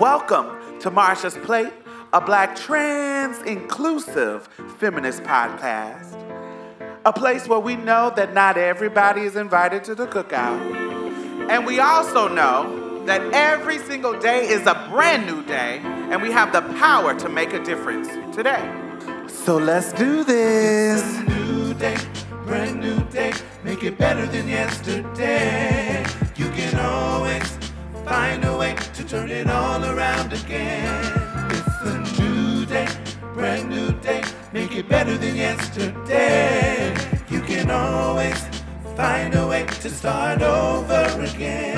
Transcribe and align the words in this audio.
Welcome 0.00 0.80
to 0.80 0.90
Marsha's 0.90 1.36
Plate, 1.44 1.72
a 2.12 2.20
black 2.20 2.56
trans 2.56 3.40
inclusive 3.42 4.48
feminist 4.76 5.22
podcast. 5.22 6.20
A 7.04 7.12
place 7.12 7.46
where 7.46 7.60
we 7.60 7.76
know 7.76 8.12
that 8.16 8.34
not 8.34 8.56
everybody 8.56 9.20
is 9.20 9.36
invited 9.36 9.84
to 9.84 9.94
the 9.94 10.08
cookout. 10.08 10.58
And 11.48 11.64
we 11.64 11.78
also 11.78 12.26
know 12.26 13.04
that 13.06 13.20
every 13.32 13.78
single 13.78 14.18
day 14.18 14.48
is 14.48 14.66
a 14.66 14.74
brand 14.90 15.26
new 15.26 15.44
day, 15.44 15.78
and 15.84 16.20
we 16.20 16.32
have 16.32 16.52
the 16.52 16.62
power 16.80 17.14
to 17.20 17.28
make 17.28 17.52
a 17.52 17.62
difference 17.62 18.08
today. 18.34 18.68
So 19.28 19.58
let's 19.58 19.92
do 19.92 20.24
this. 20.24 21.04
new 21.28 21.72
day, 21.74 21.96
brand 22.44 22.80
new 22.80 23.00
day, 23.10 23.32
make 23.62 23.84
it 23.84 23.96
better 23.96 24.26
than 24.26 24.48
yesterday. 24.48 26.04
You 26.34 26.48
can 26.50 26.80
always 26.80 27.63
find 28.04 28.44
a 28.44 28.56
way 28.56 28.76
to 28.92 29.04
turn 29.04 29.30
it 29.30 29.48
all 29.48 29.82
around 29.84 30.32
again. 30.32 30.86
It's 31.50 31.80
a 31.82 32.20
new 32.20 32.66
day, 32.66 32.88
brand 33.32 33.70
new 33.70 33.92
day, 34.00 34.22
make 34.52 34.72
it 34.76 34.88
better 34.88 35.16
than 35.16 35.34
yesterday. 35.34 36.94
You 37.30 37.40
can 37.40 37.70
always 37.70 38.38
find 38.94 39.34
a 39.34 39.46
way 39.46 39.64
to 39.64 39.88
start 39.88 40.42
over 40.42 41.22
again. 41.22 41.76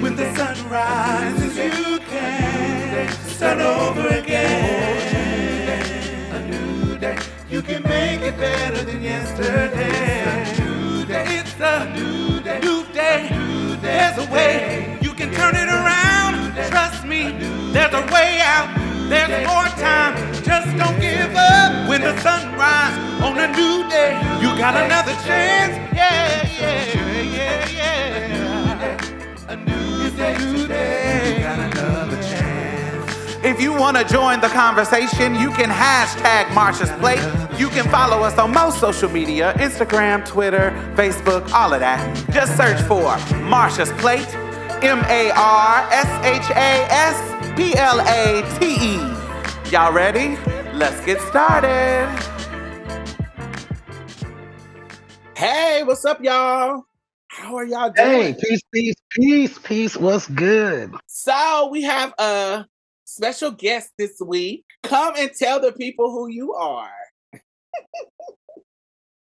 When 0.00 0.14
the 0.16 0.32
sun 0.36 0.56
rises, 0.68 1.56
you 1.56 1.98
can 1.98 3.12
start 3.36 3.60
over 3.60 4.08
again. 4.08 5.02
A 6.32 6.40
new 6.48 6.98
day, 6.98 7.18
you 7.50 7.62
can 7.62 7.82
make 7.82 8.20
it 8.20 8.36
better 8.36 8.84
than 8.84 9.02
yesterday. 9.02 10.61
There's 14.02 14.26
a 14.26 14.32
way 14.32 14.98
you 15.00 15.14
can 15.14 15.32
turn 15.32 15.54
it 15.54 15.68
around. 15.68 16.34
Trust 16.68 17.04
me, 17.04 17.30
there's 17.72 17.94
a 17.94 18.04
way 18.12 18.40
out. 18.42 18.68
There's 19.08 19.46
more 19.46 19.68
time. 19.78 20.16
Just 20.42 20.76
don't 20.76 20.98
give 21.00 21.32
up 21.36 21.88
when 21.88 22.00
the 22.00 22.20
sun 22.20 22.52
rises 22.58 22.98
on 23.22 23.38
a 23.38 23.46
new 23.46 23.88
day. 23.88 24.18
You 24.42 24.48
got 24.58 24.74
another 24.74 25.12
chance. 25.24 25.74
Yeah, 25.94 26.48
yeah, 26.58 27.22
yeah, 27.38 27.68
yeah. 27.78 29.52
A 29.52 29.56
new 29.56 30.10
day 30.16 30.51
If 33.44 33.60
you 33.60 33.72
want 33.72 33.96
to 33.96 34.04
join 34.04 34.40
the 34.40 34.46
conversation, 34.46 35.34
you 35.34 35.50
can 35.50 35.68
hashtag 35.68 36.44
Marsha's 36.54 36.92
Plate. 37.00 37.18
You 37.58 37.68
can 37.70 37.88
follow 37.90 38.22
us 38.22 38.38
on 38.38 38.52
most 38.52 38.78
social 38.78 39.10
media 39.10 39.52
Instagram, 39.54 40.24
Twitter, 40.24 40.70
Facebook, 40.94 41.50
all 41.50 41.74
of 41.74 41.80
that. 41.80 41.98
Just 42.30 42.56
search 42.56 42.80
for 42.82 43.02
Marsha's 43.42 43.90
Plate, 44.00 44.32
M 44.84 45.00
A 45.06 45.32
R 45.34 45.88
S 45.90 46.06
H 46.24 46.50
A 46.56 46.86
S 46.88 47.56
P 47.56 47.74
L 47.74 48.00
A 48.02 48.42
T 48.60 48.76
E. 48.76 49.72
Y'all 49.72 49.92
ready? 49.92 50.36
Let's 50.72 51.04
get 51.04 51.20
started. 51.22 52.06
Hey, 55.36 55.82
what's 55.82 56.04
up, 56.04 56.22
y'all? 56.22 56.84
How 57.26 57.56
are 57.56 57.64
y'all 57.64 57.90
doing? 57.90 58.08
Hey, 58.08 58.36
peace, 58.40 58.62
peace, 58.72 58.94
peace, 59.10 59.58
peace. 59.58 59.96
What's 59.96 60.28
good? 60.28 60.94
So 61.08 61.68
we 61.72 61.82
have 61.82 62.14
a 62.18 62.66
special 63.12 63.50
guest 63.50 63.90
this 63.98 64.20
week. 64.24 64.64
Come 64.82 65.14
and 65.18 65.30
tell 65.32 65.60
the 65.60 65.72
people 65.72 66.10
who 66.10 66.28
you 66.28 66.54
are. 66.54 66.90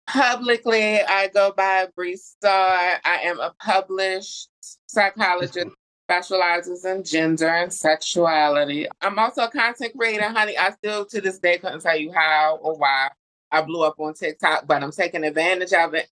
Publicly, 0.08 1.02
I 1.02 1.30
go 1.34 1.54
by 1.56 1.88
Bre 1.96 2.16
Starr. 2.16 3.00
I 3.06 3.22
am 3.24 3.40
a 3.40 3.54
published 3.64 4.50
psychologist, 4.88 5.70
specializes 6.08 6.84
in 6.84 7.04
gender 7.04 7.48
and 7.48 7.72
sexuality. 7.72 8.88
I'm 9.02 9.20
also 9.20 9.44
a 9.44 9.52
content 9.52 9.94
creator, 9.98 10.28
honey. 10.28 10.58
I 10.58 10.72
still 10.72 11.06
to 11.06 11.22
this 11.22 11.40
day 11.40 11.60
couldn't 11.60 11.82
tell 11.82 11.98
you 11.98 12.12
how 12.12 12.58
or 12.62 12.76
why 12.78 13.10
I 13.52 13.62
blew 13.62 13.84
up 13.84 14.00
on 14.00 14.14
TikTok, 14.14 14.68
but 14.68 14.84
I'm 14.84 14.92
taking 14.92 15.24
advantage 15.24 15.74
of 15.74 15.94
it. 15.94 16.10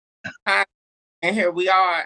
And 1.22 1.36
here 1.36 1.52
we 1.52 1.70
are. 1.70 2.04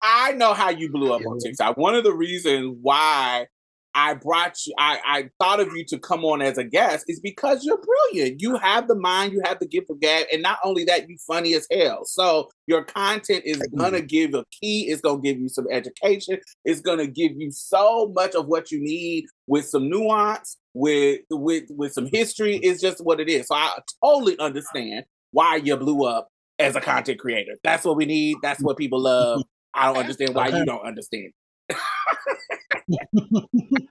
I 0.00 0.32
know 0.32 0.54
how 0.54 0.70
you 0.70 0.90
blew 0.90 1.12
up 1.12 1.22
on 1.26 1.38
TikTok. 1.38 1.76
One 1.76 1.94
of 1.94 2.04
the 2.04 2.12
reasons 2.12 2.76
why 2.80 3.48
I 3.94 4.14
brought 4.14 4.56
you, 4.66 4.74
I, 4.78 4.98
I 5.04 5.30
thought 5.38 5.60
of 5.60 5.68
you 5.74 5.84
to 5.86 5.98
come 5.98 6.24
on 6.24 6.42
as 6.42 6.58
a 6.58 6.64
guest 6.64 7.04
is 7.08 7.20
because 7.20 7.64
you're 7.64 7.80
brilliant. 7.80 8.40
You 8.40 8.56
have 8.56 8.88
the 8.88 8.96
mind, 8.96 9.32
you 9.32 9.40
have 9.44 9.60
the 9.60 9.66
gift 9.66 9.88
of 9.90 10.00
gab, 10.00 10.26
and 10.32 10.42
not 10.42 10.58
only 10.64 10.84
that, 10.84 11.08
you 11.08 11.16
funny 11.26 11.54
as 11.54 11.66
hell. 11.70 12.04
So 12.04 12.50
your 12.66 12.84
content 12.84 13.42
is 13.44 13.62
gonna 13.76 14.00
give 14.00 14.34
a 14.34 14.44
key. 14.50 14.88
It's 14.88 15.00
gonna 15.00 15.20
give 15.20 15.38
you 15.38 15.48
some 15.48 15.66
education. 15.70 16.38
It's 16.64 16.80
gonna 16.80 17.06
give 17.06 17.32
you 17.36 17.52
so 17.52 18.12
much 18.14 18.34
of 18.34 18.46
what 18.46 18.72
you 18.72 18.80
need 18.80 19.26
with 19.46 19.66
some 19.66 19.88
nuance, 19.88 20.56
with 20.72 21.20
with 21.30 21.64
with 21.70 21.92
some 21.92 22.06
history. 22.06 22.56
It's 22.56 22.80
just 22.80 23.04
what 23.04 23.20
it 23.20 23.28
is. 23.28 23.46
So 23.46 23.54
I 23.54 23.78
totally 24.02 24.38
understand 24.38 25.04
why 25.30 25.56
you 25.56 25.76
blew 25.76 26.04
up 26.04 26.28
as 26.58 26.74
a 26.74 26.80
content 26.80 27.20
creator. 27.20 27.52
That's 27.62 27.84
what 27.84 27.96
we 27.96 28.06
need. 28.06 28.38
That's 28.42 28.60
what 28.60 28.76
people 28.76 29.00
love. 29.00 29.42
I 29.72 29.86
don't 29.86 29.98
understand 29.98 30.34
why 30.34 30.48
you 30.48 30.64
don't 30.64 30.84
understand. 30.84 31.32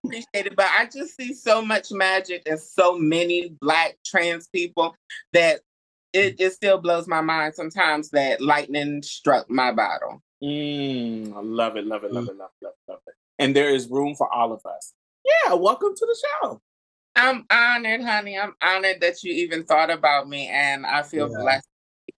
Appreciate 0.08 0.48
it. 0.48 0.56
But 0.56 0.68
I 0.78 0.86
just 0.86 1.16
see 1.18 1.34
so 1.34 1.62
much 1.64 1.92
magic 1.92 2.44
and 2.48 2.60
so 2.60 2.98
many 2.98 3.50
black 3.62 3.98
trans 4.06 4.48
people 4.50 4.96
that 5.34 5.62
it, 6.14 6.36
it 6.40 6.52
still 6.54 6.80
blows 6.80 7.08
my 7.08 7.22
mind 7.22 7.56
sometimes 7.56 8.12
that 8.12 8.42
lightning 8.42 9.02
struck 9.04 9.50
my 9.50 9.72
bottle. 9.72 10.22
Mm, 10.44 11.36
I 11.36 11.42
love 11.42 11.78
it, 11.78 11.86
love 11.88 12.04
it, 12.04 12.12
love 12.14 12.28
it, 12.28 12.38
love 12.38 12.52
it, 12.62 12.66
love 12.66 12.74
it, 12.88 12.92
love 12.92 13.00
it. 13.08 13.16
And 13.40 13.56
there 13.56 13.70
is 13.70 13.90
room 13.90 14.16
for 14.16 14.32
all 14.34 14.54
of 14.54 14.66
us. 14.66 14.94
Yeah, 15.26 15.54
welcome 15.56 15.94
to 15.96 16.06
the 16.06 16.18
show. 16.44 16.62
I'm 17.16 17.46
honored, 17.52 18.02
honey. 18.02 18.40
I'm 18.40 18.56
honored 18.62 19.02
that 19.02 19.24
you 19.24 19.34
even 19.34 19.66
thought 19.66 19.92
about 19.92 20.30
me, 20.30 20.48
and 20.50 20.86
I 20.86 21.04
feel 21.04 21.30
Yeah. 21.30 21.40
blessed. 21.42 21.68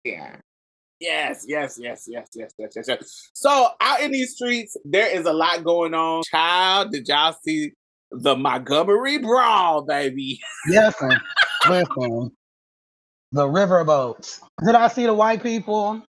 Yeah. 0.05 0.37
Yes, 1.05 1.45
yes, 1.47 1.77
yes, 1.79 2.07
yes, 2.09 2.29
yes, 2.33 2.53
yes, 2.57 2.73
yes, 2.75 2.87
yes. 2.87 3.29
So 3.33 3.69
out 3.79 4.01
in 4.01 4.11
these 4.11 4.33
streets, 4.33 4.75
there 4.85 5.07
is 5.07 5.27
a 5.27 5.33
lot 5.33 5.63
going 5.63 5.93
on. 5.93 6.23
Child, 6.31 6.91
did 6.91 7.07
y'all 7.07 7.35
see 7.43 7.73
the 8.09 8.35
Montgomery 8.35 9.19
Brawl, 9.19 9.83
baby? 9.83 10.39
Listen, 10.67 11.11
listen. 11.69 12.31
The 13.33 13.45
riverboats. 13.45 14.39
Did 14.65 14.73
I 14.73 14.87
see 14.87 15.05
the 15.05 15.13
white 15.13 15.43
people 15.43 16.01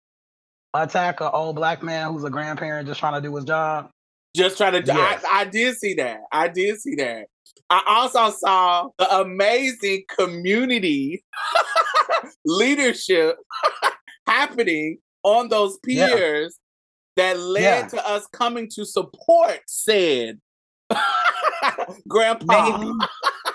attack 0.73 1.21
an 1.21 1.29
old 1.31 1.57
black 1.57 1.83
man 1.83 2.13
who's 2.13 2.25
a 2.25 2.31
grandparent 2.31 2.89
just 2.89 3.01
trying 3.01 3.21
to 3.21 3.29
do 3.29 3.35
his 3.37 3.45
job? 3.45 3.91
Just 4.35 4.57
trying 4.57 4.73
to. 4.73 4.83
Yes. 4.83 5.23
I, 5.29 5.41
I 5.41 5.45
did 5.45 5.77
see 5.77 5.93
that. 5.95 6.21
I 6.33 6.49
did 6.49 6.81
see 6.81 6.95
that. 6.95 7.27
I 7.69 7.83
also 7.87 8.35
saw 8.35 8.89
the 8.97 9.19
amazing 9.19 10.05
community 10.17 11.23
leadership 12.47 13.37
happening 14.27 14.99
on 15.23 15.49
those 15.49 15.79
Yeah. 15.87 16.09
piers 16.09 16.59
that 17.17 17.39
led 17.39 17.63
Yeah. 17.63 17.89
to 17.89 18.09
us 18.09 18.27
coming 18.29 18.69
to 18.75 18.85
support 18.85 19.61
said 19.67 20.41
grandpa. 22.09 22.95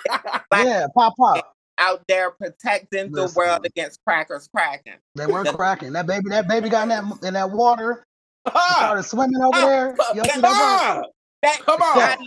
Yeah, 0.06 0.34
yeah 0.64 0.88
pop 0.96 1.16
pop. 1.18 1.54
Out 1.78 2.04
there 2.08 2.32
protecting 2.32 3.12
the 3.12 3.32
world 3.36 3.66
against 3.66 4.00
crackers 4.06 4.48
cracking. 4.54 4.98
They 5.16 5.26
weren't 5.26 5.56
cracking. 5.56 5.94
That 5.94 6.06
baby, 6.06 6.30
that 6.30 6.48
baby 6.48 6.70
got 6.70 6.84
in 6.84 6.90
that 6.90 7.24
in 7.24 7.34
that 7.34 7.50
water, 7.50 8.06
started 8.48 9.04
swimming 9.04 9.42
over 9.42 9.52
ah, 9.56 9.66
there. 9.66 9.96
Y'all 10.14 10.26
see 10.26 10.42
that? 10.42 11.04
Come 11.62 11.82
on. 11.82 12.26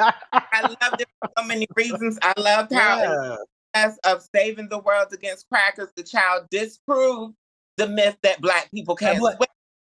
I, 0.00 0.12
I 0.32 0.62
loved 0.62 1.02
it 1.02 1.08
for 1.20 1.30
so 1.36 1.44
many 1.44 1.66
reasons. 1.76 2.18
I 2.22 2.32
loved 2.38 2.72
how 2.72 3.36
yeah. 3.74 3.88
of 4.04 4.26
saving 4.34 4.70
the 4.70 4.78
world 4.78 5.08
against 5.12 5.48
crackers, 5.50 5.90
the 5.96 6.02
child 6.02 6.46
disproved 6.50 7.34
the 7.76 7.88
myth 7.88 8.16
that 8.22 8.40
black 8.40 8.70
people 8.70 8.96
can't 8.96 9.18
swim. 9.18 9.36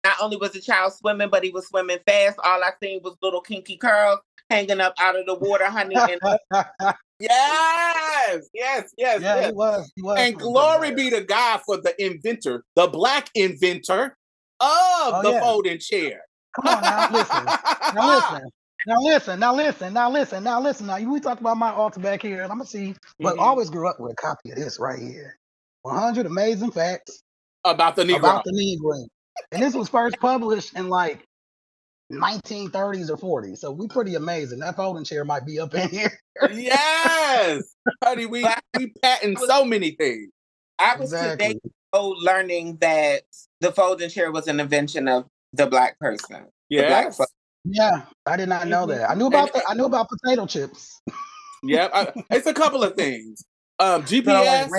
Not 0.04 0.16
only 0.20 0.36
was 0.36 0.52
the 0.52 0.60
child 0.60 0.92
swimming, 0.94 1.28
but 1.30 1.44
he 1.44 1.50
was 1.50 1.68
swimming 1.68 1.98
fast. 2.06 2.38
All 2.44 2.62
I 2.62 2.70
seen 2.82 3.00
was 3.04 3.16
little 3.22 3.40
kinky 3.40 3.76
curls 3.76 4.18
hanging 4.50 4.80
up 4.80 4.94
out 4.98 5.18
of 5.18 5.26
the 5.26 5.34
water, 5.34 5.66
honey. 5.66 5.96
And 5.96 6.20
Yes, 7.20 8.48
yes, 8.52 8.92
yes, 8.98 9.20
yeah, 9.20 9.20
yes. 9.20 9.46
he 9.46 9.52
was. 9.52 9.92
He 9.94 10.02
was. 10.02 10.18
And 10.18 10.36
glory 10.36 10.92
be 10.92 11.08
to 11.10 11.20
God 11.20 11.60
for 11.64 11.76
the 11.76 11.94
inventor, 12.04 12.64
the 12.74 12.88
black 12.88 13.30
inventor 13.36 14.16
of 14.58 15.22
the 15.22 15.30
yeah. 15.30 15.40
folding 15.40 15.78
chair. 15.78 16.22
Come 16.56 16.74
on 16.74 16.82
now, 16.82 17.08
listen. 17.12 17.46
Now 17.94 18.08
listen. 18.08 18.50
Now 18.86 19.00
listen. 19.00 19.38
Now 19.40 19.54
listen. 19.54 19.92
Now 19.94 20.10
listen. 20.10 20.42
Now 20.42 20.60
listen. 20.60 20.86
Now 20.86 20.98
we 20.98 21.20
talked 21.20 21.40
about 21.40 21.56
my 21.56 21.70
altar 21.70 22.00
back 22.00 22.22
here, 22.22 22.42
and 22.42 22.50
I'm 22.50 22.58
gonna 22.58 22.66
see. 22.66 22.96
But 23.20 23.36
Mhm. 23.36 23.40
always 23.40 23.70
grew 23.70 23.86
up 23.88 24.00
with 24.00 24.12
a 24.12 24.16
copy 24.16 24.50
of 24.50 24.56
this 24.56 24.80
right 24.80 24.98
here. 24.98 25.38
100 25.82 26.26
amazing 26.26 26.72
facts 26.72 27.21
About 27.64 27.96
the 27.96 28.04
Negro. 28.04 28.18
about 28.18 28.44
the 28.44 28.52
Negro. 28.52 29.06
And 29.52 29.62
this 29.62 29.74
was 29.74 29.88
first 29.88 30.18
published 30.20 30.76
in 30.76 30.88
like 30.88 31.26
1930s 32.12 33.10
or 33.10 33.42
40s. 33.42 33.58
So 33.58 33.70
we 33.70 33.88
pretty 33.88 34.14
amazing. 34.14 34.58
That 34.60 34.76
folding 34.76 35.04
chair 35.04 35.24
might 35.24 35.46
be 35.46 35.58
up 35.58 35.74
in 35.74 35.88
here. 35.88 36.18
yes, 36.52 37.74
honey, 38.02 38.26
we 38.26 38.46
we 38.76 38.92
patent 39.02 39.38
so 39.38 39.64
many 39.64 39.92
things. 39.92 40.30
I 40.78 40.96
was 40.96 41.10
today 41.10 41.58
oh, 41.92 42.14
learning 42.20 42.78
that 42.80 43.22
the 43.60 43.72
folding 43.72 44.10
chair 44.10 44.32
was 44.32 44.48
an 44.48 44.60
invention 44.60 45.08
of 45.08 45.26
the 45.52 45.66
black 45.66 45.98
person. 45.98 46.46
The 46.70 46.82
black 46.82 47.12
Yeah, 47.64 48.02
I 48.26 48.36
did 48.36 48.48
not 48.48 48.66
know 48.68 48.86
mm-hmm. 48.86 48.98
that. 48.98 49.10
I 49.10 49.14
knew 49.14 49.26
about 49.26 49.52
the, 49.52 49.62
I 49.68 49.74
knew 49.74 49.84
about 49.84 50.08
potato 50.08 50.46
chips. 50.46 51.00
Yep, 51.62 51.90
I, 51.94 52.12
it's 52.30 52.46
a 52.46 52.54
couple 52.54 52.82
of 52.82 52.94
things. 52.96 53.44
Um, 53.78 54.04
GPS, 54.04 54.70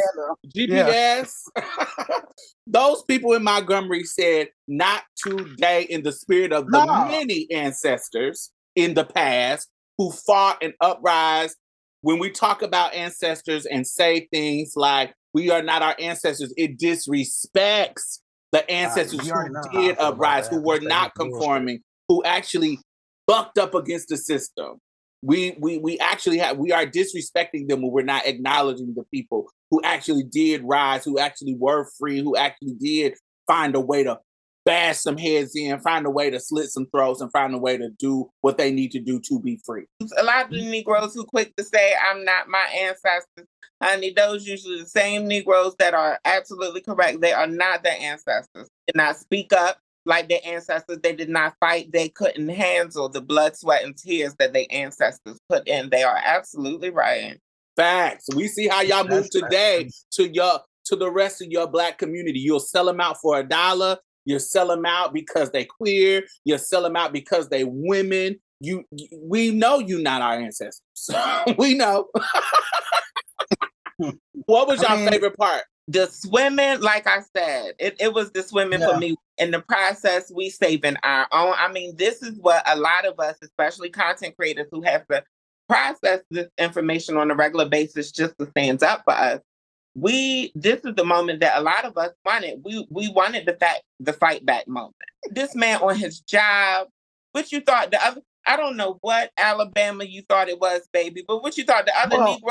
GPS. 0.55 1.33
Those 2.67 3.03
people 3.03 3.33
in 3.33 3.43
Montgomery 3.43 4.03
said, 4.03 4.49
"Not 4.67 5.03
today." 5.17 5.85
In 5.89 6.03
the 6.03 6.11
spirit 6.11 6.53
of 6.53 6.67
the 6.67 6.85
no. 6.85 7.05
many 7.07 7.47
ancestors 7.51 8.51
in 8.75 8.93
the 8.93 9.03
past 9.03 9.69
who 9.97 10.11
fought 10.11 10.57
and 10.61 10.73
uprise. 10.79 11.55
When 12.01 12.19
we 12.19 12.29
talk 12.29 12.61
about 12.61 12.93
ancestors 12.93 13.65
and 13.65 13.85
say 13.85 14.27
things 14.31 14.73
like 14.75 15.13
"We 15.33 15.49
are 15.49 15.61
not 15.61 15.81
our 15.81 15.95
ancestors," 15.99 16.53
it 16.55 16.77
disrespects 16.79 18.19
the 18.53 18.69
ancestors 18.69 19.29
uh, 19.29 19.35
who 19.35 19.81
did 19.81 19.97
uprise, 19.97 20.47
who 20.47 20.61
were 20.61 20.79
not 20.79 21.13
conforming, 21.15 21.79
who 22.07 22.23
actually 22.23 22.79
bucked 23.27 23.57
up 23.57 23.73
against 23.73 24.09
the 24.09 24.17
system 24.17 24.79
we 25.23 25.55
we 25.57 25.77
we 25.77 25.97
actually 25.99 26.37
have 26.37 26.57
we 26.57 26.71
are 26.71 26.85
disrespecting 26.85 27.67
them 27.67 27.81
when 27.81 27.91
we're 27.91 28.03
not 28.03 28.27
acknowledging 28.27 28.93
the 28.93 29.03
people 29.05 29.49
who 29.71 29.81
actually 29.83 30.23
did 30.23 30.61
rise, 30.63 31.05
who 31.05 31.17
actually 31.17 31.55
were 31.55 31.87
free, 31.97 32.19
who 32.19 32.35
actually 32.35 32.73
did 32.73 33.13
find 33.47 33.73
a 33.75 33.79
way 33.79 34.03
to 34.03 34.19
bash 34.65 34.97
some 34.97 35.17
heads 35.17 35.55
in, 35.55 35.79
find 35.79 36.05
a 36.05 36.09
way 36.09 36.29
to 36.29 36.39
slit 36.39 36.69
some 36.69 36.87
throats, 36.87 37.21
and 37.21 37.31
find 37.31 37.53
a 37.53 37.57
way 37.57 37.77
to 37.77 37.89
do 37.97 38.29
what 38.41 38.57
they 38.57 38.71
need 38.71 38.91
to 38.91 38.99
do 38.99 39.19
to 39.19 39.39
be 39.39 39.59
free. 39.65 39.85
A 40.17 40.23
lot 40.23 40.45
of 40.45 40.51
the 40.51 40.61
Negroes 40.61 41.13
who 41.13 41.25
quick 41.25 41.55
to 41.55 41.63
say, 41.63 41.93
I'm 42.09 42.23
not 42.23 42.49
my 42.49 42.65
ancestors, 42.81 43.47
honey, 43.81 44.13
those 44.15 44.45
usually 44.45 44.79
the 44.79 44.89
same 44.89 45.27
Negroes 45.27 45.75
that 45.79 45.93
are 45.93 46.19
absolutely 46.25 46.81
correct. 46.81 47.21
They 47.21 47.33
are 47.33 47.47
not 47.47 47.83
their 47.83 47.97
ancestors. 47.99 48.69
Did 48.87 48.95
not 48.95 49.17
speak 49.17 49.53
up 49.53 49.79
like 50.05 50.29
their 50.29 50.39
ancestors, 50.45 50.99
they 51.01 51.15
did 51.15 51.29
not 51.29 51.55
fight. 51.59 51.91
They 51.91 52.09
couldn't 52.09 52.49
handle 52.49 53.09
the 53.09 53.21
blood, 53.21 53.55
sweat, 53.55 53.83
and 53.83 53.95
tears 53.97 54.35
that 54.39 54.53
their 54.53 54.65
ancestors 54.69 55.37
put 55.49 55.67
in. 55.67 55.89
They 55.89 56.03
are 56.03 56.19
absolutely 56.23 56.89
right. 56.89 57.39
Facts. 57.75 58.27
We 58.35 58.47
see 58.47 58.67
how 58.67 58.81
y'all 58.81 59.07
move 59.07 59.29
today 59.29 59.89
to 60.11 60.29
your 60.29 60.59
to 60.85 60.95
the 60.95 61.11
rest 61.11 61.41
of 61.41 61.47
your 61.49 61.67
black 61.67 61.97
community. 61.97 62.39
You'll 62.39 62.59
sell 62.59 62.85
them 62.85 62.99
out 62.99 63.17
for 63.21 63.39
a 63.39 63.43
dollar. 63.43 63.97
You 64.25 64.39
sell 64.39 64.67
them 64.67 64.85
out 64.85 65.13
because 65.13 65.51
they 65.51 65.65
queer. 65.65 66.23
You 66.45 66.57
sell 66.57 66.83
them 66.83 66.95
out 66.95 67.13
because 67.13 67.49
they 67.49 67.63
women. 67.63 68.39
You, 68.59 68.85
we 69.21 69.51
know 69.51 69.79
you 69.79 70.01
not 70.01 70.21
our 70.21 70.35
ancestors. 70.35 70.81
we 71.57 71.73
know. 71.73 72.07
what 74.45 74.67
was 74.67 74.81
your 74.81 74.97
favorite 75.09 75.35
part? 75.37 75.63
The 75.87 76.07
swimming, 76.07 76.79
like 76.81 77.07
I 77.07 77.21
said, 77.35 77.73
it, 77.77 77.97
it 77.99 78.13
was 78.13 78.31
the 78.31 78.41
swimming 78.41 78.79
yeah. 78.79 78.93
for 78.93 78.97
me. 78.97 79.15
In 79.37 79.51
the 79.51 79.59
process, 79.59 80.31
we 80.33 80.49
saving 80.49 80.95
our 81.03 81.27
own. 81.31 81.53
I 81.57 81.71
mean, 81.71 81.97
this 81.97 82.21
is 82.21 82.37
what 82.39 82.63
a 82.67 82.77
lot 82.77 83.05
of 83.05 83.19
us, 83.19 83.35
especially 83.41 83.89
content 83.89 84.35
creators 84.37 84.67
who 84.71 84.81
have 84.83 85.07
to 85.07 85.23
process 85.67 86.21
this 86.29 86.47
information 86.57 87.17
on 87.17 87.31
a 87.31 87.35
regular 87.35 87.67
basis 87.67 88.11
just 88.11 88.37
to 88.37 88.47
stand 88.51 88.83
up 88.83 89.03
for 89.05 89.13
us. 89.13 89.39
We 89.95 90.51
this 90.55 90.81
is 90.85 90.95
the 90.95 91.05
moment 91.05 91.41
that 91.41 91.57
a 91.57 91.61
lot 91.61 91.85
of 91.85 91.97
us 91.97 92.11
wanted. 92.25 92.61
We 92.63 92.87
we 92.89 93.09
wanted 93.09 93.45
the 93.45 93.53
fact 93.53 93.81
the 93.99 94.13
fight 94.13 94.45
back 94.45 94.67
moment. 94.67 94.95
This 95.29 95.55
man 95.55 95.81
on 95.81 95.95
his 95.95 96.19
job, 96.21 96.87
which 97.33 97.51
you 97.51 97.61
thought 97.61 97.91
the 97.91 98.03
other 98.05 98.21
I 98.45 98.57
don't 98.57 98.75
know 98.75 98.97
what 99.01 99.31
Alabama 99.37 100.03
you 100.03 100.23
thought 100.27 100.49
it 100.49 100.59
was, 100.59 100.87
baby, 100.91 101.23
but 101.27 101.43
what 101.43 101.57
you 101.57 101.63
thought 101.63 101.85
the 101.85 101.97
other 101.97 102.17
well, 102.17 102.39
Negro 102.39 102.49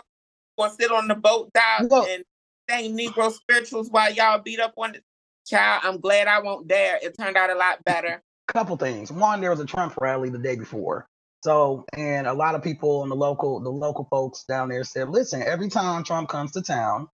gonna 0.58 0.74
sit 0.74 0.90
on 0.90 1.08
the 1.08 1.14
boat 1.14 1.52
dock 1.52 1.90
well, 1.90 2.06
and 2.08 2.24
sing 2.72 2.96
Negro 2.96 3.32
spirituals 3.32 3.90
while 3.90 4.12
y'all 4.12 4.40
beat 4.40 4.60
up 4.60 4.74
on 4.76 4.92
the 4.92 5.00
child. 5.46 5.82
I'm 5.84 6.00
glad 6.00 6.28
I 6.28 6.40
won't 6.40 6.68
dare. 6.68 6.98
It 7.02 7.16
turned 7.18 7.36
out 7.36 7.50
a 7.50 7.54
lot 7.54 7.84
better. 7.84 8.22
Couple 8.48 8.76
things. 8.76 9.12
One, 9.12 9.40
there 9.40 9.50
was 9.50 9.60
a 9.60 9.66
Trump 9.66 9.96
rally 10.00 10.30
the 10.30 10.38
day 10.38 10.56
before. 10.56 11.06
So, 11.44 11.84
and 11.96 12.26
a 12.26 12.34
lot 12.34 12.54
of 12.54 12.62
people 12.62 13.02
in 13.02 13.08
the 13.08 13.16
local, 13.16 13.60
the 13.60 13.70
local 13.70 14.06
folks 14.10 14.44
down 14.44 14.68
there 14.68 14.84
said, 14.84 15.08
listen, 15.08 15.42
every 15.42 15.68
time 15.68 16.04
Trump 16.04 16.28
comes 16.28 16.52
to 16.52 16.62
town, 16.62 17.08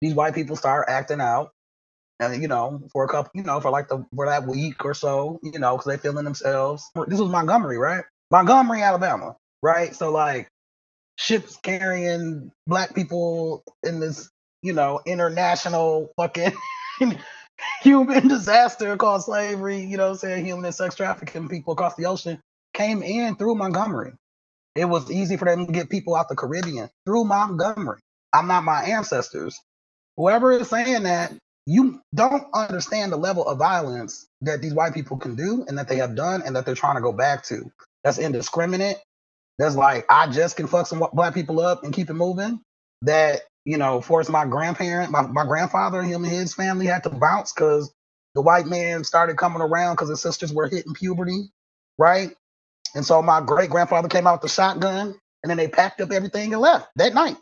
these 0.00 0.14
white 0.14 0.34
people 0.34 0.56
start 0.56 0.86
acting 0.88 1.20
out. 1.20 1.50
And 2.20 2.40
you 2.40 2.48
know, 2.48 2.88
for 2.92 3.04
a 3.04 3.08
couple, 3.08 3.32
you 3.34 3.42
know, 3.42 3.60
for 3.60 3.70
like 3.70 3.88
the 3.88 4.06
for 4.14 4.26
that 4.26 4.46
week 4.46 4.84
or 4.84 4.94
so, 4.94 5.40
you 5.42 5.58
know, 5.58 5.76
because 5.76 5.86
they 5.90 5.96
feeling 5.96 6.24
themselves. 6.24 6.88
This 7.08 7.18
was 7.20 7.30
Montgomery, 7.30 7.78
right? 7.78 8.04
Montgomery, 8.30 8.82
Alabama, 8.82 9.36
right? 9.62 9.94
So 9.94 10.12
like 10.12 10.48
ships 11.16 11.56
carrying 11.56 12.52
black 12.66 12.94
people 12.94 13.64
in 13.82 14.00
this, 14.00 14.30
you 14.62 14.72
know, 14.72 15.00
international 15.06 16.10
fucking 16.16 16.52
human 17.82 18.28
disaster 18.28 18.96
called 18.96 19.24
slavery, 19.24 19.80
you 19.80 19.96
know, 19.96 20.14
saying 20.14 20.44
human 20.44 20.64
and 20.64 20.74
sex 20.74 20.94
trafficking 20.94 21.48
people 21.48 21.72
across 21.72 21.94
the 21.96 22.06
ocean 22.06 22.40
came 22.74 23.02
in 23.02 23.36
through 23.36 23.54
Montgomery. 23.56 24.12
It 24.74 24.86
was 24.86 25.10
easy 25.10 25.36
for 25.36 25.44
them 25.44 25.66
to 25.66 25.72
get 25.72 25.90
people 25.90 26.14
out 26.14 26.28
the 26.28 26.36
Caribbean 26.36 26.88
through 27.04 27.24
Montgomery. 27.24 28.00
I'm 28.32 28.46
not 28.46 28.64
my 28.64 28.82
ancestors. 28.82 29.60
Whoever 30.16 30.52
is 30.52 30.68
saying 30.68 31.02
that, 31.04 31.32
you 31.66 32.00
don't 32.14 32.44
understand 32.54 33.12
the 33.12 33.16
level 33.16 33.46
of 33.46 33.58
violence 33.58 34.26
that 34.40 34.60
these 34.62 34.74
white 34.74 34.94
people 34.94 35.16
can 35.16 35.36
do 35.36 35.64
and 35.68 35.78
that 35.78 35.88
they 35.88 35.96
have 35.96 36.16
done 36.16 36.42
and 36.44 36.56
that 36.56 36.66
they're 36.66 36.74
trying 36.74 36.96
to 36.96 37.02
go 37.02 37.12
back 37.12 37.44
to. 37.44 37.70
That's 38.02 38.18
indiscriminate. 38.18 38.96
That's 39.58 39.76
like, 39.76 40.06
I 40.10 40.26
just 40.28 40.56
can 40.56 40.66
fuck 40.66 40.86
some 40.86 41.04
black 41.12 41.34
people 41.34 41.60
up 41.60 41.84
and 41.84 41.92
keep 41.92 42.10
it 42.10 42.14
moving. 42.14 42.60
That, 43.02 43.42
you 43.64 43.78
know, 43.78 44.00
forced 44.00 44.30
my 44.30 44.44
grandparent, 44.46 45.10
my, 45.10 45.22
my 45.22 45.44
grandfather, 45.44 46.02
him 46.02 46.24
and 46.24 46.32
his 46.32 46.54
family 46.54 46.86
had 46.86 47.04
to 47.04 47.10
bounce 47.10 47.52
because 47.52 47.92
the 48.34 48.42
white 48.42 48.66
man 48.66 49.04
started 49.04 49.36
coming 49.36 49.62
around 49.62 49.94
because 49.94 50.08
his 50.08 50.20
sisters 50.20 50.52
were 50.52 50.68
hitting 50.68 50.94
puberty, 50.94 51.44
right? 51.98 52.34
And 52.94 53.04
so 53.04 53.22
my 53.22 53.40
great 53.40 53.70
grandfather 53.70 54.08
came 54.08 54.26
out 54.26 54.42
with 54.42 54.50
the 54.50 54.54
shotgun 54.54 55.14
and 55.42 55.50
then 55.50 55.56
they 55.56 55.68
packed 55.68 56.00
up 56.00 56.12
everything 56.12 56.52
and 56.52 56.62
left 56.62 56.88
that 56.96 57.14
night. 57.14 57.36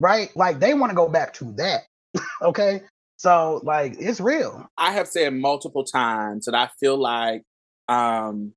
Right? 0.00 0.34
Like 0.36 0.60
they 0.60 0.74
want 0.74 0.90
to 0.90 0.96
go 0.96 1.08
back 1.08 1.34
to 1.34 1.52
that. 1.56 1.82
okay. 2.42 2.82
So 3.16 3.60
like 3.64 3.96
it's 3.98 4.20
real. 4.20 4.68
I 4.78 4.92
have 4.92 5.08
said 5.08 5.34
multiple 5.34 5.84
times 5.84 6.44
that 6.46 6.54
I 6.54 6.68
feel 6.78 6.96
like 6.96 7.42
um 7.88 8.52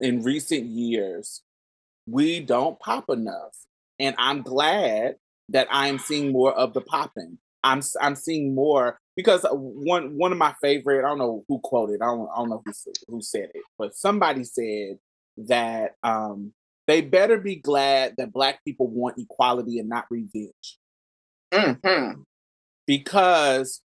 in 0.00 0.22
recent 0.22 0.66
years 0.66 1.42
we 2.06 2.40
don't 2.40 2.78
pop 2.80 3.10
enough. 3.10 3.54
And 3.98 4.16
I'm 4.18 4.42
glad 4.42 5.16
that 5.50 5.68
I'm 5.70 5.98
seeing 5.98 6.32
more 6.32 6.52
of 6.52 6.74
the 6.74 6.80
popping. 6.80 7.38
I'm 7.64 7.82
I'm 8.00 8.14
seeing 8.14 8.54
more 8.54 8.98
because 9.16 9.44
one 9.50 10.16
one 10.16 10.30
of 10.32 10.38
my 10.38 10.54
favorite 10.62 11.04
I 11.04 11.08
don't 11.08 11.18
know 11.18 11.44
who 11.48 11.58
quoted 11.58 12.00
I 12.00 12.06
don't 12.06 12.28
I 12.32 12.38
don't 12.38 12.50
know 12.50 12.62
who 12.64 12.72
who 13.08 13.20
said 13.20 13.50
it 13.52 13.62
but 13.76 13.96
somebody 13.96 14.44
said 14.44 14.98
that 15.46 15.96
um, 16.02 16.52
they 16.86 17.00
better 17.00 17.38
be 17.38 17.56
glad 17.56 18.14
that 18.18 18.32
Black 18.32 18.64
people 18.64 18.88
want 18.88 19.18
equality 19.18 19.78
and 19.78 19.88
not 19.88 20.06
revenge. 20.10 20.78
Mm-hmm. 21.52 22.22
Because 22.86 23.82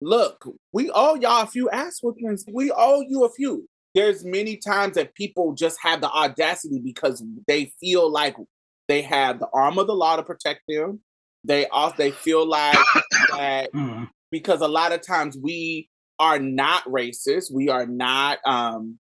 look, 0.00 0.46
we 0.72 0.90
owe 0.94 1.16
y'all 1.16 1.42
a 1.42 1.46
few 1.46 1.68
ass 1.70 1.98
whoopings. 2.02 2.44
We 2.52 2.72
owe 2.74 3.00
you 3.00 3.24
a 3.24 3.30
few. 3.30 3.68
There's 3.94 4.24
many 4.24 4.56
times 4.56 4.94
that 4.94 5.14
people 5.14 5.54
just 5.54 5.78
have 5.82 6.00
the 6.00 6.10
audacity 6.10 6.80
because 6.82 7.22
they 7.46 7.72
feel 7.80 8.10
like 8.10 8.36
they 8.88 9.02
have 9.02 9.38
the 9.38 9.48
arm 9.52 9.78
of 9.78 9.86
the 9.86 9.94
law 9.94 10.16
to 10.16 10.22
protect 10.22 10.62
them. 10.68 11.00
They 11.44 11.66
also 11.68 11.96
they 11.96 12.10
feel 12.10 12.46
like 12.46 12.78
that 13.30 13.72
mm. 13.72 14.08
because 14.30 14.60
a 14.60 14.68
lot 14.68 14.92
of 14.92 15.02
times 15.02 15.36
we 15.36 15.88
are 16.18 16.38
not 16.38 16.84
racist. 16.84 17.52
We 17.52 17.68
are 17.68 17.86
not 17.86 18.38
um 18.46 18.98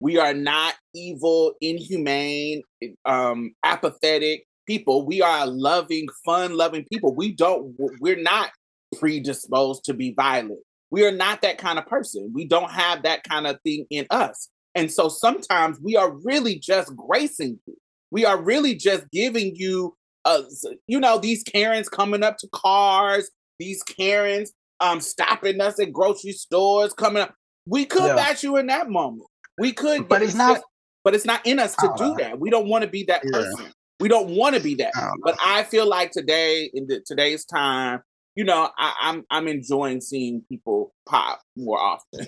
we 0.00 0.16
are 0.16 0.34
not 0.34 0.74
evil, 0.94 1.52
inhumane, 1.60 2.62
um, 3.04 3.52
apathetic 3.62 4.46
people. 4.66 5.04
We 5.04 5.20
are 5.20 5.46
loving, 5.46 6.08
fun 6.24 6.56
loving 6.56 6.86
people. 6.90 7.14
We 7.14 7.32
don't, 7.32 7.74
we're 8.00 8.20
not 8.20 8.50
predisposed 8.98 9.84
to 9.84 9.94
be 9.94 10.14
violent. 10.16 10.60
We 10.90 11.04
are 11.04 11.12
not 11.12 11.42
that 11.42 11.58
kind 11.58 11.78
of 11.78 11.86
person. 11.86 12.32
We 12.34 12.46
don't 12.46 12.70
have 12.70 13.02
that 13.02 13.24
kind 13.24 13.46
of 13.46 13.60
thing 13.62 13.86
in 13.90 14.06
us. 14.10 14.48
And 14.74 14.90
so 14.90 15.08
sometimes 15.08 15.78
we 15.80 15.96
are 15.96 16.10
really 16.24 16.58
just 16.58 16.96
gracing 16.96 17.60
you. 17.66 17.76
We 18.10 18.24
are 18.24 18.40
really 18.40 18.74
just 18.74 19.10
giving 19.10 19.54
you, 19.54 19.96
uh, 20.24 20.42
you 20.86 21.00
know, 21.00 21.18
these 21.18 21.42
Karens 21.42 21.88
coming 21.88 22.22
up 22.22 22.38
to 22.38 22.48
cars, 22.52 23.30
these 23.58 23.82
Karens 23.82 24.52
um, 24.80 25.00
stopping 25.00 25.60
us 25.60 25.78
at 25.78 25.92
grocery 25.92 26.32
stores, 26.32 26.92
coming 26.92 27.22
up. 27.22 27.34
We 27.66 27.84
could 27.84 28.02
yeah. 28.02 28.16
bash 28.16 28.42
you 28.42 28.56
in 28.56 28.66
that 28.66 28.90
moment. 28.90 29.28
We 29.58 29.72
could, 29.72 30.08
but 30.08 30.22
it's 30.22 30.34
not. 30.34 30.62
But 31.02 31.14
it's 31.14 31.24
not 31.24 31.46
in 31.46 31.58
us 31.58 31.74
to 31.76 31.90
do 31.96 32.08
know. 32.08 32.16
that. 32.18 32.38
We 32.38 32.50
don't 32.50 32.68
want 32.68 32.82
to 32.84 32.90
be 32.90 33.04
that 33.04 33.22
yeah. 33.24 33.30
person. 33.30 33.72
We 34.00 34.08
don't 34.08 34.30
want 34.30 34.54
to 34.54 34.60
be 34.60 34.74
that. 34.76 34.92
I 34.94 35.10
but 35.22 35.36
I 35.42 35.62
feel 35.64 35.86
like 35.86 36.10
today, 36.10 36.70
in 36.74 36.86
the, 36.86 37.02
today's 37.06 37.44
time, 37.46 38.02
you 38.34 38.44
know, 38.44 38.70
I, 38.78 38.94
I'm 39.02 39.24
I'm 39.30 39.48
enjoying 39.48 40.00
seeing 40.00 40.42
people 40.48 40.92
pop 41.08 41.40
more 41.56 41.78
often. 41.78 42.26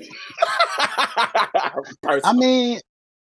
I 2.05 2.33
mean, 2.33 2.81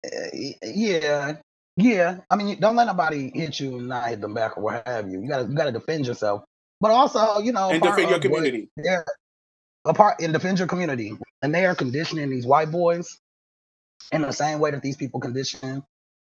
eh, 0.04 0.54
yeah, 0.64 1.34
yeah. 1.78 2.20
I 2.30 2.36
mean, 2.36 2.60
don't 2.60 2.76
let 2.76 2.88
nobody 2.88 3.32
hit 3.34 3.60
you 3.60 3.78
and 3.78 3.88
not 3.88 4.10
hit 4.10 4.22
them 4.22 4.34
back 4.34 4.58
or 4.58 4.64
what 4.64 4.88
have 4.88 5.10
you. 5.10 5.22
You 5.22 5.28
gotta 5.28 5.48
you 5.48 5.56
gotta 5.56 5.72
defend 5.72 6.08
yourself, 6.08 6.44
but 6.80 6.92
also, 6.92 7.40
you 7.42 7.52
know, 7.52 7.70
and 7.70 7.82
defend 7.82 8.10
your 8.10 8.20
community. 8.20 8.70
Yeah, 8.78 9.04
apart 9.86 9.98
part 9.98 10.22
and 10.22 10.34
defend 10.34 10.60
your 10.60 10.68
community, 10.68 11.14
and 11.42 11.54
they 11.54 11.66
are 11.66 11.76
conditioning 11.76 12.30
these 12.30 12.46
white 12.46 12.72
boys 12.72 13.20
in 14.12 14.22
the 14.22 14.32
same 14.32 14.60
way 14.60 14.72
that 14.72 14.82
these 14.82 14.98
people 14.98 15.20
condition 15.20 15.84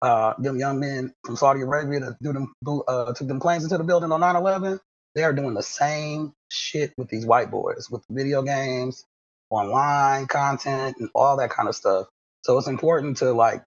uh, 0.03 0.35
them 0.39 0.59
young 0.59 0.79
men 0.81 1.13
from 1.25 1.37
Saudi 1.37 1.61
Arabia 1.63 2.01
to 2.01 2.17
do 2.23 2.33
them 2.33 2.53
uh, 2.67 3.13
took 3.15 3.29
them 3.29 3.41
planes 3.41 3.65
into 3.65 3.79
the 3.79 3.85
building 3.85 4.13
on 4.13 4.21
9/11. 4.21 4.79
They 5.15 5.25
are 5.25 5.33
doing 5.33 5.55
the 5.55 5.63
same 5.63 6.33
shit 6.51 6.93
with 6.97 7.09
these 7.09 7.27
white 7.27 7.51
boys 7.51 7.89
with 7.91 8.05
video 8.11 8.43
games, 8.43 9.05
online 9.51 10.27
content, 10.27 10.97
and 11.01 11.11
all 11.15 11.37
that 11.39 11.51
kind 11.51 11.69
of 11.69 11.75
stuff. 11.75 12.07
So 12.45 12.59
it's 12.59 12.69
important 12.69 13.19
to 13.19 13.33
like 13.33 13.65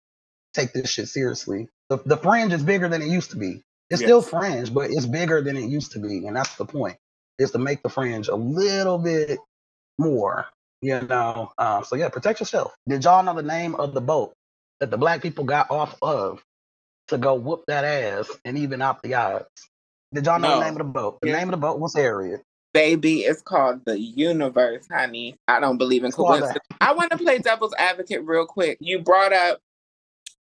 take 0.53 0.73
this 0.73 0.89
shit 0.91 1.09
seriously. 1.09 1.69
The 1.89 1.99
the 2.05 2.17
fringe 2.17 2.53
is 2.53 2.63
bigger 2.63 2.89
than 2.89 3.01
it 3.03 3.09
used 3.09 3.31
to 3.31 3.37
be. 3.37 3.63
It's 3.89 4.01
Yes. 4.01 4.03
still 4.03 4.21
fringe, 4.23 4.73
but 4.73 4.91
it's 4.91 5.07
bigger 5.07 5.41
than 5.41 5.57
it 5.57 5.69
used 5.69 5.93
to 5.93 5.99
be, 5.99 6.27
and 6.27 6.35
that's 6.35 6.55
the 6.57 6.65
point. 6.65 6.97
Is 7.39 7.51
to 7.51 7.59
make 7.59 7.83
the 7.83 7.89
fringe 7.89 8.29
a 8.29 8.35
little 8.35 8.99
bit 8.99 9.39
more, 9.99 10.47
you 10.81 11.01
know. 11.01 11.51
Um, 11.57 11.85
so 11.85 11.97
yeah, 11.97 12.09
protect 12.09 12.41
yourself. 12.41 12.73
Did 12.89 13.05
y'all 13.05 13.23
know 13.23 13.35
the 13.35 13.43
name 13.43 13.75
of 13.75 13.93
the 13.95 14.01
boat 14.01 14.33
that 14.81 14.91
the 14.91 14.97
black 14.97 15.21
people 15.23 15.45
got 15.45 15.71
off 15.71 15.97
of 16.01 16.43
to 17.09 17.17
go 17.17 17.35
whoop 17.35 17.63
that 17.67 17.85
ass 17.85 18.29
and 18.45 18.57
even 18.57 18.81
out 18.81 19.03
the 19.03 19.15
odds? 19.15 19.47
Did 20.13 20.25
y'all 20.27 20.39
know 20.39 20.49
No. 20.49 20.53
the 20.53 20.65
name 20.65 20.73
of 20.73 20.79
the 20.79 20.85
boat? 20.85 21.19
The 21.21 21.27
Yeah. 21.27 21.33
name 21.33 21.49
of 21.49 21.51
the 21.51 21.57
boat 21.57 21.79
was 21.79 21.95
Harriet. 21.95 22.43
Baby, 22.73 23.21
it's 23.21 23.41
called 23.43 23.85
the 23.85 23.99
universe, 23.99 24.87
honey. 24.91 25.37
I 25.47 25.59
don't 25.59 25.77
believe 25.77 26.05
in 26.05 26.13
coincidence. 26.13 26.65
I 26.81 26.93
want 26.93 27.11
to 27.11 27.17
play 27.17 27.39
devil's 27.39 27.75
advocate 27.77 28.25
real 28.25 28.47
quick. 28.47 28.77
You 28.81 28.99
brought 28.99 29.33
up 29.33 29.59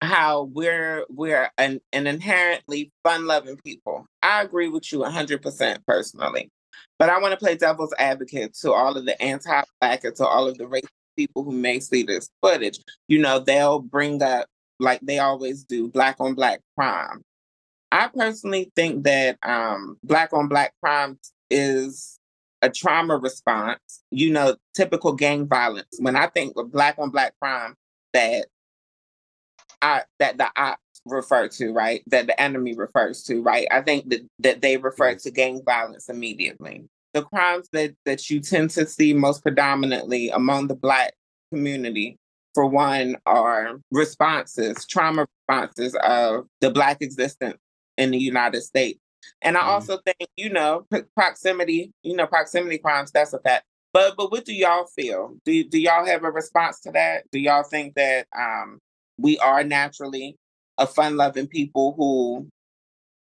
how 0.02 0.44
we're 0.44 1.04
we're 1.08 1.50
an, 1.58 1.80
an 1.92 2.06
inherently 2.06 2.90
fun-loving 3.04 3.58
people. 3.64 4.06
I 4.22 4.42
agree 4.42 4.68
with 4.68 4.90
you 4.92 4.98
100% 5.00 5.78
personally. 5.86 6.50
But 6.98 7.10
I 7.10 7.18
want 7.18 7.32
to 7.32 7.38
play 7.38 7.56
devil's 7.56 7.94
advocate 7.98 8.54
to 8.60 8.72
all 8.72 8.96
of 8.96 9.06
the 9.06 9.20
anti-black 9.22 10.04
and 10.04 10.16
to 10.16 10.26
all 10.26 10.46
of 10.48 10.58
the 10.58 10.64
racist 10.64 10.88
people 11.16 11.44
who 11.44 11.52
may 11.52 11.80
see 11.80 12.02
this 12.02 12.30
footage. 12.42 12.78
You 13.08 13.18
know, 13.20 13.38
they'll 13.38 13.80
bring 13.80 14.22
up 14.22 14.46
like 14.78 15.00
they 15.00 15.18
always 15.18 15.64
do 15.64 15.88
black 15.88 16.16
on 16.20 16.34
black 16.34 16.60
crime. 16.76 17.22
I 17.92 18.08
personally 18.08 18.70
think 18.76 19.04
that 19.04 19.38
um, 19.42 19.98
black 20.02 20.32
on 20.32 20.48
black 20.48 20.74
crime 20.82 21.18
is 21.50 22.18
a 22.62 22.70
trauma 22.70 23.16
response, 23.16 24.02
you 24.10 24.30
know, 24.30 24.56
typical 24.74 25.12
gang 25.12 25.46
violence. 25.46 25.96
When 25.98 26.16
I 26.16 26.28
think 26.28 26.56
of 26.56 26.70
black 26.70 26.96
on 26.98 27.10
black 27.10 27.34
crime 27.40 27.74
that 28.12 28.46
I 29.82 30.02
that 30.18 30.38
the 30.38 30.48
I 30.56 30.76
refer 31.06 31.48
to, 31.48 31.72
right? 31.72 32.02
That 32.06 32.26
the 32.26 32.40
enemy 32.40 32.74
refers 32.76 33.22
to, 33.24 33.42
right? 33.42 33.66
I 33.70 33.80
think 33.82 34.10
that, 34.10 34.20
that 34.40 34.60
they 34.60 34.76
refer 34.76 35.14
to 35.14 35.30
gang 35.30 35.62
violence 35.64 36.08
immediately. 36.08 36.84
The 37.14 37.22
crimes 37.24 37.68
that, 37.72 37.94
that 38.04 38.30
you 38.30 38.40
tend 38.40 38.70
to 38.70 38.86
see 38.86 39.12
most 39.14 39.42
predominantly 39.42 40.28
among 40.30 40.68
the 40.68 40.76
black 40.76 41.12
community, 41.52 42.18
for 42.54 42.66
one, 42.66 43.16
are 43.26 43.80
responses, 43.90 44.86
trauma 44.86 45.26
responses 45.48 45.96
of 46.04 46.46
the 46.60 46.70
black 46.70 46.98
existence 47.00 47.56
in 47.96 48.10
the 48.10 48.18
United 48.18 48.62
States. 48.62 49.00
And 49.42 49.56
I 49.56 49.62
Mhm. 49.62 49.66
also 49.66 49.98
think, 49.98 50.30
you 50.36 50.50
know, 50.50 50.86
proximity, 51.16 51.92
you 52.02 52.14
know, 52.16 52.26
proximity 52.26 52.78
crimes, 52.78 53.10
that's 53.10 53.32
a 53.32 53.38
fact. 53.40 53.64
But 53.92 54.16
but 54.16 54.30
what 54.30 54.44
do 54.44 54.54
y'all 54.54 54.86
feel? 54.86 55.36
Do 55.44 55.64
do 55.64 55.78
y'all 55.80 56.06
have 56.06 56.22
a 56.24 56.30
response 56.30 56.80
to 56.82 56.92
that? 56.92 57.24
Do 57.32 57.38
y'all 57.40 57.64
think 57.64 57.94
that 57.96 58.26
um 58.38 58.78
we 59.20 59.38
are 59.38 59.62
naturally 59.64 60.36
a 60.78 60.86
fun 60.86 61.16
loving 61.16 61.46
people 61.46 61.94
who 61.96 62.48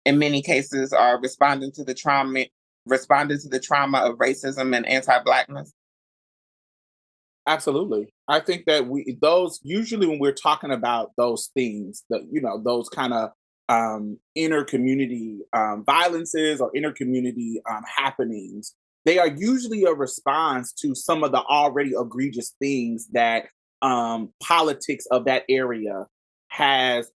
in 0.06 0.20
many 0.20 0.42
cases 0.42 0.94
are 0.94 1.20
responding 1.22 1.72
to 1.74 1.84
the 1.84 1.94
trauma 1.94 2.46
responding 2.86 3.40
to 3.40 3.50
the 3.50 3.60
trauma 3.60 4.00
of 4.00 4.18
racism 4.18 4.76
and 4.76 4.86
anti-blackness? 4.88 5.74
Absolutely. 7.46 8.14
I 8.28 8.40
think 8.40 8.66
that 8.66 8.88
we 8.88 9.18
those 9.22 9.60
usually 9.64 10.08
when 10.08 10.20
we're 10.20 10.32
talking 10.32 10.72
about 10.72 11.12
those 11.18 11.50
things 11.54 12.04
the 12.10 12.26
you 12.32 12.42
know, 12.42 12.62
those 12.64 12.90
kind 12.90 13.14
of 13.14 13.32
um 13.70 14.18
inner 14.36 14.64
community 14.64 15.40
um 15.54 15.84
violences 15.86 16.62
or 16.62 16.72
inner 16.76 16.92
community 16.92 17.62
um 17.70 17.84
happenings, 17.98 18.76
they 19.06 19.20
are 19.20 19.28
usually 19.28 19.84
a 19.84 19.94
response 19.94 20.72
to 20.74 20.96
some 20.96 21.24
of 21.24 21.32
the 21.32 21.42
already 21.44 21.92
egregious 21.98 22.56
things 22.60 23.08
that 23.12 23.46
um 23.84 24.32
politics 24.42 25.06
of 25.12 25.26
that 25.26 25.44
area 25.50 26.08
has 26.48 27.12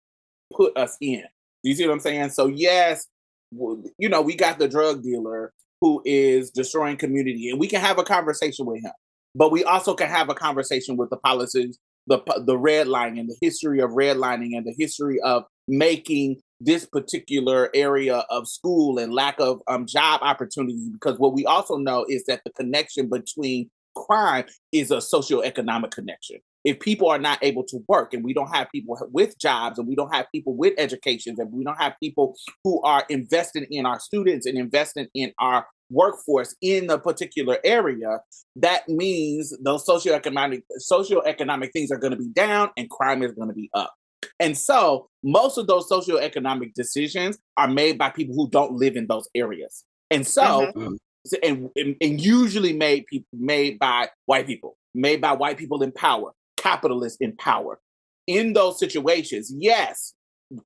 put 0.55 0.77
us 0.77 0.97
in. 1.01 1.23
Do 1.65 1.71
you 1.71 1.75
see 1.75 1.87
what 1.87 1.95
I'm 1.95 2.01
saying? 2.01 2.31
So 2.31 2.47
yes, 2.47 3.07
you 3.53 4.09
know, 4.09 4.21
we 4.21 4.35
got 4.35 4.59
the 4.59 4.69
drug 4.69 5.03
dealer 5.03 5.53
who 5.81 6.03
is 6.05 6.51
destroying 6.51 6.97
community 6.97 7.51
and 7.51 7.59
we 7.61 7.69
can 7.69 7.81
have 7.81 7.99
a 7.99 8.05
conversation 8.05 8.67
with 8.67 8.83
him 8.83 8.93
but 9.37 9.53
we 9.53 9.63
also 9.65 9.95
can 9.95 10.09
have 10.09 10.31
a 10.31 10.35
conversation 10.35 10.97
with 10.97 11.11
the 11.11 11.19
policies, 11.19 11.79
the 12.07 12.19
the 12.47 12.57
redlining, 12.57 13.21
and 13.21 13.29
the 13.29 13.37
history 13.41 13.81
of 13.81 13.91
redlining, 13.91 14.57
and 14.57 14.67
the 14.67 14.75
history 14.77 15.21
of 15.21 15.45
making 15.69 16.41
this 16.59 16.87
particular 16.87 17.69
area 17.75 18.25
of 18.31 18.49
school 18.49 18.99
and 18.99 19.13
lack 19.13 19.39
of 19.39 19.61
um, 19.69 19.87
job 19.87 20.21
opportunities. 20.23 20.89
Because 20.89 21.19
what 21.19 21.35
we 21.35 21.45
also 21.45 21.77
know 21.77 22.07
is 22.09 22.25
that 22.25 22.41
the 22.45 22.51
connection 22.53 23.11
between 23.11 23.69
crime 23.95 24.47
is 24.73 24.91
a 24.91 24.97
socioeconomic 24.97 25.91
connection. 25.91 26.39
If 26.67 26.81
people 26.81 27.09
are 27.09 27.19
not 27.29 27.39
able 27.43 27.65
to 27.73 27.79
work, 27.89 28.13
and 28.13 28.25
we 28.25 28.35
don't 28.35 28.53
have 28.55 28.67
people 28.75 28.99
with 29.13 29.39
jobs, 29.39 29.79
and 29.79 29.87
we 29.87 29.95
don't 29.95 30.13
have 30.13 30.27
people 30.35 30.55
with 30.63 30.75
educations, 30.79 31.39
and 31.39 31.49
we 31.53 31.63
don't 31.65 31.81
have 31.81 31.95
people 32.03 32.35
who 32.65 32.83
are 32.83 33.05
invested 33.09 33.63
in 33.71 33.87
our 33.87 34.01
students 34.01 34.47
and 34.47 34.59
invested 34.59 35.07
in 35.15 35.33
our 35.39 35.65
workforce 35.91 36.57
in 36.61 36.91
a 36.91 36.99
particular 36.99 37.59
area, 37.65 38.19
that 38.57 38.89
means 38.89 39.57
those 39.63 39.87
socioeconomic 39.87 40.63
socioeconomic 40.93 41.71
things 41.73 41.93
are 41.93 41.99
going 41.99 42.11
to 42.11 42.17
be 42.19 42.31
down 42.33 42.71
and 42.77 42.91
crime 42.91 43.23
is 43.23 43.33
going 43.33 43.49
to 43.49 43.55
be 43.55 43.71
up. 43.73 43.95
And 44.41 44.59
so 44.59 45.09
most 45.23 45.59
of 45.59 45.69
those 45.69 45.89
socioeconomic 45.89 46.75
decisions 46.75 47.39
are 47.57 47.69
made 47.69 47.97
by 47.97 48.11
people 48.11 48.35
who 48.35 48.51
don't 48.51 48.73
live 48.73 48.97
in 48.97 49.07
those 49.07 49.29
areas. 49.37 49.85
And 50.11 50.27
so 50.27 50.73
Mhm. 50.75 50.97
and, 51.43 51.71
and 51.77 51.97
and 52.01 52.21
usually 52.21 52.73
made 52.73 53.07
people 53.07 53.29
made 53.33 53.79
by 53.79 54.09
white 54.27 54.47
people, 54.49 54.77
made 54.95 55.21
by 55.21 55.33
white 55.33 55.59
people 55.59 55.83
in 55.83 55.93
power, 55.93 56.33
capitalists 56.67 57.19
in 57.21 57.37
power. 57.37 57.79
In 58.27 58.53
those 58.53 58.79
situations, 58.79 59.53
yes, 59.57 60.15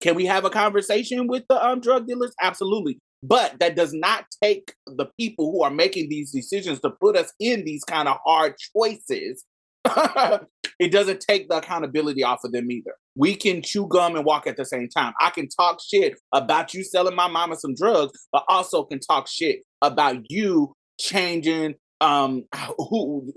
can 0.01 0.15
we 0.15 0.27
have 0.27 0.45
a 0.45 0.51
conversation 0.51 1.27
with 1.27 1.45
the 1.49 1.65
um, 1.65 1.81
drug 1.81 2.07
dealers? 2.07 2.33
Absolutely. 2.41 2.99
But 3.23 3.59
that 3.61 3.77
does 3.77 3.93
not 3.93 4.25
take 4.43 4.73
the 4.87 5.07
people 5.19 5.53
who 5.53 5.63
are 5.63 5.71
making 5.71 6.09
these 6.09 6.33
decisions 6.33 6.81
to 6.81 6.91
put 6.91 7.17
us 7.17 7.33
in 7.39 7.65
these 7.65 7.85
kind 7.85 8.09
of 8.09 8.17
hard 8.25 8.55
choices. 8.75 9.45
it 10.79 10.91
doesn't 10.91 11.21
take 11.21 11.49
the 11.49 11.59
accountability 11.59 12.23
off 12.23 12.45
of 12.45 12.53
them 12.53 12.71
either. 12.71 12.95
We 13.15 13.35
can 13.35 13.61
chew 13.63 13.87
gum 13.87 14.17
and 14.17 14.25
walk 14.25 14.47
at 14.47 14.57
the 14.57 14.65
same 14.65 14.89
time. 14.89 15.13
I 15.21 15.31
can 15.31 15.49
talk 15.49 15.81
shit 15.87 16.19
about 16.33 16.73
you 16.73 16.83
selling 16.83 17.15
my 17.15 17.29
mama 17.29 17.57
some 17.57 17.75
drugs, 17.75 18.13
but 18.33 18.45
also 18.49 18.85
can 18.85 19.01
talk 19.01 19.29
shit 19.29 19.61
about 19.83 20.31
you 20.31 20.73
changing 20.99 21.75
um 22.01 22.45
who 22.79 23.33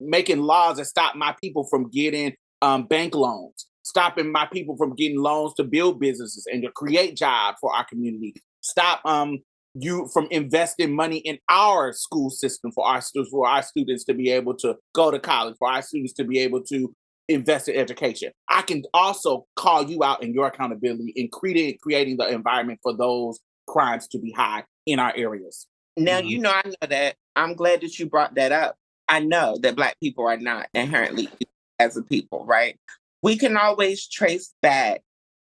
making 0.00 0.40
laws 0.40 0.76
that 0.78 0.86
stop 0.86 1.14
my 1.16 1.34
people 1.42 1.64
from 1.70 1.88
getting 1.90 2.34
um 2.62 2.84
bank 2.86 3.14
loans 3.14 3.66
stopping 3.84 4.30
my 4.30 4.46
people 4.46 4.76
from 4.76 4.94
getting 4.94 5.18
loans 5.18 5.54
to 5.54 5.64
build 5.64 5.98
businesses 6.00 6.46
and 6.52 6.62
to 6.62 6.70
create 6.72 7.16
jobs 7.16 7.56
for 7.60 7.74
our 7.74 7.84
community 7.86 8.34
stop 8.60 9.00
um 9.04 9.38
you 9.74 10.08
from 10.12 10.26
investing 10.30 10.94
money 10.94 11.18
in 11.18 11.38
our 11.48 11.92
school 11.92 12.30
system 12.30 12.72
for 12.72 12.86
our 12.86 13.00
students 13.00 13.30
for 13.30 13.46
our 13.46 13.62
students 13.62 14.04
to 14.04 14.14
be 14.14 14.30
able 14.30 14.54
to 14.54 14.74
go 14.94 15.10
to 15.10 15.18
college 15.18 15.54
for 15.58 15.70
our 15.70 15.82
students 15.82 16.12
to 16.12 16.24
be 16.24 16.38
able 16.38 16.62
to 16.62 16.92
invest 17.28 17.68
in 17.68 17.76
education 17.76 18.32
i 18.48 18.62
can 18.62 18.82
also 18.94 19.46
call 19.56 19.84
you 19.88 20.02
out 20.02 20.22
in 20.22 20.32
your 20.32 20.46
accountability 20.46 21.12
in 21.14 21.28
creating 21.28 21.76
creating 21.82 22.16
the 22.16 22.26
environment 22.28 22.80
for 22.82 22.96
those 22.96 23.38
crimes 23.68 24.08
to 24.08 24.18
be 24.18 24.32
high 24.32 24.64
in 24.86 24.98
our 24.98 25.12
areas 25.14 25.66
Now 25.98 26.20
Mhm. 26.20 26.28
you 26.30 26.38
know 26.38 26.50
I 26.50 26.62
know 26.66 26.86
that. 26.88 27.16
I'm 27.38 27.54
glad 27.54 27.82
that 27.82 27.98
you 27.98 28.06
brought 28.06 28.34
that 28.34 28.50
up. 28.50 28.76
I 29.08 29.20
know 29.20 29.56
that 29.62 29.76
black 29.76 29.98
people 30.00 30.26
are 30.26 30.36
not 30.36 30.66
inherently 30.74 31.28
as 31.78 31.96
a 31.96 32.02
people, 32.02 32.44
right? 32.44 32.76
We 33.22 33.36
can 33.36 33.56
always 33.56 34.08
trace 34.08 34.52
back 34.60 35.02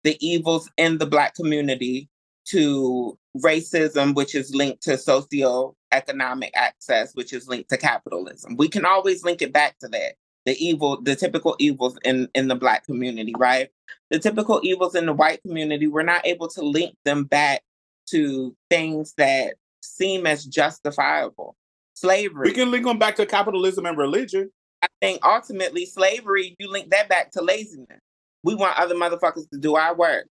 the 0.03 0.15
evils 0.25 0.69
in 0.77 0.99
the 0.99 1.07
black 1.07 1.33
community 1.33 2.07
to 2.45 3.17
racism, 3.37 4.13
which 4.13 4.35
is 4.35 4.53
linked 4.53 4.83
to 4.83 4.91
socioeconomic 4.91 6.51
access, 6.53 7.15
which 7.15 7.33
is 7.33 7.47
linked 7.47 7.69
to 7.69 7.77
capitalism. 7.77 8.57
We 8.57 8.67
can 8.67 8.85
always 8.85 9.23
link 9.23 9.41
it 9.41 9.51
back 9.51 9.79
to 9.79 9.87
that. 9.89 10.13
The 10.45 10.55
evil, 10.63 11.01
the 11.01 11.15
typical 11.15 11.55
evils 11.59 11.97
in, 12.03 12.27
in 12.35 12.47
the 12.47 12.55
black 12.55 12.85
community, 12.85 13.33
right? 13.37 13.69
The 14.11 14.19
typical 14.19 14.59
evils 14.63 14.95
in 14.95 15.07
the 15.07 15.13
white 15.13 15.41
community, 15.41 15.87
we're 15.87 16.03
not 16.03 16.25
able 16.27 16.47
to 16.49 16.61
link 16.61 16.95
them 17.05 17.25
back 17.25 17.61
to 18.07 18.55
things 18.69 19.13
that 19.17 19.55
seem 19.81 20.27
as 20.27 20.45
justifiable. 20.45 21.55
Slavery. 22.01 22.49
we 22.49 22.53
can 22.53 22.71
link 22.71 22.85
them 22.85 22.97
back 22.99 23.15
to 23.17 23.25
capitalism 23.25 23.85
and 23.85 23.97
religion 23.97 24.49
I 24.81 24.87
think 24.99 25.23
ultimately 25.23 25.85
slavery, 25.85 26.55
you 26.59 26.69
link 26.69 26.89
that 26.89 27.07
back 27.07 27.31
to 27.31 27.41
laziness. 27.41 27.99
We 28.43 28.55
want 28.55 28.79
other 28.79 28.95
motherfuckers 28.95 29.47
to 29.51 29.59
do 29.59 29.75
our 29.75 29.93
work. 29.95 30.25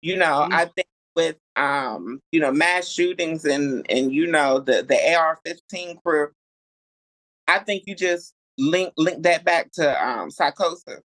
You 0.00 0.16
know, 0.16 0.46
Mm. 0.48 0.52
I 0.52 0.64
think 0.66 0.86
with 1.16 1.36
um, 1.56 2.20
you 2.30 2.38
know, 2.40 2.52
mass 2.52 2.88
shootings 2.88 3.44
and 3.44 3.84
and 3.90 4.12
you 4.12 4.26
know 4.26 4.60
the 4.60 4.82
the 4.82 4.94
AR-15 5.14 5.96
crew, 6.04 6.28
I 7.48 7.58
think 7.60 7.84
you 7.86 7.96
just 7.96 8.34
link 8.58 8.92
link 8.96 9.22
that 9.24 9.44
back 9.44 9.72
to 9.72 10.06
um 10.08 10.30
psychosis. 10.30 11.00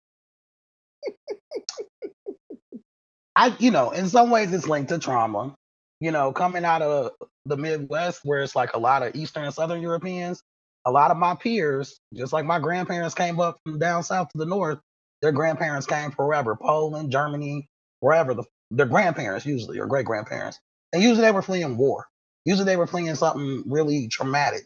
I, 3.36 3.56
you 3.60 3.72
know, 3.72 3.92
in 3.92 4.10
some 4.10 4.30
ways 4.30 4.54
it's 4.54 4.68
linked 4.68 4.90
to 4.90 5.00
trauma. 5.00 5.56
You 6.00 6.12
know, 6.12 6.32
coming 6.34 6.66
out 6.66 6.82
of 6.82 7.12
the 7.46 7.58
Midwest 7.58 8.22
where 8.24 8.42
it's 8.42 8.56
like 8.56 8.74
a 8.74 8.80
lot 8.80 9.04
of 9.04 9.16
Eastern 9.16 9.46
and 9.46 9.54
Southern 9.54 9.82
Europeans, 9.82 10.44
a 10.86 10.92
lot 10.92 11.12
of 11.12 11.18
my 11.18 11.36
peers, 11.36 12.00
just 12.14 12.34
like 12.34 12.46
my 12.46 12.60
grandparents 12.60 13.16
came 13.16 13.40
up 13.40 13.58
from 13.66 13.80
down 13.80 14.04
south 14.04 14.30
to 14.30 14.38
the 14.38 14.46
north, 14.46 14.80
their 15.22 15.32
grandparents 15.32 15.86
came 15.86 16.12
forever. 16.12 16.56
Poland, 16.56 17.12
Germany, 17.12 17.68
wherever 18.00 18.34
the 18.34 18.44
their 18.72 18.86
grandparents 18.86 19.46
usually 19.46 19.80
or 19.80 19.86
great 19.86 20.06
grandparents. 20.06 20.60
And 20.94 21.04
usually 21.04 21.22
they 21.22 21.32
were 21.32 21.42
fleeing 21.42 21.78
war. 21.78 22.08
Usually 22.46 22.66
they 22.66 22.78
were 22.78 22.88
fleeing 22.88 23.14
something 23.16 23.64
really 23.68 24.08
traumatic. 24.08 24.62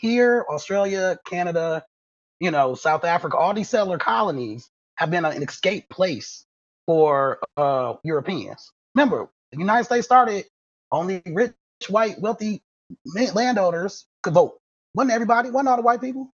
Here, 0.00 0.44
Australia, 0.48 1.18
Canada, 1.26 1.82
you 2.38 2.50
know, 2.50 2.74
South 2.74 3.04
Africa, 3.04 3.36
all 3.36 3.54
these 3.54 3.68
settler 3.68 3.98
colonies 3.98 4.70
have 4.96 5.10
been 5.10 5.24
an 5.24 5.42
escape 5.42 5.88
place 5.88 6.44
for 6.86 7.38
uh, 7.56 7.94
Europeans. 8.04 8.70
Remember, 8.94 9.28
the 9.52 9.58
United 9.58 9.84
States 9.84 10.06
started 10.06 10.44
only 10.92 11.22
rich, 11.26 11.52
white, 11.88 12.20
wealthy 12.20 12.62
landowners 13.14 14.06
could 14.22 14.34
vote. 14.34 14.58
Wasn't 14.94 15.12
everybody? 15.12 15.50
Wasn't 15.50 15.68
all 15.68 15.76
the 15.76 15.82
white 15.82 16.00
people? 16.00 16.32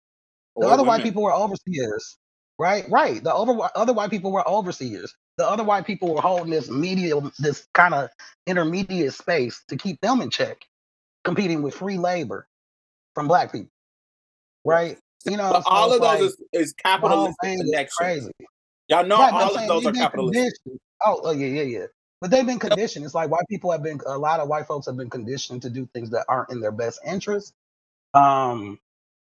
The 0.55 0.65
or 0.65 0.71
other 0.71 0.83
women. 0.83 0.87
white 0.87 1.03
people 1.03 1.23
were 1.23 1.33
overseers, 1.33 2.17
right? 2.57 2.85
Right. 2.89 3.23
The 3.23 3.33
over, 3.33 3.69
other 3.75 3.93
white 3.93 4.09
people 4.09 4.31
were 4.31 4.47
overseers. 4.47 5.13
The 5.37 5.49
other 5.49 5.63
white 5.63 5.85
people 5.85 6.13
were 6.13 6.21
holding 6.21 6.49
this 6.49 6.69
medium, 6.69 7.31
this 7.39 7.67
kind 7.73 7.93
of 7.93 8.09
intermediate 8.45 9.13
space 9.13 9.63
to 9.69 9.77
keep 9.77 10.01
them 10.01 10.21
in 10.21 10.29
check, 10.29 10.57
competing 11.23 11.61
with 11.61 11.75
free 11.75 11.97
labor 11.97 12.45
from 13.15 13.27
black 13.27 13.51
people, 13.51 13.69
right? 14.65 14.97
You 15.25 15.37
know, 15.37 15.51
so 15.51 15.61
all 15.65 15.93
of 15.93 16.01
like, 16.01 16.19
those 16.19 16.31
is, 16.31 16.43
is 16.51 16.73
capitalistic 16.73 17.37
connection. 17.41 17.89
Crazy. 17.97 18.31
Y'all 18.89 19.05
know 19.05 19.17
right, 19.17 19.33
all 19.33 19.55
of 19.55 19.67
those 19.67 19.85
are 19.85 19.93
capitalistic. 19.93 20.53
Oh, 21.05 21.21
oh, 21.23 21.31
yeah, 21.31 21.47
yeah, 21.47 21.63
yeah. 21.63 21.85
But 22.21 22.31
they've 22.31 22.45
been 22.45 22.59
conditioned. 22.59 23.05
It's 23.05 23.15
like 23.15 23.29
white 23.29 23.47
people 23.49 23.71
have 23.71 23.83
been 23.83 24.01
a 24.05 24.17
lot 24.17 24.39
of 24.39 24.49
white 24.49 24.67
folks 24.67 24.87
have 24.87 24.97
been 24.97 25.09
conditioned 25.09 25.61
to 25.61 25.69
do 25.69 25.87
things 25.93 26.09
that 26.09 26.25
aren't 26.27 26.51
in 26.51 26.59
their 26.59 26.71
best 26.71 26.99
interest. 27.05 27.53
Um, 28.13 28.79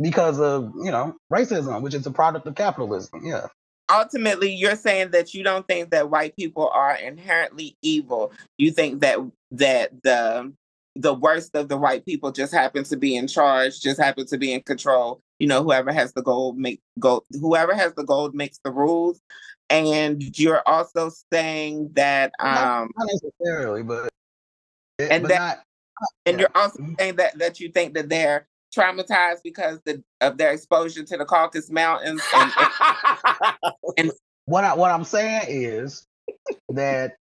because 0.01 0.39
of 0.39 0.73
you 0.75 0.91
know 0.91 1.15
racism, 1.31 1.81
which 1.81 1.93
is 1.93 2.05
a 2.05 2.11
product 2.11 2.47
of 2.47 2.55
capitalism. 2.55 3.21
Yeah. 3.23 3.47
Ultimately, 3.89 4.53
you're 4.53 4.77
saying 4.77 5.11
that 5.11 5.33
you 5.33 5.43
don't 5.43 5.67
think 5.67 5.91
that 5.91 6.09
white 6.09 6.35
people 6.35 6.69
are 6.69 6.95
inherently 6.95 7.77
evil. 7.81 8.31
You 8.57 8.71
think 8.71 9.01
that 9.01 9.19
that 9.51 9.91
the 10.03 10.53
the 10.95 11.13
worst 11.13 11.55
of 11.55 11.69
the 11.69 11.77
white 11.77 12.05
people 12.05 12.31
just 12.31 12.53
happen 12.53 12.83
to 12.85 12.97
be 12.97 13.15
in 13.15 13.27
charge, 13.27 13.79
just 13.79 13.99
happen 13.99 14.25
to 14.27 14.37
be 14.37 14.53
in 14.53 14.61
control. 14.61 15.21
You 15.39 15.47
know, 15.47 15.63
whoever 15.63 15.91
has 15.91 16.13
the 16.13 16.21
gold 16.21 16.57
make 16.57 16.81
gold. 16.99 17.23
Whoever 17.39 17.73
has 17.75 17.93
the 17.95 18.03
gold 18.03 18.33
makes 18.33 18.59
the 18.63 18.71
rules. 18.71 19.19
And 19.71 20.37
you're 20.37 20.61
also 20.67 21.11
saying 21.31 21.91
that 21.93 22.31
um 22.39 22.91
not, 22.97 23.07
necessarily, 23.07 23.83
but 23.83 24.09
and 24.99 25.23
but 25.23 25.29
that 25.29 25.39
not, 25.39 26.09
and 26.25 26.35
yeah. 26.35 26.41
you're 26.41 26.61
also 26.61 26.79
mm-hmm. 26.79 26.93
saying 26.99 27.15
that 27.15 27.37
that 27.39 27.59
you 27.59 27.69
think 27.69 27.93
that 27.93 28.09
they're 28.09 28.47
traumatized 28.75 29.39
because 29.43 29.79
the, 29.85 30.03
of 30.21 30.37
their 30.37 30.51
exposure 30.51 31.03
to 31.03 31.17
the 31.17 31.25
Caucasus 31.25 31.69
Mountains. 31.69 32.21
And, 32.33 32.51
and, 32.81 33.73
and 33.97 34.11
what 34.45 34.63
I, 34.63 34.73
what 34.75 34.91
I'm 34.91 35.03
saying 35.03 35.43
is 35.47 36.05
that 36.69 37.15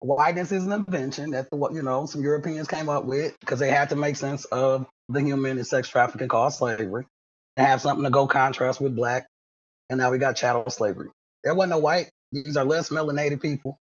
whiteness 0.00 0.52
is 0.52 0.66
an 0.66 0.72
invention 0.72 1.30
that 1.30 1.50
the 1.50 1.56
you 1.72 1.82
know 1.82 2.06
some 2.06 2.22
Europeans 2.22 2.68
came 2.68 2.88
up 2.88 3.04
with 3.04 3.38
because 3.40 3.58
they 3.58 3.70
had 3.70 3.88
to 3.90 3.96
make 3.96 4.16
sense 4.16 4.44
of 4.46 4.86
the 5.08 5.20
human 5.20 5.58
and 5.58 5.66
sex 5.66 5.88
trafficking 5.88 6.28
called 6.28 6.52
slavery 6.52 7.06
and 7.56 7.66
have 7.66 7.80
something 7.80 8.04
to 8.04 8.10
go 8.10 8.26
contrast 8.26 8.80
with 8.80 8.96
black. 8.96 9.26
And 9.90 9.98
now 9.98 10.10
we 10.10 10.18
got 10.18 10.36
chattel 10.36 10.68
slavery. 10.70 11.10
There 11.44 11.54
wasn't 11.54 11.72
no 11.72 11.78
white. 11.78 12.10
These 12.32 12.56
are 12.56 12.64
less 12.64 12.88
melanated 12.88 13.40
people 13.40 13.78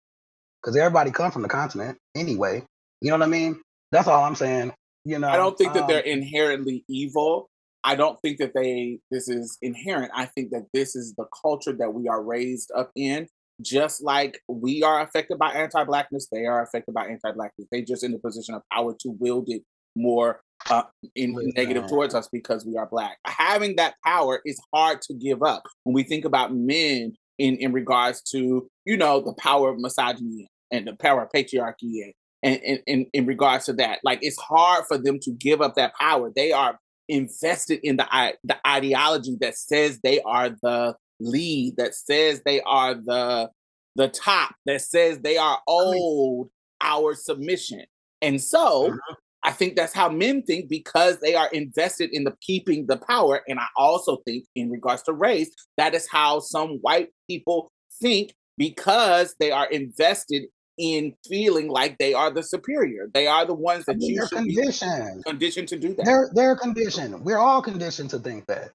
because 0.62 0.76
everybody 0.76 1.12
come 1.12 1.32
from 1.32 1.42
the 1.42 1.48
continent 1.48 1.98
anyway. 2.16 2.64
You 3.02 3.10
know 3.10 3.18
what 3.18 3.26
I 3.26 3.30
mean? 3.30 3.62
That's 3.92 4.08
all 4.08 4.24
I'm 4.24 4.36
saying. 4.36 4.74
You 5.06 5.20
know, 5.20 5.28
I 5.28 5.38
don't 5.38 5.58
think 5.58 5.74
that 5.74 5.88
they're 5.88 6.00
um 6.00 6.06
inherently 6.06 6.86
evil. 6.88 7.50
I 7.84 7.96
don't 7.96 8.20
think 8.22 8.38
that 8.38 8.54
they 8.54 9.00
this 9.12 9.28
is 9.28 9.58
inherent. 9.62 10.12
I 10.14 10.26
think 10.26 10.52
that 10.52 10.68
this 10.74 10.96
is 10.96 11.14
the 11.18 11.26
culture 11.42 11.74
that 11.74 11.94
we 11.94 12.08
are 12.08 12.24
raised 12.24 12.72
up 12.76 12.92
in. 12.96 13.28
Just 13.62 14.04
like 14.04 14.42
we 14.48 14.84
are 14.84 15.02
affected 15.02 15.38
by 15.38 15.52
anti-blackness, 15.52 16.28
they 16.32 16.46
are 16.46 16.64
affected 16.64 16.94
by 16.94 17.06
anti-blackness. 17.06 17.68
They 17.72 17.82
just 17.82 18.04
in 18.04 18.12
the 18.12 18.20
position 18.20 18.56
of 18.56 18.62
power 18.72 18.96
to 19.02 19.10
wield 19.20 19.50
it 19.50 19.64
more 19.96 20.42
uh, 20.70 20.84
in 21.16 21.36
negative 21.56 21.88
towards 21.88 22.16
us 22.16 22.28
because 22.32 22.66
we 22.66 22.78
are 22.78 22.88
black. 22.88 23.18
Having 23.28 23.76
that 23.76 23.96
power 24.06 24.42
is 24.46 24.60
hard 24.74 25.02
to 25.04 25.14
give 25.14 25.44
up. 25.44 25.64
When 25.84 25.94
we 25.94 26.04
think 26.04 26.26
about 26.26 26.54
men 26.54 27.14
in 27.38 27.58
in 27.58 27.72
regards 27.74 28.22
to 28.22 28.68
you 28.86 28.98
know 28.98 29.22
the 29.22 29.34
power 29.34 29.70
of 29.70 29.80
misogyny 29.80 30.48
and 30.72 30.88
the 30.88 30.96
power 30.96 31.24
of 31.24 31.30
patriarchy 31.34 32.14
and 32.44 32.60
and 32.64 32.80
in, 32.86 33.06
in 33.14 33.26
regards 33.26 33.66
to 33.66 33.74
that. 33.74 34.00
Like 34.04 34.20
it's 34.22 34.40
hard 34.40 34.86
for 34.88 34.98
them 34.98 35.20
to 35.20 35.32
give 35.32 35.62
up 35.62 35.76
that 35.76 35.96
power. 35.96 36.32
They 36.36 36.52
are 36.52 36.80
invested 37.10 37.80
in 37.84 37.98
the 37.98 38.34
the 38.44 38.58
ideology 38.68 39.38
that 39.42 39.58
says 39.58 40.00
they 40.04 40.22
are 40.22 40.50
the 40.50 40.96
lead, 41.20 41.76
that 41.78 41.96
says 41.96 42.42
they 42.46 42.62
are 42.62 42.96
the 42.96 43.50
the 43.96 44.08
top, 44.10 44.56
that 44.66 44.82
says 44.82 45.20
they 45.20 45.38
are 45.38 45.60
owed 45.68 46.50
our 46.82 47.16
submission. 47.16 47.84
And 48.22 48.42
so 48.42 48.90
mm-hmm. 48.90 49.14
I 49.44 49.52
think 49.52 49.76
that's 49.76 49.94
how 49.94 50.10
men 50.10 50.42
think 50.44 50.70
because 50.70 51.20
they 51.20 51.36
are 51.36 51.50
invested 51.52 52.12
in 52.14 52.24
the 52.24 52.34
keeping 52.42 52.86
the 52.88 52.98
power. 52.98 53.42
And 53.48 53.60
I 53.60 53.68
also 53.76 54.18
think 54.26 54.46
in 54.56 54.70
regards 54.72 55.04
to 55.04 55.14
race, 55.14 55.52
that 55.78 55.94
is 55.94 56.08
how 56.10 56.40
some 56.40 56.80
white 56.82 57.10
people 57.30 57.70
think 58.02 58.34
because 58.58 59.36
they 59.40 59.52
are 59.52 59.68
invested 59.68 60.44
in 60.78 61.14
feeling 61.28 61.70
like 61.70 61.98
they 61.98 62.14
are 62.14 62.32
the 62.32 62.42
superior. 62.44 63.10
They 63.14 63.28
are 63.28 63.46
the 63.46 63.54
ones 63.54 63.86
that 63.86 63.94
I 63.94 63.98
mean, 63.98 64.16
you 64.16 64.28
should 64.28 64.38
conditioned. 64.40 65.24
conditioned 65.26 65.68
to 65.70 65.78
do 65.78 65.94
that. 65.96 66.06
They're 66.06 66.30
they're 66.34 66.56
conditioned. 66.56 67.24
We're 67.24 67.38
all 67.38 67.62
conditioned 67.62 68.10
to 68.12 68.20
think 68.20 68.48
that. 68.48 68.72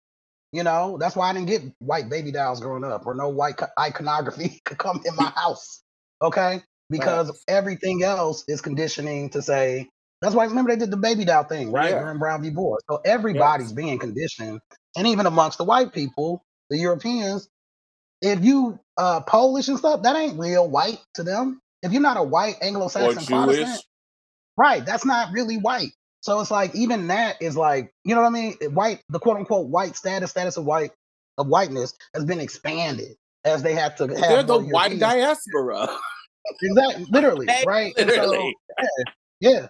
You 0.53 0.63
know, 0.63 0.97
that's 0.99 1.15
why 1.15 1.29
I 1.29 1.35
didn't 1.35 1.49
get 1.49 1.63
white 1.79 2.09
baby 2.09 2.33
dolls 2.33 2.61
growing 2.61 2.85
up 2.85 3.07
or 3.07 3.15
no 3.15 3.29
white 3.29 3.61
iconography 3.79 4.61
could 4.65 4.79
come 4.79 5.03
in 5.05 5.15
my 5.17 5.31
house. 5.37 5.83
Okay? 6.23 6.63
Because 6.91 7.29
right. 7.29 7.39
everything 7.49 8.03
else 8.03 8.45
is 8.49 8.63
conditioning 8.63 9.29
to 9.31 9.43
say, 9.43 9.91
that's 10.21 10.35
why 10.35 10.45
remember 10.45 10.71
they 10.71 10.79
did 10.79 10.91
the 10.91 10.97
baby 10.97 11.25
doll 11.25 11.45
thing, 11.45 11.71
right? 11.73 11.91
Yeah. 11.91 12.11
in 12.11 12.19
Brown 12.19 12.43
v. 12.43 12.51
Board. 12.51 12.81
So 12.91 13.01
everybody's 13.05 13.69
yes. 13.69 13.73
being 13.73 13.99
conditioned. 13.99 14.61
And 14.97 15.07
even 15.07 15.27
amongst 15.27 15.59
the 15.59 15.65
white 15.65 15.93
people, 15.93 16.43
the 16.71 16.79
Europeans, 16.79 17.49
if 18.21 18.43
you 18.45 18.79
uh 18.97 19.21
Polish 19.21 19.69
and 19.69 19.79
stuff, 19.79 20.03
that 20.03 20.17
ain't 20.17 20.39
real 20.39 20.69
white 20.69 20.99
to 21.15 21.23
them 21.23 21.61
if 21.83 21.93
you're 21.93 22.03
not 22.03 22.17
a 22.17 22.23
white 22.23 22.57
Anglo-Saxon 22.61 23.25
Protestant, 23.27 23.83
right, 24.57 24.85
that's 24.85 25.05
not 25.05 25.33
really 25.33 25.57
white. 25.57 25.93
So 26.21 26.41
it's 26.41 26.51
like 26.51 26.75
even 26.75 27.09
that 27.09 27.41
is 27.41 27.57
like, 27.57 27.93
you 28.05 28.15
know 28.15 28.23
what 28.23 28.29
I 28.29 28.31
mean? 28.31 28.57
White, 28.75 29.03
the 29.09 29.19
quote 29.19 29.37
unquote 29.37 29.69
white 29.69 29.97
status, 29.97 30.31
status 30.31 30.57
of 30.57 30.65
white 30.65 30.91
of 31.37 31.47
whiteness 31.47 31.95
has 32.15 32.25
been 32.25 32.41
expanded 32.41 33.17
as 33.45 33.63
they 33.63 33.75
have 33.75 33.95
to 33.97 34.09
have 34.09 34.19
They're 34.19 34.43
the 34.43 34.59
white 34.59 34.99
diaspora. 34.99 35.89
exactly, 36.63 37.07
literally, 37.11 37.47
right? 37.65 37.97
Literally. 37.97 38.37
So, 38.37 38.53
yeah, 39.41 39.51
yeah. 39.51 39.67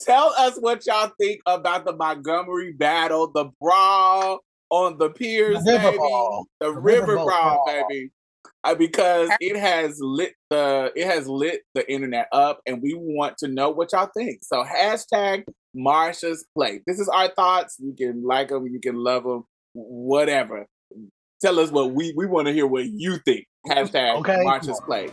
Tell 0.00 0.32
us 0.36 0.56
what 0.58 0.86
y'all 0.86 1.10
think 1.20 1.40
about 1.46 1.84
the 1.84 1.94
Montgomery 1.96 2.72
battle, 2.72 3.30
the 3.32 3.50
brawl 3.60 4.40
on 4.70 4.98
the 4.98 5.10
piers, 5.10 5.62
the 5.64 5.72
river 5.72 5.84
baby. 5.84 5.98
Ball. 5.98 6.46
The, 6.60 6.66
the 6.66 6.72
river, 6.72 7.00
river 7.00 7.14
brawl, 7.14 7.64
brawl, 7.64 7.66
baby 7.66 8.10
uh, 8.66 8.74
because 8.74 9.30
it 9.40 9.56
has 9.56 9.98
lit 10.00 10.34
the 10.50 10.92
it 10.96 11.06
has 11.06 11.28
lit 11.28 11.62
the 11.74 11.90
internet 11.90 12.28
up, 12.32 12.60
and 12.66 12.82
we 12.82 12.94
want 12.94 13.38
to 13.38 13.48
know 13.48 13.70
what 13.70 13.92
y'all 13.92 14.10
think. 14.16 14.40
So 14.42 14.64
hashtag 14.64 15.44
Marsha's 15.76 16.44
Plate. 16.54 16.82
This 16.86 16.98
is 16.98 17.08
our 17.08 17.28
thoughts. 17.28 17.76
You 17.78 17.94
can 17.96 18.24
like 18.24 18.48
them, 18.48 18.66
you 18.66 18.80
can 18.80 18.96
love 18.96 19.24
them, 19.24 19.44
whatever. 19.72 20.66
Tell 21.40 21.60
us 21.60 21.70
what 21.70 21.92
we 21.92 22.12
we 22.16 22.26
want 22.26 22.48
to 22.48 22.52
hear 22.52 22.66
what 22.66 22.86
you 22.86 23.18
think. 23.24 23.46
Hashtag 23.68 24.18
okay. 24.18 24.42
Marsha's 24.44 24.80
plate. 24.80 25.12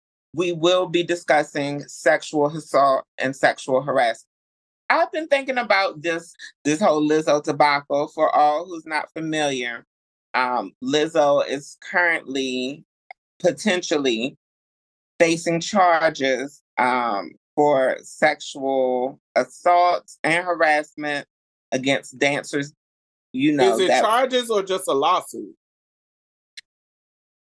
we 0.33 0.51
will 0.51 0.87
be 0.87 1.03
discussing 1.03 1.81
sexual 1.87 2.47
assault 2.47 3.05
and 3.17 3.35
sexual 3.35 3.81
harassment. 3.81 4.27
I've 4.89 5.11
been 5.11 5.27
thinking 5.27 5.57
about 5.57 6.01
this 6.01 6.33
this 6.65 6.81
whole 6.81 7.07
Lizzo 7.07 7.41
debacle. 7.41 8.09
For 8.09 8.33
all 8.35 8.65
who's 8.65 8.85
not 8.85 9.11
familiar, 9.13 9.85
um, 10.33 10.73
Lizzo 10.83 11.47
is 11.47 11.77
currently 11.81 12.83
potentially 13.39 14.37
facing 15.19 15.61
charges 15.61 16.61
um, 16.77 17.31
for 17.55 17.97
sexual 18.01 19.19
assault 19.35 20.11
and 20.23 20.43
harassment 20.43 21.25
against 21.71 22.19
dancers. 22.19 22.73
You 23.33 23.53
know, 23.53 23.75
Is 23.75 23.79
it 23.79 23.87
that 23.87 24.01
charges 24.03 24.49
or 24.49 24.61
just 24.61 24.89
a 24.89 24.93
lawsuit? 24.93 25.55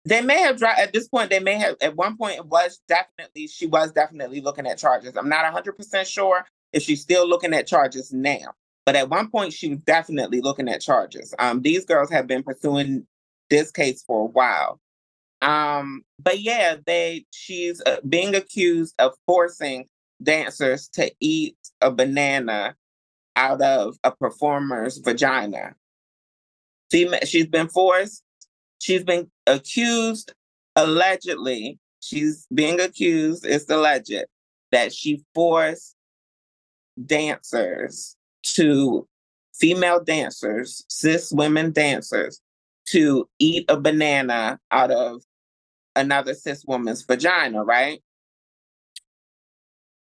They 0.06 0.20
may 0.20 0.40
have 0.40 0.58
tried 0.58 0.78
at 0.78 0.92
this 0.92 1.08
point. 1.08 1.30
They 1.30 1.40
may 1.40 1.54
have 1.54 1.76
at 1.80 1.96
one 1.96 2.16
point. 2.16 2.36
It 2.36 2.46
was 2.46 2.80
definitely 2.88 3.48
she 3.48 3.66
was 3.66 3.90
definitely 3.92 4.40
looking 4.40 4.66
at 4.66 4.78
charges. 4.78 5.16
I'm 5.16 5.28
not 5.28 5.42
100 5.42 5.72
percent 5.76 6.06
sure 6.06 6.46
if 6.72 6.82
she's 6.82 7.02
still 7.02 7.28
looking 7.28 7.52
at 7.52 7.66
charges 7.66 8.12
now, 8.12 8.54
but 8.84 8.94
at 8.94 9.10
one 9.10 9.28
point 9.28 9.52
she 9.52 9.70
was 9.70 9.80
definitely 9.80 10.40
looking 10.40 10.68
at 10.68 10.80
charges. 10.80 11.34
Um, 11.40 11.60
these 11.62 11.84
girls 11.84 12.10
have 12.10 12.28
been 12.28 12.44
pursuing 12.44 13.06
this 13.50 13.72
case 13.72 14.02
for 14.02 14.22
a 14.22 14.30
while. 14.30 14.80
Um, 15.42 16.02
but 16.22 16.40
yeah, 16.40 16.76
they 16.86 17.26
she's 17.32 17.82
uh, 17.84 17.96
being 18.08 18.34
accused 18.34 18.94
of 19.00 19.12
forcing 19.26 19.86
dancers 20.22 20.88
to 20.94 21.10
eat 21.20 21.56
a 21.80 21.90
banana 21.90 22.76
out 23.34 23.60
of 23.60 23.96
a 24.04 24.12
performer's 24.12 24.98
vagina. 24.98 25.74
Female, 26.90 27.20
she's 27.24 27.46
been 27.46 27.68
forced. 27.68 28.22
She's 28.78 29.04
been 29.04 29.30
accused, 29.46 30.32
allegedly. 30.74 31.78
She's 32.00 32.46
being 32.52 32.80
accused. 32.80 33.44
It's 33.44 33.68
alleged 33.70 34.24
that 34.72 34.92
she 34.92 35.24
forced 35.34 35.94
dancers 37.04 38.16
to 38.42 39.06
female 39.54 40.02
dancers, 40.02 40.84
cis 40.88 41.32
women 41.32 41.72
dancers, 41.72 42.40
to 42.86 43.28
eat 43.38 43.64
a 43.68 43.78
banana 43.78 44.58
out 44.70 44.90
of 44.90 45.22
another 45.94 46.34
cis 46.34 46.64
woman's 46.66 47.02
vagina, 47.02 47.64
right? 47.64 48.00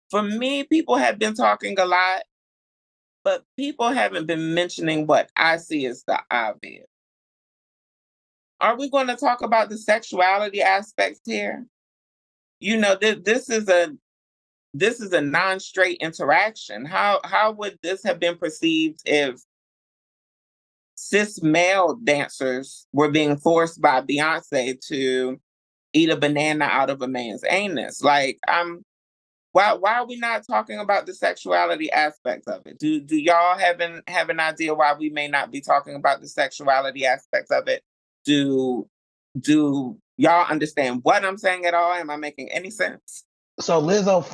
For 0.09 0.23
me, 0.23 0.63
people 0.63 0.95
have 0.95 1.19
been 1.19 1.33
talking 1.33 1.79
a 1.79 1.85
lot, 1.85 2.23
but 3.23 3.43
people 3.57 3.89
haven't 3.89 4.25
been 4.25 4.53
mentioning 4.53 5.07
what 5.07 5.29
I 5.35 5.57
see 5.57 5.85
as 5.85 6.03
the 6.07 6.19
obvious. 6.31 6.87
Are 8.63 8.77
we 8.77 8.89
going 8.89 9.07
to 9.07 9.17
talk 9.17 9.41
about 9.41 9.69
the 9.69 9.77
sexuality 9.77 10.61
aspects 10.61 11.19
here? 11.25 11.65
You 12.61 12.77
know, 12.77 12.95
th- 12.95 13.23
this 13.25 13.49
is 13.49 13.67
a 13.67 13.91
this 14.73 15.01
is 15.01 15.11
a 15.11 15.19
non-straight 15.19 15.97
interaction. 15.99 16.85
How 16.85 17.19
how 17.25 17.51
would 17.51 17.77
this 17.83 18.03
have 18.05 18.19
been 18.19 18.37
perceived 18.37 19.01
if 19.05 19.41
cis 20.95 21.43
male 21.43 21.95
dancers 22.01 22.87
were 22.93 23.11
being 23.11 23.35
forced 23.35 23.81
by 23.81 24.01
Beyonce 24.01 24.79
to 24.87 25.39
eat 25.91 26.09
a 26.09 26.15
banana 26.15 26.65
out 26.65 26.89
of 26.89 27.01
a 27.01 27.07
man's 27.07 27.43
anus? 27.49 28.01
Like, 28.01 28.39
I'm 28.47 28.85
why 29.51 29.73
why 29.73 29.95
are 29.95 30.07
we 30.07 30.15
not 30.15 30.47
talking 30.47 30.79
about 30.79 31.05
the 31.05 31.13
sexuality 31.13 31.91
aspects 31.91 32.47
of 32.47 32.61
it? 32.65 32.79
Do 32.79 33.01
do 33.01 33.17
y'all 33.17 33.57
have 33.57 33.81
an 33.81 34.03
have 34.07 34.29
an 34.29 34.39
idea 34.39 34.73
why 34.73 34.93
we 34.97 35.09
may 35.09 35.27
not 35.27 35.51
be 35.51 35.59
talking 35.59 35.95
about 35.95 36.21
the 36.21 36.29
sexuality 36.29 37.05
aspects 37.05 37.51
of 37.51 37.67
it? 37.67 37.83
Do 38.25 38.87
do 39.39 39.97
y'all 40.17 40.49
understand 40.49 41.01
what 41.03 41.25
I'm 41.25 41.37
saying 41.37 41.65
at 41.65 41.73
all? 41.73 41.93
Am 41.93 42.09
I 42.09 42.17
making 42.17 42.49
any 42.51 42.69
sense? 42.69 43.25
So 43.59 43.81
Lizzo 43.81 44.25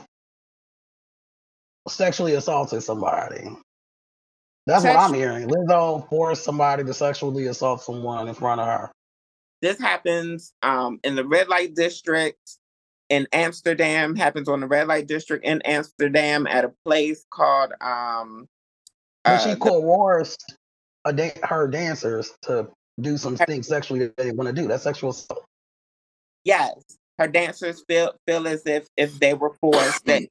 sexually 1.87 2.35
assaulted 2.35 2.83
somebody. 2.83 3.49
That's 4.67 4.83
what 4.83 4.97
I'm 4.97 5.13
hearing. 5.13 5.47
Lizzo 5.47 6.07
forced 6.09 6.43
somebody 6.43 6.83
to 6.83 6.93
sexually 6.93 7.47
assault 7.47 7.81
someone 7.81 8.27
in 8.27 8.35
front 8.35 8.61
of 8.61 8.67
her. 8.67 8.91
This 9.61 9.79
happens 9.79 10.53
um, 10.61 10.99
in 11.03 11.15
the 11.15 11.25
red 11.25 11.47
light 11.47 11.75
district 11.75 12.57
in 13.09 13.27
Amsterdam. 13.33 14.15
Happens 14.15 14.47
on 14.47 14.59
the 14.59 14.67
red 14.67 14.87
light 14.87 15.07
district 15.07 15.43
in 15.45 15.61
Amsterdam 15.63 16.47
at 16.47 16.65
a 16.65 16.73
place 16.85 17.25
called 17.31 17.73
um, 17.81 18.47
uh, 19.25 19.37
she 19.37 19.55
coerced 19.55 20.55
a 21.05 21.13
da- 21.13 21.39
her 21.43 21.67
dancers 21.67 22.31
to 22.43 22.69
do 23.01 23.17
some 23.17 23.35
things 23.35 23.67
sexually 23.67 23.99
that 23.99 24.17
they 24.17 24.31
want 24.31 24.53
to 24.53 24.61
do. 24.61 24.67
That's 24.67 24.83
sexual 24.83 25.11
assault. 25.11 25.45
yes. 26.43 26.73
Her 27.17 27.27
dancers 27.27 27.83
feel 27.85 28.13
feel 28.25 28.47
as 28.47 28.65
if 28.65 28.87
if 28.95 29.19
they 29.19 29.33
were 29.33 29.53
forced 29.59 30.05
that 30.05 30.23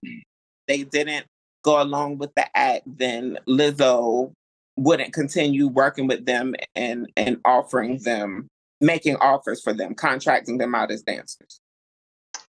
they 0.66 0.85
didn't 0.85 1.26
go 1.62 1.83
along 1.83 2.16
with 2.16 2.35
the 2.35 2.46
act, 2.57 2.85
then 2.87 3.38
Lizzo 3.46 4.33
wouldn't 4.76 5.12
continue 5.12 5.68
working 5.68 6.07
with 6.07 6.24
them 6.24 6.54
and 6.74 7.12
and 7.16 7.38
offering 7.44 7.98
them 7.98 8.48
making 8.81 9.16
offers 9.16 9.61
for 9.61 9.74
them, 9.74 9.94
contracting 9.94 10.57
them 10.57 10.74
out 10.74 10.90
as 10.90 11.02
dancers. 11.02 11.61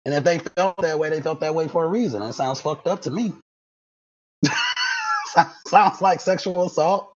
And 0.06 0.13
if 0.13 0.23
they 0.23 0.39
felt 0.39 0.77
that 0.77 0.99
way, 0.99 1.10
they 1.10 1.21
felt 1.21 1.39
that 1.39 1.56
way 1.56 1.67
for 1.67 1.86
a 1.86 1.88
reason. 1.88 2.21
It 2.21 2.34
sounds 2.34 2.62
fucked 2.62 2.88
up 2.88 3.01
to 3.03 3.12
me. 3.12 3.34
sounds 5.67 6.01
like 6.01 6.19
sexual 6.21 6.67
assault. 6.67 7.13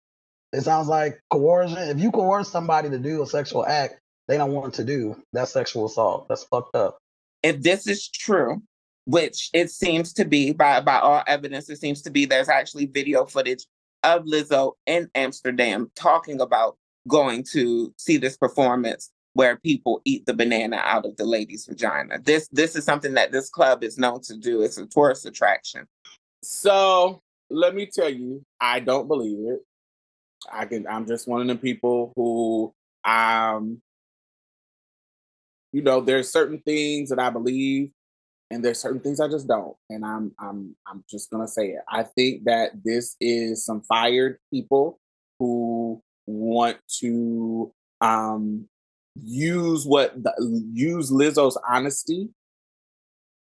It 0.54 0.62
sounds 0.62 0.88
like 0.88 1.22
coercion. 1.30 1.78
If 1.78 2.00
you 2.00 2.12
coerce 2.12 2.50
somebody 2.50 2.90
to 2.90 2.98
do 3.00 3.22
a 3.22 3.28
sexual 3.28 3.66
act 3.66 4.00
they 4.28 4.38
don't 4.38 4.52
want 4.52 4.74
to 4.76 4.84
do, 4.84 5.16
that's 5.34 5.52
sexual 5.52 5.86
assault. 5.86 6.28
That's 6.28 6.44
fucked 6.44 6.76
up. 6.76 7.00
if 7.44 7.62
this 7.62 7.88
is 7.88 8.10
true, 8.10 8.62
which 9.06 9.50
it 9.54 9.72
seems 9.72 10.14
to 10.14 10.26
be 10.26 10.52
by 10.52 10.82
by 10.82 11.00
all 11.00 11.24
evidence, 11.28 11.70
it 11.70 11.78
seems 11.80 12.02
to 12.04 12.10
be 12.10 12.26
there's 12.26 12.50
actually 12.50 12.88
video 12.88 13.26
footage 13.26 13.66
of 14.04 14.24
Lizzo 14.26 14.74
in 14.86 15.10
Amsterdam 15.16 15.92
talking 15.96 16.42
about 16.42 16.78
going 17.08 17.44
to 17.52 17.94
see 17.98 18.18
this 18.18 18.38
performance 18.38 19.12
where 19.34 19.58
people 19.58 20.02
eat 20.04 20.26
the 20.26 20.34
banana 20.34 20.78
out 20.84 21.06
of 21.06 21.16
the 21.16 21.26
lady's 21.26 21.66
vagina. 21.66 22.20
This 22.20 22.50
this 22.52 22.76
is 22.76 22.84
something 22.84 23.14
that 23.14 23.32
this 23.32 23.50
club 23.50 23.84
is 23.84 23.98
known 23.98 24.22
to 24.24 24.36
do. 24.38 24.62
It's 24.62 24.78
a 24.78 24.86
tourist 24.88 25.26
attraction. 25.26 25.88
So 26.44 27.22
let 27.50 27.76
me 27.76 27.86
tell 27.86 28.10
you, 28.10 28.44
I 28.60 28.80
don't 28.82 29.08
believe 29.08 29.38
it. 29.48 29.60
I 30.52 30.66
can. 30.66 30.88
I'm 30.88 31.08
just 31.08 31.28
one 31.28 31.42
of 31.42 31.48
the 31.48 31.56
people 31.56 32.14
who, 32.16 32.74
um, 33.10 33.82
you 35.72 35.82
know, 35.82 36.02
there's 36.02 36.32
certain 36.32 36.60
things 36.60 37.10
that 37.10 37.20
I 37.20 37.30
believe, 37.30 37.92
and 38.50 38.64
there's 38.64 38.80
certain 38.80 39.02
things 39.02 39.20
I 39.20 39.28
just 39.28 39.48
don't. 39.48 39.76
And 39.90 40.06
I'm, 40.06 40.32
I'm, 40.40 40.76
I'm 40.88 41.04
just 41.10 41.30
gonna 41.30 41.48
say 41.48 41.70
it. 41.70 41.82
I 41.90 42.04
think 42.04 42.46
that 42.46 42.72
this 42.84 43.16
is 43.20 43.66
some 43.66 43.82
fired 43.82 44.40
people 44.52 45.00
who 45.40 46.02
want 46.26 46.78
to 47.00 47.72
um 48.02 48.68
use 49.16 49.86
what 49.86 50.22
the, 50.22 50.34
use 50.74 51.12
Lizzo's 51.12 51.58
honesty 51.68 52.30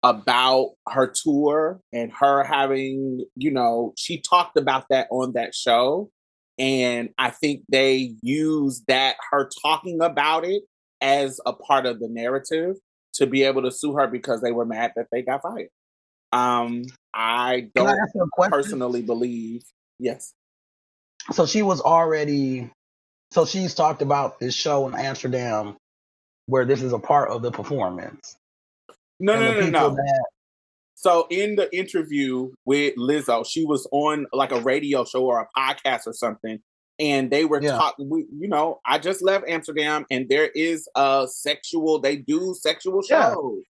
about 0.02 0.72
her 0.88 1.06
tour 1.06 1.80
and 1.92 2.12
her 2.12 2.42
having, 2.42 3.24
you 3.36 3.50
know, 3.50 3.92
she 3.96 4.20
talked 4.20 4.56
about 4.58 4.86
that 4.90 5.06
on 5.10 5.32
that 5.34 5.54
show. 5.54 6.10
And 6.62 7.08
I 7.18 7.30
think 7.30 7.64
they 7.68 8.14
used 8.22 8.84
that, 8.86 9.16
her 9.32 9.50
talking 9.62 10.00
about 10.00 10.44
it 10.44 10.62
as 11.00 11.40
a 11.44 11.52
part 11.52 11.86
of 11.86 11.98
the 11.98 12.06
narrative 12.08 12.76
to 13.14 13.26
be 13.26 13.42
able 13.42 13.62
to 13.62 13.72
sue 13.72 13.94
her 13.94 14.06
because 14.06 14.42
they 14.42 14.52
were 14.52 14.64
mad 14.64 14.92
that 14.94 15.08
they 15.10 15.22
got 15.22 15.42
fired. 15.42 15.70
Um, 16.30 16.84
I 17.12 17.68
don't 17.74 17.88
ask 17.88 18.14
you 18.14 18.22
a 18.22 18.28
question? 18.30 18.52
personally 18.52 19.02
believe, 19.02 19.62
yes. 19.98 20.34
So 21.32 21.46
she 21.46 21.62
was 21.62 21.80
already, 21.80 22.70
so 23.32 23.44
she's 23.44 23.74
talked 23.74 24.00
about 24.00 24.38
this 24.38 24.54
show 24.54 24.86
in 24.86 24.94
Amsterdam 24.94 25.76
where 26.46 26.64
this 26.64 26.80
is 26.80 26.92
a 26.92 26.98
part 27.00 27.30
of 27.30 27.42
the 27.42 27.50
performance. 27.50 28.36
No, 29.18 29.32
and 29.32 29.72
no, 29.72 29.80
no, 29.80 29.88
no. 29.88 29.94
that 29.96 30.24
So 31.02 31.26
in 31.30 31.56
the 31.56 31.68
interview 31.76 32.52
with 32.64 32.94
Lizzo, 32.96 33.44
she 33.44 33.64
was 33.64 33.88
on 33.90 34.26
like 34.32 34.52
a 34.52 34.60
radio 34.60 35.04
show 35.04 35.24
or 35.24 35.40
a 35.40 35.48
podcast 35.58 36.06
or 36.06 36.12
something, 36.12 36.60
and 37.00 37.28
they 37.28 37.44
were 37.44 37.60
Yeah. 37.60 37.72
talking. 37.72 38.08
You 38.38 38.48
know, 38.48 38.78
I 38.86 38.98
just 39.00 39.20
left 39.20 39.44
Amsterdam, 39.48 40.06
and 40.12 40.28
there 40.28 40.46
is 40.54 40.88
a 40.94 41.26
sexual. 41.28 41.98
They 42.00 42.16
do 42.16 42.54
sexual 42.54 43.00
Yeah. 43.10 43.32
shows, 43.34 43.62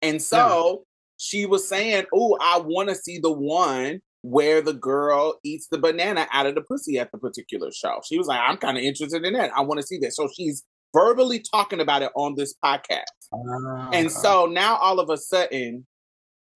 and 0.00 0.22
so 0.22 0.84
she 1.18 1.44
was 1.44 1.68
saying, 1.68 2.06
"Oh, 2.14 2.38
I 2.40 2.58
want 2.58 2.88
to 2.88 2.94
see 2.94 3.18
the 3.18 3.32
one." 3.32 4.00
Where 4.22 4.60
the 4.60 4.72
girl 4.74 5.38
eats 5.44 5.68
the 5.70 5.78
banana 5.78 6.26
out 6.32 6.46
of 6.46 6.56
the 6.56 6.60
pussy 6.62 6.98
at 6.98 7.12
the 7.12 7.18
particular 7.18 7.70
show. 7.70 8.00
She 8.04 8.18
was 8.18 8.26
like, 8.26 8.40
I'm 8.42 8.56
kind 8.56 8.76
of 8.76 8.82
interested 8.82 9.24
in 9.24 9.32
that. 9.34 9.52
I 9.56 9.60
want 9.60 9.80
to 9.80 9.86
see 9.86 9.96
that. 9.98 10.12
So 10.12 10.28
she's 10.36 10.64
verbally 10.92 11.40
talking 11.54 11.78
about 11.80 12.02
it 12.02 12.10
on 12.16 12.34
this 12.34 12.52
podcast. 12.62 13.04
And 13.92 14.06
Uh, 14.08 14.10
so 14.10 14.46
now 14.46 14.76
all 14.78 14.98
of 14.98 15.08
a 15.08 15.16
sudden, 15.16 15.86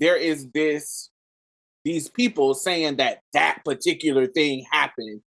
there 0.02 0.16
is 0.16 0.48
this 0.52 1.10
these 1.84 2.08
people 2.08 2.54
saying 2.54 2.96
that 2.96 3.20
that 3.32 3.60
particular 3.64 4.26
thing 4.26 4.66
happened 4.72 5.20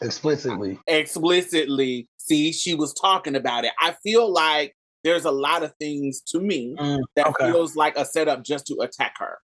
explicitly. 0.00 0.78
explicitly. 0.86 2.08
See, 2.18 2.52
she 2.52 2.74
was 2.74 2.94
talking 2.94 3.34
about 3.34 3.64
it. 3.64 3.72
I 3.80 3.96
feel 4.04 4.32
like 4.32 4.74
there's 5.02 5.24
a 5.24 5.30
lot 5.32 5.64
of 5.64 5.72
things 5.80 6.20
to 6.28 6.38
me 6.40 6.76
Mm, 6.78 7.00
that 7.16 7.26
okay. 7.26 7.50
feels 7.50 7.74
like 7.74 7.96
a 7.96 8.04
setup 8.04 8.44
just 8.44 8.66
to 8.68 8.76
attack 8.80 9.14
her 9.18 9.38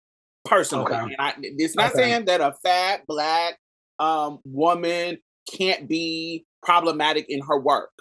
personally. 0.44 0.92
Okay. 0.92 0.98
And 0.98 1.16
I, 1.18 1.34
it's 1.40 1.74
not 1.74 1.92
Okay. 1.92 2.02
saying 2.02 2.26
that 2.26 2.42
a 2.42 2.54
fat 2.62 3.06
black 3.06 3.58
um, 3.98 4.40
woman 4.44 5.18
can't 5.50 5.88
be 5.88 6.44
problematic 6.62 7.26
in 7.30 7.40
her 7.48 7.58
work. 7.58 7.92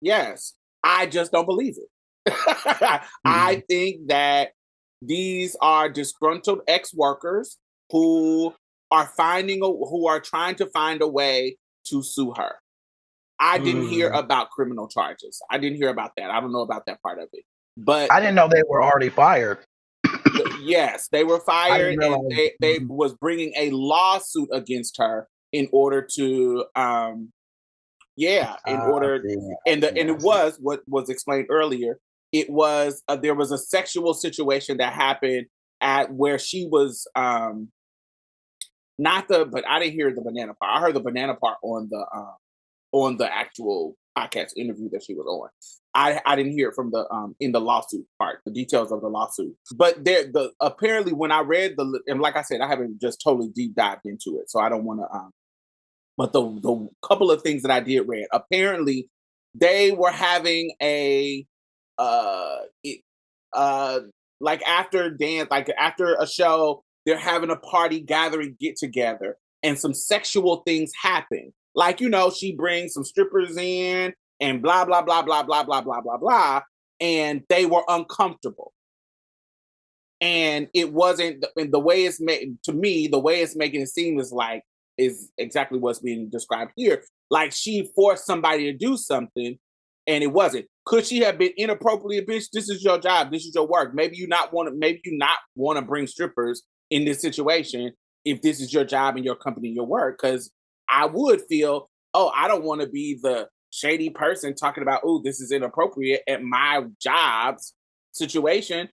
Yes, 0.00 0.54
I 0.84 1.06
just 1.06 1.32
don't 1.32 1.46
believe 1.46 1.76
it. 1.76 2.32
I 3.24 3.62
think 3.68 4.08
that 4.08 4.50
these 5.02 5.56
are 5.60 5.88
disgruntled 5.88 6.60
ex-workers 6.68 7.56
who 7.90 8.54
are 8.90 9.06
finding 9.06 9.62
a, 9.62 9.66
who 9.66 10.06
are 10.06 10.20
trying 10.20 10.54
to 10.56 10.66
find 10.66 11.00
a 11.02 11.08
way 11.08 11.56
to 11.86 12.02
sue 12.02 12.32
her. 12.36 12.56
I 13.38 13.58
didn't 13.58 13.88
hear 13.88 14.10
Mm. 14.10 14.18
about 14.18 14.50
criminal 14.50 14.86
charges. 14.88 15.40
I 15.50 15.56
didn't 15.58 15.78
hear 15.78 15.88
about 15.88 16.12
that. 16.16 16.30
I 16.30 16.40
don't 16.40 16.52
know 16.52 16.60
about 16.60 16.84
that 16.86 17.00
part 17.02 17.18
of 17.18 17.28
it. 17.32 17.44
But 17.76 18.12
I 18.12 18.20
didn't 18.20 18.34
know 18.34 18.48
they 18.48 18.62
were 18.68 18.82
already 18.82 19.08
fired. 19.08 19.58
yes, 20.60 21.08
they 21.10 21.24
were 21.24 21.40
fired 21.40 21.98
and 22.02 22.30
they, 22.30 22.52
they 22.60 22.78
Mhm. 22.80 22.88
was 22.88 23.14
bringing 23.14 23.52
a 23.56 23.70
lawsuit 23.70 24.48
against 24.52 24.98
her 24.98 25.28
in 25.52 25.68
order 25.72 26.02
to 26.16 26.66
um 26.76 27.32
yeah, 28.16 28.56
in 28.66 28.76
Ah, 28.76 28.90
order 28.90 29.22
yeah. 29.24 29.54
and 29.66 29.82
the 29.82 29.88
and 29.88 29.96
Yeah, 30.08 30.14
it 30.14 30.20
was 30.20 30.58
what 30.60 30.82
was 30.86 31.08
explained 31.08 31.46
earlier. 31.48 31.98
It 32.32 32.50
was 32.50 33.02
uh, 33.08 33.16
there 33.16 33.34
was 33.34 33.50
a 33.50 33.58
sexual 33.58 34.14
situation 34.14 34.78
that 34.78 34.92
happened 34.92 35.46
at 35.80 36.12
where 36.12 36.38
she 36.38 36.66
was 36.70 37.06
um 37.14 37.68
not 38.98 39.28
the 39.28 39.46
but 39.46 39.64
I 39.68 39.78
didn't 39.78 39.94
hear 39.94 40.14
the 40.14 40.20
banana 40.20 40.54
part. 40.54 40.76
I 40.76 40.80
heard 40.80 40.94
the 40.94 41.00
banana 41.00 41.34
part 41.34 41.58
on 41.62 41.88
the 41.90 42.06
um 42.14 42.34
on 42.92 43.16
the 43.16 43.32
actual 43.32 43.96
podcast 44.16 44.50
interview 44.56 44.90
that 44.90 45.02
she 45.04 45.14
was 45.14 45.26
on. 45.26 45.48
I 45.94 46.20
I 46.26 46.36
didn't 46.36 46.52
hear 46.52 46.68
it 46.68 46.74
from 46.74 46.90
the 46.90 47.06
um 47.10 47.34
in 47.40 47.52
the 47.52 47.60
lawsuit 47.60 48.06
part, 48.18 48.40
the 48.44 48.52
details 48.52 48.92
of 48.92 49.00
the 49.00 49.08
lawsuit. 49.08 49.56
But 49.74 50.04
there 50.04 50.24
the 50.24 50.52
apparently 50.60 51.12
when 51.12 51.32
I 51.32 51.40
read 51.40 51.74
the 51.76 52.00
and 52.06 52.20
like 52.20 52.36
I 52.36 52.42
said, 52.42 52.60
I 52.60 52.68
haven't 52.68 53.00
just 53.00 53.22
totally 53.24 53.48
deep 53.48 53.74
dived 53.74 54.02
into 54.04 54.38
it, 54.38 54.50
so 54.50 54.60
I 54.60 54.68
don't 54.68 54.84
want 54.84 55.00
to 55.00 55.16
um 55.16 55.30
but 56.16 56.32
the 56.32 56.42
the 56.42 56.88
couple 57.02 57.30
of 57.30 57.42
things 57.42 57.62
that 57.62 57.70
I 57.70 57.80
did 57.80 58.06
read, 58.06 58.26
apparently 58.32 59.08
they 59.54 59.90
were 59.92 60.10
having 60.10 60.74
a 60.82 61.46
uh 62.00 62.56
uh 63.52 64.00
like 64.40 64.62
after 64.62 65.10
dance, 65.10 65.48
like 65.50 65.70
after 65.78 66.14
a 66.14 66.26
show, 66.26 66.82
they're 67.04 67.18
having 67.18 67.50
a 67.50 67.56
party 67.56 68.00
gathering 68.00 68.56
get 68.58 68.76
together 68.76 69.36
and 69.62 69.78
some 69.78 69.94
sexual 69.94 70.62
things 70.66 70.92
happen. 71.00 71.52
Like, 71.74 72.00
you 72.00 72.08
know, 72.08 72.30
she 72.30 72.54
brings 72.54 72.94
some 72.94 73.04
strippers 73.04 73.56
in 73.56 74.12
and 74.40 74.62
blah 74.62 74.84
blah 74.84 75.02
blah 75.02 75.22
blah 75.22 75.42
blah 75.42 75.62
blah 75.62 75.82
blah 75.82 76.00
blah 76.00 76.16
blah. 76.16 76.62
And 77.00 77.42
they 77.48 77.66
were 77.66 77.84
uncomfortable. 77.88 78.72
And 80.20 80.68
it 80.74 80.92
wasn't 80.92 81.44
and 81.56 81.72
the 81.72 81.78
way 81.78 82.04
it's 82.04 82.20
made 82.20 82.62
to 82.64 82.72
me, 82.72 83.08
the 83.08 83.18
way 83.18 83.40
it's 83.40 83.56
making 83.56 83.82
it 83.82 83.88
seem 83.88 84.18
is 84.18 84.32
like 84.32 84.62
is 84.98 85.30
exactly 85.38 85.78
what's 85.78 86.00
being 86.00 86.28
described 86.28 86.72
here. 86.76 87.02
Like 87.30 87.52
she 87.52 87.90
forced 87.94 88.26
somebody 88.26 88.64
to 88.64 88.76
do 88.76 88.96
something 88.96 89.58
and 90.06 90.24
it 90.24 90.32
wasn't. 90.32 90.66
Could 90.90 91.06
she 91.06 91.20
have 91.20 91.38
been 91.38 91.52
inappropriate, 91.56 92.26
bitch? 92.26 92.46
This 92.52 92.68
is 92.68 92.82
your 92.82 92.98
job. 92.98 93.30
This 93.30 93.44
is 93.44 93.54
your 93.54 93.64
work. 93.64 93.94
Maybe 93.94 94.16
you 94.16 94.26
not 94.26 94.52
want 94.52 94.68
to. 94.68 94.74
Maybe 94.74 95.00
you 95.04 95.16
not 95.16 95.38
want 95.54 95.78
to 95.78 95.84
bring 95.84 96.08
strippers 96.08 96.64
in 96.90 97.04
this 97.04 97.20
situation 97.20 97.92
if 98.24 98.42
this 98.42 98.60
is 98.60 98.74
your 98.74 98.82
job 98.84 99.14
and 99.14 99.24
your 99.24 99.36
company, 99.36 99.68
your 99.68 99.86
work. 99.86 100.18
Because 100.20 100.50
I 100.88 101.06
would 101.06 101.42
feel, 101.48 101.88
oh, 102.12 102.32
I 102.34 102.48
don't 102.48 102.64
want 102.64 102.80
to 102.80 102.88
be 102.88 103.20
the 103.22 103.46
shady 103.70 104.10
person 104.10 104.52
talking 104.56 104.82
about, 104.82 105.02
oh, 105.04 105.22
this 105.22 105.40
is 105.40 105.52
inappropriate 105.52 106.22
at 106.26 106.42
my 106.42 106.82
job's 107.00 107.72
situation. 108.10 108.88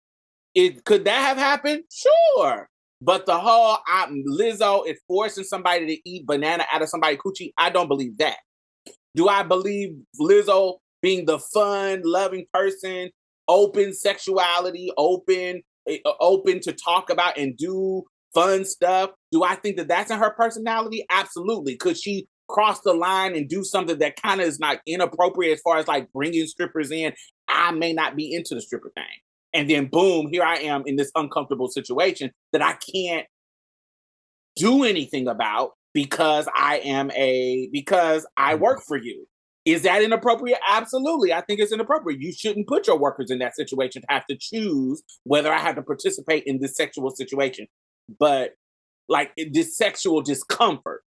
It 0.54 0.86
could 0.86 1.06
that 1.06 1.20
have 1.20 1.38
happened? 1.38 1.82
Sure. 1.92 2.70
But 3.02 3.26
the 3.26 3.40
whole 3.40 3.80
I'm 3.88 4.24
Lizzo 4.24 4.88
is 4.88 5.00
forcing 5.08 5.46
somebody 5.46 5.88
to 5.88 6.08
eat 6.08 6.28
banana 6.28 6.64
out 6.72 6.84
of 6.84 6.90
somebody's 6.90 7.18
coochie. 7.18 7.54
I 7.58 7.72
don't 7.72 7.88
believe 7.88 8.20
that. 8.20 8.38
Do 9.16 9.28
I 9.30 9.42
believe 9.42 9.96
Lizzo 10.22 10.76
being 11.08 11.26
the 11.26 11.40
fun, 11.40 12.02
loving 12.04 12.46
person, 12.54 13.10
open 13.48 13.94
sexuality, 13.94 14.92
open, 14.98 15.62
eh, 15.88 16.00
open 16.20 16.60
to 16.60 16.74
talk 16.74 17.10
about 17.10 17.38
and 17.38 17.56
do 17.56 18.04
fun 18.34 18.66
stuff? 18.66 19.12
Do 19.32 19.42
I 19.42 19.56
think 19.56 19.78
that 19.78 19.88
that's 19.88 20.12
in 20.12 20.20
her 20.20 20.32
personality? 20.32 21.06
Absolutely. 21.10 21.78
Could 21.78 21.98
she 21.98 22.28
cross 22.50 22.82
the 22.82 22.94
line 22.94 23.38
and 23.38 23.48
do 23.48 23.64
something 23.64 24.00
that 24.00 24.22
kind 24.22 24.42
of 24.42 24.48
is 24.48 24.60
not 24.60 24.80
inappropriate 24.86 25.54
as 25.54 25.62
far 25.62 25.78
as 25.78 25.88
like 25.88 26.12
bringing 26.12 26.46
strippers 26.46 26.92
in? 26.92 27.14
I 27.48 27.72
may 27.72 27.94
not 27.94 28.18
be 28.18 28.34
into 28.34 28.54
the 28.54 28.62
stripper 28.62 28.92
thing. 28.94 29.06
And 29.54 29.70
then 29.70 29.86
boom, 29.86 30.28
here 30.30 30.44
I 30.44 30.58
am 30.58 30.84
in 30.86 30.98
this 30.98 31.12
uncomfortable 31.16 31.70
situation 31.70 32.32
that 32.52 32.62
I 32.62 32.74
can't 32.74 33.26
do 34.58 34.84
anything 34.84 35.30
about 35.30 35.72
because 35.94 36.50
I 36.54 36.80
am 36.80 37.12
a 37.12 37.70
because 37.72 38.28
I 38.36 38.56
work 38.56 38.82
for 38.86 38.98
you. 38.98 39.26
Is 39.68 39.82
that 39.82 40.02
inappropriate? 40.02 40.60
Absolutely. 40.66 41.34
I 41.34 41.42
think 41.42 41.60
it's 41.60 41.74
inappropriate. 41.74 42.22
You 42.22 42.32
shouldn't 42.32 42.68
put 42.68 42.88
your 42.88 42.98
workers 42.98 43.30
in 43.30 43.40
that 43.40 43.54
situation 43.54 44.02
to 44.02 44.08
have 44.10 44.26
to 44.28 44.38
choose 44.40 45.04
whether 45.26 45.52
I 45.52 45.60
have 45.60 45.76
to 45.76 45.82
participate 45.82 46.44
in 46.46 46.62
this 46.62 46.78
sexual 46.78 47.10
situation. 47.12 47.68
But 48.18 48.54
like 49.10 49.34
this 49.52 49.76
sexual 49.76 50.22
discomfort. 50.22 51.04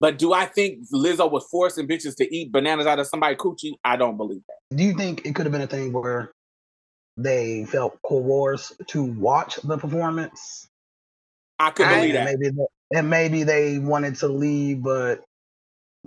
But 0.00 0.18
do 0.18 0.34
I 0.34 0.44
think 0.44 0.80
Lizzo 0.92 1.30
was 1.30 1.46
forcing 1.50 1.88
bitches 1.88 2.14
to 2.16 2.36
eat 2.36 2.52
bananas 2.52 2.86
out 2.86 2.98
of 2.98 3.06
somebody's 3.06 3.38
coochie? 3.38 3.72
I 3.82 3.96
don't 3.96 4.18
believe 4.18 4.42
that. 4.48 4.76
Do 4.76 4.84
you 4.84 4.92
think 4.92 5.24
it 5.24 5.34
could 5.34 5.46
have 5.46 5.52
been 5.52 5.62
a 5.62 5.66
thing 5.66 5.94
where 5.94 6.32
they 7.16 7.64
felt 7.64 7.98
coerced 8.02 8.74
to 8.88 9.02
watch 9.02 9.56
the 9.64 9.78
performance? 9.78 10.68
I 11.58 11.70
could 11.70 11.86
I- 11.86 11.94
believe 12.00 12.14
and 12.16 12.26
that. 12.28 12.38
maybe 12.38 12.54
they, 12.54 12.98
and 12.98 13.08
maybe 13.08 13.44
they 13.44 13.78
wanted 13.78 14.16
to 14.16 14.28
leave 14.28 14.82
but 14.82 15.24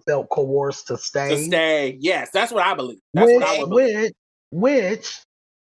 felt 0.08 0.30
coerced 0.30 0.88
to 0.88 0.98
stay. 0.98 1.30
To 1.30 1.38
stay. 1.38 1.98
Yes, 2.00 2.30
that's 2.34 2.52
what 2.52 2.66
I 2.66 2.74
believe. 2.74 3.00
That's 3.14 3.28
which, 3.28 3.40
what 3.42 3.50
I 3.50 3.60
believe. 3.66 3.96
which, 3.96 4.14
which, 4.52 5.22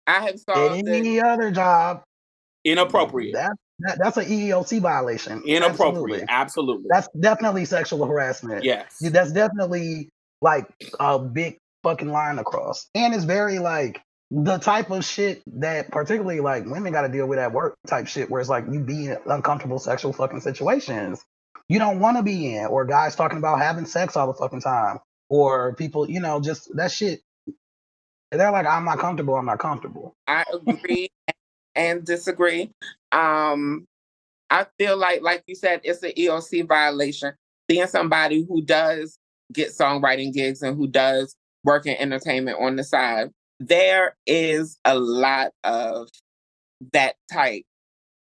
I 0.07 0.21
have 0.25 0.39
saw 0.41 0.73
any 0.75 1.21
other 1.21 1.51
job, 1.51 2.03
Inappropriate. 2.65 3.35
That, 3.35 3.53
that 3.81 3.99
that's 3.99 4.17
an 4.17 4.25
EEOC 4.25 4.81
violation. 4.81 5.43
Inappropriate. 5.47 5.79
Absolutely. 5.79 6.27
Absolutely. 6.29 6.87
That's 6.91 7.09
definitely 7.19 7.65
sexual 7.65 8.05
harassment. 8.05 8.65
yes. 8.65 8.99
That's 9.01 9.33
definitely 9.33 10.11
like 10.43 10.67
a 11.01 11.19
big 11.19 11.59
fucking 11.83 12.11
line 12.11 12.39
across. 12.39 12.89
And 12.95 13.15
it's 13.15 13.25
very 13.25 13.59
like 13.59 14.03
the 14.31 14.59
type 14.59 14.91
of 14.91 15.05
shit 15.05 15.43
that 15.47 15.91
particularly 15.91 16.41
like 16.41 16.67
women 16.67 16.93
gotta 16.93 17.09
deal 17.09 17.27
with 17.27 17.39
at 17.39 17.53
work 17.53 17.77
type 17.87 18.07
shit 18.07 18.29
where 18.29 18.41
it's 18.41 18.51
like 18.51 18.65
you 18.71 18.81
be 18.81 19.07
in 19.07 19.17
uncomfortable 19.27 19.79
sexual 19.79 20.13
fucking 20.13 20.41
situations 20.41 21.25
you 21.69 21.79
don't 21.79 22.01
want 22.01 22.17
to 22.17 22.23
be 22.23 22.55
in, 22.55 22.67
or 22.67 22.85
guys 22.85 23.17
talking 23.17 23.39
about 23.39 23.59
having 23.59 23.87
sex 23.87 24.17
all 24.17 24.27
the 24.27 24.35
fucking 24.35 24.61
time, 24.61 24.99
or 25.29 25.75
people, 25.75 26.09
you 26.11 26.21
know, 26.21 26.41
just 26.41 26.75
that 26.77 26.91
shit. 26.93 27.21
They're 28.31 28.51
like, 28.53 28.67
I'm 28.67 28.85
not 28.85 28.99
comfortable, 28.99 29.37
I'm 29.37 29.47
not 29.47 29.59
comfortable. 29.59 30.15
I 30.27 30.45
agree 30.53 31.09
and 31.75 32.05
disagree. 32.05 32.71
Um, 33.13 33.87
I 34.51 34.67
feel 34.79 34.97
like, 34.97 35.23
like 35.23 35.45
you 35.47 35.55
said, 35.55 35.81
it's 35.85 36.03
an 36.03 36.13
EOC 36.17 36.69
violation. 36.69 37.35
Being 37.69 37.87
somebody 37.87 38.45
who 38.49 38.63
does 38.63 39.19
get 39.53 39.71
songwriting 39.71 40.33
gigs 40.33 40.63
and 40.63 40.77
who 40.77 40.87
does 40.87 41.37
work 41.65 41.87
in 41.87 41.97
entertainment 41.97 42.59
on 42.61 42.77
the 42.77 42.85
side, 42.85 43.31
there 43.61 44.17
is 44.27 44.79
a 44.85 44.99
lot 44.99 45.53
of 45.65 46.09
that 46.93 47.17
type 47.33 47.65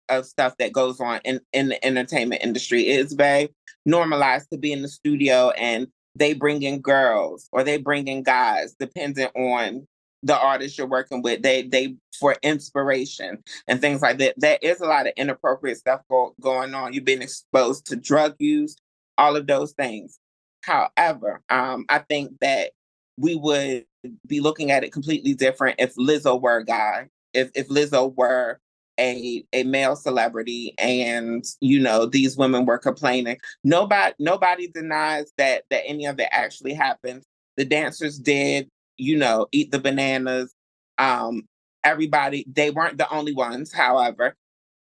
of 0.10 0.26
stuff 0.26 0.58
that 0.58 0.74
goes 0.74 1.00
on 1.00 1.20
in, 1.24 1.40
in 1.54 1.70
the 1.70 1.86
entertainment 1.86 2.44
industry. 2.44 2.88
is 2.88 3.14
very 3.14 3.50
normalized 3.86 4.50
to 4.52 4.58
be 4.58 4.72
in 4.72 4.82
the 4.82 4.88
studio 4.88 5.52
and 5.52 5.88
they 6.16 6.34
bring 6.34 6.64
in 6.64 6.80
girls 6.80 7.50
or 7.52 7.64
they 7.64 7.78
bring 7.78 8.08
in 8.08 8.24
guys, 8.24 8.76
depending 8.80 9.28
on 9.36 9.88
the 10.24 10.38
artists 10.38 10.78
you're 10.78 10.88
working 10.88 11.22
with. 11.22 11.42
They 11.42 11.64
they 11.64 11.96
for 12.20 12.36
inspiration 12.42 13.44
and 13.68 13.82
things 13.82 14.02
like 14.02 14.18
that. 14.20 14.36
There 14.38 14.58
is 14.62 14.82
a 14.82 14.86
lot 14.86 15.08
of 15.08 15.14
inappropriate 15.18 15.78
stuff 15.78 16.02
go, 16.10 16.34
going 16.42 16.74
on. 16.74 16.94
You've 16.94 17.06
been 17.06 17.22
exposed 17.22 17.86
to 17.88 17.96
drug 17.96 18.36
use, 18.40 18.76
all 19.18 19.36
of 19.36 19.48
those 19.48 19.74
things. 19.74 20.20
However, 20.62 21.42
um, 21.50 21.86
I 21.90 22.00
think 22.00 22.40
that 22.42 22.72
we 23.18 23.36
would 23.36 23.86
be 24.26 24.40
looking 24.40 24.72
at 24.72 24.84
it 24.84 24.92
completely 24.92 25.34
different 25.34 25.76
if 25.80 25.96
Lizzo 25.96 26.42
were 26.42 26.58
a 26.58 26.66
guy. 26.66 27.10
If 27.34 27.52
if 27.54 27.68
Lizzo 27.68 28.16
were 28.16 28.60
a 29.00 29.46
a 29.54 29.64
male 29.64 29.96
celebrity 29.96 30.74
and 30.78 31.44
you 31.60 31.80
know 31.80 32.06
these 32.06 32.38
women 32.38 32.66
were 32.66 32.78
complaining. 32.78 33.38
Nobody 33.64 34.14
nobody 34.20 34.68
denies 34.68 35.32
that 35.38 35.64
that 35.70 35.84
any 35.86 36.06
of 36.06 36.20
it 36.20 36.30
actually 36.32 36.74
happened. 36.74 37.24
The 37.58 37.66
dancers 37.66 38.18
did 38.20 38.70
you 38.98 39.18
know 39.18 39.48
eat 39.52 39.72
the 39.72 39.80
bananas. 39.80 40.54
Um 40.98 41.44
everybody 41.84 42.46
they 42.52 42.72
weren't 42.72 42.98
the 42.98 43.10
only 43.14 43.34
ones 43.34 43.74
however. 43.74 44.36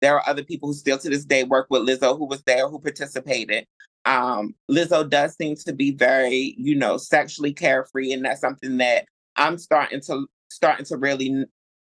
There 0.02 0.16
are 0.16 0.30
other 0.30 0.44
people 0.44 0.70
who 0.70 0.74
still 0.76 0.98
to 0.98 1.10
this 1.10 1.26
day 1.26 1.44
work 1.44 1.68
with 1.70 1.88
lizzo 1.88 2.18
who 2.18 2.26
was 2.26 2.42
there 2.44 2.68
who 2.70 2.80
participated. 2.80 3.66
Um 4.06 4.56
lizzo 4.70 5.08
does 5.08 5.36
seem 5.36 5.56
to 5.66 5.74
be 5.74 5.92
very 5.92 6.56
you 6.58 6.76
know 6.76 6.98
sexually 6.98 7.54
carefree 7.54 8.12
and 8.14 8.26
that's 8.26 8.42
something 8.42 8.78
that 8.78 9.06
i'm 9.36 9.58
starting 9.58 10.02
to 10.02 10.26
starting 10.50 10.86
to 10.86 10.98
really 10.98 11.46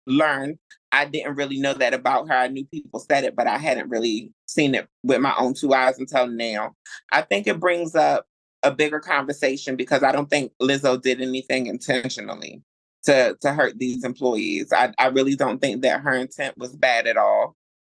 learn 0.07 0.57
I 0.91 1.05
didn't 1.05 1.35
really 1.35 1.59
know 1.59 1.73
that 1.73 1.93
about 1.93 2.27
her. 2.29 2.33
I 2.33 2.47
knew 2.47 2.65
people 2.65 2.99
said 2.99 3.23
it, 3.23 3.35
but 3.35 3.47
I 3.47 3.57
hadn't 3.57 3.89
really 3.89 4.31
seen 4.47 4.73
it 4.75 4.87
with 5.03 5.21
my 5.21 5.33
own 5.37 5.53
two 5.53 5.73
eyes 5.73 5.99
until 5.99 6.27
now. 6.27 6.75
I 7.11 7.21
think 7.21 7.47
it 7.47 7.59
brings 7.59 7.95
up 7.95 8.25
a 8.63 8.71
bigger 8.71 8.99
conversation 8.99 9.75
because 9.75 10.03
I 10.03 10.11
don't 10.11 10.29
think 10.29 10.51
Lizzo 10.61 11.01
did 11.01 11.21
anything 11.21 11.67
intentionally 11.67 12.61
to 13.03 13.37
to 13.41 13.53
hurt 13.53 13.77
these 13.77 14.03
employees. 14.03 14.73
I, 14.73 14.91
I 14.99 15.07
really 15.07 15.35
don't 15.35 15.59
think 15.59 15.81
that 15.83 16.01
her 16.01 16.15
intent 16.15 16.57
was 16.57 16.75
bad 16.75 17.07
at 17.07 17.17
all. 17.17 17.55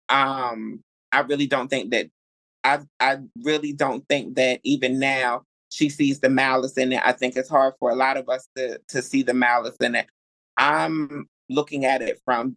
Um, 0.08 0.82
I 1.12 1.20
really 1.20 1.46
don't 1.46 1.68
think 1.68 1.90
that 1.92 2.10
I 2.64 2.80
I 2.98 3.18
really 3.42 3.72
don't 3.72 4.06
think 4.08 4.36
that 4.36 4.60
even 4.64 4.98
now 4.98 5.44
she 5.70 5.88
sees 5.88 6.20
the 6.20 6.28
malice 6.28 6.76
in 6.76 6.92
it. 6.92 7.00
I 7.04 7.12
think 7.12 7.36
it's 7.36 7.48
hard 7.48 7.74
for 7.78 7.90
a 7.90 7.94
lot 7.94 8.16
of 8.16 8.28
us 8.28 8.48
to 8.56 8.80
to 8.88 9.02
see 9.02 9.22
the 9.22 9.34
malice 9.34 9.76
in 9.80 9.94
it. 9.94 10.06
I'm 10.56 11.28
looking 11.48 11.84
at 11.84 12.02
it 12.02 12.20
from 12.24 12.56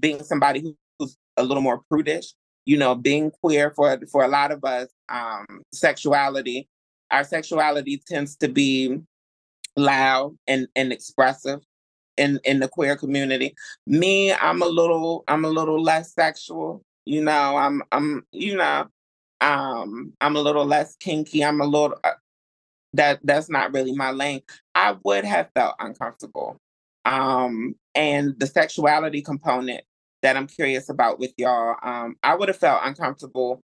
being 0.00 0.22
somebody 0.22 0.74
who's 0.98 1.16
a 1.36 1.42
little 1.42 1.62
more 1.62 1.82
prudish, 1.88 2.32
you 2.66 2.76
know, 2.76 2.94
being 2.94 3.30
queer 3.42 3.70
for 3.70 3.98
for 4.10 4.24
a 4.24 4.28
lot 4.28 4.50
of 4.50 4.64
us, 4.64 4.88
um, 5.08 5.62
sexuality, 5.72 6.68
our 7.10 7.24
sexuality 7.24 8.02
tends 8.06 8.36
to 8.36 8.48
be 8.48 9.00
loud 9.76 10.36
and, 10.46 10.68
and 10.76 10.92
expressive 10.92 11.60
in 12.16 12.38
in 12.44 12.60
the 12.60 12.68
queer 12.68 12.96
community. 12.96 13.54
Me, 13.86 14.32
I'm 14.32 14.62
a 14.62 14.66
little 14.66 15.24
I'm 15.28 15.44
a 15.44 15.48
little 15.48 15.82
less 15.82 16.12
sexual. 16.14 16.82
You 17.06 17.24
know, 17.24 17.56
I'm 17.56 17.82
I'm 17.92 18.24
you 18.32 18.56
know, 18.56 18.88
um, 19.40 20.12
I'm 20.20 20.36
a 20.36 20.40
little 20.40 20.66
less 20.66 20.96
kinky. 20.96 21.44
I'm 21.44 21.60
a 21.60 21.66
little 21.66 21.96
uh, 22.04 22.12
that 22.92 23.20
that's 23.24 23.48
not 23.48 23.72
really 23.72 23.92
my 23.92 24.10
lane. 24.10 24.42
I 24.74 24.96
would 25.04 25.24
have 25.24 25.50
felt 25.54 25.74
uncomfortable. 25.78 26.58
Um, 27.04 27.74
and 27.94 28.38
the 28.38 28.46
sexuality 28.46 29.22
component 29.22 29.82
that 30.22 30.36
I'm 30.36 30.46
curious 30.46 30.88
about 30.88 31.18
with 31.18 31.32
y'all. 31.36 31.76
Um, 31.82 32.16
I 32.22 32.34
would 32.34 32.48
have 32.48 32.58
felt 32.58 32.82
uncomfortable, 32.84 33.60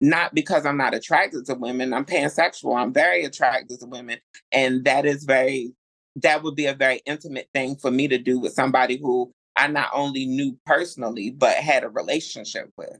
not 0.00 0.34
because 0.34 0.66
I'm 0.66 0.76
not 0.76 0.94
attracted 0.94 1.46
to 1.46 1.54
women. 1.54 1.92
I'm 1.92 2.04
pansexual. 2.04 2.76
I'm 2.76 2.92
very 2.92 3.24
attracted 3.24 3.80
to 3.80 3.86
women, 3.86 4.18
and 4.52 4.84
that 4.84 5.06
is 5.06 5.24
very 5.24 5.74
that 6.22 6.42
would 6.42 6.54
be 6.54 6.66
a 6.66 6.74
very 6.74 7.00
intimate 7.06 7.48
thing 7.52 7.76
for 7.76 7.90
me 7.90 8.06
to 8.08 8.18
do 8.18 8.38
with 8.38 8.52
somebody 8.52 8.96
who 8.96 9.32
I 9.56 9.66
not 9.66 9.90
only 9.92 10.26
knew 10.26 10.56
personally 10.64 11.30
but 11.30 11.56
had 11.56 11.84
a 11.84 11.88
relationship 11.88 12.70
with. 12.76 12.98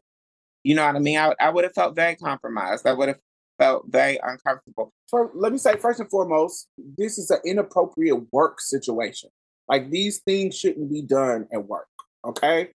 You 0.64 0.74
know 0.74 0.86
what 0.86 0.96
I 0.96 0.98
mean? 0.98 1.18
I, 1.18 1.34
I 1.40 1.50
would 1.50 1.64
have 1.64 1.74
felt 1.74 1.94
very 1.94 2.16
compromised. 2.16 2.86
I 2.86 2.92
would 2.92 3.08
have 3.08 3.18
felt 3.58 3.84
very 3.88 4.18
uncomfortable. 4.22 4.92
For, 5.10 5.30
let 5.34 5.52
me 5.52 5.58
say 5.58 5.76
first 5.76 6.00
and 6.00 6.10
foremost, 6.10 6.68
this 6.98 7.18
is 7.18 7.30
an 7.30 7.38
inappropriate 7.44 8.32
work 8.32 8.60
situation. 8.60 9.30
Like 9.68 9.90
these 9.90 10.20
things 10.20 10.58
shouldn't 10.58 10.90
be 10.90 11.02
done 11.02 11.46
at 11.52 11.66
work. 11.66 11.86
Okay, 12.24 12.70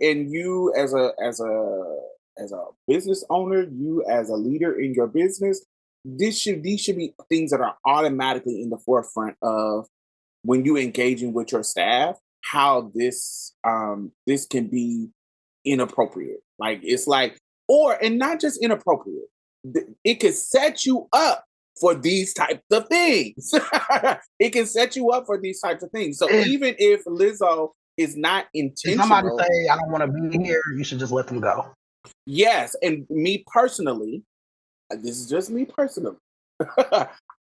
and 0.00 0.30
you 0.30 0.72
as 0.76 0.94
a 0.94 1.12
as 1.22 1.40
a 1.40 1.96
as 2.38 2.52
a 2.52 2.64
business 2.88 3.24
owner, 3.30 3.62
you 3.62 4.04
as 4.08 4.28
a 4.28 4.34
leader 4.34 4.78
in 4.80 4.94
your 4.94 5.06
business, 5.06 5.64
this 6.04 6.38
should 6.38 6.62
these 6.62 6.80
should 6.80 6.96
be 6.96 7.14
things 7.28 7.50
that 7.50 7.60
are 7.60 7.76
automatically 7.84 8.62
in 8.62 8.70
the 8.70 8.78
forefront 8.78 9.36
of 9.42 9.86
when 10.42 10.64
you 10.64 10.76
engaging 10.76 11.32
with 11.32 11.52
your 11.52 11.62
staff. 11.62 12.18
How 12.42 12.92
this 12.94 13.54
um 13.64 14.12
this 14.26 14.46
can 14.46 14.66
be 14.66 15.08
inappropriate. 15.64 16.40
Like 16.58 16.80
it's 16.82 17.06
like 17.06 17.38
or 17.68 17.92
and 18.02 18.18
not 18.18 18.40
just 18.40 18.62
inappropriate. 18.62 19.28
It 20.04 20.16
could 20.16 20.34
set 20.34 20.84
you 20.84 21.08
up 21.12 21.44
for 21.80 21.94
these 21.94 22.34
types 22.34 22.62
of 22.70 22.86
things. 22.88 23.52
it 24.38 24.50
can 24.50 24.66
set 24.66 24.94
you 24.94 25.10
up 25.10 25.26
for 25.26 25.40
these 25.40 25.60
types 25.60 25.82
of 25.82 25.90
things. 25.90 26.18
So 26.18 26.30
even 26.30 26.74
if 26.78 27.04
Lizzo 27.04 27.70
is 27.96 28.16
not 28.16 28.46
intentional. 28.54 29.06
somebody 29.06 29.28
say, 29.38 29.68
I 29.68 29.76
don't 29.76 29.90
want 29.90 30.02
to 30.02 30.28
be 30.28 30.44
here, 30.44 30.60
you 30.76 30.84
should 30.84 30.98
just 30.98 31.12
let 31.12 31.26
them 31.26 31.40
go. 31.40 31.72
Yes. 32.26 32.74
And 32.82 33.06
me 33.10 33.44
personally, 33.46 34.22
uh, 34.92 34.96
this 34.96 35.18
is 35.18 35.28
just 35.28 35.50
me 35.50 35.64
personally. 35.64 36.16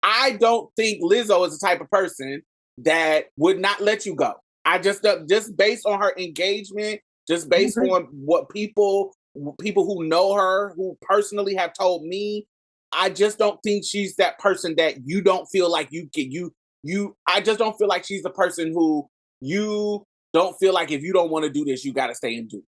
I 0.03 0.37
don't 0.41 0.71
think 0.77 1.03
Lizzo 1.03 1.47
is 1.47 1.59
the 1.59 1.67
type 1.67 1.81
of 1.81 1.91
person 1.91 2.43
that 2.79 3.27
would 3.37 3.59
not 3.59 3.81
let 3.81 4.07
you 4.07 4.15
go. 4.15 4.35
I 4.65 4.79
just 4.79 5.05
uh, 5.05 5.21
just 5.29 5.57
based 5.57 5.87
on 5.87 6.01
her 6.01 6.15
engagement, 6.19 7.01
just 7.27 7.49
based 7.49 7.77
mm-hmm. 7.77 7.93
on 7.93 8.03
what 8.13 8.49
people 8.51 9.13
people 9.61 9.85
who 9.85 10.05
know 10.05 10.35
her, 10.35 10.73
who 10.77 10.97
personally 11.03 11.55
have 11.55 11.73
told 11.73 12.05
me, 12.05 12.47
I 12.93 13.11
just 13.11 13.39
don't 13.39 13.61
think 13.63 13.85
she's 13.85 14.17
that 14.17 14.39
person 14.39 14.75
that 14.77 14.97
you 15.05 15.23
don't 15.23 15.47
feel 15.47 15.71
like 15.71 15.89
you 15.91 16.09
can 16.15 16.31
you 16.31 16.53
you 16.83 17.17
I 17.27 17.41
just 17.41 17.59
don't 17.59 17.77
feel 17.79 17.89
like 17.89 18.05
she's 18.05 18.23
the 18.23 18.31
person 18.31 18.73
who 18.73 19.09
you 19.41 20.05
don't 20.33 20.57
feel 20.59 20.73
like 20.73 20.91
if 20.91 21.03
you 21.03 21.13
don't 21.13 21.31
want 21.31 21.45
to 21.45 21.51
do 21.51 21.65
this, 21.65 21.85
you 21.85 21.93
got 21.93 22.09
to 22.09 22.15
stay 22.15 22.37
and 22.37 22.49
do. 22.49 22.59
It. 22.59 22.65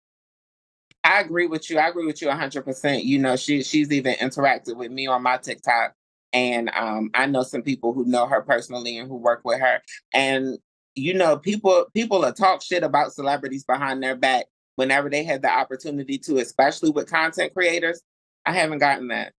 I 1.02 1.20
agree 1.20 1.46
with 1.46 1.70
you. 1.70 1.78
I 1.78 1.88
agree 1.88 2.06
with 2.06 2.20
you 2.20 2.28
100%. 2.28 3.04
You 3.04 3.18
know, 3.18 3.36
she 3.36 3.62
she's 3.62 3.90
even 3.90 4.14
interacted 4.14 4.76
with 4.76 4.90
me 4.90 5.06
on 5.06 5.22
my 5.22 5.38
TikTok 5.38 5.94
and 6.32 6.70
um, 6.74 7.10
I 7.14 7.26
know 7.26 7.42
some 7.42 7.62
people 7.62 7.92
who 7.92 8.04
know 8.04 8.26
her 8.26 8.42
personally 8.42 8.98
and 8.98 9.08
who 9.08 9.16
work 9.16 9.40
with 9.44 9.60
her 9.60 9.80
and 10.14 10.58
you 10.94 11.14
know, 11.14 11.36
people 11.36 11.86
people 11.94 12.24
are 12.24 12.32
talk 12.32 12.62
shit 12.62 12.82
about 12.82 13.12
celebrities 13.12 13.64
behind 13.64 14.02
their 14.02 14.16
back 14.16 14.46
whenever 14.76 15.08
they 15.08 15.24
had 15.24 15.42
the 15.42 15.50
opportunity 15.50 16.18
to, 16.18 16.38
especially 16.38 16.90
with 16.90 17.10
content 17.10 17.52
creators. 17.54 18.02
I 18.46 18.52
haven't 18.52 18.78
gotten 18.78 19.08
that. 19.08 19.32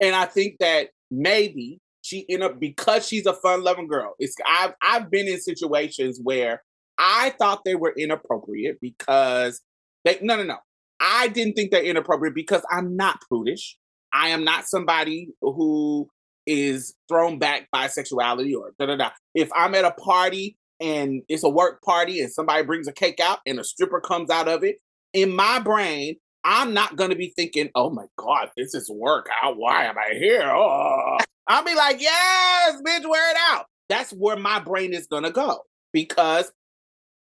And 0.00 0.14
I 0.14 0.26
think 0.26 0.58
that 0.58 0.90
maybe 1.10 1.80
she 2.02 2.26
end 2.28 2.42
up 2.42 2.58
because 2.58 3.06
she's 3.06 3.26
a 3.26 3.34
fun 3.34 3.62
loving 3.62 3.88
girl. 3.88 4.14
It's 4.18 4.34
I've 4.46 4.74
I've 4.82 5.10
been 5.10 5.28
in 5.28 5.40
situations 5.40 6.20
where 6.22 6.62
I 6.98 7.30
thought 7.38 7.64
they 7.64 7.74
were 7.74 7.94
inappropriate 7.96 8.80
because 8.80 9.60
they 10.04 10.18
no 10.22 10.36
no 10.36 10.44
no. 10.44 10.56
I 11.00 11.28
didn't 11.28 11.54
think 11.54 11.70
they're 11.70 11.82
inappropriate 11.82 12.34
because 12.34 12.62
I'm 12.70 12.96
not 12.96 13.20
prudish. 13.28 13.76
I 14.12 14.28
am 14.28 14.44
not 14.44 14.66
somebody 14.66 15.28
who 15.40 16.08
is 16.46 16.94
thrown 17.08 17.38
back 17.38 17.68
by 17.72 17.86
sexuality 17.86 18.54
or 18.54 18.72
da 18.78 18.86
da 18.86 18.96
da. 18.96 19.10
If 19.34 19.50
I'm 19.54 19.74
at 19.74 19.84
a 19.84 19.92
party 19.92 20.56
and 20.80 21.22
it's 21.28 21.44
a 21.44 21.48
work 21.48 21.82
party 21.82 22.20
and 22.20 22.30
somebody 22.32 22.64
brings 22.64 22.88
a 22.88 22.92
cake 22.92 23.20
out 23.20 23.38
and 23.46 23.58
a 23.58 23.64
stripper 23.64 24.00
comes 24.00 24.30
out 24.30 24.48
of 24.48 24.64
it, 24.64 24.76
in 25.12 25.34
my 25.34 25.58
brain, 25.58 26.16
I'm 26.44 26.74
not 26.74 26.96
gonna 26.96 27.14
be 27.14 27.32
thinking, 27.36 27.70
"Oh 27.74 27.90
my 27.90 28.06
god, 28.16 28.50
this 28.56 28.74
is 28.74 28.90
work. 28.90 29.28
How? 29.40 29.54
Why 29.54 29.84
am 29.84 29.96
I 29.98 30.14
here?" 30.14 30.50
Oh. 30.50 31.18
I'll 31.46 31.64
be 31.64 31.74
like, 31.74 32.00
"Yes, 32.00 32.80
bitch, 32.82 33.08
wear 33.08 33.30
it 33.30 33.36
out." 33.50 33.66
That's 33.88 34.12
where 34.12 34.36
my 34.36 34.58
brain 34.58 34.92
is 34.92 35.06
gonna 35.06 35.30
go 35.30 35.64
because 35.92 36.50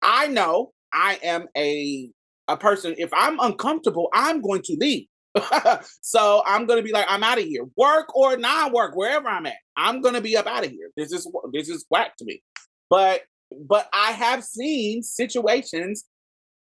I 0.01 0.27
know 0.27 0.71
I 0.93 1.19
am 1.23 1.47
a 1.55 2.11
a 2.47 2.57
person. 2.57 2.95
If 2.97 3.11
I'm 3.13 3.39
uncomfortable, 3.39 4.09
I'm 4.13 4.41
going 4.41 4.63
to 4.63 4.77
leave. 4.79 5.07
so 6.01 6.41
I'm 6.45 6.65
gonna 6.65 6.81
be 6.81 6.91
like, 6.91 7.05
I'm 7.07 7.23
out 7.23 7.37
of 7.37 7.45
here, 7.45 7.65
work 7.77 8.15
or 8.15 8.37
non-work, 8.37 8.95
wherever 8.95 9.27
I'm 9.27 9.45
at. 9.45 9.57
I'm 9.77 10.01
gonna 10.01 10.21
be 10.21 10.35
up 10.35 10.47
out 10.47 10.65
of 10.65 10.71
here. 10.71 10.89
This 10.97 11.11
is 11.11 11.27
this 11.53 11.69
is 11.69 11.85
whack 11.89 12.15
to 12.17 12.25
me. 12.25 12.41
But 12.89 13.21
but 13.67 13.87
I 13.93 14.11
have 14.11 14.43
seen 14.43 15.03
situations 15.03 16.05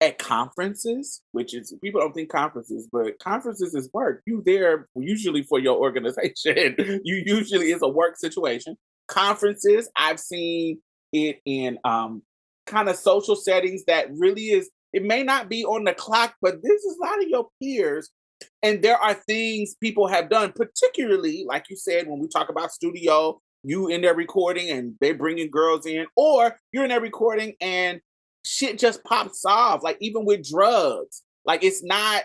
at 0.01 0.19
conferences, 0.19 1.23
which 1.33 1.55
is 1.55 1.75
people 1.83 2.01
don't 2.01 2.13
think 2.13 2.31
conferences, 2.31 2.89
but 2.91 3.19
conferences 3.19 3.75
is 3.75 3.89
work. 3.93 4.23
You 4.27 4.43
there 4.45 4.89
usually 4.97 5.43
for 5.43 5.59
your 5.59 5.79
organization. 5.79 6.75
you 7.05 7.23
usually 7.25 7.71
is 7.71 7.83
a 7.83 7.89
work 7.89 8.17
situation. 8.17 8.77
Conferences, 9.09 9.89
I've 9.97 10.21
seen 10.21 10.81
it 11.13 11.41
in 11.45 11.79
um, 11.85 12.23
kind 12.67 12.89
of 12.89 12.97
social 12.97 13.37
settings 13.37 13.85
that 13.87 14.09
really 14.17 14.47
is 14.47 14.71
it 14.93 15.03
may 15.03 15.23
not 15.23 15.49
be 15.49 15.65
on 15.65 15.85
the 15.85 15.95
clock 15.95 16.35
but 16.41 16.63
this 16.63 16.83
is 16.83 16.97
a 16.97 17.05
lot 17.05 17.23
of 17.23 17.29
your 17.29 17.49
peers 17.63 18.11
and 18.63 18.83
there 18.83 18.97
are 18.97 19.15
things 19.15 19.75
people 19.81 20.07
have 20.07 20.29
done 20.29 20.53
particularly 20.53 21.45
like 21.47 21.67
you 21.69 21.77
said 21.77 22.07
when 22.07 22.19
we 22.21 22.29
talk 22.29 22.49
about 22.49 22.73
studio 22.73 23.39
you 23.65 23.89
in 23.89 24.03
there 24.03 24.15
recording 24.15 24.71
and 24.71 24.95
they 25.01 25.13
bringing 25.13 25.51
girls 25.51 25.87
in, 25.87 26.07
or 26.17 26.57
you're 26.71 26.85
in 26.85 26.91
there 26.91 27.01
recording 27.01 27.55
and 27.61 28.01
shit 28.45 28.79
just 28.79 29.03
pops 29.05 29.45
off. 29.45 29.83
Like 29.83 29.97
even 30.01 30.25
with 30.25 30.49
drugs, 30.49 31.23
like 31.45 31.65
it's 31.65 31.83
not. 31.83 32.23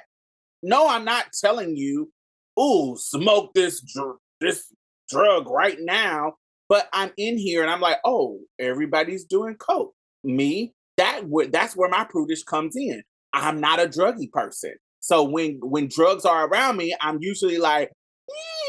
No, 0.61 0.89
I'm 0.89 1.05
not 1.05 1.27
telling 1.39 1.77
you, 1.77 2.11
ooh, 2.59 2.97
smoke 2.97 3.53
this 3.53 3.81
dr- 3.81 4.17
this 4.41 4.65
drug 5.09 5.49
right 5.49 5.77
now. 5.79 6.33
But 6.67 6.87
I'm 6.93 7.11
in 7.17 7.37
here 7.37 7.63
and 7.63 7.71
I'm 7.71 7.81
like, 7.81 7.97
oh, 8.05 8.39
everybody's 8.59 9.23
doing 9.23 9.55
coke. 9.55 9.95
Me, 10.23 10.73
that 10.97 11.27
would 11.27 11.51
that's 11.51 11.75
where 11.75 11.89
my 11.89 12.03
prudish 12.03 12.43
comes 12.43 12.75
in. 12.75 13.03
I'm 13.33 13.59
not 13.59 13.79
a 13.79 13.87
druggy 13.87 14.31
person. 14.31 14.73
So 14.99 15.23
when 15.23 15.59
when 15.61 15.87
drugs 15.87 16.25
are 16.25 16.47
around 16.47 16.77
me, 16.77 16.95
I'm 17.01 17.19
usually 17.21 17.57
like, 17.57 17.91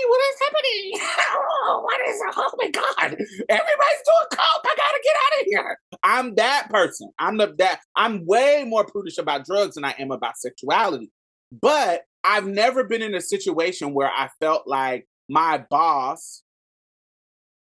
what 0.08 0.20
is 0.20 0.40
happening? 0.40 1.16
Oh, 1.62 1.82
what 1.84 2.00
is 2.08 2.20
oh 2.36 2.50
my 2.58 2.70
god. 2.70 2.84
Everybody's 2.98 3.18
doing 3.48 4.28
coke. 4.32 4.64
I 4.64 4.74
gotta 4.76 5.00
get 5.04 5.16
out 5.16 5.40
of 5.40 5.46
here. 5.46 5.78
I'm 6.02 6.34
that 6.36 6.68
person. 6.70 7.10
I'm 7.18 7.36
the 7.36 7.54
that 7.58 7.80
I'm 7.94 8.24
way 8.24 8.64
more 8.66 8.84
prudish 8.84 9.18
about 9.18 9.44
drugs 9.44 9.74
than 9.74 9.84
I 9.84 9.94
am 9.98 10.10
about 10.10 10.38
sexuality. 10.38 11.12
But 11.52 12.04
I've 12.24 12.46
never 12.46 12.84
been 12.84 13.02
in 13.02 13.14
a 13.14 13.20
situation 13.20 13.92
where 13.92 14.08
I 14.08 14.30
felt 14.40 14.66
like 14.66 15.06
my 15.28 15.64
boss, 15.70 16.42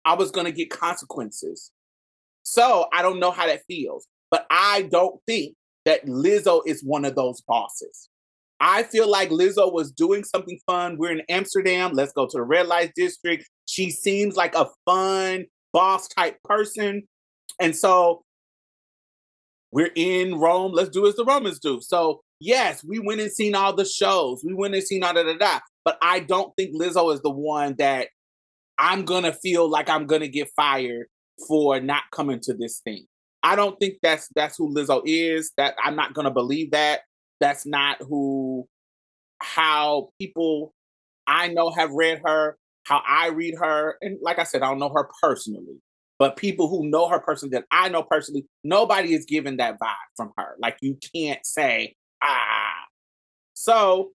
I 0.03 0.15
was 0.15 0.31
gonna 0.31 0.51
get 0.51 0.71
consequences. 0.71 1.71
So 2.43 2.87
I 2.93 3.01
don't 3.01 3.19
know 3.19 3.31
how 3.31 3.47
that 3.47 3.63
feels. 3.67 4.07
But 4.29 4.45
I 4.49 4.83
don't 4.91 5.19
think 5.27 5.55
that 5.85 6.05
Lizzo 6.05 6.61
is 6.65 6.83
one 6.83 7.05
of 7.05 7.15
those 7.15 7.41
bosses. 7.41 8.09
I 8.59 8.83
feel 8.83 9.09
like 9.09 9.29
Lizzo 9.29 9.73
was 9.73 9.91
doing 9.91 10.23
something 10.23 10.59
fun. 10.65 10.97
We're 10.97 11.11
in 11.11 11.21
Amsterdam. 11.29 11.91
Let's 11.93 12.13
go 12.13 12.25
to 12.25 12.37
the 12.37 12.43
red 12.43 12.67
light 12.67 12.93
district. 12.95 13.49
She 13.65 13.91
seems 13.91 14.35
like 14.35 14.55
a 14.55 14.69
fun 14.85 15.45
boss 15.73 16.07
type 16.07 16.37
person. 16.43 17.03
And 17.59 17.75
so 17.75 18.23
we're 19.71 19.91
in 19.95 20.35
Rome. 20.35 20.71
Let's 20.71 20.89
do 20.89 21.07
as 21.07 21.15
the 21.15 21.25
Romans 21.25 21.59
do. 21.59 21.81
So, 21.81 22.21
yes, 22.39 22.83
we 22.83 22.99
went 22.99 23.21
and 23.21 23.31
seen 23.31 23.53
all 23.53 23.73
the 23.73 23.85
shows. 23.85 24.43
We 24.45 24.53
went 24.53 24.75
and 24.75 24.83
seen 24.83 25.03
all 25.03 25.13
da 25.13 25.23
da 25.23 25.37
da. 25.37 25.59
But 25.83 25.97
I 26.01 26.19
don't 26.21 26.55
think 26.55 26.73
Lizzo 26.73 27.13
is 27.13 27.21
the 27.21 27.29
one 27.29 27.75
that 27.79 28.07
I'm 28.77 29.03
going 29.03 29.23
to 29.23 29.33
feel 29.33 29.69
like 29.69 29.89
I'm 29.89 30.07
going 30.07 30.21
to 30.21 30.27
get 30.27 30.49
fired 30.55 31.07
for 31.47 31.79
not 31.79 32.03
coming 32.11 32.39
to 32.41 32.53
this 32.53 32.79
thing. 32.79 33.05
I 33.43 33.55
don't 33.55 33.77
think 33.79 33.95
that's 34.01 34.29
that's 34.35 34.57
who 34.57 34.73
Lizzo 34.73 35.01
is. 35.05 35.51
That 35.57 35.75
I'm 35.83 35.95
not 35.95 36.13
to 36.15 36.31
believe 36.31 36.71
that 36.71 37.01
that's 37.39 37.65
not 37.65 37.97
who 38.01 38.67
how 39.41 40.09
people 40.19 40.73
I 41.27 41.49
know 41.49 41.69
have 41.71 41.91
read 41.91 42.21
her, 42.25 42.57
how 42.83 43.01
I 43.07 43.27
read 43.27 43.55
her. 43.59 43.97
And 44.01 44.17
like 44.21 44.39
I 44.39 44.43
said, 44.43 44.61
I 44.61 44.69
don't 44.69 44.79
know 44.79 44.91
her 44.93 45.09
personally, 45.21 45.81
but 46.19 46.37
people 46.37 46.69
who 46.69 46.89
know 46.89 47.09
her 47.09 47.19
personally 47.19 47.57
that 47.57 47.65
I 47.71 47.89
know 47.89 48.03
personally, 48.03 48.45
nobody 48.63 49.13
is 49.13 49.25
giving 49.25 49.57
that 49.57 49.79
vibe 49.79 49.93
from 50.15 50.31
her. 50.37 50.55
Like 50.59 50.77
you 50.81 50.97
can't 51.13 51.45
say, 51.45 51.95
ah. 52.21 52.85
So 53.53 54.11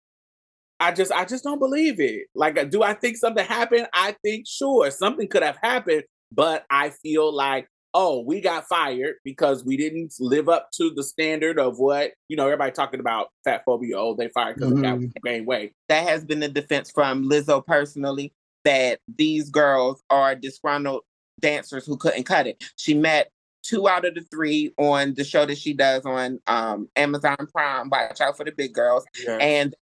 I 0.80 0.92
just 0.92 1.12
I 1.12 1.26
just 1.26 1.44
don't 1.44 1.60
believe 1.60 2.00
it. 2.00 2.28
Like 2.36 2.70
do 2.70 2.84
I 2.84 2.94
think 2.94 3.18
something 3.18 3.46
happened? 3.46 3.88
I 3.94 4.16
think 4.24 4.46
sure, 4.48 4.90
something 4.92 5.28
could 5.28 5.44
have 5.44 5.58
happened, 5.62 6.04
but 6.32 6.66
I 6.70 6.90
feel 6.90 7.34
like 7.34 7.68
oh, 7.94 8.22
we 8.22 8.42
got 8.42 8.68
fired 8.68 9.16
because 9.24 9.66
we 9.66 9.76
didn't 9.76 10.14
live 10.20 10.48
up 10.50 10.70
to 10.72 10.92
the 10.96 11.02
standard 11.02 11.58
of 11.58 11.80
what, 11.80 12.12
you 12.28 12.38
know, 12.38 12.46
everybody 12.46 12.72
talking 12.72 13.00
about 13.00 13.30
fat 13.44 13.64
phobia. 13.66 13.98
Oh, 13.98 14.14
they 14.14 14.28
fired 14.30 14.58
because 14.58 14.72
mm-hmm. 14.72 14.86
of 14.86 15.14
that 15.14 15.24
gain 15.24 15.46
weight. 15.46 15.74
That 15.90 16.08
has 16.08 16.24
been 16.24 16.40
the 16.40 16.48
defense 16.48 16.92
from 16.92 17.28
Lizzo 17.28 17.66
personally 17.66 18.34
that 18.66 19.00
these 19.18 19.50
girls 19.50 20.04
are 20.12 20.36
disgruntled 20.36 21.02
dancers 21.40 21.88
who 21.88 21.98
couldn't 21.98 22.26
cut 22.26 22.46
it. 22.46 22.64
She 22.76 22.94
met 22.94 23.32
two 23.64 23.90
out 23.90 24.06
of 24.06 24.14
the 24.14 24.22
three 24.22 24.74
on 24.78 25.16
the 25.16 25.24
show 25.24 25.48
that 25.48 25.58
she 25.58 25.74
does 25.74 26.06
on 26.06 26.40
um, 26.46 26.90
Amazon 26.96 27.38
Prime, 27.52 27.90
Watch 27.90 28.22
Out 28.22 28.38
for 28.38 28.44
the 28.44 28.52
Big 28.52 28.76
Grrls. 28.76 29.04
Yeah. 29.26 29.38
And 29.38 29.76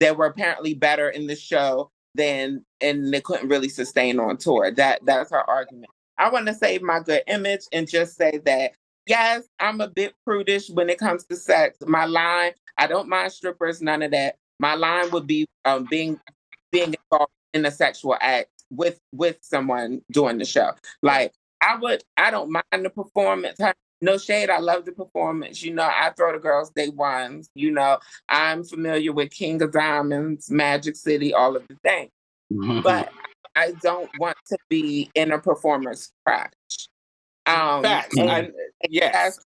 they 0.00 0.10
were 0.10 0.26
apparently 0.26 0.74
better 0.74 1.10
in 1.10 1.28
the 1.28 1.36
show 1.36 1.92
than 2.14 2.64
and 2.80 3.12
they 3.12 3.20
couldn't 3.20 3.48
really 3.48 3.68
sustain 3.68 4.18
on 4.20 4.36
tour. 4.36 4.70
That 4.70 5.00
that's 5.04 5.30
her 5.30 5.48
argument. 5.48 5.90
I 6.18 6.30
want 6.30 6.46
to 6.46 6.54
save 6.54 6.82
my 6.82 7.00
good 7.00 7.22
image 7.26 7.62
and 7.72 7.88
just 7.88 8.16
say 8.16 8.40
that 8.44 8.72
yes, 9.06 9.44
I'm 9.60 9.80
a 9.80 9.88
bit 9.88 10.14
prudish 10.24 10.70
when 10.70 10.90
it 10.90 10.98
comes 10.98 11.24
to 11.24 11.36
sex. 11.36 11.78
My 11.86 12.04
line, 12.04 12.52
I 12.76 12.86
don't 12.86 13.08
mind 13.08 13.32
strippers, 13.32 13.82
none 13.82 14.02
of 14.02 14.10
that. 14.12 14.36
My 14.58 14.74
line 14.74 15.10
would 15.10 15.26
be 15.26 15.46
um, 15.64 15.86
being 15.90 16.20
being 16.70 16.94
involved 16.94 17.32
in 17.54 17.66
a 17.66 17.70
sexual 17.70 18.16
act 18.20 18.48
with 18.70 19.00
with 19.12 19.38
someone 19.42 20.02
doing 20.10 20.38
the 20.38 20.44
show. 20.44 20.72
Like 21.02 21.32
I 21.60 21.76
would, 21.76 22.02
I 22.16 22.30
don't 22.30 22.50
mind 22.50 22.64
the 22.84 22.90
performance. 22.90 23.58
No 24.02 24.18
shade, 24.18 24.50
I 24.50 24.58
love 24.58 24.84
the 24.84 24.92
performance. 24.92 25.62
You 25.62 25.72
know, 25.72 25.84
I 25.84 26.10
throw 26.16 26.32
the 26.32 26.38
girls 26.38 26.70
day 26.70 26.90
ones. 26.90 27.48
You 27.54 27.70
know, 27.70 27.98
I'm 28.28 28.64
familiar 28.64 29.12
with 29.12 29.30
King 29.30 29.62
of 29.62 29.72
Diamonds, 29.72 30.50
Magic 30.50 30.96
City, 30.96 31.32
all 31.32 31.56
of 31.56 31.66
the 31.68 31.76
things. 31.82 32.10
Mm-hmm. 32.52 32.80
But 32.82 33.10
I 33.56 33.72
don't 33.80 34.10
want 34.18 34.36
to 34.48 34.58
be 34.68 35.10
in 35.14 35.32
a 35.32 35.38
performer's 35.38 36.12
crash. 36.26 36.50
Um, 37.46 37.82
Facts. 37.82 38.18
And, 38.18 38.52
yes. 38.90 39.38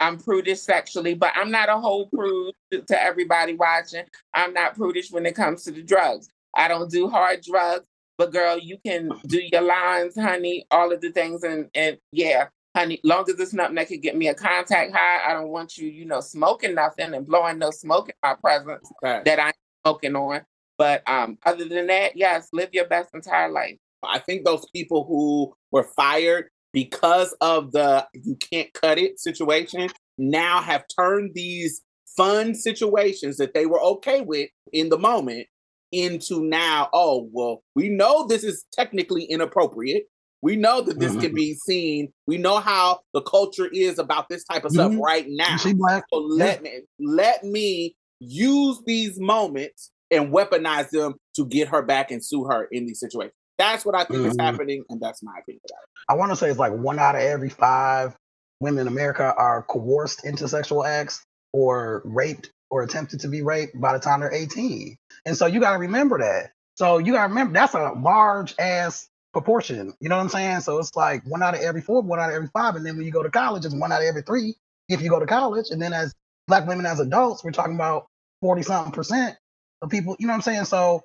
I'm 0.00 0.18
prudish 0.18 0.60
sexually, 0.60 1.14
but 1.14 1.32
I'm 1.36 1.50
not 1.50 1.68
a 1.68 1.78
whole 1.78 2.06
prude 2.06 2.54
to 2.72 3.02
everybody 3.02 3.54
watching. 3.54 4.04
I'm 4.32 4.54
not 4.54 4.74
prudish 4.74 5.12
when 5.12 5.26
it 5.26 5.36
comes 5.36 5.62
to 5.64 5.72
the 5.72 5.82
drugs. 5.82 6.28
I 6.56 6.68
don't 6.68 6.90
do 6.90 7.08
hard 7.08 7.42
drugs, 7.42 7.84
but 8.16 8.32
girl, 8.32 8.58
you 8.58 8.78
can 8.84 9.10
do 9.26 9.40
your 9.52 9.60
lines, 9.60 10.18
honey, 10.18 10.66
all 10.70 10.90
of 10.90 11.02
the 11.02 11.12
things. 11.12 11.42
And, 11.42 11.68
and 11.74 11.98
yeah, 12.12 12.48
honey, 12.80 13.00
long 13.04 13.24
as 13.28 13.38
it's 13.38 13.52
nothing 13.52 13.76
that 13.76 13.88
could 13.88 14.02
get 14.02 14.16
me 14.16 14.28
a 14.28 14.34
contact 14.34 14.92
high, 14.92 15.30
I 15.30 15.34
don't 15.34 15.48
want 15.48 15.76
you, 15.76 15.88
you 15.88 16.04
know, 16.04 16.20
smoking 16.20 16.74
nothing 16.74 17.14
and 17.14 17.26
blowing 17.26 17.58
no 17.58 17.70
smoke 17.70 18.08
in 18.08 18.14
my 18.22 18.34
presence 18.34 18.90
right. 19.02 19.24
that 19.24 19.38
I'm 19.38 19.52
smoking 19.84 20.16
on. 20.16 20.42
But 20.78 21.02
um, 21.06 21.38
other 21.44 21.66
than 21.66 21.88
that, 21.88 22.16
yes, 22.16 22.48
live 22.52 22.70
your 22.72 22.86
best 22.86 23.10
entire 23.14 23.50
life. 23.50 23.76
I 24.02 24.18
think 24.18 24.44
those 24.44 24.66
people 24.74 25.04
who 25.04 25.54
were 25.70 25.86
fired 25.94 26.46
because 26.72 27.34
of 27.40 27.72
the 27.72 28.06
you 28.14 28.36
can't 28.36 28.72
cut 28.72 28.98
it 28.98 29.20
situation 29.20 29.90
now 30.16 30.62
have 30.62 30.84
turned 30.96 31.32
these 31.34 31.82
fun 32.16 32.54
situations 32.54 33.36
that 33.36 33.52
they 33.52 33.66
were 33.66 33.80
okay 33.80 34.22
with 34.22 34.48
in 34.72 34.88
the 34.88 34.98
moment 34.98 35.46
into 35.92 36.42
now, 36.42 36.88
oh, 36.92 37.28
well, 37.32 37.62
we 37.74 37.88
know 37.88 38.26
this 38.26 38.44
is 38.44 38.64
technically 38.72 39.24
inappropriate. 39.24 40.04
We 40.42 40.56
know 40.56 40.80
that 40.80 40.98
this 40.98 41.12
mm-hmm. 41.12 41.20
can 41.20 41.34
be 41.34 41.54
seen. 41.54 42.12
We 42.26 42.38
know 42.38 42.60
how 42.60 43.00
the 43.12 43.20
culture 43.22 43.68
is 43.72 43.98
about 43.98 44.28
this 44.28 44.44
type 44.44 44.64
of 44.64 44.72
mm-hmm. 44.72 44.94
stuff 44.94 45.04
right 45.04 45.26
now. 45.28 45.56
So 45.56 45.70
let 46.12 46.64
yeah. 46.64 46.70
me 46.70 46.80
let 46.98 47.44
me 47.44 47.94
use 48.20 48.80
these 48.86 49.18
moments 49.20 49.90
and 50.10 50.32
weaponize 50.32 50.90
them 50.90 51.14
to 51.36 51.46
get 51.46 51.68
her 51.68 51.82
back 51.82 52.10
and 52.10 52.24
sue 52.24 52.44
her 52.44 52.64
in 52.72 52.86
these 52.86 53.00
situations. 53.00 53.34
That's 53.58 53.84
what 53.84 53.94
I 53.94 54.04
think 54.04 54.20
mm-hmm. 54.20 54.30
is 54.30 54.36
happening, 54.40 54.84
and 54.88 55.00
that's 55.00 55.22
my 55.22 55.32
opinion 55.38 55.60
about 55.68 55.82
it. 55.82 55.88
I 56.08 56.14
want 56.14 56.32
to 56.32 56.36
say 56.36 56.48
it's 56.48 56.58
like 56.58 56.72
one 56.72 56.98
out 56.98 57.14
of 57.14 57.20
every 57.20 57.50
five 57.50 58.16
women 58.60 58.82
in 58.82 58.88
America 58.88 59.34
are 59.36 59.62
coerced 59.62 60.24
into 60.24 60.48
sexual 60.48 60.84
acts 60.84 61.22
or 61.52 62.02
raped 62.04 62.50
or 62.70 62.82
attempted 62.82 63.20
to 63.20 63.28
be 63.28 63.42
raped 63.42 63.78
by 63.78 63.92
the 63.92 63.98
time 63.98 64.20
they're 64.20 64.32
18. 64.32 64.96
And 65.26 65.36
so 65.36 65.46
you 65.46 65.60
got 65.60 65.72
to 65.72 65.78
remember 65.78 66.18
that. 66.18 66.52
So 66.76 66.98
you 66.98 67.12
got 67.12 67.24
to 67.24 67.28
remember 67.28 67.52
that's 67.52 67.74
a 67.74 67.92
large 68.00 68.54
ass 68.58 69.09
proportion. 69.32 69.92
You 70.00 70.08
know 70.08 70.16
what 70.16 70.22
I'm 70.22 70.28
saying? 70.28 70.60
So 70.60 70.78
it's 70.78 70.94
like 70.96 71.24
one 71.26 71.42
out 71.42 71.54
of 71.54 71.60
every 71.60 71.80
four, 71.80 72.02
one 72.02 72.20
out 72.20 72.30
of 72.30 72.34
every 72.34 72.48
five. 72.48 72.76
And 72.76 72.84
then 72.84 72.96
when 72.96 73.06
you 73.06 73.12
go 73.12 73.22
to 73.22 73.30
college, 73.30 73.64
it's 73.64 73.74
one 73.74 73.92
out 73.92 74.02
of 74.02 74.08
every 74.08 74.22
three 74.22 74.54
if 74.88 75.02
you 75.02 75.08
go 75.08 75.20
to 75.20 75.26
college. 75.26 75.66
And 75.70 75.80
then 75.80 75.92
as 75.92 76.14
black 76.48 76.66
women 76.66 76.86
as 76.86 77.00
adults, 77.00 77.44
we're 77.44 77.52
talking 77.52 77.74
about 77.74 78.06
40 78.40 78.62
something 78.62 78.92
percent 78.92 79.36
of 79.82 79.90
people, 79.90 80.16
you 80.18 80.26
know 80.26 80.32
what 80.32 80.36
I'm 80.36 80.42
saying? 80.42 80.64
So 80.64 81.02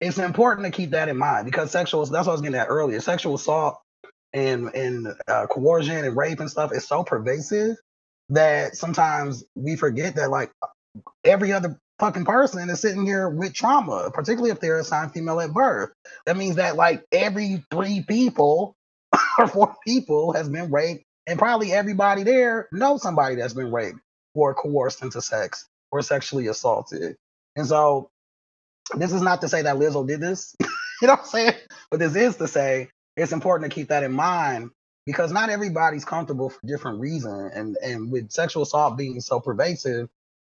it's 0.00 0.18
important 0.18 0.66
to 0.66 0.70
keep 0.70 0.90
that 0.90 1.08
in 1.08 1.16
mind 1.16 1.44
because 1.44 1.70
sexual 1.70 2.04
that's 2.04 2.26
what 2.26 2.32
I 2.32 2.32
was 2.32 2.40
getting 2.40 2.58
at 2.58 2.68
earlier. 2.68 3.00
Sexual 3.00 3.34
assault 3.34 3.80
and 4.32 4.68
and 4.74 5.08
uh, 5.26 5.46
coercion 5.46 6.04
and 6.04 6.16
rape 6.16 6.40
and 6.40 6.50
stuff 6.50 6.72
is 6.72 6.86
so 6.86 7.02
pervasive 7.02 7.76
that 8.30 8.76
sometimes 8.76 9.44
we 9.54 9.76
forget 9.76 10.16
that 10.16 10.30
like 10.30 10.52
every 11.24 11.52
other 11.52 11.78
fucking 11.98 12.24
person 12.24 12.70
is 12.70 12.80
sitting 12.80 13.04
here 13.04 13.28
with 13.28 13.54
trauma, 13.54 14.10
particularly 14.12 14.50
if 14.50 14.60
they're 14.60 14.78
assigned 14.78 15.12
female 15.12 15.40
at 15.40 15.52
birth. 15.52 15.90
That 16.26 16.36
means 16.36 16.56
that 16.56 16.76
like 16.76 17.04
every 17.12 17.64
three 17.70 18.02
people 18.02 18.76
or 19.38 19.48
four 19.48 19.76
people 19.86 20.32
has 20.32 20.48
been 20.48 20.70
raped, 20.70 21.04
and 21.26 21.38
probably 21.38 21.72
everybody 21.72 22.22
there 22.22 22.68
knows 22.72 23.02
somebody 23.02 23.36
that's 23.36 23.54
been 23.54 23.72
raped 23.72 23.98
or 24.34 24.54
coerced 24.54 25.02
into 25.02 25.20
sex 25.20 25.66
or 25.90 26.02
sexually 26.02 26.46
assaulted. 26.46 27.16
And 27.56 27.66
so 27.66 28.10
this 28.96 29.12
is 29.12 29.22
not 29.22 29.40
to 29.42 29.48
say 29.48 29.62
that 29.62 29.76
Lizzo 29.76 30.06
did 30.06 30.20
this, 30.20 30.54
you 30.60 31.08
know 31.08 31.14
what 31.14 31.20
I'm 31.20 31.26
saying? 31.26 31.54
But 31.90 32.00
this 32.00 32.16
is 32.16 32.36
to 32.36 32.48
say 32.48 32.90
it's 33.16 33.32
important 33.32 33.70
to 33.70 33.74
keep 33.74 33.88
that 33.88 34.04
in 34.04 34.12
mind 34.12 34.70
because 35.06 35.32
not 35.32 35.50
everybody's 35.50 36.04
comfortable 36.04 36.50
for 36.50 36.60
different 36.66 37.00
reasons. 37.00 37.52
And 37.54 37.76
and 37.82 38.12
with 38.12 38.30
sexual 38.30 38.62
assault 38.62 38.96
being 38.96 39.20
so 39.20 39.40
pervasive, 39.40 40.08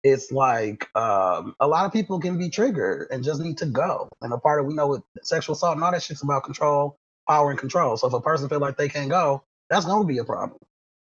it's 0.03 0.31
like 0.31 0.87
um, 0.95 1.55
a 1.59 1.67
lot 1.67 1.85
of 1.85 1.93
people 1.93 2.19
can 2.19 2.37
be 2.37 2.49
triggered 2.49 3.07
and 3.11 3.23
just 3.23 3.41
need 3.41 3.57
to 3.59 3.65
go. 3.65 4.09
And 4.21 4.31
a 4.33 4.37
part 4.37 4.59
of 4.59 4.65
we 4.65 4.73
know 4.73 4.87
with 4.87 5.03
sexual 5.23 5.53
assault 5.53 5.75
and 5.75 5.83
all 5.83 5.91
that 5.91 6.03
shit's 6.03 6.23
about 6.23 6.43
control, 6.43 6.95
power 7.27 7.49
and 7.49 7.59
control. 7.59 7.97
So 7.97 8.07
if 8.07 8.13
a 8.13 8.21
person 8.21 8.49
feel 8.49 8.59
like 8.59 8.77
they 8.77 8.89
can't 8.89 9.09
go, 9.09 9.43
that's 9.69 9.85
to 9.85 10.03
be 10.05 10.17
a 10.17 10.23
problem. 10.23 10.59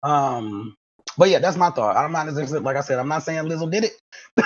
Um, 0.02 0.74
but 1.16 1.28
yeah, 1.30 1.38
that's 1.38 1.56
my 1.56 1.70
thought. 1.70 1.96
I'm 1.96 2.12
not 2.12 2.28
as 2.28 2.52
like 2.52 2.76
I 2.76 2.80
said, 2.80 2.98
I'm 2.98 3.08
not 3.08 3.24
saying 3.24 3.44
Lizzo 3.44 3.70
did 3.70 3.84
it 3.84 4.00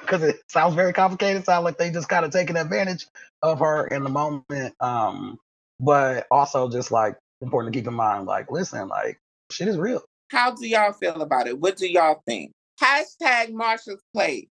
because 0.00 0.22
it 0.22 0.36
sounds 0.48 0.74
very 0.74 0.92
complicated. 0.92 1.44
Sounds 1.44 1.64
like 1.64 1.78
they 1.78 1.90
just 1.90 2.08
kind 2.08 2.24
of 2.24 2.32
taking 2.32 2.56
advantage 2.56 3.06
of 3.42 3.60
her 3.60 3.86
in 3.86 4.04
the 4.04 4.10
moment. 4.10 4.74
Um, 4.80 5.38
but 5.80 6.26
also 6.30 6.70
just 6.70 6.90
like 6.90 7.16
important 7.42 7.72
to 7.72 7.78
keep 7.78 7.86
in 7.86 7.94
mind, 7.94 8.26
like, 8.26 8.50
listen, 8.50 8.88
like 8.88 9.18
shit 9.50 9.68
is 9.68 9.76
real. 9.76 10.02
How 10.30 10.52
do 10.52 10.66
y'all 10.66 10.92
feel 10.92 11.20
about 11.20 11.46
it? 11.46 11.58
What 11.58 11.76
do 11.76 11.86
y'all 11.86 12.22
think? 12.26 12.52
Hashtag 12.80 13.52
Marsha's 13.52 14.02
plate. 14.12 14.50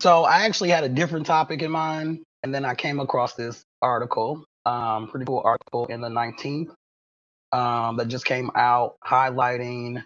So 0.00 0.24
I 0.24 0.44
actually 0.46 0.70
had 0.70 0.84
a 0.84 0.88
different 0.88 1.26
topic 1.26 1.62
in 1.62 1.70
mind, 1.70 2.22
and 2.42 2.54
then 2.54 2.64
I 2.64 2.74
came 2.74 3.00
across 3.00 3.34
this 3.34 3.62
article, 3.82 4.44
um, 4.64 5.08
pretty 5.08 5.26
cool 5.26 5.42
article 5.44 5.86
in 5.86 6.00
the 6.00 6.08
19th 6.08 6.70
um, 7.52 7.96
that 7.96 8.08
just 8.08 8.24
came 8.24 8.50
out 8.54 8.96
highlighting 9.04 10.02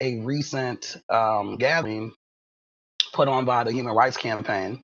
a 0.00 0.20
recent 0.20 0.96
um, 1.08 1.56
gathering 1.56 2.12
put 3.12 3.28
on 3.28 3.44
by 3.44 3.64
the 3.64 3.72
Human 3.72 3.94
Rights 3.94 4.16
Campaign. 4.16 4.80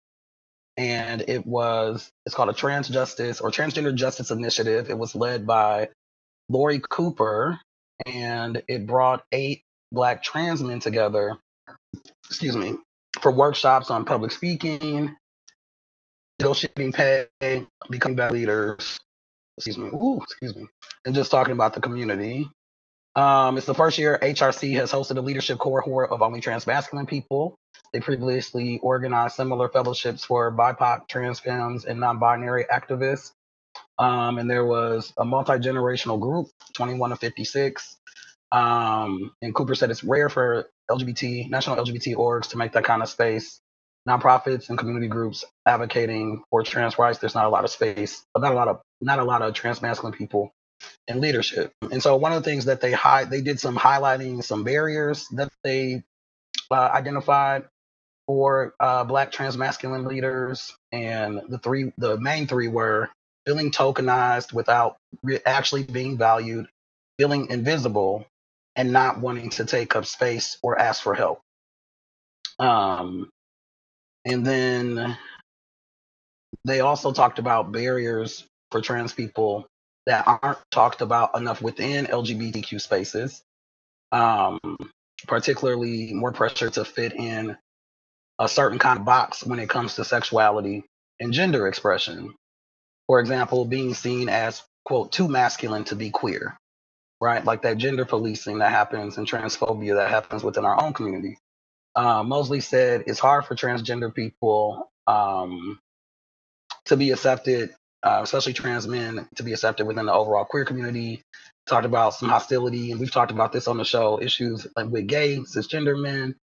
And 0.79 1.25
it 1.27 1.45
was, 1.45 2.09
it's 2.25 2.37
called 2.37 2.51
a 2.51 2.55
Trans 2.55 2.89
Justice 2.89 3.41
or 3.41 3.51
Transgender 3.51 3.95
Justice 3.95 4.31
Initiative. 4.31 4.89
It 4.89 4.97
was 4.99 5.17
led 5.17 5.47
by 5.47 5.89
Tori 6.53 6.81
Cooper, 6.89 7.59
and 8.07 8.63
it 8.69 8.87
brought 8.87 9.25
eight 9.33 9.65
Black 9.91 10.23
trans 10.23 10.63
men 10.63 10.81
together, 10.81 11.37
excuse 12.27 12.57
me, 12.57 12.77
for 13.21 13.33
workshops 13.33 13.91
on 13.91 14.05
public 14.05 14.31
speaking, 14.31 15.17
negotiating 16.39 16.93
pay, 16.93 17.27
becoming 17.91 18.17
better 18.17 18.35
leaders, 18.35 19.01
excuse 19.57 19.79
me, 19.79 19.89
ooh, 19.89 20.21
excuse 20.23 20.55
me, 20.55 20.67
and 21.05 21.15
just 21.15 21.31
talking 21.31 21.53
about 21.53 21.75
the 21.75 21.81
community. 21.81 22.49
Um, 23.19 23.57
it's 23.57 23.67
the 23.67 23.75
first 23.75 23.99
year 23.99 24.17
HRC 24.23 24.75
has 24.77 24.93
hosted 24.93 25.17
a 25.17 25.21
leadership 25.21 25.59
cohort 25.59 26.13
of 26.13 26.23
only 26.23 26.41
trans 26.41 26.69
masculine 26.69 27.07
people. 27.07 27.59
They 27.93 27.99
previously 27.99 28.79
organized 28.81 29.35
similar 29.35 29.69
fellowships 29.69 30.25
for 30.25 30.53
BIPOC, 30.53 31.09
trans 31.09 31.41
femmes, 31.41 31.85
and 31.85 31.99
non-binary 31.99 32.67
activists. 32.73 33.33
Um, 33.99 34.39
and 34.39 34.49
there 34.49 34.65
was 34.65 35.13
a 35.19 35.25
multi-generational 35.25 36.21
group, 36.21 36.47
21 36.75 37.11
to 37.11 37.17
56. 37.17 37.97
Um, 38.53 39.33
and 39.43 39.53
Cooper 39.53 39.75
said 39.75 39.91
it's 39.91 40.05
rare 40.05 40.29
for 40.29 40.69
LGBT, 40.89 41.51
national 41.51 41.75
LGBT 41.85 42.15
orgs 42.15 42.51
to 42.51 42.57
make 42.57 42.71
that 42.75 42.85
kind 42.85 43.03
of 43.03 43.09
space. 43.09 43.61
Nonprofits 44.09 44.69
and 44.69 44.79
community 44.79 45.09
groups 45.09 45.45
advocating 45.67 46.45
for 46.51 46.63
trans 46.63 47.01
rights, 47.01 47.19
there's 47.19 47.35
not 47.35 47.47
a 47.47 47.51
lot 47.51 47.65
of 47.65 47.71
space, 47.71 48.25
not 48.37 48.53
a 48.53 48.55
lot 48.55 48.69
of 48.69 48.81
not 49.01 49.19
a 49.19 49.25
lot 49.25 49.43
of 49.43 49.55
trans 49.55 49.83
masculine 49.83 50.17
people 50.17 50.53
in 51.07 51.21
leadership. 51.21 51.73
And 51.91 52.03
so 52.03 52.17
one 52.17 52.33
of 52.33 52.43
the 52.43 52.51
things 52.51 52.67
that 52.67 52.81
they 52.81 52.93
hide, 52.93 53.31
they 53.31 53.41
did 53.41 53.59
some 53.59 53.77
highlighting 53.77 54.43
some 54.45 54.65
barriers 54.65 55.27
that 55.33 55.51
they 55.65 56.03
uh, 56.71 56.91
identified 56.93 57.65
for 58.27 58.75
uh, 58.79 59.05
Black 59.05 59.33
trans 59.33 59.57
masculine 59.57 60.05
leaders, 60.05 60.77
and 60.93 61.41
the 61.49 61.59
three, 61.59 61.93
the 61.97 62.19
main 62.19 62.47
three 62.47 62.69
were 62.69 63.09
feeling 63.47 63.71
tokenized 63.71 64.53
without 64.53 64.97
re- 65.23 65.41
actually 65.47 65.83
being 65.83 66.19
valued, 66.19 66.67
feeling 67.19 67.49
invisible, 67.49 68.27
and 68.77 68.93
not 68.93 69.19
wanting 69.19 69.49
to 69.49 69.65
take 69.65 69.97
up 69.97 70.05
space 70.05 70.59
or 70.63 70.79
ask 70.79 71.03
for 71.03 71.15
help. 71.15 71.41
Um, 72.59 73.31
and 74.27 74.47
then 74.47 75.17
they 76.65 76.81
also 76.81 77.13
talked 77.13 77.39
about 77.39 77.73
barriers 77.73 78.45
for 78.71 78.83
trans 78.83 79.15
people 79.15 79.67
that 80.09 80.25
aren't 80.27 80.59
talked 80.71 81.03
about 81.03 81.37
enough 81.37 81.61
within 81.61 82.07
LGBTQ 82.07 82.81
spaces, 82.81 83.43
um, 84.11 84.59
particularly 85.27 86.15
more 86.15 86.33
pressure 86.33 86.71
to 86.71 86.85
fit 86.85 87.13
in 87.13 87.55
a 88.39 88.49
certain 88.49 88.79
kind 88.79 88.99
of 88.99 89.05
box 89.05 89.45
when 89.45 89.59
it 89.59 89.69
comes 89.69 89.97
to 89.97 90.05
sexuality 90.05 90.83
and 91.21 91.35
gender 91.35 91.69
expression. 91.69 92.35
For 93.07 93.21
example, 93.21 93.67
being 93.67 93.93
seen 93.93 94.31
as, 94.31 94.63
quote, 94.87 95.13
too 95.13 95.29
masculine 95.29 95.85
to 95.85 95.95
be 95.95 96.09
queer, 96.09 96.57
right? 97.21 97.45
Like 97.45 97.63
that 97.63 97.77
gender 97.77 98.07
policing 98.07 98.61
that 98.61 98.71
happens 98.71 99.19
and 99.19 99.31
transphobia 99.31 99.97
that 99.97 100.09
happens 100.09 100.43
within 100.43 100.65
our 100.65 100.83
own 100.83 100.95
community. 100.95 101.37
Uh, 101.95 102.23
Mosley 102.23 102.61
said 102.61 103.05
it's 103.07 103.19
hard 103.19 103.45
for 103.45 103.55
transgender 103.55 104.15
people 104.15 104.91
um, 105.07 105.79
to 106.87 106.97
be 106.97 107.11
accepted 107.11 107.75
uh, 108.03 108.21
especially 108.23 108.53
trans 108.53 108.87
men, 108.87 109.29
to 109.37 109.43
be 109.43 109.53
accepted 109.53 109.87
within 109.87 110.07
the 110.07 110.13
overall 110.13 110.45
queer 110.45 110.65
community. 110.65 111.23
Talked 111.67 111.87
about 111.87 112.15
some 112.15 112.29
hostility, 112.29 112.93
and 112.93 113.01
we've 113.01 113.13
talked 113.13 113.31
about 113.31 113.53
this 113.53 113.69
on 113.69 113.77
the 113.77 113.85
show 113.85 114.21
issues 114.23 114.67
like 114.77 114.89
with 114.89 115.07
gay 115.07 115.39
cisgender 115.39 116.01
men. 116.01 116.35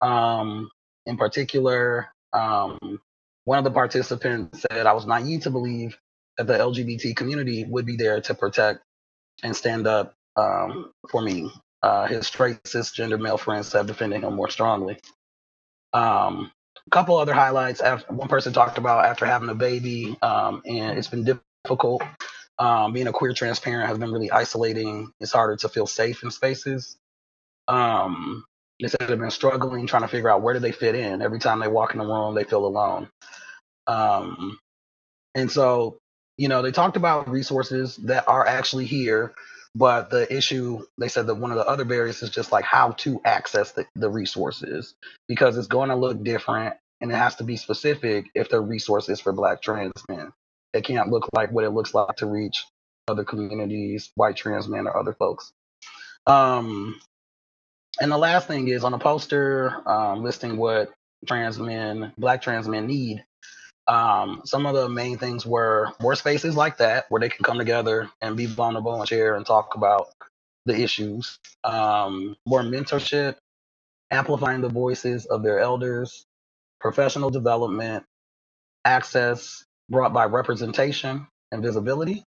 Um, 0.00 0.70
in 1.06 1.16
particular, 1.16 2.08
um, 2.32 3.00
one 3.44 3.58
of 3.58 3.64
the 3.64 3.70
participants 3.70 4.64
said, 4.70 4.86
I 4.86 4.92
was 4.92 5.06
naive 5.06 5.42
to 5.42 5.50
believe 5.50 5.96
that 6.36 6.46
the 6.46 6.54
LGBT 6.54 7.14
community 7.16 7.64
would 7.64 7.86
be 7.86 7.96
there 7.96 8.20
to 8.22 8.34
protect 8.34 8.80
and 9.42 9.54
stand 9.54 9.86
up 9.86 10.14
um, 10.36 10.92
for 11.10 11.22
me. 11.22 11.50
Uh, 11.82 12.06
his 12.06 12.26
straight 12.26 12.62
cisgender 12.64 13.20
male 13.20 13.36
friends 13.36 13.72
have 13.72 13.86
defended 13.86 14.22
him 14.22 14.34
more 14.34 14.50
strongly. 14.50 14.98
Um, 15.92 16.50
a 16.86 16.90
couple 16.90 17.16
other 17.16 17.34
highlights. 17.34 17.80
After, 17.80 18.12
one 18.12 18.28
person 18.28 18.52
talked 18.52 18.78
about 18.78 19.04
after 19.04 19.26
having 19.26 19.48
a 19.48 19.54
baby, 19.54 20.16
um, 20.22 20.62
and 20.66 20.98
it's 20.98 21.08
been 21.08 21.40
difficult. 21.64 22.02
Um, 22.58 22.92
being 22.92 23.08
a 23.08 23.12
queer 23.12 23.32
trans 23.32 23.58
parent 23.58 23.88
has 23.88 23.98
been 23.98 24.12
really 24.12 24.30
isolating. 24.30 25.10
It's 25.20 25.32
harder 25.32 25.56
to 25.56 25.68
feel 25.68 25.86
safe 25.86 26.22
in 26.22 26.30
spaces. 26.30 26.96
Um, 27.68 28.44
they 28.80 28.88
said 28.88 29.00
they've 29.08 29.18
been 29.18 29.30
struggling 29.30 29.86
trying 29.86 30.02
to 30.02 30.08
figure 30.08 30.30
out 30.30 30.42
where 30.42 30.54
do 30.54 30.60
they 30.60 30.72
fit 30.72 30.94
in. 30.94 31.22
Every 31.22 31.38
time 31.38 31.60
they 31.60 31.68
walk 31.68 31.92
in 31.94 31.98
the 31.98 32.06
room, 32.06 32.34
they 32.34 32.44
feel 32.44 32.66
alone. 32.66 33.08
Um, 33.86 34.58
and 35.34 35.50
so, 35.50 35.98
you 36.36 36.48
know, 36.48 36.62
they 36.62 36.72
talked 36.72 36.96
about 36.96 37.28
resources 37.28 37.96
that 37.98 38.28
are 38.28 38.46
actually 38.46 38.86
here 38.86 39.34
but 39.74 40.10
the 40.10 40.32
issue, 40.34 40.84
they 40.98 41.08
said 41.08 41.26
that 41.26 41.34
one 41.34 41.50
of 41.50 41.56
the 41.56 41.66
other 41.66 41.84
barriers 41.84 42.22
is 42.22 42.30
just 42.30 42.52
like 42.52 42.64
how 42.64 42.92
to 42.92 43.20
access 43.24 43.72
the, 43.72 43.86
the 43.96 44.08
resources 44.08 44.94
because 45.26 45.56
it's 45.56 45.66
going 45.66 45.88
to 45.88 45.96
look 45.96 46.22
different 46.22 46.76
and 47.00 47.10
it 47.10 47.16
has 47.16 47.36
to 47.36 47.44
be 47.44 47.56
specific 47.56 48.26
if 48.34 48.48
the 48.48 48.60
resource 48.60 49.08
is 49.08 49.20
for 49.20 49.32
Black 49.32 49.62
trans 49.62 49.92
men. 50.08 50.32
It 50.72 50.84
can't 50.84 51.10
look 51.10 51.28
like 51.34 51.50
what 51.50 51.64
it 51.64 51.70
looks 51.70 51.92
like 51.92 52.16
to 52.16 52.26
reach 52.26 52.66
other 53.08 53.24
communities, 53.24 54.10
white 54.14 54.36
trans 54.36 54.68
men 54.68 54.86
or 54.86 54.96
other 54.96 55.12
folks. 55.12 55.52
Um, 56.26 57.00
and 58.00 58.10
the 58.10 58.18
last 58.18 58.46
thing 58.46 58.68
is 58.68 58.84
on 58.84 58.94
a 58.94 58.98
poster 58.98 59.82
um, 59.88 60.22
listing 60.22 60.56
what 60.56 60.92
trans 61.26 61.58
men, 61.58 62.12
Black 62.16 62.42
trans 62.42 62.68
men 62.68 62.86
need 62.86 63.24
um, 63.88 64.42
some 64.44 64.66
of 64.66 64.74
the 64.74 64.88
main 64.88 65.18
things 65.18 65.46
were 65.46 65.92
more 66.00 66.14
spaces 66.14 66.56
like 66.56 66.78
that 66.78 67.06
where 67.10 67.20
they 67.20 67.28
can 67.28 67.44
come 67.44 67.58
together 67.58 68.10
and 68.22 68.36
be 68.36 68.46
vulnerable 68.46 68.98
and 69.00 69.08
share 69.08 69.36
and 69.36 69.46
talk 69.46 69.74
about 69.76 70.08
the 70.66 70.78
issues. 70.80 71.38
Um, 71.64 72.36
more 72.46 72.62
mentorship, 72.62 73.36
amplifying 74.10 74.62
the 74.62 74.70
voices 74.70 75.26
of 75.26 75.42
their 75.42 75.60
elders, 75.60 76.26
professional 76.80 77.30
development, 77.30 78.04
access 78.86 79.64
brought 79.90 80.14
by 80.14 80.26
representation 80.26 81.28
and 81.52 81.62
visibility. 81.62 82.24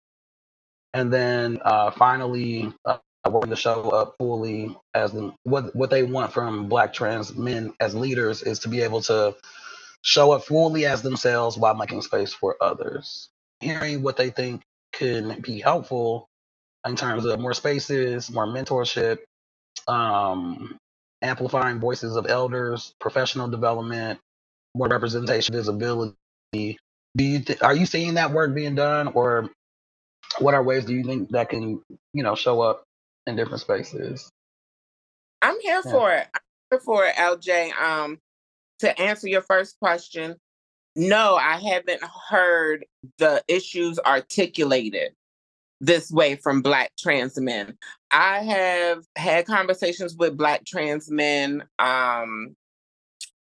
And 0.93 1.13
then 1.13 1.59
uh, 1.63 1.91
finally, 1.91 2.73
uh, 2.85 2.97
working 3.29 3.51
to 3.51 3.57
show 3.57 3.89
up 3.91 4.15
fully 4.19 4.75
as 4.95 5.13
the, 5.13 5.33
what 5.43 5.75
what 5.75 5.91
they 5.91 6.03
want 6.03 6.33
from 6.33 6.69
Black 6.69 6.93
trans 6.93 7.35
men 7.35 7.73
as 7.79 7.95
leaders 7.95 8.43
is 8.43 8.59
to 8.61 8.69
be 8.69 8.81
able 8.81 9.01
to 9.03 9.35
show 10.05 10.33
up 10.33 10.45
fully 10.45 10.87
as 10.87 11.03
themselves 11.03 11.57
while 11.57 11.75
making 11.75 12.03
space 12.03 12.33
for 12.33 12.57
others. 12.61 13.29
Hearing 13.61 14.03
what 14.03 14.17
they 14.17 14.31
think 14.31 14.63
can 14.93 15.41
be 15.41 15.61
helpful 15.61 16.29
in 16.87 16.95
terms 16.95 17.25
of 17.25 17.39
more 17.39 17.53
spaces, 17.53 18.31
more 18.31 18.47
mentorship, 18.47 19.19
um, 19.87 20.77
amplifying 21.21 21.79
voices 21.79 22.17
of 22.17 22.27
elders, 22.29 22.93
professional 23.01 23.49
development, 23.49 24.19
more 24.75 24.89
representation, 24.89 25.55
visibility. 25.55 26.15
Do 26.53 27.23
you 27.23 27.39
th- 27.41 27.61
are 27.63 27.75
you 27.75 27.85
seeing 27.87 28.15
that 28.15 28.31
work 28.31 28.55
being 28.55 28.75
done, 28.75 29.09
or 29.09 29.49
what 30.39 30.53
are 30.55 30.63
ways 30.63 30.85
do 30.85 30.93
you 30.93 31.03
think 31.03 31.29
that 31.31 31.49
can 31.49 31.81
you 32.13 32.23
know 32.23 32.35
show 32.35 32.61
up 32.61 32.83
in 33.27 33.35
different 33.35 33.61
spaces? 33.61 34.29
I'm 35.41 35.59
here 35.61 35.83
yeah. 35.85 35.91
for 35.91 36.13
it. 36.13 36.27
I'm 36.33 36.41
here 36.71 36.81
for 36.81 37.05
it, 37.05 37.15
LJ. 37.15 37.73
Um, 37.81 38.19
to 38.85 39.01
answer 39.01 39.27
your 39.27 39.41
first 39.41 39.77
question, 39.79 40.35
no, 40.95 41.35
I 41.35 41.57
haven't 41.57 42.01
heard 42.29 42.85
the 43.17 43.43
issues 43.47 43.99
articulated 43.99 45.13
this 45.81 46.11
way 46.11 46.37
from 46.37 46.61
Black 46.61 46.91
trans 46.97 47.39
men. 47.39 47.77
I 48.11 48.39
have 48.39 49.03
had 49.17 49.45
conversations 49.45 50.15
with 50.15 50.37
Black 50.37 50.65
trans 50.65 51.11
men, 51.11 51.63
um, 51.79 52.55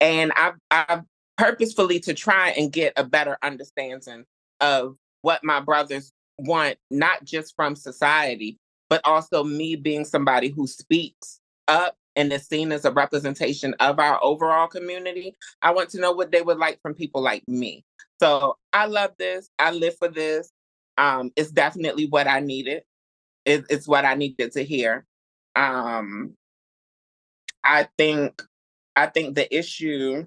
And 0.00 0.32
I've, 0.36 0.54
I've 0.70 1.02
purposefully 1.38 2.00
to 2.00 2.14
try 2.14 2.50
and 2.50 2.72
get 2.72 2.92
a 2.96 3.04
better 3.04 3.38
understanding 3.42 4.24
of 4.60 4.96
what 5.22 5.44
my 5.44 5.60
brothers 5.60 6.12
want, 6.38 6.76
not 6.90 7.24
just 7.24 7.54
from 7.56 7.76
society, 7.76 8.58
but 8.90 9.00
also 9.04 9.44
me 9.44 9.76
being 9.76 10.04
somebody 10.04 10.48
who 10.48 10.66
speaks 10.66 11.40
up 11.68 11.96
and 12.16 12.32
is 12.32 12.46
seen 12.46 12.72
as 12.72 12.84
a 12.84 12.92
representation 12.92 13.74
of 13.80 13.98
our 13.98 14.22
overall 14.22 14.66
community. 14.66 15.34
I 15.62 15.72
want 15.72 15.90
to 15.90 16.00
know 16.00 16.12
what 16.12 16.30
they 16.30 16.42
would 16.42 16.58
like 16.58 16.80
from 16.82 16.94
people 16.94 17.22
like 17.22 17.46
me. 17.48 17.84
So 18.20 18.56
I 18.72 18.86
love 18.86 19.12
this. 19.18 19.50
I 19.58 19.72
live 19.72 19.96
for 19.98 20.08
this. 20.08 20.50
Um, 20.98 21.32
it's 21.36 21.50
definitely 21.50 22.06
what 22.06 22.26
I 22.26 22.40
needed. 22.40 22.82
It, 23.44 23.64
it's 23.70 23.88
what 23.88 24.04
I 24.04 24.14
needed 24.14 24.52
to 24.52 24.64
hear. 24.64 25.06
Um, 25.56 26.34
I 27.64 27.88
think 27.98 28.42
I 28.94 29.06
think 29.06 29.34
the 29.34 29.54
issue 29.56 30.26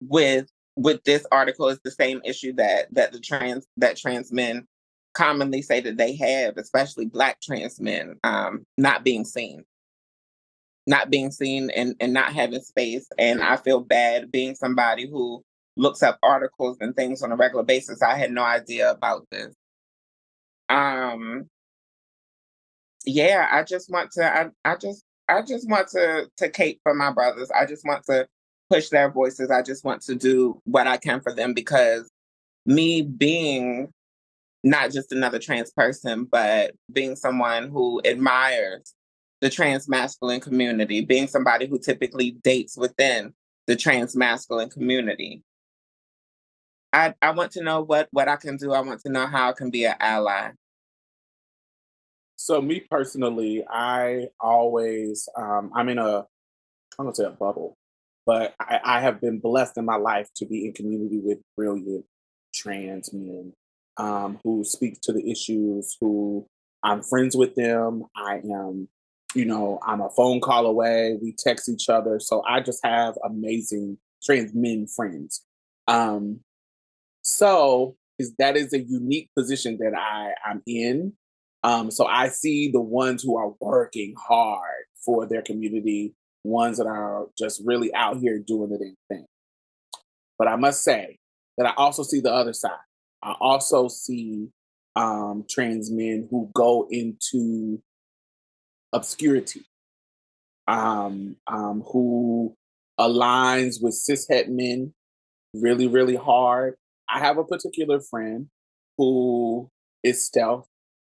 with 0.00 0.48
with 0.76 1.02
this 1.04 1.26
article 1.30 1.68
is 1.68 1.80
the 1.84 1.90
same 1.90 2.20
issue 2.24 2.54
that 2.54 2.92
that 2.94 3.12
the 3.12 3.20
trans 3.20 3.66
that 3.76 3.96
trans 3.96 4.32
men 4.32 4.66
commonly 5.14 5.60
say 5.62 5.80
that 5.80 5.98
they 5.98 6.16
have, 6.16 6.56
especially 6.56 7.06
black 7.06 7.40
trans 7.42 7.80
men, 7.80 8.18
um, 8.24 8.64
not 8.78 9.04
being 9.04 9.24
seen. 9.24 9.64
Not 10.86 11.10
being 11.10 11.30
seen 11.30 11.70
and, 11.70 11.94
and 12.00 12.12
not 12.12 12.32
having 12.32 12.60
space. 12.60 13.06
And 13.18 13.42
I 13.42 13.56
feel 13.56 13.80
bad 13.80 14.32
being 14.32 14.54
somebody 14.54 15.08
who 15.08 15.42
looks 15.76 16.02
up 16.02 16.18
articles 16.22 16.76
and 16.80 16.94
things 16.94 17.22
on 17.22 17.32
a 17.32 17.36
regular 17.36 17.64
basis. 17.64 18.02
I 18.02 18.16
had 18.16 18.32
no 18.32 18.42
idea 18.42 18.90
about 18.90 19.26
this. 19.30 19.54
Um 20.68 21.48
yeah, 23.04 23.48
I 23.50 23.62
just 23.64 23.90
want 23.90 24.12
to 24.12 24.24
I, 24.24 24.50
I 24.64 24.76
just 24.76 25.04
I 25.28 25.42
just 25.42 25.68
want 25.68 25.88
to 25.88 26.28
to 26.36 26.48
cape 26.50 26.80
for 26.82 26.94
my 26.94 27.12
brothers. 27.12 27.50
I 27.50 27.66
just 27.66 27.84
want 27.86 28.04
to 28.06 28.26
push 28.70 28.88
their 28.88 29.10
voices. 29.10 29.50
I 29.50 29.62
just 29.62 29.84
want 29.84 30.02
to 30.02 30.14
do 30.14 30.60
what 30.64 30.86
I 30.86 30.96
can 30.96 31.20
for 31.20 31.34
them 31.34 31.54
because 31.54 32.10
me 32.66 33.02
being 33.02 33.92
not 34.64 34.92
just 34.92 35.12
another 35.12 35.38
trans 35.38 35.72
person, 35.72 36.24
but 36.24 36.72
being 36.92 37.16
someone 37.16 37.68
who 37.68 38.00
admires 38.04 38.94
the 39.42 39.50
trans 39.50 39.88
masculine 39.88 40.40
community, 40.40 41.04
being 41.04 41.26
somebody 41.26 41.66
who 41.66 41.78
typically 41.78 42.30
dates 42.42 42.78
within 42.78 43.34
the 43.66 43.76
trans 43.76 44.16
masculine 44.16 44.70
community. 44.70 45.42
I, 46.92 47.14
I 47.20 47.32
want 47.32 47.52
to 47.52 47.62
know 47.62 47.82
what 47.82 48.08
what 48.12 48.28
I 48.28 48.36
can 48.36 48.56
do. 48.56 48.72
I 48.72 48.80
want 48.80 49.00
to 49.00 49.12
know 49.12 49.26
how 49.26 49.50
I 49.50 49.52
can 49.52 49.70
be 49.70 49.84
an 49.84 49.96
ally. 49.98 50.52
So 52.36 52.62
me 52.62 52.80
personally, 52.88 53.64
I 53.68 54.28
always 54.40 55.28
um, 55.36 55.72
I'm 55.74 55.88
in 55.88 55.98
a 55.98 56.18
I'm 56.98 57.06
gonna 57.06 57.14
say 57.14 57.24
a 57.24 57.30
bubble, 57.30 57.76
but 58.24 58.54
I, 58.60 58.80
I 58.84 59.00
have 59.00 59.20
been 59.20 59.40
blessed 59.40 59.76
in 59.76 59.84
my 59.84 59.96
life 59.96 60.28
to 60.36 60.46
be 60.46 60.66
in 60.66 60.72
community 60.72 61.18
with 61.18 61.38
brilliant 61.56 62.04
trans 62.54 63.12
men 63.12 63.52
um, 63.96 64.38
who 64.44 64.64
speak 64.64 65.00
to 65.02 65.12
the 65.12 65.30
issues, 65.30 65.96
who 66.00 66.46
I'm 66.82 67.02
friends 67.02 67.36
with 67.36 67.54
them. 67.54 68.04
I 68.16 68.36
am, 68.36 68.88
you 69.34 69.44
know, 69.44 69.78
I'm 69.86 70.00
a 70.00 70.10
phone 70.10 70.40
call 70.40 70.66
away. 70.66 71.18
We 71.20 71.34
text 71.36 71.68
each 71.68 71.88
other. 71.88 72.20
So 72.20 72.42
I 72.48 72.60
just 72.60 72.80
have 72.84 73.14
amazing 73.24 73.98
trans 74.22 74.54
men 74.54 74.86
friends. 74.86 75.42
Um, 75.88 76.40
so 77.22 77.96
is 78.18 78.34
that 78.38 78.56
is 78.56 78.72
a 78.72 78.80
unique 78.80 79.30
position 79.36 79.78
that 79.78 79.94
I, 79.96 80.32
I'm 80.48 80.62
in. 80.66 81.14
Um, 81.64 81.90
so 81.90 82.06
I 82.06 82.28
see 82.28 82.70
the 82.70 82.80
ones 82.80 83.22
who 83.22 83.36
are 83.36 83.52
working 83.60 84.14
hard 84.18 84.84
for 85.04 85.26
their 85.26 85.42
community, 85.42 86.14
ones 86.44 86.78
that 86.78 86.86
are 86.86 87.26
just 87.38 87.62
really 87.64 87.94
out 87.94 88.18
here 88.18 88.38
doing 88.38 88.70
the 88.70 88.78
damn 88.78 88.96
thing. 89.08 89.26
But 90.38 90.48
I 90.48 90.56
must 90.56 90.82
say 90.82 91.18
that 91.56 91.66
I 91.66 91.72
also 91.76 92.02
see 92.02 92.20
the 92.20 92.32
other 92.32 92.52
side. 92.52 92.72
I 93.22 93.34
also 93.40 93.88
see 93.88 94.48
um, 94.96 95.44
trans 95.48 95.90
men 95.90 96.26
who 96.30 96.50
go 96.54 96.88
into 96.90 97.80
obscurity, 98.92 99.64
um, 100.68 101.36
um, 101.46 101.82
who 101.92 102.54
aligns 102.98 103.82
with 103.82 103.94
cishet 103.94 104.48
men 104.48 104.92
really, 105.54 105.86
really 105.86 106.16
hard. 106.16 106.74
I 107.08 107.18
have 107.18 107.38
a 107.38 107.44
particular 107.44 108.00
friend 108.00 108.48
who 108.98 109.70
is 110.02 110.24
stealth, 110.24 110.66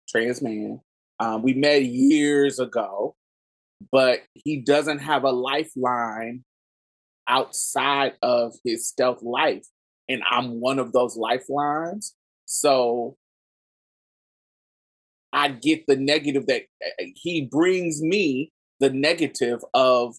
trans 0.09 0.43
man. 0.43 0.81
Um, 1.19 1.43
we 1.43 1.55
met 1.55 1.85
years 1.85 2.59
ago, 2.59 3.15
but 3.93 4.21
he 4.35 4.61
doesn't 4.61 5.01
have 5.01 5.25
a 5.25 5.31
lifeline 5.31 6.45
outside 7.29 8.15
of 8.23 8.55
his 8.65 8.89
stealth 8.89 9.23
life 9.23 9.67
and 10.11 10.23
I'm 10.29 10.61
one 10.61 10.81
of 10.81 10.93
those 10.93 11.17
lifelines. 11.17 12.15
So 12.45 13.17
I 15.41 15.49
get 15.49 15.87
the 15.87 15.97
negative 15.97 16.47
that 16.49 16.65
eh, 16.83 17.07
he 17.15 17.47
brings 17.47 18.03
me 18.03 18.53
the 18.79 18.91
negative 18.91 19.65
of 19.73 20.17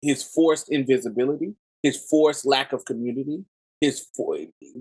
his 0.00 0.22
forced 0.22 0.70
invisibility, 0.70 1.54
his 1.82 1.98
forced 2.08 2.46
lack 2.46 2.72
of 2.72 2.86
community, 2.86 3.44
his 3.82 4.06
for, 4.16 4.38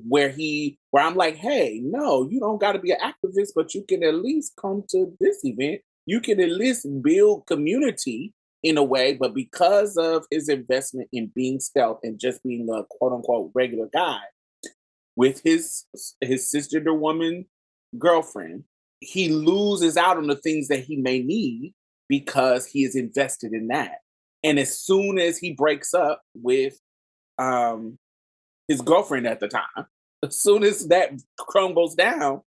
where 0.07 0.29
he 0.29 0.79
where 0.91 1.03
I'm 1.03 1.15
like, 1.15 1.35
hey, 1.35 1.81
no, 1.83 2.29
you 2.29 2.39
don't 2.39 2.61
got 2.61 2.71
to 2.73 2.79
be 2.79 2.91
an 2.91 2.99
activist, 3.01 3.49
but 3.53 3.73
you 3.73 3.83
can 3.83 4.03
at 4.03 4.15
least 4.15 4.53
come 4.55 4.85
to 4.91 5.13
this 5.19 5.41
event. 5.43 5.81
You 6.05 6.21
can 6.21 6.39
at 6.39 6.51
least 6.51 6.87
build 7.01 7.45
community 7.45 8.33
in 8.63 8.77
a 8.77 8.83
way, 8.83 9.15
but 9.15 9.33
because 9.33 9.97
of 9.97 10.25
his 10.31 10.47
investment 10.47 11.09
in 11.11 11.29
being 11.35 11.59
stealth 11.59 11.99
and 12.03 12.17
just 12.17 12.41
being 12.43 12.69
a 12.69 12.83
quote 12.89 13.11
unquote 13.11 13.51
regular 13.53 13.89
guy, 13.93 14.21
with 15.17 15.41
his 15.43 15.83
his 16.21 16.49
sister, 16.49 16.79
the 16.79 16.93
woman 16.93 17.47
girlfriend, 17.97 18.63
he 19.03 19.29
loses 19.29 19.97
out 19.97 20.17
on 20.17 20.27
the 20.27 20.35
things 20.35 20.67
that 20.67 20.83
he 20.83 20.97
may 20.97 21.19
need 21.19 21.73
because 22.09 22.65
he 22.65 22.83
is 22.83 22.95
invested 22.95 23.53
in 23.53 23.67
that. 23.67 23.99
And 24.43 24.59
as 24.59 24.77
soon 24.77 25.19
as 25.19 25.37
he 25.37 25.53
breaks 25.53 25.93
up 25.93 26.21
with 26.35 26.77
um 27.37 27.97
his 28.67 28.81
girlfriend 28.81 29.27
at 29.27 29.39
the 29.39 29.47
time, 29.47 29.87
as 30.23 30.37
soon 30.37 30.63
as 30.63 30.87
that 30.87 31.11
crumbles 31.37 31.95
down, 31.95 32.41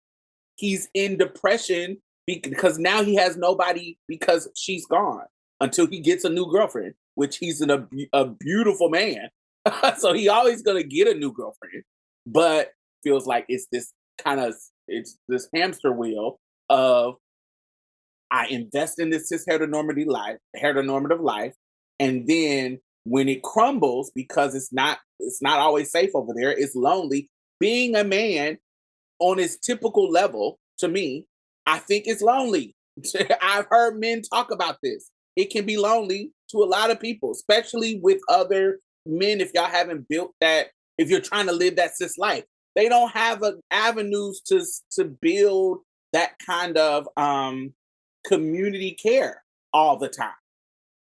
he's 0.56 0.88
in 0.94 1.16
depression 1.16 1.98
because 2.26 2.78
now 2.78 3.04
he 3.04 3.14
has 3.14 3.36
nobody 3.36 3.96
because 4.08 4.48
she's 4.56 4.84
gone 4.86 5.26
until 5.60 5.86
he 5.86 6.00
gets 6.00 6.24
a 6.24 6.28
new 6.28 6.50
girlfriend, 6.50 6.94
which 7.14 7.38
he's 7.38 7.60
an, 7.60 7.70
a, 7.70 7.86
a 8.12 8.26
beautiful 8.26 8.88
man. 8.88 9.28
so 9.98 10.12
he 10.12 10.28
always 10.28 10.62
gonna 10.62 10.82
get 10.82 11.08
a 11.08 11.14
new 11.14 11.32
girlfriend 11.32 11.84
but 12.26 12.72
feels 13.02 13.26
like 13.26 13.46
it's 13.48 13.66
this 13.70 13.92
kind 14.18 14.40
of 14.40 14.54
it's 14.88 15.18
this 15.28 15.48
hamster 15.54 15.92
wheel 15.92 16.38
of 16.68 17.16
I 18.30 18.46
invest 18.48 18.98
in 18.98 19.10
this 19.10 19.28
cis 19.28 19.46
heteronormative 19.48 20.06
life, 20.06 20.36
heteronormative 20.60 21.20
life, 21.20 21.54
and 22.00 22.26
then 22.26 22.78
when 23.04 23.28
it 23.28 23.42
crumbles 23.42 24.10
because 24.14 24.54
it's 24.54 24.72
not 24.72 24.98
it's 25.20 25.40
not 25.40 25.58
always 25.58 25.90
safe 25.90 26.10
over 26.14 26.32
there, 26.34 26.50
it's 26.50 26.74
lonely. 26.74 27.28
Being 27.58 27.96
a 27.96 28.04
man 28.04 28.58
on 29.18 29.38
its 29.38 29.56
typical 29.56 30.10
level, 30.10 30.58
to 30.78 30.88
me, 30.88 31.24
I 31.66 31.78
think 31.78 32.04
it's 32.06 32.20
lonely. 32.20 32.74
I've 33.42 33.66
heard 33.70 33.98
men 33.98 34.22
talk 34.22 34.50
about 34.50 34.76
this. 34.82 35.10
It 35.36 35.50
can 35.50 35.64
be 35.64 35.76
lonely 35.76 36.32
to 36.50 36.58
a 36.58 36.66
lot 36.66 36.90
of 36.90 37.00
people, 37.00 37.30
especially 37.32 38.00
with 38.02 38.20
other 38.28 38.78
men 39.06 39.40
if 39.40 39.52
y'all 39.54 39.66
haven't 39.66 40.08
built 40.08 40.32
that 40.40 40.68
if 40.98 41.08
you're 41.08 41.20
trying 41.20 41.46
to 41.46 41.52
live 41.52 41.76
that 41.76 41.96
cis 41.96 42.18
life. 42.18 42.44
They 42.74 42.88
don't 42.88 43.12
have 43.12 43.42
a, 43.42 43.54
avenues 43.70 44.42
to 44.46 44.64
to 44.92 45.04
build 45.04 45.78
that 46.12 46.32
kind 46.44 46.76
of 46.76 47.08
um, 47.16 47.72
community 48.26 48.92
care 48.92 49.42
all 49.72 49.98
the 49.98 50.08
time. 50.08 50.30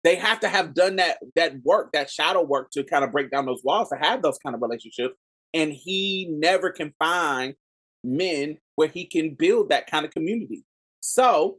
They 0.03 0.15
have 0.15 0.39
to 0.41 0.47
have 0.47 0.73
done 0.73 0.95
that 0.97 1.17
that 1.35 1.61
work, 1.63 1.91
that 1.91 2.09
shadow 2.09 2.41
work 2.41 2.71
to 2.71 2.83
kind 2.83 3.03
of 3.03 3.11
break 3.11 3.31
down 3.31 3.45
those 3.45 3.63
walls 3.63 3.89
to 3.89 3.97
have 3.97 4.21
those 4.21 4.37
kind 4.37 4.55
of 4.55 4.61
relationships. 4.61 5.15
And 5.53 5.73
he 5.73 6.27
never 6.31 6.69
can 6.69 6.93
find 6.99 7.55
men 8.03 8.57
where 8.75 8.87
he 8.87 9.05
can 9.05 9.35
build 9.35 9.69
that 9.69 9.89
kind 9.89 10.05
of 10.05 10.11
community. 10.11 10.63
So 11.01 11.57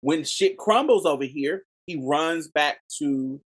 when 0.00 0.24
shit 0.24 0.56
crumbles 0.56 1.04
over 1.04 1.24
here, 1.24 1.64
he 1.86 2.00
runs 2.02 2.48
back 2.48 2.78
to 2.98 3.40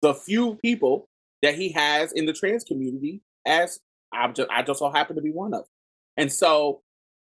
the 0.00 0.14
few 0.14 0.56
people 0.56 1.08
that 1.42 1.54
he 1.54 1.70
has 1.72 2.12
in 2.12 2.26
the 2.26 2.32
trans 2.32 2.64
community 2.64 3.20
as 3.46 3.80
I'm 4.12 4.32
just 4.32 4.48
I 4.50 4.62
just 4.62 4.78
so 4.78 4.90
happen 4.90 5.16
to 5.16 5.22
be 5.22 5.30
one 5.30 5.52
of 5.52 5.60
them. 5.60 5.68
And 6.16 6.32
so 6.32 6.82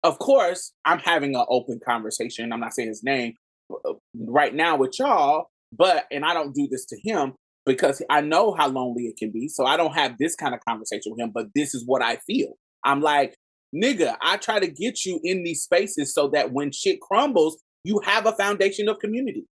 of 0.05 0.18
course 0.18 0.72
I'm 0.84 1.00
having 1.00 1.34
an 1.34 1.44
open 1.48 1.80
conversation. 1.84 2.52
I'm 2.52 2.61
not 2.61 2.74
saying 2.74 2.88
his 2.88 3.02
name 3.02 3.34
uh, 3.72 3.94
right 4.14 4.55
now 4.55 4.76
with 4.76 4.98
y'all, 4.98 5.46
but 5.72 6.05
and 6.12 6.24
I 6.24 6.34
don't 6.34 6.55
do 6.55 6.68
this 6.70 6.86
to 6.86 7.00
him 7.02 7.32
because 7.66 8.02
I 8.11 8.20
know 8.20 8.55
how 8.55 8.68
lonely 8.68 9.05
it 9.05 9.16
can 9.16 9.32
be. 9.32 9.48
So 9.48 9.64
I 9.64 9.76
don't 9.76 9.94
have 9.94 10.16
this 10.18 10.36
kind 10.36 10.55
of 10.55 10.61
conversation 10.68 11.12
with 11.12 11.20
him, 11.20 11.32
but 11.34 11.46
this 11.55 11.74
is 11.74 11.84
what 11.86 12.02
I 12.02 12.16
feel. 12.26 12.52
I'm 12.84 13.00
like, 13.00 13.34
nigga, 13.74 14.16
I 14.20 14.36
try 14.36 14.61
to 14.61 14.68
get 14.68 15.07
you 15.07 15.18
in 15.24 15.42
these 15.42 15.62
spaces 15.62 16.12
so 16.14 16.28
that 16.28 16.52
when 16.52 16.70
shit 16.70 17.00
crumbles, 17.00 17.62
you 17.82 18.00
have 18.05 18.26
a 18.26 18.32
foundation 18.32 18.88
of 18.88 18.98
community. 18.98 19.46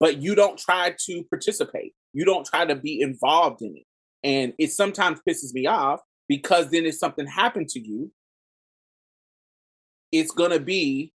But 0.00 0.22
you 0.22 0.36
don't 0.36 0.56
try 0.56 0.94
to 1.06 1.24
participate 1.24 1.92
You 2.12 2.24
don't 2.24 2.46
try 2.46 2.64
to 2.64 2.76
be 2.76 3.00
involved 3.00 3.62
in 3.62 3.76
it. 3.76 3.84
And 4.22 4.52
it 4.58 4.70
sometimes 4.70 5.20
pisses 5.28 5.52
me 5.52 5.66
off 5.66 6.00
because 6.28 6.70
then 6.70 6.86
if 6.86 6.94
something 6.94 7.26
happened 7.26 7.68
to 7.70 7.80
you, 7.80 8.12
it's 10.12 10.32
gonna 10.32 10.60
be 10.60 11.12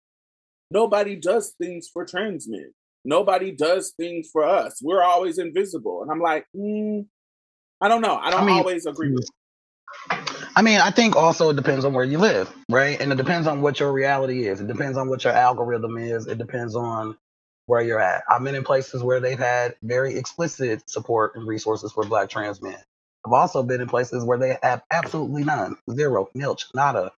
nobody 0.70 1.16
does 1.16 1.54
things 1.60 1.89
for 1.92 2.06
trans 2.06 2.48
men. 2.48 2.74
Nobody 3.04 3.52
does 3.52 3.94
things 3.98 4.30
for 4.32 4.44
us. 4.44 4.80
We're 4.82 5.04
always 5.04 5.39
invisible. 5.39 6.04
And 6.04 6.12
I'm 6.12 6.20
like, 6.20 6.46
mm, 6.56 7.06
I 7.82 7.88
don't 7.88 8.02
know. 8.02 8.18
I 8.18 8.30
don't 8.30 8.44
I 8.44 8.46
mean, 8.46 8.58
always 8.58 8.86
agree 8.86 9.12
with. 9.12 9.28
I 10.56 10.62
mean, 10.62 10.80
I 10.80 10.92
think 10.92 11.16
also 11.16 11.50
it 11.50 11.56
depends 11.56 11.84
on 11.84 11.94
where 11.94 12.06
you 12.06 12.18
live, 12.18 12.52
right? 12.70 13.00
And 13.02 13.12
it 13.12 13.16
depends 13.16 13.48
on 13.48 13.62
what 13.62 13.80
your 13.80 13.92
reality 13.92 14.48
is. 14.48 14.62
It 14.62 14.68
depends 14.68 14.98
on 14.98 15.10
what 15.10 15.24
your 15.24 15.34
algorithm 15.34 15.98
is. 15.98 16.28
It 16.28 16.38
depends 16.38 16.76
on 16.76 17.18
where 17.66 17.82
you're 17.82 18.00
at. 18.02 18.24
I've 18.30 18.44
been 18.44 18.56
in 18.56 18.64
places 18.64 19.04
where 19.04 19.20
they've 19.20 19.39
had 19.39 19.76
very 19.82 20.16
explicit 20.16 20.88
support 20.89 21.36
and 21.36 21.48
resources 21.48 21.92
for 21.92 22.06
Black 22.06 22.30
trans 22.30 22.62
men. 22.62 22.78
I've 23.26 23.34
also 23.34 23.64
been 23.64 23.82
in 23.82 23.88
places 23.88 24.24
where 24.24 24.38
they 24.38 24.58
have 24.64 24.84
absolutely 24.92 25.44
none, 25.44 25.78
zero, 25.92 26.30
nilch, 26.36 26.66
nada, 26.76 27.12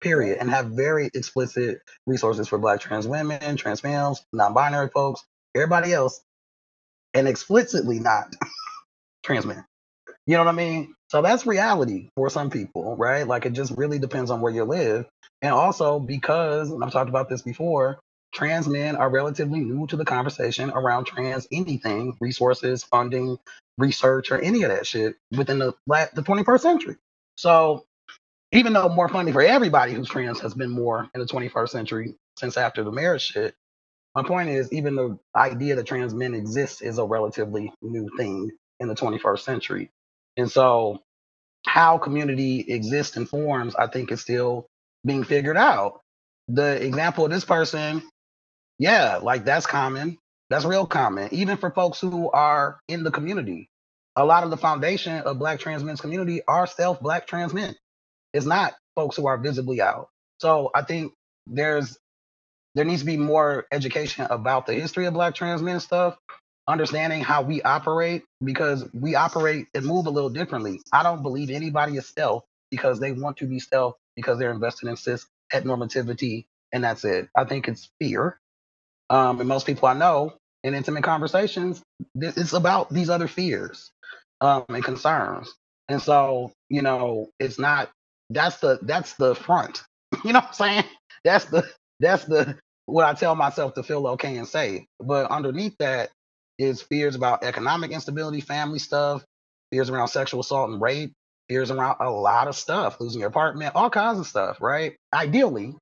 period, 0.00 0.38
and 0.40 0.50
have 0.50 0.68
very 0.68 1.10
explicit 1.14 1.80
resources 2.06 2.48
for 2.48 2.58
Black 2.58 2.80
trans 2.80 3.06
women, 3.08 3.56
trans 3.56 3.84
males, 3.84 4.24
non-binary 4.32 4.90
folks, 4.94 5.24
everybody 5.54 5.92
else, 5.92 6.20
and 7.14 7.28
explicitly 7.28 7.98
not 8.00 8.34
trans 9.24 9.46
men. 9.46 9.64
You 10.26 10.36
know 10.36 10.44
what 10.44 10.50
I 10.50 10.56
mean? 10.56 10.94
So 11.10 11.22
that's 11.22 11.46
reality 11.46 12.10
for 12.16 12.30
some 12.30 12.50
people, 12.50 12.96
right? 12.96 13.26
Like 13.26 13.46
it 13.46 13.52
just 13.52 13.72
really 13.76 13.98
depends 13.98 14.30
on 14.30 14.40
where 14.40 14.52
you 14.52 14.64
live. 14.64 15.06
And 15.42 15.52
also 15.52 15.98
because, 16.00 16.70
and 16.70 16.82
I've 16.82 16.92
talked 16.92 17.08
about 17.10 17.28
this 17.28 17.42
before, 17.42 17.98
trans 18.34 18.68
men 18.68 18.96
are 18.96 19.10
relatively 19.10 19.60
new 19.60 19.86
to 19.88 19.96
the 19.96 20.04
conversation 20.04 20.70
around 20.70 21.04
trans 21.04 21.46
anything, 21.52 22.16
resources, 22.20 22.84
funding, 22.84 23.38
research, 23.78 24.30
or 24.32 24.38
any 24.38 24.62
of 24.64 24.70
that 24.70 24.86
shit 24.86 25.16
within 25.36 25.58
the 25.58 25.74
the 25.86 26.22
21st 26.22 26.60
century. 26.60 26.96
So 27.36 27.84
even 28.52 28.72
though 28.72 28.88
more 28.88 29.08
funding 29.08 29.34
for 29.34 29.42
everybody 29.42 29.92
who's 29.92 30.08
trans 30.08 30.40
has 30.40 30.54
been 30.54 30.70
more 30.70 31.08
in 31.14 31.20
the 31.20 31.26
21st 31.26 31.68
century 31.68 32.14
since 32.38 32.56
after 32.56 32.84
the 32.84 32.92
marriage 32.92 33.22
shit, 33.22 33.54
my 34.14 34.22
point 34.22 34.50
is 34.50 34.72
even 34.72 34.96
the 34.96 35.18
idea 35.36 35.76
that 35.76 35.86
trans 35.86 36.14
men 36.14 36.34
exist 36.34 36.82
is 36.82 36.98
a 36.98 37.04
relatively 37.04 37.72
new 37.82 38.08
thing 38.16 38.50
in 38.80 38.88
the 38.88 38.94
21st 38.94 39.40
century. 39.40 39.90
And 40.36 40.50
so 40.50 41.00
how 41.66 41.98
community 41.98 42.60
exists 42.68 43.16
and 43.16 43.28
forms, 43.28 43.74
I 43.74 43.88
think 43.88 44.12
is 44.12 44.20
still 44.20 44.66
being 45.06 45.24
figured 45.24 45.56
out. 45.56 46.00
The 46.48 46.84
example 46.84 47.24
of 47.26 47.30
this 47.30 47.44
person, 47.44 48.02
yeah, 48.78 49.18
like 49.22 49.44
that's 49.44 49.66
common. 49.66 50.18
That's 50.50 50.64
real 50.64 50.86
common, 50.86 51.28
even 51.32 51.56
for 51.58 51.70
folks 51.70 52.00
who 52.00 52.30
are 52.30 52.80
in 52.88 53.04
the 53.04 53.10
community. 53.10 53.68
A 54.16 54.24
lot 54.24 54.44
of 54.44 54.50
the 54.50 54.56
foundation 54.56 55.20
of 55.22 55.38
Black 55.38 55.60
trans 55.60 55.84
men's 55.84 56.00
community 56.00 56.42
are 56.46 56.66
stealth 56.66 57.00
Black 57.00 57.26
trans 57.26 57.54
men. 57.54 57.74
It's 58.36 58.46
not 58.46 58.74
folks 58.96 59.16
who 59.16 59.26
are 59.26 59.38
visibly 59.38 59.82
out. 59.82 60.08
So 60.40 60.70
I 60.74 60.82
think 60.82 61.14
there's 61.48 61.98
there 62.74 62.86
needs 62.86 63.02
to 63.02 63.06
be 63.06 63.18
more 63.18 63.66
education 63.72 64.26
about 64.30 64.66
the 64.66 64.74
history 64.74 65.06
of 65.06 65.14
Black 65.14 65.36
trans 65.36 65.62
men 65.62 65.80
stuff, 65.80 66.16
understanding 66.68 67.22
how 67.22 67.42
we 67.42 67.62
operate 67.62 68.24
because 68.44 68.88
we 68.94 69.16
operate 69.16 69.68
and 69.74 69.86
move 69.86 70.06
a 70.06 70.10
little 70.10 70.30
differently. 70.30 70.80
I 70.92 71.04
don't 71.04 71.22
believe 71.22 71.50
anybody 71.50 71.98
is 71.98 72.08
stealth 72.08 72.44
because 72.70 73.00
they 73.00 73.12
want 73.12 73.38
to 73.38 73.46
be 73.46 73.60
stealth 73.60 73.96
because 74.16 74.40
they're 74.40 74.52
invested 74.52 74.88
in 74.88 74.96
cis 74.96 75.26
normativity 75.52 76.46
and 76.72 76.84
that's 76.84 77.04
it. 77.04 77.28
I 77.36 77.44
think 77.44 77.68
it's 77.68 77.90
fear. 78.00 78.38
Um, 79.10 79.40
and 79.40 79.48
most 79.48 79.66
people 79.66 79.88
I 79.88 79.94
know 79.94 80.34
in 80.64 80.74
intimate 80.74 81.04
conversations, 81.04 81.82
it's 82.16 82.54
about 82.54 82.90
these 82.90 83.10
other 83.10 83.28
fears 83.28 83.92
um, 84.40 84.64
and 84.70 84.84
concerns. 84.84 85.54
And 85.88 86.02
so, 86.02 86.52
you 86.70 86.82
know, 86.82 87.30
it's 87.40 87.58
not 87.58 87.90
that's 88.30 88.58
the 88.58 88.78
that's 88.82 89.14
the 89.14 89.34
front. 89.34 89.82
You 90.24 90.32
know 90.32 90.38
what 90.40 90.48
I'm 90.48 90.54
saying? 90.54 90.84
That's 91.24 91.44
the 91.46 91.68
that's 92.00 92.24
the 92.24 92.56
what 92.86 93.04
I 93.04 93.14
tell 93.14 93.34
myself 93.34 93.74
to 93.74 93.82
feel 93.82 94.06
okay 94.08 94.36
and 94.36 94.48
safe. 94.48 94.82
But 95.00 95.30
underneath 95.30 95.76
that 95.78 96.10
is 96.58 96.80
fears 96.82 97.14
about 97.16 97.44
economic 97.44 97.90
instability, 97.90 98.40
family 98.40 98.78
stuff, 98.78 99.24
fears 99.70 99.90
around 99.90 100.08
sexual 100.08 100.40
assault 100.40 100.70
and 100.70 100.80
rape, 100.80 101.12
fears 101.48 101.70
around 101.70 101.96
a 102.00 102.10
lot 102.10 102.48
of 102.48 102.56
stuff, 102.56 103.00
losing 103.00 103.20
your 103.20 103.28
apartment, 103.28 103.74
all 103.74 103.90
kinds 103.90 104.18
of 104.18 104.26
stuff, 104.26 104.60
right? 104.62 104.96
Ideally, 105.12 105.74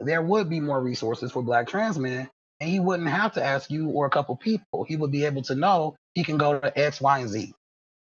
there 0.00 0.22
would 0.22 0.48
be 0.48 0.60
more 0.60 0.80
resources 0.80 1.32
for 1.32 1.42
black 1.42 1.68
trans 1.68 1.98
men, 1.98 2.30
and 2.60 2.70
he 2.70 2.80
wouldn't 2.80 3.08
have 3.10 3.34
to 3.34 3.44
ask 3.44 3.70
you 3.70 3.90
or 3.90 4.06
a 4.06 4.10
couple 4.10 4.36
people. 4.36 4.84
He 4.88 4.96
would 4.96 5.12
be 5.12 5.26
able 5.26 5.42
to 5.42 5.54
know 5.54 5.96
he 6.14 6.24
can 6.24 6.38
go 6.38 6.58
to 6.58 6.78
X, 6.78 7.00
Y, 7.00 7.18
and 7.20 7.28
Z. 7.28 7.52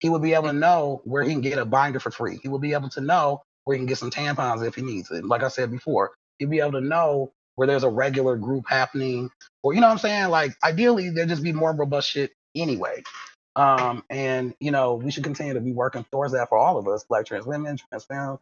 He 0.00 0.08
would 0.10 0.22
be 0.22 0.34
able 0.34 0.48
to 0.48 0.52
know 0.52 1.00
where 1.04 1.22
he 1.22 1.32
can 1.32 1.40
get 1.40 1.58
a 1.58 1.64
binder 1.64 2.00
for 2.00 2.10
free. 2.10 2.38
He 2.42 2.48
would 2.48 2.60
be 2.60 2.74
able 2.74 2.90
to 2.90 3.00
know 3.00 3.42
where 3.68 3.76
he 3.76 3.80
can 3.80 3.86
get 3.86 3.98
some 3.98 4.10
tampons 4.10 4.66
if 4.66 4.74
he 4.74 4.80
needs 4.80 5.10
it. 5.10 5.26
Like 5.26 5.42
I 5.42 5.48
said 5.48 5.70
before, 5.70 6.12
he'd 6.38 6.48
be 6.48 6.60
able 6.60 6.72
to 6.72 6.80
know 6.80 7.32
where 7.56 7.68
there's 7.68 7.84
a 7.84 7.90
regular 7.90 8.34
group 8.34 8.64
happening, 8.66 9.28
or 9.62 9.74
you 9.74 9.80
know 9.82 9.88
what 9.88 9.92
I'm 9.92 9.98
saying? 9.98 10.30
Like 10.30 10.52
ideally, 10.64 11.10
there'd 11.10 11.28
just 11.28 11.42
be 11.42 11.52
more 11.52 11.74
robust 11.74 12.08
shit 12.08 12.32
anyway. 12.56 13.02
Um, 13.56 14.04
and 14.08 14.54
you 14.58 14.70
know, 14.70 14.94
we 14.94 15.10
should 15.10 15.24
continue 15.24 15.52
to 15.52 15.60
be 15.60 15.72
working 15.72 16.06
towards 16.10 16.32
that 16.32 16.48
for 16.48 16.56
all 16.56 16.78
of 16.78 16.88
us, 16.88 17.04
black 17.04 17.26
trans 17.26 17.44
women, 17.44 17.76
trans 17.76 18.06
femmes, 18.06 18.38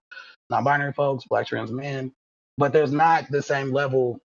non-binary 0.49 0.93
folks, 0.93 1.25
black 1.25 1.49
trans 1.49 1.73
men. 1.73 2.13
But 2.57 2.73
there's 2.73 2.93
not 2.93 3.29
the 3.29 3.43
same 3.43 3.73
level 3.73 4.21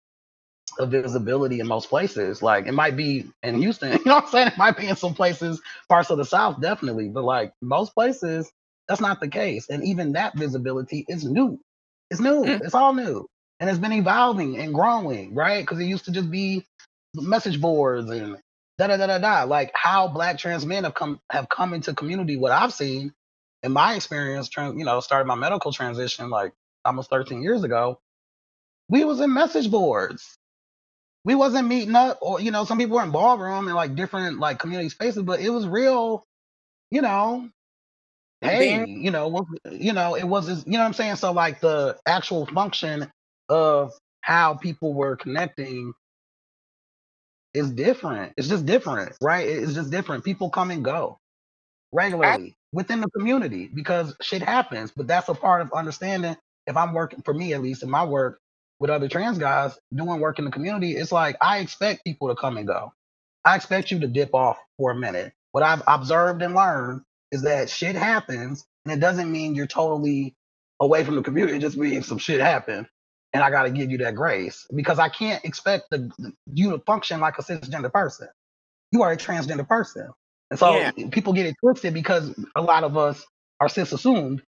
of 0.77 0.91
visibility 0.91 1.61
in 1.61 1.67
most 1.67 1.89
places. 1.89 2.43
Like 2.43 2.67
it 2.67 2.73
might 2.73 2.95
be 2.95 3.25
in 3.41 3.59
Houston, 3.59 3.91
you 3.97 4.05
know 4.05 4.15
what 4.15 4.25
I'm 4.25 4.29
saying? 4.29 4.47
It 4.49 4.57
might 4.57 4.77
be 4.77 4.87
in 4.87 4.95
some 4.95 5.15
places, 5.15 5.61
parts 5.89 6.11
of 6.11 6.19
the 6.19 6.25
South, 6.25 6.61
definitely. 6.61 7.09
But 7.09 7.23
like 7.23 7.53
most 7.59 7.95
places, 7.95 8.51
that's 8.91 8.99
not 8.99 9.21
the 9.21 9.29
case. 9.29 9.69
And 9.69 9.85
even 9.85 10.11
that 10.13 10.35
visibility 10.35 11.05
is 11.07 11.23
new. 11.23 11.61
It's 12.09 12.19
new. 12.19 12.43
Mm. 12.43 12.61
It's 12.61 12.75
all 12.75 12.93
new. 12.93 13.25
And 13.61 13.69
it's 13.69 13.79
been 13.79 13.93
evolving 13.93 14.57
and 14.57 14.73
growing, 14.73 15.33
right? 15.33 15.61
Because 15.61 15.79
it 15.79 15.85
used 15.85 16.03
to 16.05 16.11
just 16.11 16.29
be 16.29 16.65
message 17.15 17.61
boards 17.61 18.09
and 18.11 18.35
da 18.77 18.87
da 18.87 18.97
da 18.97 19.07
da 19.07 19.17
da. 19.19 19.43
Like 19.43 19.71
how 19.73 20.09
black 20.09 20.39
trans 20.39 20.65
men 20.65 20.83
have 20.83 20.93
come 20.93 21.21
have 21.29 21.47
come 21.47 21.73
into 21.73 21.93
community. 21.93 22.35
What 22.35 22.51
I've 22.51 22.73
seen 22.73 23.13
in 23.63 23.71
my 23.71 23.95
experience, 23.95 24.49
tran- 24.49 24.77
you 24.77 24.83
know, 24.83 24.99
started 24.99 25.25
my 25.25 25.35
medical 25.35 25.71
transition 25.71 26.29
like 26.29 26.51
almost 26.83 27.09
13 27.09 27.41
years 27.41 27.63
ago. 27.63 27.97
We 28.89 29.05
was 29.05 29.21
in 29.21 29.33
message 29.33 29.71
boards. 29.71 30.37
We 31.23 31.35
wasn't 31.35 31.69
meeting 31.69 31.95
up, 31.95 32.17
or 32.21 32.41
you 32.41 32.51
know, 32.51 32.65
some 32.65 32.77
people 32.77 32.97
were 32.97 33.03
in 33.03 33.11
ballroom 33.11 33.67
and 33.67 33.75
like 33.75 33.95
different 33.95 34.39
like 34.39 34.59
community 34.59 34.89
spaces, 34.89 35.23
but 35.23 35.39
it 35.39 35.49
was 35.49 35.65
real, 35.65 36.25
you 36.91 37.01
know. 37.01 37.49
Hey, 38.41 38.85
you 38.85 39.11
know, 39.11 39.45
you 39.71 39.93
know, 39.93 40.15
it 40.15 40.25
was, 40.25 40.49
you 40.65 40.73
know 40.73 40.79
what 40.79 40.85
I'm 40.85 40.93
saying. 40.93 41.17
So 41.17 41.33
like 41.33 41.61
the 41.61 41.97
actual 42.07 42.47
function 42.47 43.11
of 43.49 43.93
how 44.21 44.55
people 44.55 44.93
were 44.93 45.17
connecting 45.17 45.93
is 47.53 47.71
different. 47.71 48.33
It's 48.37 48.49
just 48.49 48.65
different, 48.65 49.13
right? 49.21 49.47
It's 49.47 49.73
just 49.75 49.91
different. 49.91 50.25
People 50.25 50.49
come 50.51 50.71
and 50.71 50.85
go 50.85 51.19
regularly 51.93 52.55
within 52.73 53.01
the 53.01 53.09
community 53.11 53.69
because 53.73 54.15
shit 54.21 54.43
happens. 54.43 54.91
But 54.95 55.07
that's 55.07 55.29
a 55.29 55.35
part 55.35 55.61
of 55.61 55.73
understanding. 55.73 56.37
If 56.67 56.77
I'm 56.77 56.93
working, 56.93 57.23
for 57.23 57.33
me 57.33 57.53
at 57.53 57.63
least, 57.63 57.83
in 57.83 57.91
my 57.91 58.05
work 58.05 58.39
with 58.79 58.91
other 58.91 59.09
trans 59.09 59.39
guys 59.39 59.77
doing 59.95 60.21
work 60.21 60.39
in 60.39 60.45
the 60.45 60.51
community, 60.51 60.93
it's 60.93 61.11
like 61.13 61.37
I 61.41 61.59
expect 61.59 62.05
people 62.05 62.29
to 62.29 62.35
come 62.35 62.57
and 62.57 62.67
go. 62.67 62.93
I 63.45 63.55
expect 63.57 63.91
you 63.91 63.99
to 64.01 64.07
dip 64.07 64.35
off 64.35 64.57
for 64.77 64.91
a 64.91 64.95
minute. 64.95 65.33
What 65.53 65.63
I've 65.63 65.83
observed 65.87 66.41
and 66.43 66.55
learned 66.55 67.01
is 67.31 67.43
that 67.43 67.69
shit 67.69 67.95
happens, 67.95 68.65
and 68.85 68.93
it 68.93 69.01
doesn't 69.01 69.31
mean 69.31 69.55
you're 69.55 69.67
totally 69.67 70.35
away 70.81 71.05
from 71.05 71.15
the 71.17 71.23
community. 71.23 71.57
It 71.57 71.61
just 71.61 71.77
means 71.77 72.07
some 72.07 72.19
shit 72.19 72.41
happened, 72.41 72.87
and 73.33 73.43
I 73.43 73.51
got 73.51 73.63
to 73.63 73.71
give 73.71 73.91
you 73.91 73.99
that 73.99 74.15
grace 74.15 74.67
because 74.75 74.99
I 74.99 75.09
can't 75.09 75.45
expect 75.45 75.85
the, 75.91 76.11
you 76.53 76.71
to 76.71 76.79
function 76.79 77.21
like 77.21 77.39
a 77.39 77.43
cisgender 77.43 77.93
person. 77.93 78.29
You 78.91 79.03
are 79.03 79.13
a 79.13 79.17
transgender 79.17 79.67
person, 79.67 80.09
and 80.51 80.59
so 80.59 80.91
Yeah. 80.97 81.09
people 81.11 81.33
get 81.33 81.47
it 81.47 81.55
twisted 81.61 81.93
because 81.93 82.33
a 82.55 82.61
lot 82.61 82.83
of 82.85 82.97
us 82.97 83.25
are 83.61 83.69
cis 83.69 83.91
assumed 83.93 84.39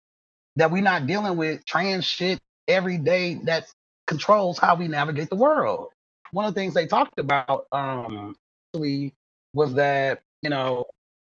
that 0.57 0.71
we're 0.71 0.83
not 0.83 1.07
dealing 1.07 1.37
with 1.37 1.65
trans 1.65 2.05
shit 2.05 2.39
every 2.69 2.99
day 2.99 3.35
that 3.45 3.67
controls 4.07 4.59
how 4.59 4.75
we 4.77 4.89
navigate 4.89 5.31
the 5.31 5.37
world. 5.37 5.89
One 6.31 6.45
of 6.45 6.55
the 6.55 6.61
things 6.61 6.75
they 6.75 6.87
talked 6.87 7.19
about 7.19 7.67
um 7.73 8.35
actually 8.75 9.15
was 9.55 9.75
that, 9.75 10.23
you 10.43 10.51
know, 10.51 10.85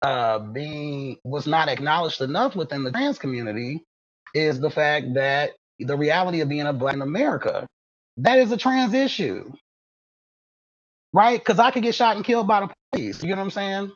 uh 0.03 0.39
being 0.39 1.17
was 1.25 1.47
not 1.47 1.69
acknowledged 1.69 2.21
enough 2.21 2.55
within 2.55 2.83
the 2.85 2.91
trans 2.91 3.19
community 3.19 3.83
is 4.35 4.61
the 4.61 4.71
fact 4.71 5.15
that 5.15 5.51
the 5.79 5.97
reality 5.97 6.41
of 6.41 6.49
being 6.49 6.67
a 6.67 6.73
black 6.73 6.95
in 6.95 7.03
America. 7.03 7.67
That 8.17 8.39
is 8.39 8.51
a 8.53 8.57
trans 8.57 8.93
issue. 8.93 9.53
Right? 11.13 11.39
Because 11.39 11.59
I 11.59 11.71
could 11.71 11.83
get 11.83 11.95
shot 11.95 12.15
and 12.17 12.25
killed 12.25 12.47
by 12.47 12.61
the 12.61 12.73
police. 12.91 13.23
You 13.23 13.29
know 13.31 13.37
what 13.37 13.43
I'm 13.45 13.51
saying? 13.51 13.91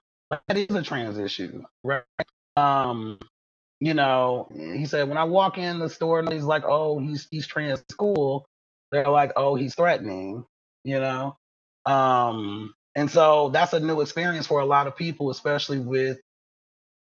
That 0.47 0.57
is 0.57 0.75
a 0.75 0.83
trans 0.83 1.17
issue. 1.19 1.63
Right. 1.83 2.03
Um, 2.57 3.19
you 3.79 3.93
know, 3.93 4.49
he 4.55 4.85
said 4.87 5.09
when 5.09 5.17
I 5.19 5.25
walk 5.25 5.59
in 5.59 5.79
the 5.79 5.89
store 5.89 6.19
and 6.19 6.31
he's 6.33 6.43
like, 6.45 6.63
oh, 6.65 6.99
he's 6.99 7.27
he's 7.31 7.47
trans 7.47 7.83
school, 7.91 8.45
they're 8.91 9.09
like, 9.09 9.33
oh, 9.37 9.55
he's 9.55 9.75
threatening, 9.75 10.45
you 10.85 10.99
know. 10.99 11.37
Um, 11.85 12.73
and 12.97 13.11
so 13.11 13.49
that's 13.49 13.73
a 13.73 13.79
new 13.79 14.01
experience 14.01 14.47
for 14.47 14.59
a 14.59 14.65
lot 14.65 14.87
of 14.87 14.95
people, 14.97 15.29
especially 15.29 15.79
with 15.79 16.17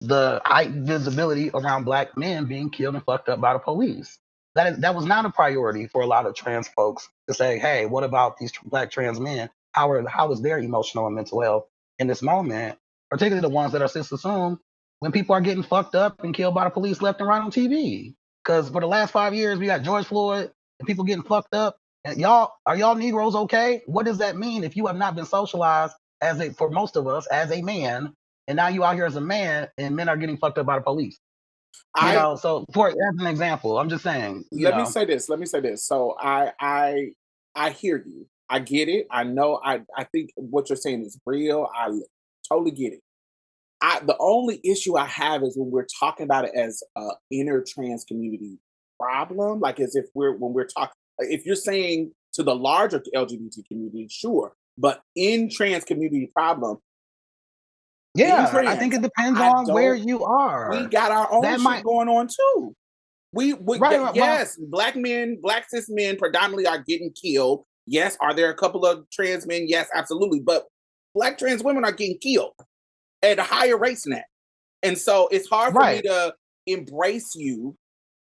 the 0.02 0.42
high 0.44 0.68
visibility 0.68 1.52
around 1.54 1.86
black 1.86 2.18
men 2.18 2.46
being 2.46 2.70
killed 2.70 2.96
and 2.96 3.06
fucked 3.06 3.30
up 3.30 3.40
by 3.40 3.54
the 3.54 3.60
police. 3.60 4.20
That 4.56 4.74
is 4.74 4.80
that 4.80 4.94
was 4.94 5.06
not 5.06 5.26
a 5.26 5.30
priority 5.30 5.88
for 5.88 6.02
a 6.02 6.06
lot 6.06 6.26
of 6.26 6.36
trans 6.36 6.68
folks 6.68 7.08
to 7.30 7.34
say, 7.34 7.60
hey, 7.60 7.86
what 7.86 8.04
about 8.04 8.38
these 8.38 8.52
black 8.66 8.92
trans 8.92 9.22
men? 9.22 9.50
How 9.72 9.90
are 9.90 10.06
how 10.08 10.34
is 10.34 10.42
their 10.42 10.60
emotional 10.60 11.08
and 11.08 11.16
mental 11.16 11.42
health 11.42 11.66
in 11.98 12.08
this 12.08 12.22
moment? 12.22 12.78
Particularly 13.10 13.48
the 13.48 13.54
ones 13.54 13.72
that 13.72 13.82
are 13.82 13.88
cis 13.88 14.12
assumed 14.12 14.58
when 15.00 15.14
people 15.14 15.34
are 15.34 15.42
getting 15.42 15.64
fucked 15.64 15.96
up 15.96 16.26
and 16.26 16.34
killed 16.34 16.56
by 16.56 16.66
the 16.66 16.72
police 16.72 17.02
left 17.02 17.22
and 17.22 17.30
right 17.30 17.42
on 17.42 17.52
TV. 17.52 18.16
Because 18.44 18.68
for 18.70 18.82
the 18.82 18.88
last 18.88 19.12
five 19.12 19.34
years, 19.34 19.60
we 19.60 19.68
got 19.68 19.84
George 19.84 20.06
Floyd 20.08 20.52
and 20.80 20.88
people 20.88 21.06
getting 21.06 21.24
fucked 21.24 21.54
up. 21.54 21.78
And 22.06 22.20
y'all, 22.20 22.54
are 22.68 22.78
y'all 22.78 22.94
Negroes 22.94 23.36
okay? 23.36 23.82
What 23.88 24.06
does 24.06 24.20
that 24.20 24.38
mean 24.38 24.64
if 24.64 24.78
you 24.78 24.86
have 24.86 24.96
not 24.96 25.16
been 25.16 25.26
socialized 25.26 25.96
as 26.22 26.40
a, 26.40 26.54
for 26.54 26.70
most 26.70 26.96
of 26.96 27.08
us, 27.08 27.26
as 27.28 27.52
a 27.52 27.64
man, 27.64 28.14
and 28.48 28.56
now 28.56 28.68
you 28.68 28.84
out 28.84 28.94
here 28.94 29.06
as 29.06 29.16
a 29.16 29.22
man, 29.22 29.68
and 29.80 29.96
men 29.96 30.08
are 30.08 30.16
getting 30.16 30.38
fucked 30.38 30.60
up 30.60 30.68
by 30.68 30.78
the 30.78 30.84
police? 30.84 31.20
You 32.00 32.08
I 32.08 32.16
know, 32.16 32.36
so 32.36 32.64
for 32.74 32.90
as 32.90 32.96
an 33.20 33.26
example, 33.26 33.80
I'm 33.80 33.90
just 33.90 34.04
saying. 34.04 34.46
You 34.52 34.66
let 34.66 34.76
know, 34.76 34.84
me 34.84 34.90
say 34.90 35.06
this. 35.06 35.30
Let 35.30 35.40
me 35.40 35.48
say 35.48 35.62
this. 35.62 35.84
So 35.84 36.16
I 36.20 36.52
I 36.60 37.08
I 37.56 37.72
hear 37.72 38.04
you. 38.06 38.28
I 38.50 38.60
get 38.60 38.88
it. 38.88 39.08
I 39.10 39.24
know. 39.24 39.60
I 39.64 39.82
I 39.98 40.04
think 40.04 40.30
what 40.36 40.70
you're 40.70 40.78
saying 40.78 41.02
is 41.02 41.20
real. 41.26 41.68
I 41.76 41.90
totally 42.48 42.72
get 42.72 42.94
it. 42.94 43.00
I 43.82 44.00
the 44.06 44.16
only 44.20 44.62
issue 44.64 44.96
I 44.96 45.06
have 45.06 45.42
is 45.42 45.58
when 45.58 45.72
we're 45.72 45.88
talking 46.00 46.26
about 46.26 46.46
it 46.46 46.52
as 46.56 46.84
a 46.96 47.10
inner 47.32 47.64
trans 47.68 48.06
community 48.06 48.60
problem, 49.00 49.60
like 49.60 49.80
as 49.80 49.96
if 49.96 50.06
we're 50.14 50.34
when 50.34 50.54
we're 50.54 50.68
talking. 50.68 50.96
If 51.20 51.46
you're 51.46 51.56
saying 51.56 52.12
to 52.34 52.44
the 52.44 52.56
larger 52.56 53.02
LGBT 53.16 53.68
community, 53.68 54.08
sure, 54.10 54.54
but 54.78 55.02
in 55.16 55.50
trans 55.50 55.84
community 55.86 56.30
problem, 56.34 56.78
yeah, 58.14 58.48
trans, 58.50 58.68
I 58.68 58.76
think 58.78 58.94
it 58.94 59.02
depends 59.02 59.40
I 59.40 59.50
on 59.50 59.74
where 59.74 59.94
you 59.96 60.24
are. 60.24 60.72
we 60.72 60.86
got 60.88 61.12
our 61.12 61.32
own 61.32 61.42
That 61.42 61.54
shit 61.56 61.62
might- 61.62 61.84
going 61.84 62.08
on 62.08 62.28
too. 62.28 62.76
We, 63.34 63.54
we 63.54 63.78
Right, 63.78 63.92
y- 64.00 64.06
right, 64.06 64.16
well- 64.16 64.16
yes, 64.16 64.58
black 64.58 64.96
men, 64.96 65.38
black 65.42 65.66
cis 65.70 65.88
men 65.90 66.16
predominantly 66.18 66.66
are 66.68 66.82
getting 66.88 67.12
killed. 67.12 67.66
Yes, 67.86 68.18
are 68.22 68.34
there 68.34 68.50
a 68.50 68.56
couple 68.56 68.86
of 68.86 69.10
trans 69.12 69.46
men? 69.46 69.66
Yes, 69.68 69.90
absolutely. 69.94 70.40
But 70.40 70.66
black 71.14 71.38
trans 71.38 71.62
women 71.62 71.84
are 71.84 71.92
getting 71.92 72.18
killed 72.20 72.54
at 73.22 73.38
a 73.38 73.44
higher 73.44 73.78
rates 73.78 74.04
than 74.04 74.14
that. 74.14 74.26
And 74.84 74.98
so 74.98 75.28
it's 75.32 75.50
hard 75.50 75.74
for 75.74 75.82
me 75.84 76.02
to 76.04 76.34
embrace 76.68 77.34
you 77.36 77.76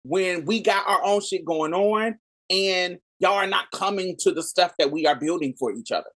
when 0.04 0.44
we 0.44 0.60
got 0.60 0.86
our 0.88 1.02
own 1.04 1.20
shit 1.20 1.44
going 1.44 1.74
on 1.74 2.16
and 2.50 2.98
y'all 3.20 3.34
are 3.34 3.46
not 3.46 3.70
coming 3.70 4.16
to 4.18 4.32
the 4.32 4.42
stuff 4.42 4.74
that 4.78 4.90
we 4.90 5.06
are 5.06 5.14
building 5.14 5.54
for 5.58 5.72
each 5.72 5.92
other. 5.92 6.10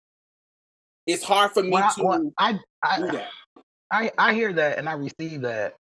It's 1.06 1.24
hard 1.24 1.52
for 1.52 1.64
me 1.64 1.72
Well, 1.72 1.94
to 1.96 2.04
well, 2.04 2.34
I, 2.38 2.54
do 2.54 2.60
I, 2.84 3.00
that. 3.12 3.30
I, 3.92 4.12
I 4.18 4.34
hear 4.34 4.54
that 4.54 4.78
and 4.78 4.88
I 4.88 4.94
receive 4.94 5.42
that. 5.42 5.76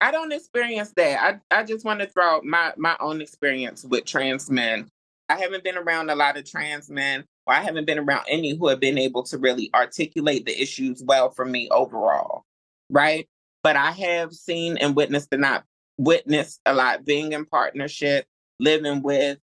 I 0.00 0.12
don't 0.12 0.32
experience 0.32 0.92
that. 0.96 1.40
I, 1.50 1.60
I 1.60 1.64
just 1.64 1.84
want 1.84 2.00
to 2.00 2.06
throw 2.06 2.36
out 2.36 2.44
my, 2.44 2.72
my 2.76 2.96
own 3.00 3.20
experience 3.20 3.84
with 3.84 4.04
trans 4.04 4.50
men. 4.50 4.88
I 5.28 5.38
haven't 5.38 5.64
been 5.64 5.76
around 5.76 6.10
a 6.10 6.14
lot 6.14 6.36
of 6.36 6.48
trans 6.48 6.88
men, 6.88 7.24
or 7.46 7.54
I 7.54 7.60
haven't 7.60 7.86
been 7.86 7.98
around 7.98 8.26
any 8.28 8.56
who 8.56 8.68
have 8.68 8.80
been 8.80 8.96
able 8.96 9.24
to 9.24 9.38
really 9.38 9.70
articulate 9.74 10.46
the 10.46 10.60
issues 10.60 11.02
well 11.04 11.30
for 11.30 11.44
me 11.44 11.68
overall. 11.70 12.44
Right. 12.88 13.28
But 13.62 13.76
I 13.76 13.90
have 13.90 14.32
seen 14.32 14.78
and 14.78 14.94
witnessed 14.94 15.28
and 15.32 15.42
not 15.42 15.64
witnessed 15.98 16.60
a 16.64 16.72
lot 16.72 17.04
being 17.04 17.32
in 17.32 17.44
partnership, 17.44 18.26
living 18.60 19.02
with 19.02 19.38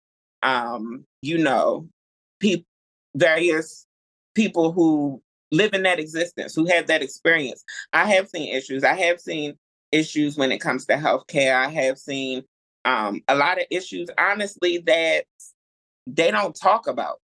um, 0.42 1.04
you 1.20 1.38
know, 1.38 1.88
people 2.40 2.66
various 3.14 3.86
people 4.34 4.72
who 4.72 5.22
live 5.50 5.74
in 5.74 5.82
that 5.82 5.98
existence, 5.98 6.54
who 6.54 6.66
have 6.66 6.86
that 6.86 7.02
experience. 7.02 7.62
I 7.92 8.06
have 8.06 8.28
seen 8.28 8.54
issues. 8.54 8.84
I 8.84 8.94
have 8.94 9.20
seen 9.20 9.54
issues 9.92 10.38
when 10.38 10.50
it 10.50 10.58
comes 10.58 10.86
to 10.86 10.94
healthcare. 10.94 11.54
I 11.54 11.68
have 11.68 11.98
seen 11.98 12.42
um, 12.84 13.22
a 13.28 13.34
lot 13.34 13.58
of 13.58 13.66
issues, 13.70 14.08
honestly, 14.18 14.78
that 14.86 15.24
they 16.06 16.30
don't 16.30 16.56
talk 16.56 16.86
about. 16.88 17.20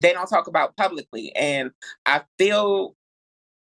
They 0.00 0.12
don't 0.12 0.28
talk 0.28 0.46
about 0.46 0.76
publicly. 0.76 1.34
And 1.34 1.72
I 2.06 2.22
feel 2.38 2.94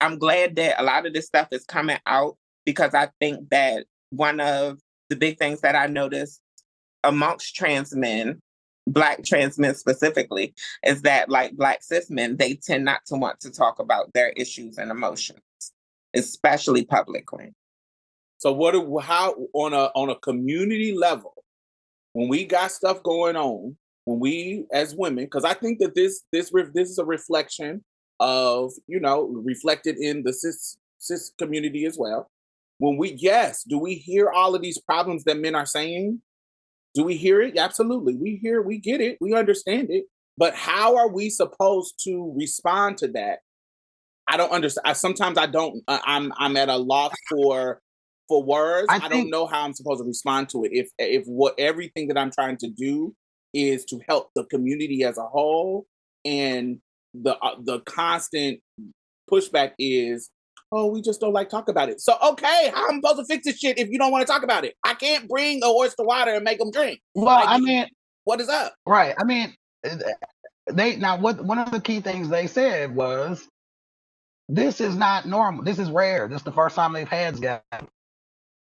I'm 0.01 0.17
glad 0.17 0.55
that 0.55 0.79
a 0.79 0.83
lot 0.83 1.05
of 1.05 1.13
this 1.13 1.27
stuff 1.27 1.49
is 1.51 1.65
coming 1.65 1.99
out 2.05 2.37
because 2.65 2.93
I 2.93 3.09
think 3.19 3.49
that 3.49 3.85
one 4.09 4.39
of 4.39 4.79
the 5.09 5.15
big 5.15 5.37
things 5.37 5.61
that 5.61 5.75
I 5.75 5.87
noticed 5.87 6.41
amongst 7.03 7.55
trans 7.55 7.95
men, 7.95 8.41
Black 8.91 9.23
trans 9.23 9.59
men 9.59 9.75
specifically, 9.75 10.53
is 10.83 11.03
that 11.03 11.29
like 11.29 11.55
Black 11.55 11.83
cis 11.83 12.09
men, 12.09 12.37
they 12.37 12.55
tend 12.55 12.85
not 12.85 13.05
to 13.07 13.15
want 13.15 13.39
to 13.41 13.51
talk 13.51 13.79
about 13.79 14.11
their 14.13 14.29
issues 14.29 14.77
and 14.77 14.91
emotions, 14.91 15.39
especially 16.15 16.85
publicly. 16.85 17.53
So 18.39 18.53
what 18.53 18.73
how 19.03 19.35
on 19.53 19.73
a 19.73 19.91
on 19.95 20.09
a 20.09 20.15
community 20.15 20.95
level, 20.95 21.33
when 22.13 22.29
we 22.29 22.45
got 22.45 22.71
stuff 22.71 23.03
going 23.03 23.35
on, 23.35 23.75
when 24.05 24.19
we 24.19 24.65
as 24.73 24.95
women, 24.95 25.25
because 25.25 25.43
I 25.45 25.53
think 25.53 25.79
that 25.79 25.93
this 25.93 26.23
this 26.31 26.51
this 26.73 26.89
is 26.89 26.97
a 26.97 27.05
reflection 27.05 27.83
of 28.19 28.71
you 28.87 28.99
know 28.99 29.25
reflected 29.25 29.97
in 29.97 30.23
the 30.23 30.33
cis 30.33 30.77
cis 30.97 31.31
community 31.37 31.85
as 31.85 31.97
well. 31.97 32.29
When 32.79 32.97
we 32.97 33.11
yes, 33.13 33.63
do 33.63 33.77
we 33.77 33.95
hear 33.95 34.29
all 34.29 34.55
of 34.55 34.61
these 34.61 34.79
problems 34.79 35.25
that 35.25 35.37
men 35.37 35.53
are 35.53 35.65
saying? 35.65 36.21
Do 36.95 37.03
we 37.03 37.15
hear 37.15 37.41
it? 37.41 37.57
Absolutely, 37.57 38.15
we 38.15 38.39
hear, 38.41 38.61
we 38.61 38.79
get 38.79 39.01
it, 39.01 39.17
we 39.21 39.33
understand 39.33 39.89
it. 39.89 40.05
But 40.37 40.55
how 40.55 40.95
are 40.95 41.09
we 41.09 41.29
supposed 41.29 42.01
to 42.05 42.33
respond 42.35 42.97
to 42.99 43.09
that? 43.09 43.39
I 44.29 44.37
don't 44.37 44.51
understand. 44.51 44.87
I, 44.87 44.93
sometimes 44.93 45.37
I 45.37 45.47
don't. 45.47 45.83
I- 45.87 46.01
I'm 46.05 46.31
I'm 46.37 46.55
at 46.55 46.69
a 46.69 46.77
loss 46.77 47.11
for 47.29 47.81
for 48.27 48.43
words. 48.43 48.87
I 48.89 48.99
I, 49.03 49.09
don't 49.09 49.29
know 49.29 49.47
how 49.47 49.63
I'm 49.63 49.73
supposed 49.73 50.01
to 50.01 50.07
respond 50.07 50.49
to 50.49 50.63
it. 50.63 50.71
If 50.71 50.89
if 50.97 51.25
what 51.25 51.55
everything 51.57 52.07
that 52.07 52.17
I'm 52.17 52.31
trying 52.31 52.57
to 52.57 52.69
do 52.69 53.13
is 53.53 53.83
to 53.85 53.99
help 54.07 54.29
the 54.35 54.45
community 54.45 55.03
as 55.03 55.17
a 55.17 55.23
whole, 55.23 55.87
and 56.23 56.79
the 57.13 57.35
uh, 57.39 57.55
the 57.61 57.79
constant 57.81 58.61
pushback 59.29 59.73
is, 59.79 60.29
oh, 60.71 60.87
we 60.87 61.01
just 61.01 61.21
don't 61.21 61.33
like 61.33 61.49
talk 61.49 61.69
about 61.69 61.89
it. 61.89 62.01
So 62.01 62.15
okay, 62.23 62.71
how 62.73 62.89
I'm 62.89 63.01
supposed 63.01 63.19
to 63.19 63.25
fix 63.25 63.45
this 63.45 63.59
shit 63.59 63.79
if 63.79 63.89
you 63.89 63.99
don't 63.99 64.11
want 64.11 64.27
to 64.27 64.31
talk 64.31 64.43
about 64.43 64.65
it? 64.65 64.75
I 64.85 64.95
can't 64.95 65.29
bring 65.29 65.63
a 65.63 65.67
horse 65.67 65.95
to 65.95 66.03
water 66.03 66.33
and 66.33 66.43
make 66.43 66.59
them 66.59 66.71
drink. 66.71 67.01
Well, 67.15 67.27
Like, 67.27 67.49
I 67.49 67.59
mean, 67.59 67.87
What 68.25 68.41
is 68.41 68.49
up? 68.49 68.73
right. 68.87 69.15
I 69.19 69.23
mean, 69.25 69.55
uh, 69.85 69.97
they 70.71 70.97
now 70.97 71.17
what 71.19 71.43
one 71.43 71.59
of 71.59 71.71
the 71.71 71.81
key 71.81 72.01
things 72.01 72.29
they 72.29 72.47
said 72.47 72.95
was 72.95 73.47
this 74.49 74.81
is 74.81 74.95
not 74.95 75.25
normal. 75.27 75.63
This 75.63 75.79
is 75.79 75.91
rare. 75.91 76.27
This 76.27 76.39
is 76.39 76.43
the 76.45 76.51
first 76.51 76.75
time 76.75 76.93
they've 76.93 77.07
had 77.09 77.41
guy 77.41 77.61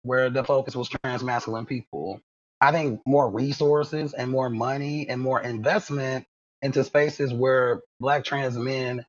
where 0.03 0.29
the 0.29 0.43
focus 0.43 0.75
was 0.75 0.89
trans 0.89 1.23
masculine 1.23 1.65
people. 1.65 2.21
I 2.61 2.71
think 2.71 3.01
more 3.05 3.29
resources 3.29 4.13
and 4.13 4.31
more 4.31 4.49
money 4.49 5.07
and 5.09 5.21
more 5.21 5.41
investment 5.41 6.25
into 6.61 6.83
spaces 6.83 7.33
where 7.33 7.81
black 7.99 8.23
trans 8.23 8.57
men 8.57 9.05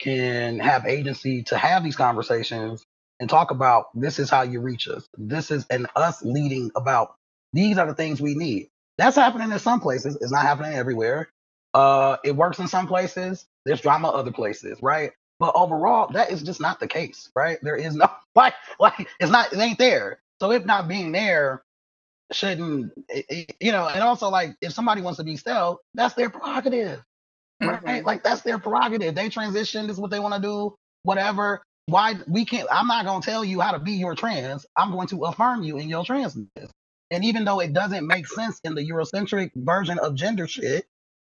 can 0.00 0.60
have 0.60 0.86
agency 0.86 1.44
to 1.44 1.58
have 1.58 1.84
these 1.84 1.96
conversations 1.96 2.84
and 3.20 3.30
talk 3.30 3.52
about 3.52 3.86
this 3.94 4.20
is 4.20 4.30
how 4.30 4.42
you 4.42 4.60
reach 4.62 4.88
us. 4.88 5.08
This 5.18 5.52
is 5.52 5.66
and 5.70 5.88
us 5.96 6.22
leading 6.24 6.72
about 6.76 7.16
these 7.54 7.78
are 7.78 7.86
the 7.88 7.94
things 7.94 8.20
we 8.22 8.36
need. 8.36 8.70
That's 8.98 9.16
happening 9.16 9.52
in 9.52 9.60
some 9.60 9.80
places. 9.80 10.16
It's 10.20 10.32
not 10.32 10.42
happening 10.44 10.74
everywhere. 10.74 11.30
Uh, 11.74 12.18
it 12.24 12.36
works 12.36 12.60
in 12.60 12.68
some 12.68 12.88
places. 12.88 13.46
There's 13.66 13.82
drama 13.82 14.10
other 14.10 14.32
places, 14.32 14.78
right? 14.82 15.12
But 15.40 15.54
overall, 15.56 16.12
that 16.14 16.32
is 16.32 16.42
just 16.42 16.60
not 16.62 16.80
the 16.80 16.88
case, 16.88 17.30
right? 17.36 17.58
There 17.62 17.76
is 17.76 17.94
no 17.96 18.08
like, 18.36 18.54
like 18.80 19.08
it's 19.20 19.32
not, 19.32 19.52
it 19.52 19.60
ain't 19.60 19.78
there. 19.78 20.20
So 20.40 20.52
if 20.52 20.66
not 20.66 20.88
being 20.88 21.12
there, 21.12 21.62
shouldn't 22.32 22.92
it- 23.08 23.26
it- 23.30 23.56
you 23.60 23.72
know? 23.72 23.88
And 23.88 24.02
also, 24.02 24.30
like, 24.30 24.56
if 24.62 24.72
somebody 24.74 25.02
wants 25.02 25.18
to 25.18 25.24
be 25.24 25.36
stealth, 25.38 25.78
that's 25.94 26.14
their 26.14 26.30
prerogative, 26.30 27.02
right? 27.62 27.82
Mhm. 27.82 28.04
Like 28.04 28.22
that's 28.24 28.42
their 28.42 28.58
prerogative. 28.58 29.14
They 29.14 29.28
transition. 29.30 29.86
This 29.86 29.96
is 29.96 30.00
what 30.00 30.10
they 30.10 30.20
want 30.20 30.34
to 30.34 30.40
do. 30.40 30.76
Whatever. 31.04 31.62
Why 31.86 32.16
we 32.28 32.44
can't? 32.46 32.68
I'm 32.72 32.86
not 32.88 33.06
gonna 33.06 33.22
tell 33.22 33.44
you 33.44 33.60
how 33.60 33.72
to 33.72 33.80
be 33.80 33.92
your 33.92 34.14
trans. 34.14 34.66
I'm 34.76 34.92
going 34.92 35.08
to 35.08 35.24
affirm 35.26 35.62
you 35.64 35.78
in 35.78 35.88
your 35.88 36.04
transness. 36.04 36.70
And 37.10 37.24
even 37.24 37.44
though 37.44 37.60
it 37.60 37.72
doesn't 37.74 38.06
make 38.06 38.26
sense 38.28 38.60
in 38.64 38.74
the 38.74 38.82
Eurocentric 38.88 39.52
version 39.56 39.98
of 39.98 40.14
gender 40.16 40.46
shit 40.48 40.86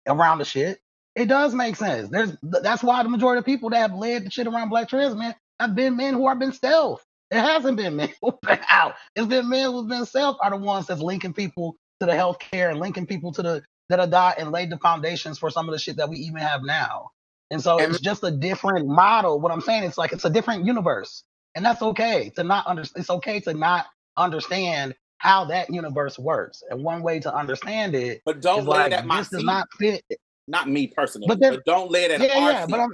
around 0.09 0.39
the 0.39 0.47
shit, 0.47 0.81
it 1.17 1.27
does 1.27 1.55
make 1.55 1.77
sense. 1.77 2.11
There's 2.11 2.37
that's 2.43 2.85
why 2.85 3.03
the 3.05 3.11
majority 3.11 3.41
of 3.41 3.47
people 3.47 3.71
that 3.71 3.79
have 3.81 3.95
led 3.95 4.27
the 4.27 4.31
shit 4.33 4.49
around 4.49 4.71
black 4.71 4.89
trans 4.91 5.17
men 5.17 5.35
have 5.61 5.77
been 5.77 5.97
men 5.97 6.15
who 6.15 6.29
have 6.29 6.41
been 6.41 6.53
stealth. 6.53 7.05
It 7.31 7.39
hasn't 7.41 7.79
been 7.79 7.97
men 7.99 8.11
who've 8.23 8.41
been 8.43 8.61
out. 8.71 8.95
It's 9.17 9.29
been 9.29 9.49
men 9.51 9.73
who've 9.73 9.89
been 9.89 10.07
stealth 10.07 10.39
are 10.43 10.51
the 10.51 10.59
ones 10.59 10.89
that's 10.89 11.03
linking 11.03 11.35
people 11.35 11.77
to 12.01 12.07
the 12.07 12.13
healthcare 12.13 12.71
and 12.71 12.81
linking 12.81 13.07
people 13.07 13.33
to 13.35 13.43
the 13.43 13.63
that 13.91 14.01
have 14.01 14.11
died 14.11 14.37
and 14.39 14.53
laid 14.53 14.71
the 14.71 14.79
foundations 14.79 15.39
for 15.39 15.51
some 15.51 15.69
of 15.69 15.75
the 15.75 15.81
shit 15.81 15.99
that 15.99 16.09
we 16.11 16.19
even 16.19 16.39
have 16.39 16.63
now. 16.65 17.11
And 17.53 17.63
so 17.63 17.79
it's 17.79 18.01
just 18.01 18.25
a 18.25 18.33
different 18.33 18.89
model. 18.89 19.41
What 19.41 19.53
I'm 19.53 19.61
saying, 19.63 19.85
it's 19.85 19.99
like 19.99 20.13
it's 20.13 20.25
a 20.27 20.31
different 20.31 20.67
universe. 20.67 21.25
And 21.57 21.65
that's 21.67 21.83
okay 21.83 22.33
to 22.37 22.45
not 22.45 22.67
understand. 22.67 23.03
It's 23.03 23.11
okay 23.11 23.41
to 23.41 23.55
not 23.55 23.87
understand 24.17 24.95
how 25.19 25.47
that 25.47 25.71
universe 25.75 26.19
works. 26.19 26.63
And 26.71 26.85
one 26.85 27.03
way 27.03 27.21
to 27.21 27.35
understand 27.35 27.95
it 27.97 28.23
But 28.27 28.41
don't 28.41 28.61
is 28.61 28.67
lay 28.67 28.79
like 28.79 28.93
it 28.93 28.95
at 28.95 29.07
my 29.07 29.19
this 29.19 29.31
does 29.31 29.45
not 29.45 29.69
fit. 29.79 30.03
Not 30.49 30.69
me 30.69 30.89
personally, 30.89 31.29
But 31.29 31.41
but, 31.41 31.65
don't 31.67 31.91
lay 31.91 32.05
it 32.07 32.13
at 32.13 32.21
Yeah, 32.21 32.39
our 32.39 32.53
yeah, 32.53 32.67
feet. 32.67 32.73
but 32.73 32.81
I'm 32.81 32.91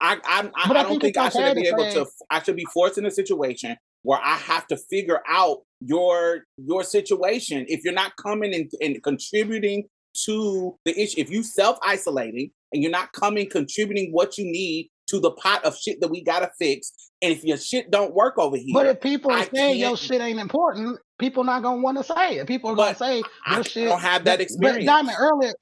I, 0.00 0.14
I, 0.24 0.40
I, 0.42 0.50
I 0.56 0.70
I 0.80 0.82
don't 0.84 1.00
think 1.00 1.16
I 1.18 1.28
should 1.30 1.40
okay 1.42 1.54
be 1.62 1.68
able 1.68 1.78
say- 1.84 1.94
to. 1.94 2.06
I 2.30 2.42
should 2.42 2.56
be 2.56 2.66
forced 2.66 2.98
in 2.98 3.06
a 3.06 3.10
situation 3.10 3.76
where 4.02 4.20
I 4.22 4.36
have 4.36 4.66
to 4.68 4.76
figure 4.76 5.20
out 5.28 5.58
your 5.80 6.44
your 6.58 6.84
situation. 6.84 7.66
If 7.68 7.84
you're 7.84 7.94
not 7.94 8.16
coming 8.16 8.54
and, 8.54 8.70
and 8.82 9.02
contributing 9.02 9.84
to 10.24 10.78
the 10.84 10.98
issue, 11.00 11.20
if 11.20 11.30
you 11.30 11.42
self 11.42 11.78
isolating 11.82 12.50
and 12.72 12.82
you're 12.82 12.92
not 12.92 13.12
coming 13.12 13.48
contributing 13.48 14.10
what 14.12 14.38
you 14.38 14.44
need 14.44 14.90
to 15.08 15.20
the 15.20 15.30
pot 15.32 15.64
of 15.64 15.76
shit 15.76 16.00
that 16.00 16.08
we 16.08 16.22
gotta 16.22 16.50
fix, 16.58 16.92
and 17.20 17.32
if 17.32 17.44
your 17.44 17.58
shit 17.58 17.90
don't 17.90 18.14
work 18.14 18.38
over 18.38 18.56
here, 18.56 18.72
But 18.72 18.86
if 18.86 19.00
people 19.00 19.30
I 19.30 19.48
say 19.54 19.74
your 19.74 19.96
shit 19.96 20.20
ain't 20.20 20.40
important, 20.40 20.98
people 21.18 21.44
not 21.44 21.62
gonna 21.62 21.82
want 21.82 21.98
to 21.98 22.04
say 22.04 22.38
it. 22.38 22.46
People 22.46 22.70
are 22.70 22.76
gonna 22.76 22.94
say 22.94 23.22
I 23.46 23.62
shit. 23.62 23.88
don't 23.88 24.00
have 24.00 24.24
that 24.24 24.40
experience. 24.40 24.84
But 24.86 24.92
Diamond 24.92 25.16
earlier, 25.18 25.52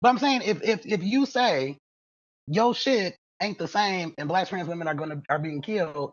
but 0.00 0.08
I'm 0.08 0.18
saying 0.18 0.42
if 0.44 0.62
if 0.62 0.86
if 0.86 1.02
you 1.02 1.26
say 1.26 1.78
your 2.46 2.74
shit 2.74 3.16
ain't 3.42 3.58
the 3.58 3.68
same 3.68 4.14
and 4.18 4.28
black 4.28 4.48
trans 4.48 4.68
women 4.68 4.88
are 4.88 4.94
gonna 4.94 5.22
are 5.28 5.38
being 5.38 5.62
killed, 5.62 6.12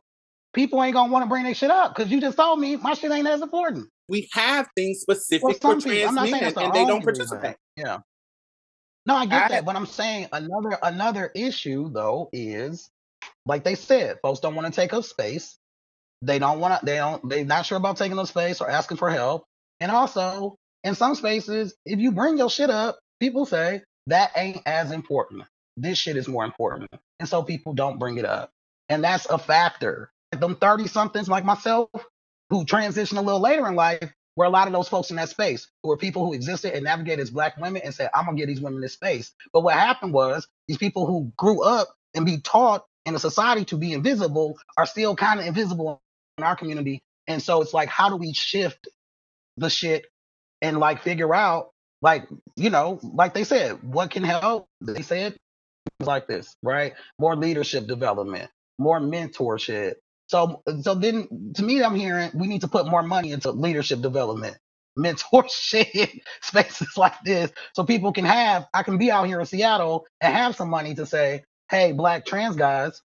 people 0.54 0.82
ain't 0.84 0.94
gonna 0.94 1.12
want 1.12 1.24
to 1.24 1.30
bring 1.30 1.44
their 1.44 1.56
shit 1.56 1.72
up 1.72 1.96
because 1.96 2.12
you 2.12 2.22
just 2.22 2.38
told 2.38 2.60
me 2.60 2.76
my 2.76 2.94
shit 2.94 3.12
ain't 3.12 3.28
as 3.28 3.42
important. 3.42 3.88
We 4.08 4.30
have 4.34 4.68
things 4.76 5.00
specific 5.02 5.44
Well, 5.44 5.54
for 5.76 5.82
trans 5.82 6.10
I'm 6.10 6.16
not 6.16 6.30
saying 6.30 6.54
men, 6.56 6.66
and 6.66 6.74
they 6.74 6.86
don't 6.86 7.04
participate. 7.04 7.56
Yeah. 7.76 8.00
No, 9.06 9.16
I 9.16 9.26
get 9.26 9.46
I- 9.46 9.48
that, 9.50 9.66
but 9.66 9.76
I'm 9.76 9.86
saying 9.86 10.28
another 10.32 10.78
another 10.84 11.32
issue 11.36 11.92
though 11.92 12.30
is 12.34 12.90
like 13.46 13.64
they 13.64 13.76
said, 13.76 14.20
folks 14.22 14.40
don't 14.40 14.56
want 14.56 14.68
to 14.74 14.80
take 14.82 14.94
up 14.94 15.04
space. 15.04 15.58
They 16.22 16.40
don't 16.40 16.60
want 16.60 16.80
to. 16.80 16.86
They 16.86 16.98
don't. 16.98 17.28
They're 17.28 17.46
not 17.46 17.66
sure 17.66 17.78
about 17.78 17.98
taking 17.98 18.20
up 18.20 18.28
space 18.28 18.62
or 18.62 18.70
asking 18.70 18.98
for 18.98 19.10
help. 19.10 19.46
And 19.80 19.92
also, 19.92 20.56
in 20.84 20.96
some 20.96 21.16
spaces, 21.16 21.76
if 21.86 22.00
you 22.00 22.12
bring 22.12 22.38
your 22.38 22.50
shit 22.50 22.70
up, 22.70 23.00
people 23.20 23.46
say 23.46 23.82
that 24.08 24.32
ain't 24.36 24.62
as 24.66 24.92
important. 24.92 25.44
This 25.78 25.98
shit 25.98 26.18
is 26.18 26.28
more 26.28 26.46
important, 26.46 26.90
and 27.20 27.28
so 27.28 27.42
people 27.42 27.74
don't 27.74 27.98
bring 27.98 28.18
it 28.18 28.26
up, 28.26 28.52
and 28.90 29.04
that's 29.04 29.26
a 29.28 29.40
factor. 29.40 30.12
Them 30.32 30.56
thirty 30.56 30.88
somethings 30.88 31.28
like 31.28 31.46
myself 31.46 31.90
who 32.52 32.66
transition 32.66 33.18
a 33.18 33.22
little 33.22 33.42
later 33.42 33.68
in 33.68 33.76
life 33.76 34.14
were 34.36 34.46
a 34.46 34.50
lot 34.50 34.68
of 34.68 34.74
those 34.74 34.90
folks 34.90 35.10
in 35.10 35.16
that 35.16 35.30
space 35.30 35.68
who 35.82 35.90
were 35.90 35.98
people 35.98 36.26
who 36.26 36.34
existed 36.34 36.74
and 36.74 36.84
navigated 36.84 37.22
as 37.22 37.32
black 37.32 37.58
women 37.58 37.82
and 37.84 37.96
said, 37.96 38.10
I'm 38.14 38.26
gonna 38.26 38.38
give 38.38 38.48
these 38.48 38.62
women 38.62 38.82
this 38.82 38.94
space. 38.94 39.32
But 39.54 39.62
what 39.62 39.74
happened 39.74 40.14
was 40.14 40.48
these 40.68 40.78
people 40.78 41.08
who 41.08 41.32
grew 41.38 41.64
up 41.64 41.90
and 42.14 42.26
be 42.26 42.40
taught 42.40 42.86
in 43.06 43.16
a 43.16 43.20
society 43.20 43.66
to 43.66 43.78
be 43.78 43.94
invisible 43.94 44.58
are 44.78 44.86
still 44.86 45.16
kind 45.16 45.40
of 45.40 45.46
invisible 45.48 46.02
in 46.38 46.44
our 46.44 46.56
community. 46.58 47.02
And 47.28 47.42
so 47.42 47.62
it's 47.62 47.74
like, 47.74 47.90
how 47.90 48.10
do 48.10 48.18
we 48.18 48.34
shift 48.34 48.88
the 49.58 49.70
shit 49.70 50.06
and 50.62 50.78
like 50.80 51.02
figure 51.04 51.34
out, 51.34 51.72
like, 52.02 52.28
you 52.58 52.70
know, 52.70 53.00
like 53.02 53.34
they 53.34 53.46
said, 53.46 53.82
what 53.84 54.12
can 54.12 54.24
help? 54.24 54.68
They 54.82 55.04
said 55.04 55.38
like 56.02 56.28
this, 56.28 56.56
right? 56.64 56.94
More 57.20 57.36
leadership 57.36 57.88
development, 57.88 58.50
more 58.78 59.00
mentorship. 59.00 59.96
So, 60.32 60.64
so 60.84 60.96
then 60.96 61.54
to 61.56 61.64
me, 61.64 61.84
I'm 61.84 61.96
hearing 61.96 62.32
we 62.36 62.48
need 62.48 62.62
to 62.64 62.70
put 62.70 62.88
more 62.88 63.04
money 63.04 63.34
into 63.34 63.52
leadership 63.52 64.02
development, 64.02 64.58
mentorship, 65.00 66.20
spaces 66.44 66.98
like 66.98 67.16
this, 67.26 67.52
so 67.76 67.86
people 67.86 68.14
can 68.14 68.26
have. 68.26 68.68
I 68.74 68.84
can 68.84 69.00
be 69.00 69.12
out 69.12 69.28
here 69.28 69.42
in 69.42 69.48
Seattle 69.48 70.08
and 70.22 70.34
have 70.36 70.58
some 70.58 70.70
money 70.72 70.96
to 70.96 71.08
say, 71.08 71.46
"Hey, 71.72 71.94
black 71.94 72.26
trans 72.26 72.58
guys, 72.58 73.02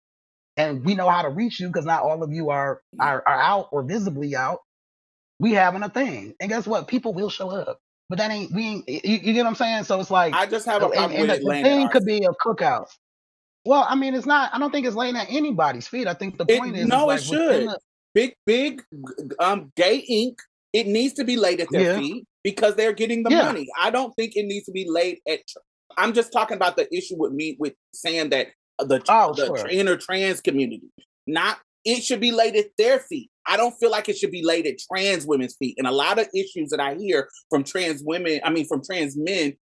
and 0.59 0.85
we 0.85 0.95
know 0.97 1.11
how 1.11 1.23
to 1.23 1.31
reach 1.31 1.61
you 1.61 1.69
because 1.69 1.87
not 1.87 2.03
all 2.05 2.23
of 2.25 2.33
you 2.33 2.51
are, 2.51 2.83
are 3.01 3.25
are 3.27 3.41
out 3.43 3.69
or 3.73 3.85
visibly 3.85 4.37
out. 4.37 4.61
We 5.41 5.53
having 5.53 5.85
a 5.85 5.91
thing, 5.91 6.35
and 6.41 6.51
guess 6.51 6.67
what? 6.67 6.89
People 6.89 7.15
will 7.15 7.31
show 7.31 7.51
up, 7.51 7.81
but 8.11 8.19
that 8.19 8.31
ain't 8.33 8.53
we. 8.53 8.65
Ain't, 8.67 8.89
you, 8.89 9.01
you 9.19 9.35
get 9.35 9.45
what 9.45 9.49
I'm 9.51 9.57
saying? 9.57 9.85
So 9.85 10.01
it's 10.01 10.11
like 10.13 10.41
I 10.41 10.47
just 10.47 10.67
have 10.67 10.85
a 10.85 10.89
and, 10.89 11.13
and 11.13 11.31
the, 11.31 11.41
the 11.45 11.57
thing 11.63 11.91
could 11.91 12.07
be 12.07 12.25
a 12.25 12.31
cookout. 12.47 12.89
Well, 13.67 13.87
I 13.89 13.95
mean, 13.95 14.15
it's 14.15 14.27
not. 14.27 14.51
I 14.55 14.59
don't 14.59 14.71
think 14.71 14.87
it's 14.87 14.97
laying 14.97 15.17
at 15.17 15.27
anybody's 15.29 15.89
feet. 15.89 16.07
I 16.07 16.15
think 16.15 16.39
the 16.39 16.47
point 16.47 16.77
is, 16.77 16.83
is 16.83 16.89
no, 16.89 17.05
it 17.11 17.21
like 17.21 17.21
within 17.31 17.61
should. 17.61 17.69
the- 17.69 17.79
big, 18.15 18.35
big, 18.47 18.83
um, 19.41 19.71
gay 19.77 19.97
ink. 19.97 20.39
It 20.73 20.87
needs 20.87 21.15
to 21.15 21.25
be 21.25 21.37
laid 21.37 21.61
at 21.61 21.69
their 21.71 21.93
Yeah. 21.93 21.99
feet 21.99 22.25
because 22.43 22.75
they're 22.75 22.93
getting 22.95 23.23
the 23.23 23.31
Yeah. 23.31 23.43
money. 23.45 23.67
I 23.79 23.91
don't 23.91 24.15
think 24.15 24.37
it 24.37 24.45
needs 24.47 24.65
to 24.67 24.73
be 24.73 24.89
laid 24.89 25.21
at. 25.29 25.41
I'm 25.99 26.13
just 26.15 26.33
talking 26.33 26.57
about 26.57 26.77
the 26.77 26.93
issue 26.95 27.17
with 27.19 27.33
me 27.33 27.57
with 27.59 27.75
saying 27.95 28.31
that 28.31 28.49
the 28.79 29.03
Oh, 29.09 29.35
the 29.35 29.47
sure. 29.47 29.69
inner 29.69 29.97
trans 29.97 30.41
community, 30.41 30.89
not 31.27 31.59
it 31.85 32.03
should 32.03 32.21
be 32.21 32.33
laid 32.33 32.57
at 32.57 32.67
their 32.79 32.99
feet. 33.01 33.31
I 33.47 33.57
don't 33.57 33.73
feel 33.79 33.91
like 33.91 34.09
it 34.09 34.19
should 34.19 34.33
be 34.33 34.43
laid 34.45 34.67
at 34.67 34.75
trans 34.79 35.25
women's 35.25 35.55
feet. 35.57 35.77
And 35.79 35.87
a 35.87 35.93
lot 35.93 36.19
of 36.19 36.27
issues 36.35 36.71
that 36.71 36.81
I 36.81 36.95
hear 36.95 37.29
from 37.49 37.63
trans 37.65 38.03
women, 38.03 38.41
I 38.43 38.51
mean 38.51 38.67
from 38.67 38.83
trans 38.85 39.17
men, 39.17 39.57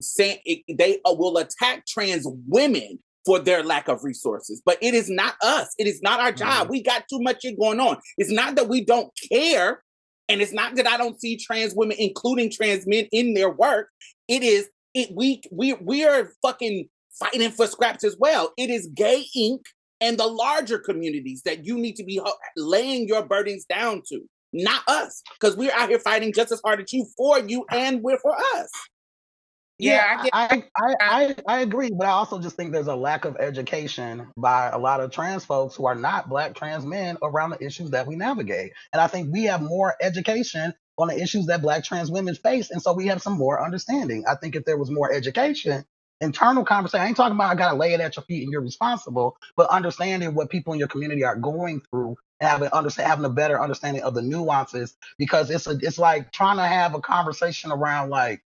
saying 0.00 0.38
it, 0.44 0.62
they 0.78 1.00
uh, 1.04 1.12
will 1.14 1.36
attack 1.38 1.84
trans 1.86 2.26
women 2.46 3.02
for 3.24 3.38
their 3.38 3.62
lack 3.62 3.88
of 3.88 4.04
resources. 4.04 4.62
But 4.64 4.78
it 4.80 4.94
is 4.94 5.08
not 5.08 5.34
us. 5.42 5.74
It 5.78 5.86
is 5.86 6.00
not 6.02 6.20
our 6.20 6.32
job. 6.32 6.64
Mm-hmm. 6.64 6.70
We 6.70 6.82
got 6.82 7.04
too 7.08 7.20
much 7.20 7.42
shit 7.42 7.58
going 7.58 7.80
on. 7.80 7.98
It's 8.18 8.32
not 8.32 8.56
that 8.56 8.68
we 8.68 8.84
don't 8.84 9.10
care. 9.30 9.82
And 10.28 10.40
it's 10.40 10.52
not 10.52 10.76
that 10.76 10.86
I 10.86 10.96
don't 10.96 11.20
see 11.20 11.36
trans 11.36 11.74
women, 11.74 11.96
including 11.98 12.50
trans 12.50 12.86
men, 12.86 13.06
in 13.12 13.34
their 13.34 13.50
work. 13.50 13.88
It 14.28 14.42
is 14.42 14.68
it 14.94 15.10
we 15.14 15.42
we 15.50 15.74
we 15.74 16.04
are 16.04 16.32
fucking 16.40 16.88
fighting 17.18 17.50
for 17.50 17.66
scraps 17.66 18.04
as 18.04 18.16
well. 18.18 18.52
It 18.56 18.70
is 18.70 18.88
gay 18.94 19.24
Inc. 19.36 19.60
and 20.00 20.18
the 20.18 20.26
larger 20.26 20.78
communities 20.78 21.42
that 21.44 21.64
you 21.66 21.78
need 21.78 21.96
to 21.96 22.04
be 22.04 22.20
laying 22.56 23.06
your 23.06 23.24
burdens 23.24 23.64
down 23.66 24.02
to, 24.08 24.20
not 24.52 24.82
us, 24.88 25.22
because 25.38 25.56
we're 25.56 25.72
out 25.72 25.88
here 25.88 25.98
fighting 25.98 26.32
just 26.32 26.52
as 26.52 26.60
hard 26.64 26.80
as 26.80 26.92
you 26.92 27.06
for 27.16 27.38
you 27.40 27.66
and 27.70 28.02
we're 28.02 28.18
for 28.18 28.34
us. 28.56 28.70
Yeah, 29.78 30.04
I 30.08 30.22
get- 30.24 30.34
I, 30.34 30.50
I, 30.78 30.96
I, 31.08 31.36
I 31.48 31.60
agree, 31.62 31.90
but 31.92 32.08
I 32.08 32.12
also 32.12 32.40
just 32.40 32.56
think 32.56 32.72
there's 32.72 32.88
a 32.88 32.96
lack 32.96 33.26
of 33.26 33.36
education 33.38 34.28
by 34.38 34.70
a 34.70 34.78
lot 34.78 35.02
of 35.02 35.12
trans 35.12 35.44
folks 35.44 35.76
who 35.76 35.86
are 35.86 35.96
not 35.96 36.30
black 36.30 36.56
trans 36.56 36.86
men 36.86 37.18
around 37.22 37.50
the 37.50 37.64
issues 37.64 37.90
that 37.92 38.08
we 38.08 38.16
navigate. 38.16 38.72
And 38.94 39.02
I 39.02 39.08
think 39.08 39.32
we 39.34 39.44
have 39.46 39.62
more 39.62 39.96
education 40.02 40.74
on 40.98 41.10
the 41.10 41.22
issues 41.22 41.48
that 41.48 41.62
black 41.62 41.84
trans 41.84 42.10
women 42.10 42.36
face, 42.36 42.72
and 42.72 42.82
so 42.82 42.94
we 42.94 43.08
have 43.08 43.22
some 43.22 43.34
more 43.38 43.62
understanding. 43.64 44.24
I 44.28 44.36
think 44.36 44.56
if 44.56 44.64
there 44.64 44.78
was 44.78 44.90
more 44.90 45.12
education, 45.12 45.84
internal 46.22 46.64
conversation, 46.64 47.04
I 47.04 47.08
ain't 47.10 47.18
talking 47.18 47.36
about 47.36 47.52
I 47.52 47.56
gotta 47.56 47.76
lay 47.76 47.94
it 47.94 48.00
at 48.00 48.16
your 48.16 48.24
feet 48.24 48.44
and 48.44 48.52
you're 48.54 48.62
responsible, 48.62 49.36
but 49.58 49.70
understanding 49.70 50.36
what 50.36 50.50
people 50.50 50.72
in 50.72 50.80
your 50.80 50.88
community 50.88 51.26
are 51.26 51.36
going 51.36 51.82
through 51.90 52.16
and 52.40 52.48
having 52.50 52.70
understand 52.70 53.10
having 53.10 53.26
a 53.26 53.30
better 53.30 53.62
understanding 53.62 54.04
of 54.04 54.14
the 54.14 54.22
nuances 54.22 54.96
because 55.18 55.50
it's 55.50 55.68
a 55.68 55.78
it's 55.82 55.98
like 56.00 56.32
trying 56.32 56.58
to 56.58 56.64
have 56.66 56.96
a 56.96 57.02
conversation 57.02 57.72
around 57.74 58.10
like 58.10 58.42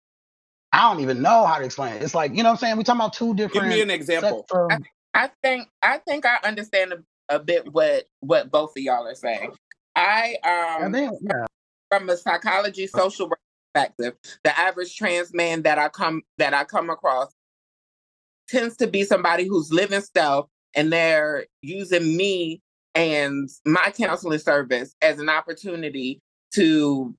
I 0.74 0.91
don't 0.91 1.01
even 1.01 1.21
know 1.21 1.45
how 1.45 1.59
to 1.59 1.65
explain 1.65 1.95
it. 1.95 2.01
It's 2.01 2.15
like, 2.15 2.32
you 2.32 2.38
know 2.38 2.49
what 2.49 2.53
I'm 2.53 2.57
saying? 2.57 2.78
We're 2.78 2.84
talking 2.84 3.01
about 3.01 3.13
two 3.13 3.36
different. 3.36 3.53
Give 3.53 3.61
different 3.63 3.76
me 3.76 3.82
an 3.82 3.89
example. 3.91 4.45
sets 4.49 4.74
of 4.74 4.84
I 5.13 5.30
think 5.43 5.69
I 5.82 5.99
think 5.99 6.26
I 6.26 6.38
understand 6.43 6.93
a, 6.93 7.36
a 7.36 7.39
bit 7.39 7.71
what 7.71 8.05
what 8.21 8.51
both 8.51 8.71
of 8.76 8.82
y'all 8.82 9.07
are 9.07 9.15
saying. 9.15 9.51
I 9.95 10.38
um 10.43 10.86
and 10.86 10.95
then 10.95 11.17
yeah. 11.21 11.45
from 11.89 12.09
a 12.09 12.17
psychology 12.17 12.88
social 12.88 13.30
work 13.30 13.39
perspective, 13.74 14.15
the 14.43 14.57
average 14.57 14.95
trans 14.95 15.34
man 15.34 15.61
that 15.63 15.78
I 15.78 15.89
come 15.89 16.24
that 16.38 16.53
I 16.53 16.63
come 16.63 16.89
across 16.89 17.32
tends 18.47 18.76
to 18.78 18.88
be 18.88 19.03
somebody 19.03 19.47
who's 19.47 19.71
living 19.71 20.01
stealth 20.01 20.49
and 20.76 20.91
they're 20.91 21.45
using 21.61 22.17
me 22.17 22.61
and 22.95 23.49
my 23.65 23.93
counseling 23.95 24.39
service 24.39 24.95
as 25.01 25.19
an 25.19 25.30
opportunity 25.30 26.19
to 26.53 27.15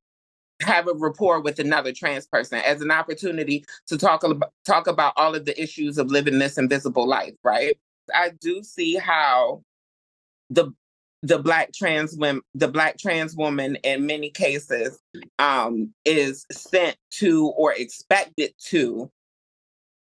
have 0.62 0.88
a 0.88 0.94
rapport 0.94 1.40
with 1.40 1.58
another 1.58 1.92
trans 1.92 2.26
person 2.26 2.58
as 2.58 2.80
an 2.80 2.90
opportunity 2.90 3.64
to 3.86 3.98
talk 3.98 4.22
about 4.22 4.52
talk 4.64 4.86
about 4.86 5.12
all 5.16 5.34
of 5.34 5.44
the 5.44 5.60
issues 5.60 5.98
of 5.98 6.10
living 6.10 6.38
this 6.38 6.58
invisible 6.58 7.06
life 7.06 7.34
right? 7.42 7.76
I 8.14 8.30
do 8.40 8.62
see 8.62 8.96
how 8.96 9.62
the 10.50 10.72
the 11.22 11.38
black 11.38 11.72
trans 11.72 12.16
women 12.16 12.42
the 12.54 12.68
black 12.68 12.98
trans 12.98 13.34
woman 13.34 13.76
in 13.76 14.06
many 14.06 14.30
cases 14.30 14.98
um 15.38 15.92
is 16.04 16.44
sent 16.52 16.96
to 17.10 17.48
or 17.56 17.72
expected 17.72 18.52
to 18.58 19.10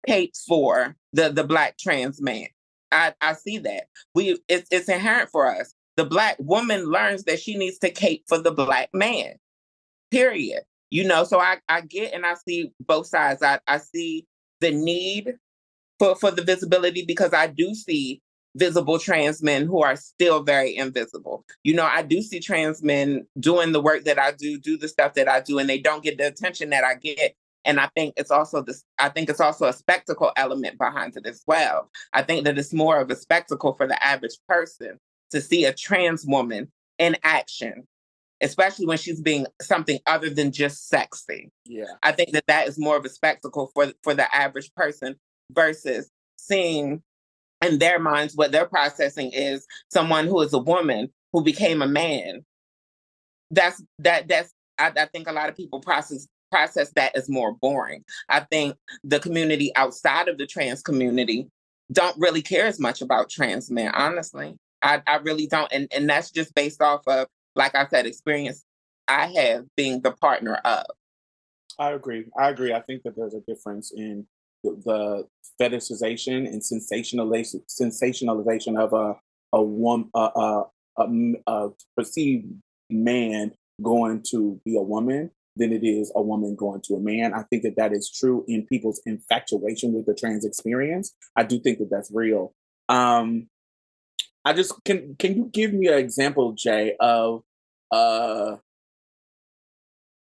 cape 0.06 0.34
for 0.48 0.96
the 1.12 1.30
the 1.30 1.44
black 1.44 1.76
trans 1.78 2.20
man. 2.20 2.46
I 2.90 3.14
i 3.20 3.34
see 3.34 3.58
that. 3.58 3.84
We 4.14 4.38
it's, 4.48 4.68
it's 4.70 4.88
inherent 4.88 5.30
for 5.30 5.46
us. 5.46 5.74
The 5.96 6.04
black 6.06 6.36
woman 6.38 6.86
learns 6.86 7.24
that 7.24 7.40
she 7.40 7.56
needs 7.56 7.78
to 7.80 7.90
cape 7.90 8.24
for 8.26 8.38
the 8.38 8.50
black 8.50 8.88
man 8.94 9.34
period 10.12 10.62
you 10.90 11.02
know 11.02 11.24
so 11.24 11.40
i 11.40 11.56
i 11.68 11.80
get 11.80 12.12
and 12.12 12.26
i 12.26 12.34
see 12.34 12.70
both 12.80 13.06
sides 13.06 13.42
i 13.42 13.58
i 13.66 13.78
see 13.78 14.26
the 14.60 14.70
need 14.70 15.34
for 15.98 16.14
for 16.14 16.30
the 16.30 16.42
visibility 16.42 17.04
because 17.04 17.32
i 17.32 17.46
do 17.46 17.74
see 17.74 18.20
visible 18.54 18.98
trans 18.98 19.42
men 19.42 19.64
who 19.66 19.82
are 19.82 19.96
still 19.96 20.42
very 20.42 20.76
invisible 20.76 21.44
you 21.64 21.74
know 21.74 21.86
i 21.86 22.02
do 22.02 22.20
see 22.20 22.38
trans 22.38 22.82
men 22.82 23.26
doing 23.40 23.72
the 23.72 23.80
work 23.80 24.04
that 24.04 24.18
i 24.18 24.30
do 24.32 24.58
do 24.58 24.76
the 24.76 24.88
stuff 24.88 25.14
that 25.14 25.28
i 25.28 25.40
do 25.40 25.58
and 25.58 25.70
they 25.70 25.78
don't 25.78 26.04
get 26.04 26.18
the 26.18 26.26
attention 26.26 26.68
that 26.68 26.84
i 26.84 26.94
get 26.94 27.34
and 27.64 27.80
i 27.80 27.88
think 27.96 28.12
it's 28.18 28.30
also 28.30 28.62
this 28.62 28.84
i 28.98 29.08
think 29.08 29.30
it's 29.30 29.40
also 29.40 29.66
a 29.66 29.72
spectacle 29.72 30.30
element 30.36 30.76
behind 30.78 31.16
it 31.16 31.26
as 31.26 31.42
well. 31.46 31.90
I 32.12 32.22
think 32.22 32.44
that 32.44 32.58
it's 32.58 32.74
more 32.74 33.00
of 33.00 33.10
a 33.10 33.16
spectacle 33.16 33.72
for 33.72 33.86
the 33.86 34.02
average 34.04 34.36
person 34.46 34.98
to 35.30 35.40
see 35.40 35.64
a 35.64 35.72
trans 35.72 36.26
woman 36.26 36.70
in 36.98 37.16
action 37.22 37.86
especially 38.42 38.86
when 38.86 38.98
she's 38.98 39.20
being 39.20 39.46
something 39.60 39.98
other 40.06 40.28
than 40.28 40.52
just 40.52 40.88
sexy. 40.88 41.50
Yeah. 41.64 41.84
I 42.02 42.12
think 42.12 42.32
that 42.32 42.46
that 42.48 42.68
is 42.68 42.78
more 42.78 42.96
of 42.96 43.04
a 43.04 43.08
spectacle 43.08 43.70
for 43.74 43.92
for 44.02 44.14
the 44.14 44.34
average 44.34 44.74
person 44.74 45.16
versus 45.50 46.10
seeing 46.36 47.02
in 47.64 47.78
their 47.78 47.98
minds 47.98 48.34
what 48.34 48.52
they're 48.52 48.66
processing 48.66 49.30
is 49.32 49.66
someone 49.92 50.26
who 50.26 50.40
is 50.40 50.52
a 50.52 50.58
woman 50.58 51.08
who 51.32 51.42
became 51.42 51.80
a 51.80 51.86
man 51.86 52.44
that's 53.50 53.82
that 54.00 54.28
that's 54.28 54.52
I, 54.78 54.92
I 54.96 55.06
think 55.06 55.28
a 55.28 55.32
lot 55.32 55.48
of 55.48 55.56
people 55.56 55.80
process 55.80 56.26
process 56.50 56.92
that 56.96 57.16
as 57.16 57.28
more 57.28 57.54
boring. 57.54 58.04
I 58.28 58.40
think 58.40 58.76
the 59.02 59.18
community 59.18 59.74
outside 59.74 60.28
of 60.28 60.38
the 60.38 60.46
trans 60.46 60.82
community 60.82 61.48
don't 61.90 62.16
really 62.18 62.42
care 62.42 62.66
as 62.66 62.78
much 62.78 63.00
about 63.00 63.30
trans 63.30 63.70
men, 63.70 63.90
honestly. 63.94 64.56
I, 64.82 65.02
I 65.06 65.16
really 65.16 65.46
don't. 65.46 65.72
And 65.72 65.88
and 65.94 66.08
that's 66.08 66.30
just 66.30 66.54
based 66.54 66.82
off 66.82 67.02
of, 67.06 67.26
like 67.54 67.74
I 67.74 67.86
said, 67.88 68.06
experience 68.06 68.64
I 69.08 69.26
have 69.26 69.66
being 69.76 70.00
the 70.00 70.12
partner 70.12 70.54
of. 70.64 70.86
I 71.78 71.90
agree. 71.90 72.26
I 72.38 72.50
agree. 72.50 72.72
I 72.72 72.80
think 72.80 73.02
that 73.02 73.16
there's 73.16 73.34
a 73.34 73.40
difference 73.40 73.92
in 73.94 74.26
the, 74.62 75.26
fetishization 75.60 76.46
and 76.48 76.62
sensationalization 76.62 77.60
sensationalization 77.68 78.78
of 78.78 78.92
a 78.94 79.14
a 79.52 79.62
one 79.62 80.08
a, 80.14 80.18
a, 80.18 80.64
a, 80.96 81.06
a 81.46 81.68
perceived 81.94 82.46
man 82.88 83.52
going 83.82 84.22
to 84.30 84.60
be 84.64 84.76
a 84.76 84.82
woman 84.82 85.30
than 85.56 85.72
it 85.72 85.84
is 85.84 86.10
a 86.16 86.22
woman 86.22 86.56
going 86.56 86.80
to 86.80 86.94
a 86.94 87.00
man. 87.00 87.34
I 87.34 87.42
think 87.42 87.62
that 87.64 87.76
that 87.76 87.92
is 87.92 88.10
true 88.10 88.44
in 88.48 88.66
people's 88.66 89.00
infatuation 89.04 89.92
with 89.92 90.06
the 90.06 90.14
trans 90.14 90.44
experience. 90.44 91.12
I 91.36 91.42
do 91.42 91.60
think 91.60 91.78
that 91.78 91.90
that's 91.90 92.10
real. 92.12 92.54
Um, 92.88 93.48
I 94.44 94.52
just 94.52 94.74
can 94.84 95.16
can 95.18 95.36
you 95.36 95.50
give 95.52 95.72
me 95.72 95.88
an 95.88 95.98
example, 95.98 96.52
Jay, 96.52 96.94
of 97.00 97.42
uh 97.90 98.56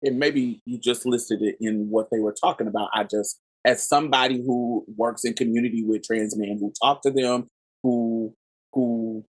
and 0.03 0.17
maybe 0.17 0.61
you 0.65 0.79
just 0.79 1.05
listed 1.05 1.41
it 1.41 1.57
in 1.61 1.89
what 1.89 2.09
they 2.11 2.19
were 2.19 2.33
talking 2.33 2.67
about. 2.67 2.89
I 2.93 3.03
just 3.03 3.39
as 3.65 3.87
somebody 3.87 4.41
who 4.43 4.85
works 4.97 5.23
in 5.23 5.33
community 5.33 5.83
with 5.83 6.03
trans 6.03 6.35
men 6.35 6.57
who 6.59 6.73
talk 6.81 7.01
to 7.03 7.11
them, 7.11 7.47
who 7.83 8.33
who 8.73 9.23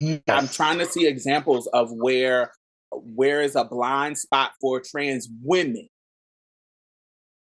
yes. 0.00 0.20
I'm 0.28 0.48
trying 0.48 0.78
to 0.78 0.86
see 0.86 1.06
examples 1.06 1.66
of 1.68 1.90
where 1.92 2.52
where 2.92 3.40
is 3.40 3.56
a 3.56 3.64
blind 3.64 4.18
spot 4.18 4.52
for 4.60 4.80
trans 4.80 5.28
women. 5.42 5.88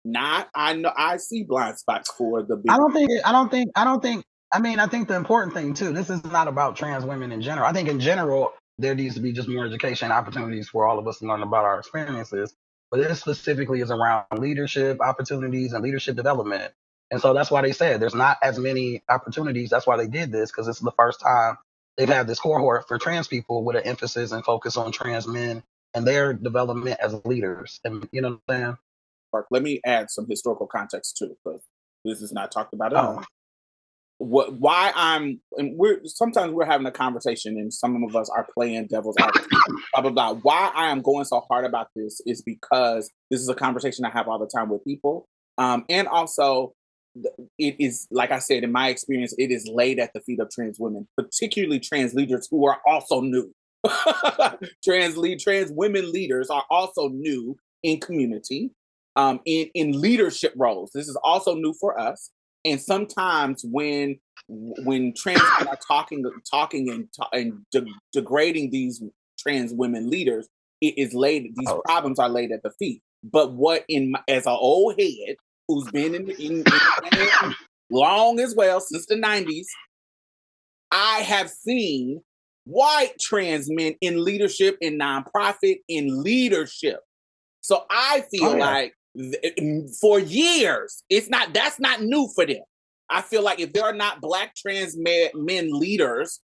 Not 0.05 0.49
I 0.55 0.73
know 0.75 0.93
I 0.97 1.19
see 1.19 1.45
blind 1.45 1.79
spots 1.79 2.11
for 2.17 2.43
the 2.43 2.63
I 2.69 2.77
don't 2.77 2.93
think 2.93 3.11
I 3.25 3.33
don't 3.33 3.51
think 3.51 3.71
I 3.77 3.85
don't 3.85 4.03
think 4.03 4.25
I 4.51 4.61
mean 4.61 4.81
I 4.81 4.87
think 4.87 5.09
the 5.09 5.17
important 5.17 5.55
thing 5.55 5.75
too, 5.75 5.93
this 5.93 6.11
is 6.11 6.25
not 6.25 6.49
about 6.49 6.77
trans 6.77 7.05
women 7.05 7.33
in 7.33 7.43
general. 7.43 7.67
I 7.67 7.73
think 7.73 7.89
in 7.89 8.01
general 8.01 8.53
there 8.79 8.95
needs 8.95 9.15
to 9.17 9.21
be 9.21 9.33
just 9.33 9.49
more 9.49 9.67
education 9.67 10.13
opportunities 10.13 10.69
for 10.69 10.87
all 10.87 10.99
of 10.99 11.07
us 11.09 11.19
to 11.19 11.27
learn 11.27 11.43
about 11.43 11.65
our 11.65 11.79
experiences. 11.79 12.55
But 12.91 12.99
this 13.01 13.21
specifically 13.21 13.81
is 13.81 13.91
around 13.91 14.25
leadership 14.39 15.01
opportunities 15.01 15.73
and 15.73 15.83
leadership 15.83 16.17
development. 16.17 16.73
And 17.11 17.21
so 17.21 17.35
that's 17.35 17.51
why 17.51 17.63
they 17.63 17.73
said 17.73 18.01
there's 18.01 18.15
not 18.15 18.39
as 18.43 18.59
many 18.59 19.03
opportunities. 19.09 19.71
That's 19.71 19.87
why 19.87 19.97
they 19.97 20.07
did 20.07 20.33
this, 20.33 20.51
because 20.51 20.67
this 20.67 20.77
is 20.77 20.83
the 20.83 20.93
first 20.93 21.21
time 21.21 21.59
they've 21.97 22.09
had 22.09 22.27
this 22.27 22.41
cohort 22.41 22.87
for 22.89 22.99
trans 22.99 23.29
people 23.29 23.65
with 23.65 23.77
an 23.77 23.83
emphasis 23.83 24.33
and 24.33 24.45
focus 24.45 24.77
on 24.77 24.93
trans 24.93 25.27
men 25.27 25.63
and 25.95 26.07
their 26.07 26.33
development 26.33 26.99
as 27.01 27.15
leaders. 27.25 27.81
And 27.85 28.09
you 28.13 28.23
know 28.23 28.41
what 28.45 28.55
I'm 28.55 28.63
saying? 28.63 28.79
Let 29.51 29.63
me 29.63 29.81
add 29.85 30.11
some 30.11 30.27
historical 30.27 30.67
context 30.67 31.17
too, 31.17 31.37
because 31.45 31.63
this 32.05 32.23
is 32.23 32.33
not 32.33 32.53
talked 32.53 32.73
about 32.73 32.93
at 32.93 33.05
oh. 33.05 33.09
all. 33.09 33.25
What 34.19 34.59
why 34.59 34.93
I'm 34.97 35.41
and 35.57 35.77
we're 35.77 36.01
sometimes 36.05 36.53
we're 36.53 36.67
having 36.67 36.87
a 36.87 36.93
conversation 36.93 37.57
and 37.57 37.73
some 37.73 38.03
of 38.03 38.17
us 38.17 38.29
are 38.29 38.47
playing 38.53 38.89
devil's 38.89 39.17
advocate, 39.19 39.49
blah 39.93 40.03
blah 40.03 40.11
blah. 40.11 40.35
Why 40.35 40.73
I 40.75 40.91
am 40.91 41.03
going 41.03 41.25
so 41.25 41.45
hard 41.49 41.65
about 41.65 41.89
this 41.95 42.21
is 42.27 42.43
because 42.43 43.11
this 43.31 43.41
is 43.41 43.49
a 43.49 43.55
conversation 43.55 44.05
I 44.05 44.11
have 44.11 44.27
all 44.27 44.39
the 44.39 44.51
time 44.53 44.71
with 44.71 44.85
people. 44.85 45.29
Um, 45.57 45.85
and 45.89 46.09
also 46.09 46.75
it 47.59 47.77
is 47.79 48.07
like 48.11 48.31
I 48.31 48.39
said, 48.39 48.65
in 48.65 48.73
my 48.73 48.89
experience, 48.89 49.35
it 49.39 49.51
is 49.51 49.69
laid 49.73 49.99
at 49.99 50.13
the 50.15 50.21
feet 50.21 50.41
of 50.41 50.51
trans 50.51 50.79
women, 50.79 51.09
particularly 51.17 51.81
trans 51.81 52.15
leaders 52.15 52.49
who 52.51 52.67
are 52.67 52.79
also 52.87 53.21
new. 53.21 53.53
trans 54.85 55.17
lead 55.17 55.39
trans 55.39 55.71
women 55.71 56.11
leaders 56.11 56.51
are 56.51 56.65
also 56.71 57.09
new 57.09 57.57
in 57.83 58.01
community, 58.01 58.71
um, 59.17 59.41
in 59.45 59.69
in 59.75 60.01
leadership 60.01 60.53
roles. 60.57 60.91
This 60.93 61.09
is 61.09 61.19
also 61.23 61.55
new 61.55 61.75
for 61.81 61.99
us. 61.99 62.31
And 62.65 62.81
sometimes 62.81 63.65
when 63.65 64.19
when 64.49 65.13
trans 65.15 65.43
men 65.59 65.69
are 65.69 65.79
talking 65.87 66.25
talking 66.51 66.91
and 66.91 67.09
and 67.33 67.61
de- 67.71 67.87
degrading 68.13 68.71
these 68.71 69.03
trans 69.39 69.73
women 69.73 70.11
leaders, 70.11 70.49
it 70.81 70.97
is 70.97 71.15
laid 71.15 71.45
these 71.57 71.69
oh. 71.69 71.83
problems 71.85 72.19
are 72.19 72.29
laid 72.29 72.53
at 72.53 72.63
the 72.63 72.71
feet. 72.79 73.03
But 73.23 73.53
what 73.53 73.85
in 73.89 74.15
as 74.29 74.47
an 74.47 74.57
old 74.59 74.99
head 74.99 75.37
who's 75.67 75.91
been 75.91 76.15
in, 76.15 76.31
in, 76.31 76.65
in 77.13 77.55
long 77.91 78.41
as 78.41 78.55
well 78.55 78.81
since 78.81 79.07
the 79.07 79.17
90s, 79.17 79.67
I 80.91 81.19
have 81.21 81.51
seen 81.51 82.23
white 82.65 83.19
trans 83.21 83.71
men 83.71 83.95
in 84.01 84.25
leadership, 84.25 84.77
in 84.81 84.99
nonprofit, 84.99 85.79
in 85.89 86.23
leadership. 86.23 87.01
So 87.61 87.85
I 87.91 88.25
feel 88.31 88.45
oh, 88.45 88.57
yeah. 88.57 88.65
like 88.65 88.95
for 90.01 90.19
years. 90.19 91.03
It's 91.09 91.29
not 91.29 91.53
that's 91.53 91.81
not 91.81 92.03
new 92.03 92.29
for 92.35 92.47
them. 92.47 92.63
I 93.11 93.23
feel 93.23 93.43
like 93.43 93.61
if 93.61 93.73
there 93.73 93.85
are 93.85 93.95
not 93.95 94.21
black 94.21 94.55
trans 94.55 94.97
men, 94.97 95.29
men 95.35 95.71
leaders 95.73 96.41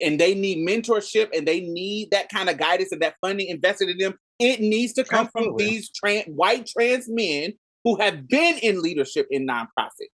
and 0.00 0.18
they 0.18 0.34
need 0.34 0.66
mentorship 0.66 1.30
and 1.36 1.46
they 1.46 1.60
need 1.60 2.10
that 2.12 2.28
kind 2.28 2.48
of 2.48 2.58
guidance 2.58 2.92
and 2.92 3.02
that 3.02 3.16
funding 3.20 3.48
invested 3.48 3.88
in 3.88 3.98
them, 3.98 4.14
it 4.38 4.60
needs 4.60 4.92
to 4.94 5.04
come 5.04 5.26
Absolutely. 5.26 5.48
from 5.50 5.56
these 5.56 5.90
trans, 5.90 6.26
white 6.26 6.66
trans 6.66 7.08
men 7.08 7.54
who 7.84 7.96
have 8.00 8.28
been 8.28 8.58
in 8.58 8.80
leadership 8.80 9.26
in 9.30 9.46
nonprofit. 9.46 10.08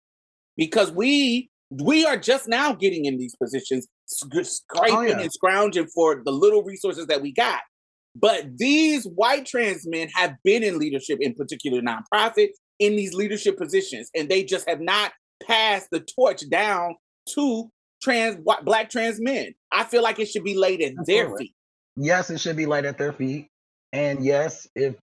Because 0.56 0.90
we 0.92 1.50
we 1.70 2.06
are 2.06 2.16
just 2.16 2.48
now 2.48 2.72
getting 2.72 3.06
in 3.06 3.18
these 3.18 3.34
positions, 3.34 3.88
oh, 4.24 4.42
scraping 4.42 4.94
oh, 4.94 5.02
yeah. 5.02 5.18
and 5.18 5.32
scrounging 5.32 5.86
for 5.88 6.22
the 6.24 6.30
little 6.30 6.62
resources 6.62 7.06
that 7.06 7.20
we 7.20 7.32
got. 7.32 7.60
But 8.18 8.56
these 8.56 9.04
white 9.04 9.46
trans 9.46 9.86
men 9.86 10.08
have 10.14 10.34
been 10.42 10.62
in 10.62 10.78
leadership, 10.78 11.18
in 11.20 11.34
particular 11.34 11.80
nonprofit, 11.82 12.48
in 12.78 12.96
these 12.96 13.14
leadership 13.14 13.58
positions, 13.58 14.10
and 14.14 14.28
they 14.28 14.44
just 14.44 14.68
have 14.68 14.80
not 14.80 15.12
passed 15.46 15.88
the 15.90 16.00
torch 16.00 16.48
down 16.50 16.94
to 17.34 17.70
trans 18.02 18.36
black 18.62 18.90
trans 18.90 19.20
men. 19.20 19.52
I 19.72 19.84
feel 19.84 20.02
like 20.02 20.18
it 20.18 20.28
should 20.28 20.44
be 20.44 20.56
laid 20.56 20.80
at 20.80 20.94
That's 20.96 21.06
their 21.08 21.36
feet. 21.36 21.54
Yes, 21.96 22.30
it 22.30 22.40
should 22.40 22.56
be 22.56 22.66
laid 22.66 22.84
at 22.84 22.98
their 22.98 23.12
feet. 23.12 23.48
And 23.92 24.24
yes, 24.24 24.66
if 24.74 24.96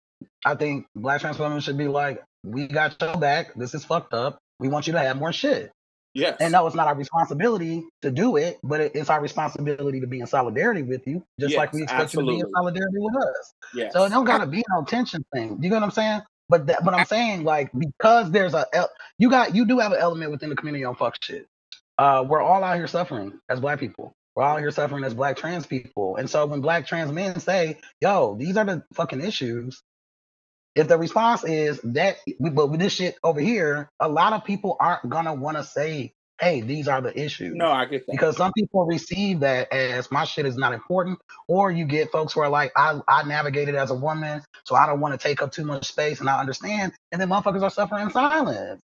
I 0.45 0.55
think 0.55 0.87
black 0.95 1.21
trans 1.21 1.39
women 1.39 1.61
should 1.61 1.79
be 1.79 1.89
like, 1.89 2.23
we 2.45 2.67
got 2.67 2.97
your 3.01 3.17
back. 3.17 3.55
This 3.55 3.75
is 3.75 3.85
fucked 3.85 4.15
up. 4.15 4.39
We 4.59 4.69
want 4.69 4.87
you 4.87 4.93
to 4.93 4.99
have 4.99 5.17
more 5.17 5.33
shit. 5.33 5.71
Yes. 6.15 6.37
And 6.41 6.53
no, 6.53 6.67
it's 6.67 6.77
not 6.77 6.89
our 6.89 6.95
responsibility 6.95 7.85
to 8.03 8.11
do 8.11 8.37
it, 8.37 8.59
but 8.63 8.81
it's 8.81 9.09
our 9.09 9.21
responsibility 9.21 10.01
to 10.01 10.07
be 10.07 10.21
in 10.21 10.27
solidarity 10.27 10.83
with 10.83 11.07
you, 11.07 11.25
just 11.41 11.53
yes, 11.53 11.59
like 11.59 11.73
we 11.73 11.83
expect 11.83 12.03
absolutely. 12.03 12.37
you 12.37 12.41
to 12.41 12.47
be 12.47 12.49
in 12.49 12.55
solidarity 12.55 12.99
with 12.99 13.17
us. 13.17 13.55
Yes. 13.75 13.93
So 13.95 14.05
it 14.05 14.11
don't 14.11 14.25
gotta 14.25 14.47
be 14.47 14.63
no 14.71 14.85
tension 14.85 15.25
thing. 15.33 15.59
You 15.63 15.71
know 15.71 15.77
what 15.77 15.85
I'm 15.85 15.91
saying? 15.91 16.21
But 16.49 16.67
that, 16.67 16.85
but 16.85 16.93
I'm 16.93 17.07
saying 17.07 17.45
like 17.45 17.71
because 17.73 18.31
there's 18.31 18.53
a 18.53 18.67
you 19.19 19.31
got 19.31 19.55
you 19.55 19.65
do 19.65 19.79
have 19.79 19.93
an 19.93 19.99
element 20.01 20.31
within 20.31 20.51
the 20.51 20.57
community 20.57 20.85
on 20.85 20.95
fuck 20.97 21.17
shit. 21.23 21.47
Uh, 21.97 22.25
we're 22.27 22.43
all 22.43 22.63
out 22.63 22.77
here 22.77 22.87
suffering 22.87 23.39
as 23.49 23.61
black 23.61 23.81
people. 23.81 24.15
We're 24.35 24.45
all 24.45 24.59
here 24.59 24.71
suffering 24.71 25.05
as 25.05 25.15
black 25.15 25.37
trans 25.37 25.67
people. 25.67 26.17
And 26.17 26.29
so 26.29 26.47
when 26.47 26.61
black 26.61 26.87
trans 26.87 27.11
men 27.11 27.39
say, 27.41 27.79
"Yo, 28.01 28.37
these 28.39 28.57
are 28.59 28.65
the 28.65 28.83
fucking 28.93 29.23
issues," 29.23 29.83
If 30.75 30.89
the 30.89 30.99
response 30.99 31.45
is 31.45 31.81
that, 31.85 32.19
but 32.41 32.71
with 32.71 32.81
this 32.81 32.95
shit 32.95 33.17
over 33.23 33.41
here, 33.41 33.91
a 34.01 34.09
lot 34.09 34.33
of 34.33 34.45
people 34.45 34.77
aren't 34.81 35.09
gonna 35.09 35.35
want 35.35 35.59
to 35.59 35.65
say, 35.65 36.15
"Hey, 36.41 36.63
these 36.63 36.89
are 36.89 37.01
the 37.03 37.19
issues." 37.19 37.55
No, 37.55 37.71
I 37.71 37.85
get 37.85 38.07
that 38.07 38.13
because 38.13 38.37
some 38.39 38.53
people 38.57 38.87
receive 38.87 39.41
that 39.41 39.73
as 39.73 40.11
my 40.11 40.25
shit 40.25 40.47
is 40.47 40.57
not 40.57 40.73
important, 40.73 41.19
or 41.49 41.71
you 41.71 41.85
get 41.85 42.11
folks 42.11 42.33
who 42.33 42.41
are 42.41 42.49
like, 42.49 42.73
"I 42.77 43.01
I 43.09 43.25
navigated 43.25 43.75
as 43.75 43.91
a 43.91 43.95
woman, 43.95 44.43
so 44.65 44.75
I 44.75 44.87
don't 44.87 45.01
want 45.01 45.19
to 45.19 45.29
take 45.29 45.43
up 45.43 45.53
too 45.53 45.65
much 45.65 45.89
space," 45.89 46.21
and 46.21 46.29
I 46.31 46.41
understand, 46.41 46.93
and 47.13 47.21
then 47.21 47.29
motherfuckers 47.29 47.63
are 47.63 47.71
suffering 47.71 48.05
in 48.05 48.11
silence. 48.11 48.81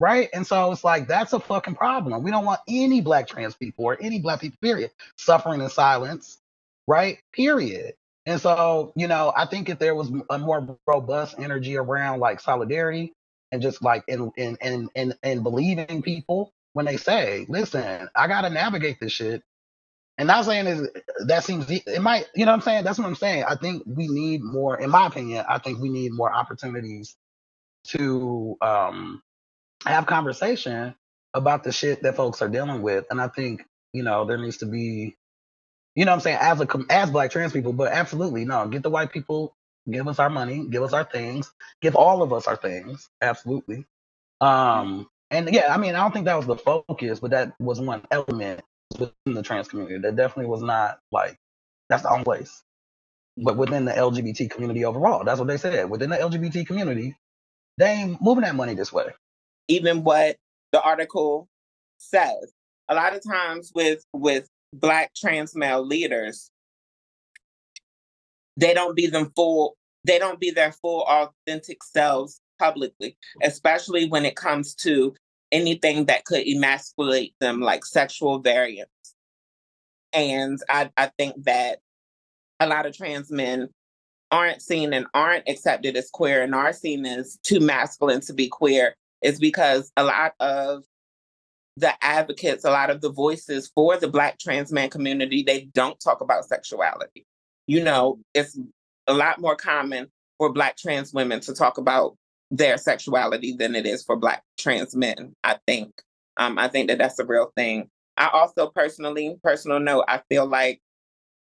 Right. 0.00 0.30
And 0.32 0.46
so 0.46 0.72
it's 0.72 0.84
like, 0.84 1.08
that's 1.08 1.32
a 1.34 1.40
fucking 1.40 1.74
problem. 1.74 2.22
We 2.22 2.30
don't 2.30 2.44
want 2.46 2.60
any 2.68 3.02
black 3.02 3.28
trans 3.28 3.54
people 3.54 3.84
or 3.84 3.98
any 4.00 4.18
black 4.18 4.40
people, 4.40 4.58
period, 4.62 4.90
suffering 5.18 5.60
in 5.60 5.68
silence. 5.70 6.38
Right. 6.86 7.18
Period. 7.34 7.94
And 8.30 8.40
so, 8.40 8.94
you 8.96 9.08
know, 9.08 9.34
I 9.36 9.46
think 9.46 9.70
if 9.70 9.80
there 9.80 9.96
was 9.96 10.12
a 10.30 10.38
more 10.38 10.78
robust 10.88 11.36
energy 11.40 11.76
around 11.76 12.20
like 12.20 12.40
solidarity 12.40 13.14
and 13.52 13.62
just 13.62 13.82
like 13.84 14.04
in 14.08 14.32
in 14.38 14.58
in 14.62 14.90
in, 14.96 15.14
in 15.24 15.44
believing 15.44 16.02
people 16.02 16.54
when 16.74 16.86
they 16.86 16.98
say, 16.98 17.46
listen, 17.50 18.08
I 18.16 18.28
gotta 18.28 18.50
navigate 18.50 19.00
this 19.00 19.12
shit. 19.12 19.44
And 20.18 20.28
not 20.28 20.46
saying 20.46 20.66
is 20.68 20.88
that 21.28 21.44
seems 21.44 21.70
it 21.70 22.02
might, 22.02 22.26
you 22.34 22.46
know 22.46 22.52
what 22.52 22.56
I'm 22.58 22.62
saying? 22.62 22.84
That's 22.84 22.98
what 22.98 23.06
I'm 23.08 23.16
saying. 23.16 23.44
I 23.48 23.56
think 23.56 23.84
we 23.86 24.08
need 24.08 24.42
more, 24.44 24.80
in 24.80 24.90
my 24.90 25.08
opinion, 25.08 25.44
I 25.48 25.58
think 25.58 25.80
we 25.80 25.90
need 25.90 26.12
more 26.12 26.32
opportunities 26.34 27.16
to 27.88 28.56
um 28.62 29.22
have 29.86 30.06
conversation 30.06 30.94
about 31.34 31.64
the 31.64 31.72
shit 31.72 32.02
that 32.02 32.16
folks 32.16 32.42
are 32.42 32.48
dealing 32.48 32.82
with. 32.82 33.06
And 33.10 33.20
I 33.20 33.28
think, 33.28 33.64
you 33.92 34.02
know, 34.04 34.24
there 34.26 34.38
needs 34.38 34.58
to 34.58 34.66
be 34.66 35.16
you 35.96 36.04
know 36.06 36.12
what 36.12 36.16
I'm 36.16 36.20
saying, 36.22 36.38
as 36.40 36.60
a 36.60 36.68
as 36.90 37.10
black 37.10 37.30
trans 37.32 37.52
people, 37.52 37.72
but 37.74 37.92
absolutely 37.92 38.44
no, 38.46 38.68
get 38.68 38.82
the 38.82 38.90
white 38.90 39.12
people, 39.12 39.54
give 39.90 40.08
us 40.08 40.18
our 40.20 40.30
money, 40.30 40.66
give 40.68 40.82
us 40.82 40.92
our 40.94 41.04
things, 41.04 41.52
give 41.82 41.96
all 41.96 42.22
of 42.22 42.32
us 42.32 42.46
our 42.48 42.56
things, 42.56 43.08
absolutely. 43.22 43.86
Um, 44.40 45.08
and 45.30 45.50
yeah, 45.54 45.74
I 45.74 45.78
mean, 45.78 45.94
I 45.96 46.00
don't 46.00 46.12
think 46.12 46.26
that 46.26 46.36
was 46.36 46.46
the 46.46 46.56
focus, 46.56 47.20
but 47.20 47.32
that 47.32 47.54
was 47.60 47.80
one 47.80 48.02
element 48.10 48.62
within 48.98 49.12
the 49.34 49.42
trans 49.42 49.68
community. 49.68 49.98
That 49.98 50.16
definitely 50.16 50.50
was 50.50 50.62
not 50.62 51.00
like 51.12 51.38
that's 51.90 52.02
the 52.04 52.10
only 52.10 52.24
place. 52.24 52.54
but 53.38 53.58
within 53.58 53.86
the 53.86 53.92
LGBT 53.92 54.50
community 54.50 54.86
overall. 54.86 55.24
That's 55.24 55.40
what 55.40 55.48
they 55.48 55.58
said. 55.58 55.90
Within 55.90 56.10
the 56.10 56.18
LGBT 56.18 56.66
community, 56.68 57.16
they 57.78 57.86
ain't 57.92 58.22
moving 58.22 58.44
that 58.44 58.56
money 58.56 58.74
this 58.74 58.92
way. 58.92 59.06
even 59.68 60.04
what 60.04 60.36
the 60.72 60.82
article 60.82 61.48
says. 61.98 62.52
A 62.88 62.94
lot 62.94 63.14
of 63.14 63.22
times 63.24 63.72
with 63.74 64.04
with 64.12 64.48
black 64.72 65.14
trans 65.14 65.54
male 65.54 65.84
leaders, 65.84 66.50
they 68.56 68.74
don't 68.74 68.96
be 68.96 69.06
them 69.06 69.32
full, 69.34 69.76
they 70.04 70.18
don't 70.18 70.40
be 70.40 70.50
their 70.50 70.72
full 70.72 71.02
authentic 71.02 71.82
selves 71.82 72.40
publicly, 72.58 73.16
especially 73.42 74.08
when 74.08 74.24
it 74.24 74.36
comes 74.36 74.74
to 74.74 75.14
anything 75.52 76.04
that 76.06 76.24
could 76.24 76.46
emasculate 76.46 77.34
them 77.40 77.60
like 77.60 77.84
sexual 77.84 78.38
variance. 78.38 78.90
And 80.12 80.58
I, 80.68 80.90
I 80.96 81.10
think 81.18 81.44
that 81.44 81.78
a 82.60 82.66
lot 82.66 82.86
of 82.86 82.96
trans 82.96 83.30
men 83.30 83.68
aren't 84.30 84.62
seen 84.62 84.92
and 84.92 85.06
aren't 85.14 85.48
accepted 85.48 85.96
as 85.96 86.10
queer 86.10 86.42
and 86.42 86.54
are 86.54 86.72
seen 86.72 87.04
as 87.04 87.38
too 87.42 87.60
masculine 87.60 88.20
to 88.20 88.32
be 88.32 88.48
queer 88.48 88.94
is 89.22 89.40
because 89.40 89.90
a 89.96 90.04
lot 90.04 90.34
of 90.40 90.84
the 91.76 91.92
advocates, 92.04 92.64
a 92.64 92.70
lot 92.70 92.90
of 92.90 93.00
the 93.00 93.10
voices 93.10 93.70
for 93.74 93.96
the 93.96 94.08
Black 94.08 94.38
trans 94.38 94.72
man 94.72 94.90
community, 94.90 95.42
they 95.42 95.68
don't 95.72 95.98
talk 96.00 96.20
about 96.20 96.44
sexuality. 96.44 97.26
You 97.66 97.82
know, 97.82 98.18
it's 98.34 98.58
a 99.06 99.14
lot 99.14 99.40
more 99.40 99.56
common 99.56 100.08
for 100.38 100.52
Black 100.52 100.76
trans 100.76 101.12
women 101.12 101.40
to 101.40 101.54
talk 101.54 101.78
about 101.78 102.16
their 102.50 102.76
sexuality 102.76 103.52
than 103.52 103.74
it 103.74 103.86
is 103.86 104.02
for 104.02 104.16
Black 104.16 104.42
trans 104.58 104.94
men, 104.96 105.34
I 105.44 105.58
think. 105.66 106.02
Um, 106.36 106.58
I 106.58 106.68
think 106.68 106.88
that 106.88 106.98
that's 106.98 107.18
a 107.18 107.24
real 107.24 107.52
thing. 107.56 107.88
I 108.16 108.28
also 108.28 108.68
personally, 108.68 109.36
personal 109.42 109.80
note, 109.80 110.04
I 110.08 110.20
feel 110.28 110.46
like 110.46 110.80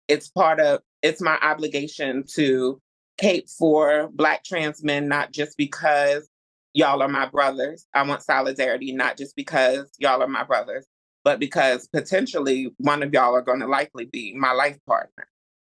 it's 0.07 0.29
part 0.29 0.61
of, 0.61 0.81
it's 1.03 1.21
my 1.21 1.39
obligation 1.41 2.25
to 2.35 2.81
cape 3.19 3.49
for 3.49 4.09
Black 4.13 4.45
trans 4.45 4.85
men, 4.85 5.09
not 5.09 5.33
just 5.33 5.57
because 5.57 6.29
y'all 6.75 7.03
are 7.03 7.09
my 7.09 7.27
brothers. 7.27 7.87
I 7.95 8.03
want 8.03 8.23
solidarity, 8.23 8.93
not 8.93 9.17
just 9.17 9.37
because 9.37 9.91
y'all 9.99 10.23
are 10.23 10.29
my 10.29 10.45
brothers, 10.45 10.87
but 11.25 11.39
because 11.41 11.89
potentially 11.89 12.73
one 12.79 13.03
of 13.03 13.13
y'all 13.13 13.35
are 13.35 13.43
going 13.43 13.61
to 13.61 13.67
likely 13.67 14.07
be 14.07 14.35
my 14.35 14.53
life 14.53 14.79
partner, 14.87 15.27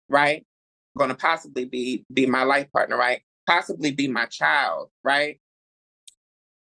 right? 0.08 0.44
Going 0.96 1.10
to 1.10 1.16
possibly 1.16 1.64
be 1.64 2.04
be 2.12 2.26
my 2.26 2.42
life 2.42 2.70
partner, 2.72 2.96
right? 2.96 3.22
Possibly 3.46 3.92
be 3.92 4.08
my 4.08 4.26
child, 4.26 4.90
right? 5.04 5.40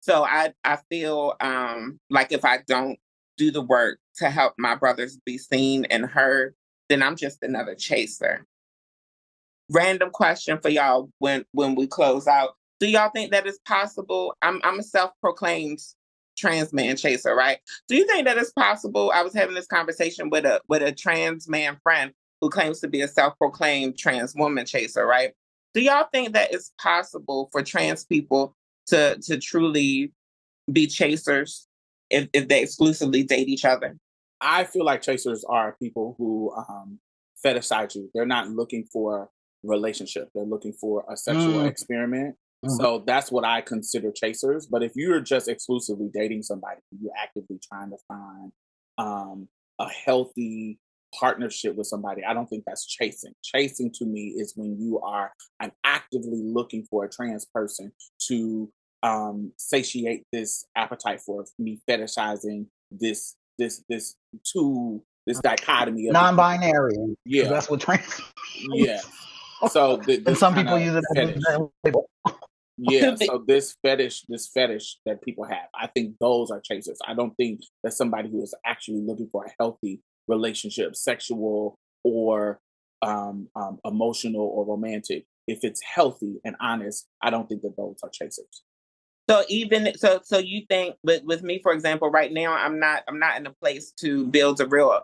So 0.02 0.24
I 0.24 0.54
I 0.64 0.78
feel 0.90 1.36
um 1.42 2.00
like 2.10 2.32
if 2.32 2.46
I 2.46 2.60
don't 2.68 2.98
do 3.38 3.52
the 3.52 3.62
work 3.62 4.00
to 4.18 4.30
help 4.30 4.54
my 4.58 4.76
brothers 4.76 5.18
be 5.26 5.38
seen 5.38 5.86
and 5.86 6.06
heard, 6.06 6.56
then 6.90 7.04
I'm 7.04 7.16
just 7.16 7.40
another 7.42 7.76
chaser. 7.76 8.46
Random 9.72 10.10
question 10.12 10.60
for 10.60 10.70
y'all 10.70 11.10
when 11.20 11.46
when 11.52 11.76
we 11.76 11.88
close 11.88 12.28
out 12.28 12.52
do 12.80 12.88
y'all 12.90 13.10
think 13.12 13.32
that 13.32 13.46
is 13.48 13.60
possible? 13.66 14.36
I'm 14.42 14.62
I'm 14.64 14.80
a 14.80 14.84
self-proclaimed 14.84 15.80
trans 16.38 16.72
man 16.74 16.96
chaser, 16.96 17.36
right? 17.36 17.60
Do 17.88 17.96
you 17.96 18.06
think 18.08 18.26
that 18.26 18.38
it's 18.38 18.52
possible? 18.52 19.12
I 19.14 19.22
was 19.24 19.34
having 19.34 19.56
this 19.56 19.68
conversation 19.68 20.30
with 20.30 20.46
a 20.46 20.62
with 20.70 20.82
a 20.82 20.92
trans 20.92 21.48
man 21.50 21.78
friend 21.84 22.12
who 22.42 22.50
claims 22.50 22.80
to 22.80 22.88
be 22.88 23.02
a 23.02 23.08
self-proclaimed 23.08 23.98
trans 23.98 24.34
woman 24.36 24.66
chaser, 24.66 25.06
right? 25.06 25.34
Do 25.74 25.82
y'all 25.82 26.08
think 26.12 26.34
that 26.34 26.54
it's 26.54 26.72
possible 26.82 27.50
for 27.52 27.62
trans 27.62 28.06
people 28.06 28.56
to 28.88 29.18
to 29.24 29.38
truly 29.38 30.14
be 30.72 30.88
chasers 30.88 31.68
if, 32.10 32.28
if 32.34 32.48
they 32.48 32.62
exclusively 32.64 33.24
date 33.24 33.50
each 33.50 33.66
other? 33.66 33.98
I 34.42 34.64
feel 34.64 34.86
like 34.86 35.02
chasers 35.02 35.44
are 35.44 35.76
people 35.82 36.16
who 36.18 36.54
um, 36.56 37.00
fetishize 37.46 37.94
you. 37.96 38.10
They're 38.14 38.26
not 38.26 38.48
looking 38.50 38.86
for 38.86 39.30
relationship. 39.64 40.30
They're 40.34 40.46
looking 40.46 40.72
for 40.72 41.04
a 41.10 41.18
sexual 41.18 41.56
Mm. 41.56 41.68
experiment. 41.68 42.36
Mhm. 42.66 42.78
So 42.78 43.04
that's 43.06 43.32
what 43.32 43.46
I 43.46 43.62
consider 43.62 44.12
chasers. 44.12 44.66
But 44.68 44.84
if 44.84 44.92
you're 44.96 45.22
just 45.22 45.48
exclusively 45.48 46.10
dating 46.14 46.44
somebody, 46.44 46.82
you're 47.02 47.14
actively 47.18 47.60
trying 47.72 47.90
to 47.92 47.98
find 48.08 48.52
um, 48.98 49.48
a 49.80 49.88
healthy 49.88 50.78
partnership 51.18 51.76
with 51.76 51.88
somebody. 51.88 52.24
I 52.24 52.34
don't 52.34 52.48
think 52.48 52.66
that's 52.68 52.86
chasing. 52.86 53.34
Chasing 53.44 53.92
to 53.94 54.06
me 54.06 54.34
is 54.38 54.54
when 54.58 54.78
you 54.80 55.00
are 55.00 55.32
I'm 55.60 55.72
actively 55.86 56.42
looking 56.44 56.86
for 56.90 57.06
a 57.06 57.10
trans 57.10 57.46
person 57.46 57.92
to 58.28 58.70
um, 59.04 59.54
satiate 59.58 60.24
this 60.34 60.66
appetite 60.76 61.22
for 61.22 61.46
me 61.58 61.80
fetishizing 61.90 62.66
this 62.92 63.36
this 63.58 63.84
this 63.90 64.16
two 64.44 65.02
this 65.26 65.40
dichotomy 65.40 66.08
of 66.08 66.14
the- 66.14 66.20
Non-binary. 66.22 66.96
Yeah, 67.26 67.48
That's 67.50 67.70
what 67.70 67.80
trans. 67.82 68.22
yeah. 68.74 69.00
So 69.70 69.98
th- 69.98 70.24
And 70.26 70.38
some 70.38 70.54
people 70.56 70.78
use 70.80 70.96
it 70.96 70.98
as 70.98 71.06
fetish. 71.16 71.44
Yeah, 72.82 73.16
so 73.22 73.44
this 73.46 73.76
fetish, 73.84 74.24
this 74.30 74.48
fetish 74.48 74.98
that 75.06 75.22
people 75.22 75.44
have, 75.46 75.68
I 75.74 75.88
think 75.88 76.16
those 76.20 76.52
are 76.52 76.62
chasers. 76.62 77.00
I 77.08 77.14
don't 77.14 77.36
think 77.36 77.62
that 77.84 77.94
somebody 77.94 78.30
who 78.30 78.42
is 78.42 78.54
actually 78.66 79.02
looking 79.02 79.30
for 79.32 79.46
a 79.46 79.52
healthy 79.60 80.02
relationship, 80.28 80.96
sexual 80.96 81.78
or 82.04 82.60
um, 83.02 83.48
um, 83.56 83.80
emotional 83.86 84.42
or 84.42 84.66
romantic, 84.66 85.26
if 85.48 85.60
it's 85.64 85.82
healthy 85.82 86.40
and 86.46 86.56
honest, 86.62 87.08
I 87.22 87.30
don't 87.30 87.50
think 87.50 87.64
that 87.64 87.76
those 87.76 87.98
are 88.04 88.10
chasers. 88.10 88.64
So 89.30 89.44
even 89.48 89.96
so, 89.96 90.22
so 90.24 90.40
you 90.40 90.64
think 90.68 90.96
with 91.04 91.24
with 91.24 91.44
me, 91.44 91.60
for 91.62 91.72
example, 91.72 92.10
right 92.10 92.32
now, 92.32 92.54
I'm 92.54 92.80
not 92.80 93.04
I'm 93.08 93.20
not 93.20 93.38
in 93.38 93.46
a 93.46 93.54
place 93.54 93.92
to 94.00 94.26
build 94.26 94.60
a 94.60 94.66
real. 94.66 95.02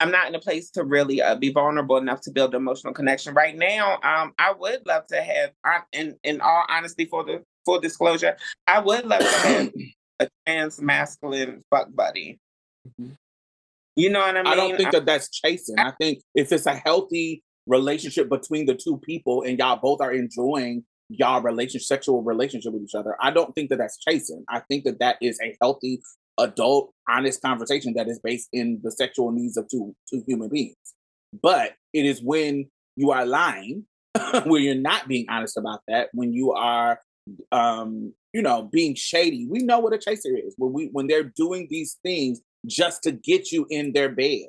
I'm 0.00 0.10
not 0.10 0.28
in 0.28 0.34
a 0.34 0.38
place 0.40 0.70
to 0.72 0.84
really 0.84 1.22
uh, 1.22 1.36
be 1.36 1.50
vulnerable 1.50 1.96
enough 1.96 2.20
to 2.22 2.30
build 2.30 2.54
emotional 2.54 2.92
connection 2.92 3.34
right 3.34 3.56
now. 3.56 3.94
Um, 4.02 4.32
I 4.38 4.52
would 4.52 4.86
love 4.86 5.06
to 5.08 5.20
have, 5.22 5.50
I- 5.64 5.82
in 5.92 6.16
in 6.22 6.40
all 6.40 6.64
honesty, 6.68 7.06
for 7.06 7.24
the 7.24 7.42
full 7.64 7.80
disclosure, 7.80 8.36
I 8.66 8.80
would 8.80 9.06
love 9.06 9.20
to 9.20 9.26
have 9.48 9.72
a 10.20 10.28
trans 10.46 10.80
masculine 10.80 11.64
fuck 11.70 11.88
buddy. 11.94 12.38
You 13.96 14.10
know 14.10 14.20
what 14.20 14.36
I 14.36 14.42
mean? 14.42 14.46
I 14.52 14.54
don't 14.56 14.76
think 14.76 14.92
that 14.92 15.06
that's 15.06 15.30
chasing. 15.30 15.78
I 15.78 15.92
think 15.98 16.20
if 16.34 16.52
it's 16.52 16.66
a 16.66 16.74
healthy 16.74 17.42
relationship 17.66 18.28
between 18.28 18.66
the 18.66 18.74
two 18.74 18.98
people 18.98 19.42
and 19.42 19.58
y'all 19.58 19.76
both 19.82 20.00
are 20.00 20.12
enjoying 20.12 20.84
y'all 21.08 21.40
relationship, 21.40 21.86
sexual 21.86 22.22
relationship 22.22 22.72
with 22.74 22.82
each 22.82 22.94
other, 22.94 23.16
I 23.20 23.30
don't 23.30 23.54
think 23.54 23.70
that 23.70 23.78
that's 23.78 23.96
chasing. 23.98 24.44
I 24.48 24.60
think 24.60 24.84
that 24.84 24.98
that 25.00 25.16
is 25.22 25.38
a 25.42 25.56
healthy, 25.62 26.02
adult, 26.38 26.92
honest 27.08 27.40
conversation 27.42 27.94
that 27.96 28.08
is 28.08 28.20
based 28.22 28.48
in 28.52 28.80
the 28.82 28.90
sexual 28.90 29.32
needs 29.32 29.56
of 29.56 29.68
two 29.68 29.94
two 30.10 30.22
human 30.26 30.48
beings. 30.48 30.76
But 31.42 31.72
it 31.92 32.06
is 32.06 32.22
when 32.22 32.68
you 32.96 33.10
are 33.10 33.26
lying, 33.26 33.84
where 34.44 34.60
you're 34.60 34.74
not 34.74 35.08
being 35.08 35.26
honest 35.28 35.56
about 35.56 35.80
that, 35.88 36.08
when 36.12 36.32
you 36.32 36.52
are 36.52 37.00
um 37.52 38.12
you 38.32 38.42
know 38.42 38.68
being 38.70 38.94
shady. 38.94 39.46
We 39.50 39.60
know 39.60 39.80
what 39.80 39.94
a 39.94 39.98
chaser 39.98 40.36
is. 40.36 40.54
When 40.58 40.72
we 40.72 40.88
when 40.92 41.06
they're 41.06 41.32
doing 41.36 41.66
these 41.70 41.98
things 42.02 42.40
just 42.66 43.02
to 43.04 43.12
get 43.12 43.52
you 43.52 43.66
in 43.70 43.92
their 43.92 44.08
bed 44.08 44.46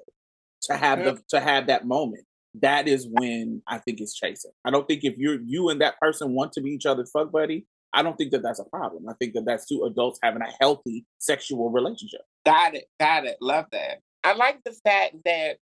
to 0.64 0.76
have 0.76 1.04
the 1.04 1.22
to 1.30 1.40
have 1.40 1.68
that 1.68 1.86
moment 1.86 2.24
that 2.62 2.88
is 2.88 3.08
when 3.12 3.62
i 3.68 3.78
think 3.78 4.00
it's 4.00 4.16
chasing 4.16 4.52
i 4.66 4.72
don't 4.72 4.88
think 4.88 5.04
if 5.04 5.16
you're 5.18 5.40
you 5.46 5.70
and 5.70 5.82
that 5.82 6.00
person 6.00 6.34
want 6.34 6.52
to 6.52 6.62
be 6.62 6.72
each 6.72 6.86
other's 6.86 7.12
fuck 7.12 7.32
buddy 7.32 7.66
i 7.98 8.02
don't 8.02 8.16
think 8.18 8.32
that 8.32 8.42
that's 8.42 8.60
a 8.60 8.66
problem 8.66 9.10
i 9.10 9.14
think 9.20 9.34
that 9.34 9.46
that's 9.46 9.68
two 9.68 9.84
adults 9.84 10.20
having 10.24 10.42
a 10.42 10.52
healthy 10.62 11.06
sexual 11.20 11.70
relationship 11.70 12.22
Got 12.48 12.76
it. 12.76 12.86
Got 12.98 13.26
it. 13.26 13.36
Love 13.42 13.66
that. 13.74 14.00
I 14.24 14.34
like 14.34 14.64
the 14.64 14.72
fact 14.72 15.16
that 15.26 15.58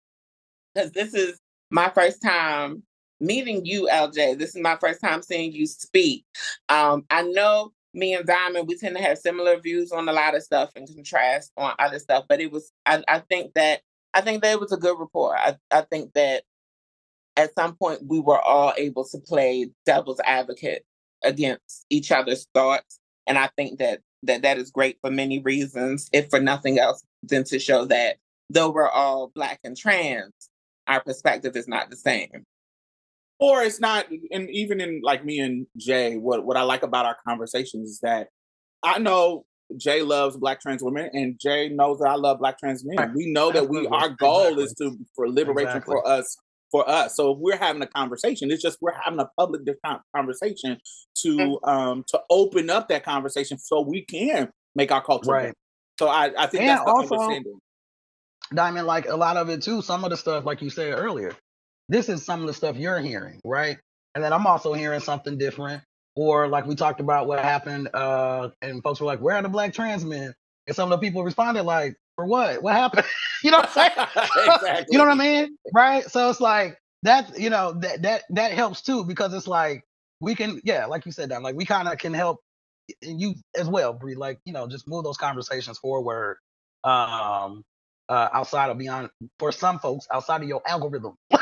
because 0.75 0.93
this 0.93 1.13
is 1.13 1.39
my 1.71 1.91
first 1.91 2.23
time 2.23 2.83
meeting 3.21 3.67
you, 3.67 3.87
LJ. 3.93 4.39
This 4.39 4.57
is 4.57 4.63
my 4.63 4.77
first 4.77 5.03
time 5.03 5.21
seeing 5.21 5.53
you 5.53 5.67
speak. 5.67 6.25
Um, 6.71 7.05
I 7.11 7.21
know 7.21 7.75
me 7.93 8.15
and 8.15 8.25
Diamond, 8.27 8.67
we 8.67 8.79
tend 8.79 8.97
to 8.97 9.03
have 9.03 9.19
similar 9.19 9.61
views 9.61 9.93
on 9.93 10.09
a 10.09 10.13
lot 10.13 10.35
of 10.35 10.43
stuff 10.43 10.71
and 10.75 10.89
contrast 10.89 11.53
on 11.59 11.75
other 11.79 11.99
stuff, 11.99 12.25
but 12.31 12.41
it 12.41 12.51
was 12.51 12.73
I, 12.87 13.05
I 13.07 13.19
think 13.29 13.53
that 13.57 13.83
I 14.15 14.23
think 14.23 14.41
that 14.41 14.53
it 14.53 14.61
was 14.61 14.73
a 14.73 14.79
good 14.79 14.99
rapport. 14.99 15.37
I, 15.37 15.57
I 15.71 15.83
think 15.83 16.15
that 16.15 16.45
at 17.37 17.55
some 17.55 17.77
point 17.77 18.07
we 18.07 18.21
were 18.21 18.41
all 18.41 18.73
able 18.79 19.05
to 19.05 19.19
play 19.19 19.69
devil's 19.85 20.21
advocate 20.25 20.87
against 21.25 21.87
each 21.91 22.11
other's 22.13 22.47
thoughts. 22.55 22.99
And 23.27 23.39
I 23.39 23.49
think 23.57 23.79
that 23.79 24.01
that 24.25 24.43
that 24.43 24.59
is 24.59 24.71
great 24.71 24.99
for 25.01 25.11
many 25.11 25.39
reasons, 25.41 26.09
if 26.13 26.29
for 26.31 26.41
nothing 26.41 26.79
else 26.79 27.03
than 27.23 27.45
to 27.45 27.59
show 27.59 27.85
that 27.87 28.17
though 28.51 28.71
we're 28.71 28.89
all 28.89 29.31
black 29.35 29.61
and 29.65 29.77
trans, 29.77 30.33
our 30.87 31.01
perspective 31.03 31.57
is 31.57 31.69
not 31.69 31.89
the 31.91 31.97
same. 31.97 32.45
or 33.39 33.63
it's 33.63 33.81
not 33.81 34.07
and 34.31 34.51
even 34.51 34.81
in 34.81 35.01
like 35.03 35.25
me 35.25 35.39
and 35.39 35.67
jay 35.77 36.17
what 36.17 36.45
what 36.45 36.57
i 36.59 36.63
like 36.63 36.83
about 36.83 37.07
our 37.07 37.17
conversations 37.27 37.89
is 37.91 38.01
that 38.03 38.29
i 38.83 38.99
know 38.99 39.45
jay 39.77 40.03
loves 40.03 40.37
black 40.37 40.61
trans 40.61 40.83
women 40.83 41.09
and 41.15 41.39
jay 41.41 41.69
knows 41.71 41.99
that 42.01 42.09
i 42.11 42.17
love 42.17 42.39
black 42.39 42.59
trans 42.59 42.85
men 42.85 43.13
we 43.15 43.33
know 43.33 43.51
that 43.53 43.69
we 43.69 43.87
our 43.87 44.11
goal 44.11 44.59
Exactly. 44.59 44.65
is 44.65 44.75
to 44.75 44.99
for 45.15 45.29
liberation 45.31 45.77
Exactly. 45.79 45.93
for 45.93 46.07
us 46.07 46.37
for 46.71 46.89
us 46.89 47.17
so 47.17 47.33
if 47.33 47.39
we're 47.39 47.57
having 47.57 47.83
a 47.83 47.87
conversation 47.87 48.51
it's 48.51 48.63
just 48.63 48.79
we're 48.81 48.93
having 48.93 49.19
a 49.21 49.29
public 49.39 49.63
conversation 50.15 50.79
to 51.17 51.59
um 51.65 52.05
to 52.09 52.21
open 52.31 52.71
up 52.71 52.89
that 52.89 53.05
conversation 53.05 53.59
so 53.59 53.81
we 53.81 54.05
can 54.05 54.49
make 54.75 54.91
our 54.93 55.03
culture 55.03 55.31
Right. 55.31 55.43
better. 55.45 55.55
so 55.99 56.09
i 56.09 56.31
i 56.39 56.47
think 56.47 56.63
And 56.63 56.71
that's 56.71 56.85
the 56.85 56.91
also- 56.91 57.15
understanding 57.15 57.59
Diamond, 58.53 58.87
like 58.89 59.07
a 59.09 59.15
lot 59.15 59.37
of 59.37 59.49
it 59.49 59.63
too, 59.63 59.81
some 59.81 60.03
of 60.03 60.11
the 60.11 60.17
stuff, 60.17 60.45
like 60.45 60.61
you 60.61 60.71
said 60.71 60.93
earlier, 60.99 61.37
this 61.89 62.09
is 62.09 62.25
some 62.25 62.41
of 62.41 62.49
the 62.49 62.53
stuff 62.53 62.77
you're 62.77 62.99
hearing, 62.99 63.39
right? 63.45 63.79
And 64.17 64.25
then 64.25 64.33
I'm 64.33 64.45
also 64.45 64.73
hearing 64.73 64.99
something 64.99 65.39
different. 65.39 65.85
Or 66.17 66.49
like 66.49 66.67
we 66.67 66.75
talked 66.75 66.99
about 66.99 67.29
what 67.29 67.39
happened, 67.39 67.89
uh, 67.95 68.49
and 68.61 68.83
folks 68.83 68.99
were 68.99 69.07
like, 69.07 69.21
"Where 69.21 69.37
are 69.37 69.43
the 69.43 69.49
black 69.49 69.73
trans 69.73 70.05
men?" 70.05 70.35
And 70.67 70.75
some 70.75 70.91
of 70.91 70.99
the 71.01 71.07
people 71.07 71.23
responded 71.23 71.63
like, 71.63 71.95
"For 72.21 72.27
what? 72.27 72.63
What 72.63 72.75
happened?" 72.75 73.07
you 73.43 73.51
know 73.51 73.59
what 73.59 73.71
I'm 73.71 73.73
saying? 73.73 73.93
exactly. 74.55 74.87
you 74.91 74.99
know 74.99 75.07
what 75.07 75.15
I 75.15 75.19
mean? 75.19 75.57
Right? 75.73 76.05
So 76.05 76.29
it's 76.29 76.41
like 76.41 76.79
that, 77.03 77.39
you 77.39 77.49
know, 77.49 77.73
that 77.81 78.03
that 78.03 78.25
that 78.31 78.53
helps 78.53 78.83
too 78.83 79.05
because 79.05 79.33
it's 79.33 79.49
like 79.49 79.85
we 80.21 80.35
can, 80.35 80.61
yeah, 80.65 80.85
like 80.85 81.07
you 81.07 81.13
said, 81.13 81.31
that 81.31 81.43
like 81.43 81.57
we 81.57 81.65
kind 81.65 81.89
of 81.89 81.97
can 81.97 82.13
help 82.13 82.41
and 83.03 83.19
you 83.21 83.35
as 83.57 83.69
well, 83.69 83.95
Bre, 83.95 84.13
like, 84.17 84.39
you 84.45 84.53
know, 84.53 84.67
just 84.67 84.87
move 84.87 85.05
those 85.05 85.17
conversations 85.17 85.79
forward. 85.79 86.37
Um 86.85 87.63
uh 88.11 88.29
outside 88.35 88.71
of 88.71 88.77
beyond 88.77 89.09
for 89.39 89.51
some 89.51 89.79
folks 89.79 90.07
outside 90.13 90.43
of 90.43 90.49
your 90.49 90.61
algorithm. 90.67 91.15
Fact, 91.31 91.41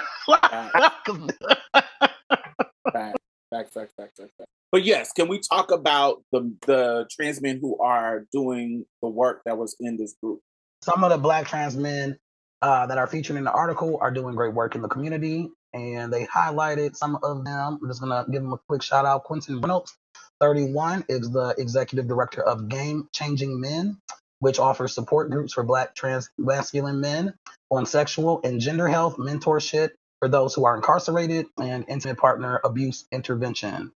fact, 2.93 3.19
fact, 3.51 3.75
fact, 3.75 3.93
fact, 3.97 4.17
fact. 4.17 4.49
But 4.71 4.85
yes, 4.85 5.13
can 5.13 5.29
we 5.29 5.41
talk 5.41 5.73
about 5.73 6.23
the 6.31 6.55
the 6.67 7.09
trans 7.11 7.41
men 7.41 7.59
who 7.61 7.79
are 7.79 8.27
doing 8.33 8.85
the 9.03 9.09
work 9.09 9.43
that 9.45 9.59
was 9.59 9.75
in 9.81 9.97
this 9.97 10.15
group? 10.23 10.41
Some 10.83 11.05
of 11.05 11.11
the 11.11 11.19
black 11.19 11.47
trans 11.47 11.77
men 11.77 12.19
uh, 12.63 12.87
that 12.87 12.99
are 12.99 13.07
featured 13.07 13.37
in 13.37 13.45
the 13.45 13.53
article 13.53 13.99
are 14.01 14.11
doing 14.11 14.35
great 14.35 14.55
work 14.55 14.75
in 14.75 14.83
the 14.83 14.89
community 14.89 15.51
and 15.75 16.13
they 16.13 16.25
highlighted 16.27 16.97
some 16.97 17.19
of 17.23 17.45
them. 17.45 17.79
I'm 17.83 17.89
just 17.89 18.01
gonna 18.01 18.25
give 18.31 18.43
them 18.43 18.53
a 18.53 18.59
quick 18.69 18.83
shout 18.83 19.05
out. 19.05 19.25
Quentin 19.25 19.61
Reynolds, 19.61 19.97
31, 20.41 21.05
is 21.09 21.31
the 21.31 21.55
executive 21.59 22.09
director 22.09 22.43
of 22.43 22.69
Game 22.69 23.09
Changing 23.13 23.61
Men, 23.61 23.99
which 24.41 24.59
offers 24.59 24.95
support 24.95 25.31
groups 25.31 25.53
for 25.53 25.63
black 25.63 25.95
trans 25.95 26.31
masculine 26.39 27.01
men 27.01 27.35
on 27.71 27.87
sexual 27.87 28.41
and 28.45 28.61
gender 28.61 28.89
health 28.89 29.17
mentorship 29.17 29.91
for 30.21 30.29
those 30.29 30.55
who 30.55 30.65
are 30.65 30.77
incarcerated 30.77 31.47
and 31.61 31.85
intimate 31.89 32.19
partner 32.19 32.61
abuse 32.65 33.07
intervention. 33.13 33.93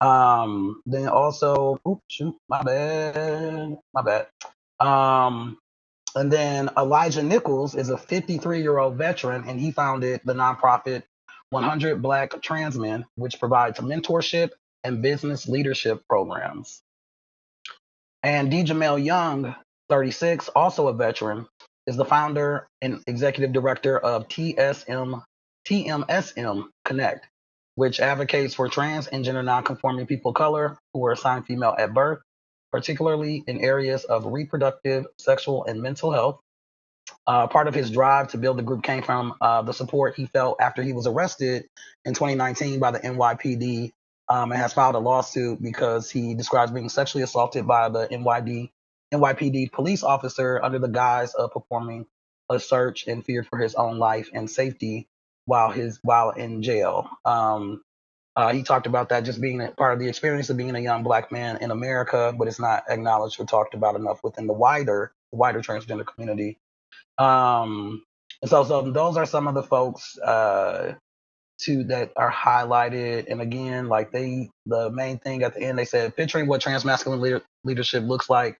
Um, 0.00 0.80
then 0.86 1.08
also, 1.08 1.80
oops, 1.86 2.02
shoot, 2.08 2.36
my 2.48 2.62
bad, 2.62 3.76
my 3.92 4.02
bad. 4.02 4.28
Um, 4.80 5.58
and 6.18 6.32
then 6.32 6.68
Elijah 6.76 7.22
Nichols 7.22 7.76
is 7.76 7.90
a 7.90 7.96
53 7.96 8.60
year 8.60 8.78
old 8.78 8.96
veteran, 8.96 9.48
and 9.48 9.60
he 9.60 9.70
founded 9.70 10.20
the 10.24 10.34
nonprofit 10.34 11.04
100 11.50 12.02
Black 12.02 12.42
Trans 12.42 12.76
Men, 12.76 13.06
which 13.14 13.38
provides 13.38 13.78
mentorship 13.78 14.50
and 14.82 15.00
business 15.00 15.48
leadership 15.48 16.02
programs. 16.08 16.82
And 18.24 18.50
D. 18.50 18.62
Young, 18.62 19.54
36, 19.90 20.48
also 20.48 20.88
a 20.88 20.92
veteran, 20.92 21.46
is 21.86 21.96
the 21.96 22.04
founder 22.04 22.66
and 22.82 23.00
executive 23.06 23.52
director 23.52 23.96
of 23.96 24.28
TSM, 24.28 25.22
TMSM 25.68 26.64
Connect, 26.84 27.26
which 27.76 28.00
advocates 28.00 28.54
for 28.54 28.68
trans 28.68 29.06
and 29.06 29.24
gender 29.24 29.44
nonconforming 29.44 30.06
people 30.06 30.32
of 30.32 30.34
color 30.34 30.78
who 30.92 31.06
are 31.06 31.12
assigned 31.12 31.46
female 31.46 31.76
at 31.78 31.94
birth 31.94 32.18
particularly 32.72 33.44
in 33.46 33.60
areas 33.60 34.04
of 34.04 34.26
reproductive, 34.26 35.06
sexual, 35.18 35.64
and 35.64 35.82
mental 35.82 36.12
health. 36.12 36.40
Uh, 37.26 37.46
part 37.46 37.68
of 37.68 37.74
his 37.74 37.90
drive 37.90 38.28
to 38.28 38.38
build 38.38 38.58
the 38.58 38.62
group 38.62 38.82
came 38.82 39.02
from 39.02 39.34
uh, 39.40 39.62
the 39.62 39.72
support 39.72 40.14
he 40.14 40.26
felt 40.26 40.60
after 40.60 40.82
he 40.82 40.92
was 40.92 41.06
arrested 41.06 41.66
in 42.04 42.14
2019 42.14 42.80
by 42.80 42.90
the 42.90 42.98
NYPD 43.00 43.92
um, 44.28 44.52
and 44.52 44.60
has 44.60 44.72
filed 44.72 44.94
a 44.94 44.98
lawsuit 44.98 45.62
because 45.62 46.10
he 46.10 46.34
describes 46.34 46.70
being 46.70 46.88
sexually 46.88 47.22
assaulted 47.22 47.66
by 47.66 47.88
the 47.88 48.06
NYD, 48.08 48.70
NYPD 49.12 49.72
police 49.72 50.02
officer 50.02 50.62
under 50.62 50.78
the 50.78 50.88
guise 50.88 51.34
of 51.34 51.52
performing 51.52 52.06
a 52.50 52.60
search 52.60 53.06
and 53.06 53.24
feared 53.24 53.46
for 53.46 53.58
his 53.58 53.74
own 53.74 53.98
life 53.98 54.28
and 54.32 54.50
safety 54.50 55.08
while 55.46 55.70
his 55.70 55.98
while 56.02 56.30
in 56.30 56.62
jail. 56.62 57.08
Um, 57.24 57.82
uh, 58.38 58.52
he 58.52 58.62
talked 58.62 58.86
about 58.86 59.08
that 59.08 59.24
just 59.24 59.40
being 59.40 59.60
a 59.60 59.72
part 59.72 59.92
of 59.92 59.98
the 59.98 60.08
experience 60.08 60.48
of 60.48 60.56
being 60.56 60.76
a 60.76 60.78
young 60.78 61.02
black 61.02 61.32
man 61.32 61.56
in 61.60 61.72
America, 61.72 62.32
but 62.38 62.46
it's 62.46 62.60
not 62.60 62.84
acknowledged 62.88 63.40
or 63.40 63.44
talked 63.44 63.74
about 63.74 63.96
enough 63.96 64.20
within 64.22 64.46
the 64.46 64.52
wider 64.52 65.10
wider 65.32 65.60
transgender 65.60 66.06
community. 66.06 66.56
Um, 67.18 68.04
and 68.40 68.48
so, 68.48 68.62
so 68.62 68.92
those 68.92 69.16
are 69.16 69.26
some 69.26 69.48
of 69.48 69.54
the 69.54 69.64
folks 69.64 70.16
uh, 70.20 70.94
that 71.66 72.12
are 72.14 72.30
highlighted. 72.30 73.26
And 73.28 73.40
again, 73.40 73.88
like 73.88 74.12
they, 74.12 74.50
the 74.66 74.88
main 74.88 75.18
thing 75.18 75.42
at 75.42 75.54
the 75.54 75.62
end, 75.62 75.76
they 75.76 75.84
said 75.84 76.14
picturing 76.14 76.46
what 76.46 76.62
transmasculine 76.62 77.18
leader, 77.18 77.42
leadership 77.64 78.04
looks 78.04 78.30
like. 78.30 78.56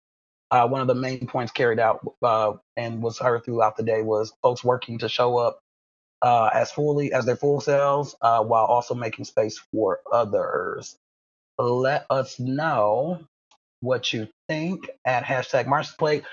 Uh, 0.50 0.66
one 0.66 0.80
of 0.80 0.88
the 0.88 0.94
main 0.96 1.28
points 1.28 1.52
carried 1.52 1.78
out 1.78 2.00
uh, 2.24 2.54
and 2.76 3.00
was 3.00 3.20
heard 3.20 3.44
throughout 3.44 3.76
the 3.76 3.84
day 3.84 4.02
was 4.02 4.32
folks 4.42 4.64
working 4.64 4.98
to 4.98 5.08
show 5.08 5.38
up 5.38 5.60
uh, 6.22 6.50
as 6.52 6.70
fully 6.72 7.12
as 7.12 7.26
their 7.26 7.36
full 7.36 7.60
selves 7.60 8.16
uh, 8.22 8.42
while 8.42 8.64
also 8.64 8.94
making 8.94 9.24
space 9.24 9.58
for 9.72 10.00
others. 10.12 10.96
Let 11.58 12.06
us 12.10 12.40
know 12.40 13.20
what 13.80 14.12
you 14.12 14.28
think 14.48 14.90
at 15.04 15.24
hashtag 15.24 15.66
Marsha's 15.66 15.96
Plate. 15.96 16.24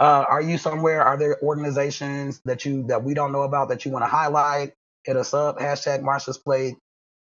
Uh, 0.00 0.24
are 0.28 0.42
you 0.42 0.58
somewhere? 0.58 1.02
Are 1.02 1.18
there 1.18 1.38
organizations 1.42 2.40
that 2.46 2.64
you 2.64 2.84
that 2.88 3.04
we 3.04 3.14
don't 3.14 3.32
know 3.32 3.42
about 3.42 3.70
that 3.70 3.84
you 3.84 3.90
want 3.92 4.04
to 4.04 4.08
highlight? 4.08 4.74
Hit 5.04 5.16
us 5.16 5.34
up. 5.34 5.58
Hashtag 5.58 6.02
Marsha's 6.02 6.38
Plate. 6.38 6.76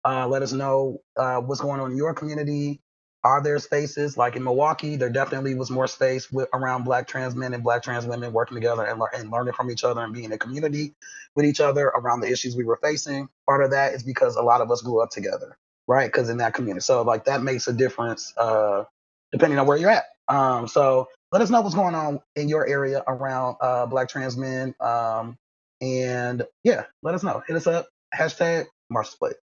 Uh, 0.04 0.28
let 0.28 0.42
us 0.42 0.52
know 0.52 1.00
uh, 1.16 1.40
what's 1.40 1.60
going 1.60 1.80
on 1.80 1.92
in 1.92 1.96
your 1.98 2.14
community. 2.14 2.80
Are 3.22 3.42
there 3.42 3.58
spaces 3.58 4.16
like 4.16 4.36
in 4.36 4.44
Milwaukee? 4.44 4.96
There 4.96 5.10
definitely 5.10 5.54
was 5.54 5.70
more 5.70 5.86
space 5.86 6.32
with, 6.32 6.48
around 6.54 6.84
Black 6.84 7.06
trans 7.06 7.34
men 7.34 7.52
and 7.52 7.62
Black 7.62 7.82
trans 7.82 8.06
women 8.06 8.32
working 8.32 8.54
together 8.54 8.84
and, 8.84 9.00
and 9.14 9.30
learning 9.30 9.52
from 9.54 9.70
each 9.70 9.84
other 9.84 10.02
and 10.02 10.14
being 10.14 10.32
a 10.32 10.38
community 10.38 10.94
with 11.36 11.44
each 11.44 11.60
other 11.60 11.88
around 11.88 12.20
the 12.20 12.30
issues 12.30 12.56
we 12.56 12.64
were 12.64 12.78
facing. 12.82 13.28
Part 13.46 13.62
of 13.62 13.72
that 13.72 13.92
is 13.94 14.02
because 14.02 14.36
a 14.36 14.42
lot 14.42 14.62
of 14.62 14.70
us 14.70 14.80
grew 14.80 15.02
up 15.02 15.10
together, 15.10 15.58
right? 15.86 16.06
Because 16.10 16.30
in 16.30 16.38
that 16.38 16.54
community, 16.54 16.80
so 16.82 17.02
like 17.02 17.26
that 17.26 17.42
makes 17.42 17.68
a 17.68 17.74
difference 17.74 18.32
uh, 18.38 18.84
depending 19.32 19.58
on 19.58 19.66
where 19.66 19.76
you're 19.76 19.90
at. 19.90 20.04
Um, 20.28 20.66
so 20.66 21.08
let 21.32 21.42
us 21.42 21.50
know 21.50 21.60
what's 21.60 21.74
going 21.74 21.94
on 21.94 22.20
in 22.36 22.48
your 22.48 22.66
area 22.66 23.02
around 23.06 23.56
uh, 23.60 23.86
Black 23.86 24.08
trans 24.08 24.36
men. 24.36 24.74
Um, 24.80 25.36
and 25.82 26.44
yeah, 26.64 26.84
let 27.02 27.14
us 27.14 27.22
know. 27.22 27.42
Hit 27.46 27.56
us 27.56 27.66
up. 27.66 27.88
Hashtag 28.14 28.66
Marsha's 28.90 29.16
Plate. 29.16 29.36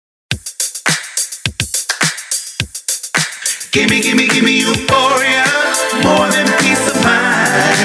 Gimme, 3.77 3.99
gimme, 3.99 4.25
gimme 4.25 4.49
euphoria, 4.49 5.45
more 6.01 6.27
than 6.31 6.47
peace 6.57 6.89
of 6.89 6.97
mind. 7.03 7.77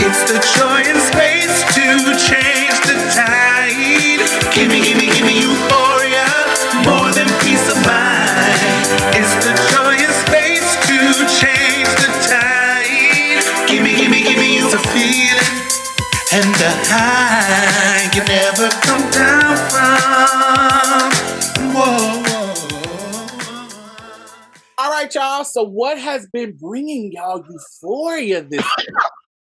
It's 0.00 0.24
the 0.24 0.40
joy 0.56 0.80
and 0.88 0.98
space 0.98 1.60
to 1.76 1.84
change 2.16 2.80
the 2.88 2.96
tide. 3.12 4.24
Gimme, 4.54 4.80
gimme, 4.80 5.04
gimme 5.12 5.34
euphoria, 5.44 6.24
more 6.88 7.12
than 7.12 7.28
peace 7.44 7.68
of 7.68 7.76
mind. 7.84 8.56
It's 9.12 9.34
the 9.44 9.52
joy 9.68 10.00
and 10.00 10.14
space 10.24 10.70
to 10.88 10.96
change 11.28 11.92
the 12.00 12.08
tide. 12.24 13.44
Gimme, 13.68 13.94
gimme, 14.00 14.22
gimme 14.22 14.56
you 14.56 14.66
a 14.72 14.78
feeling 14.96 15.52
and 16.32 16.56
a 16.56 16.72
high 16.88 17.23
right, 25.04 25.14
y'all. 25.14 25.44
So, 25.44 25.62
what 25.62 25.98
has 25.98 26.26
been 26.32 26.56
bringing 26.56 27.12
y'all 27.12 27.44
euphoria 27.48 28.42
this 28.42 28.62
week? 28.78 28.88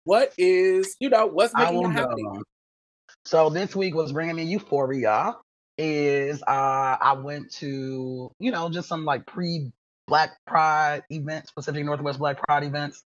What 0.03 0.34
is, 0.38 0.95
you 0.99 1.10
know, 1.10 1.28
what's 1.28 1.53
making 1.56 1.82
you 1.82 1.90
happy? 1.90 2.24
So 3.26 3.49
this 3.49 3.76
week 3.76 3.94
was 3.94 4.14
bringing 4.14 4.36
me 4.36 4.44
euphoria. 4.44 5.36
Is 5.78 6.41
uh 6.41 6.98
I 6.99 7.14
went 7.14 7.52
to 7.56 8.32
you 8.40 8.52
know 8.52 8.69
just 8.69 8.88
some 8.88 9.06
like 9.06 9.28
pre 9.28 9.72
Black 10.07 10.32
Pride 10.48 11.03
events, 11.11 11.52
Pacific 11.52 11.86
Northwest 11.86 12.18
Black 12.18 12.41
Pride 12.48 12.64
events. 12.64 13.03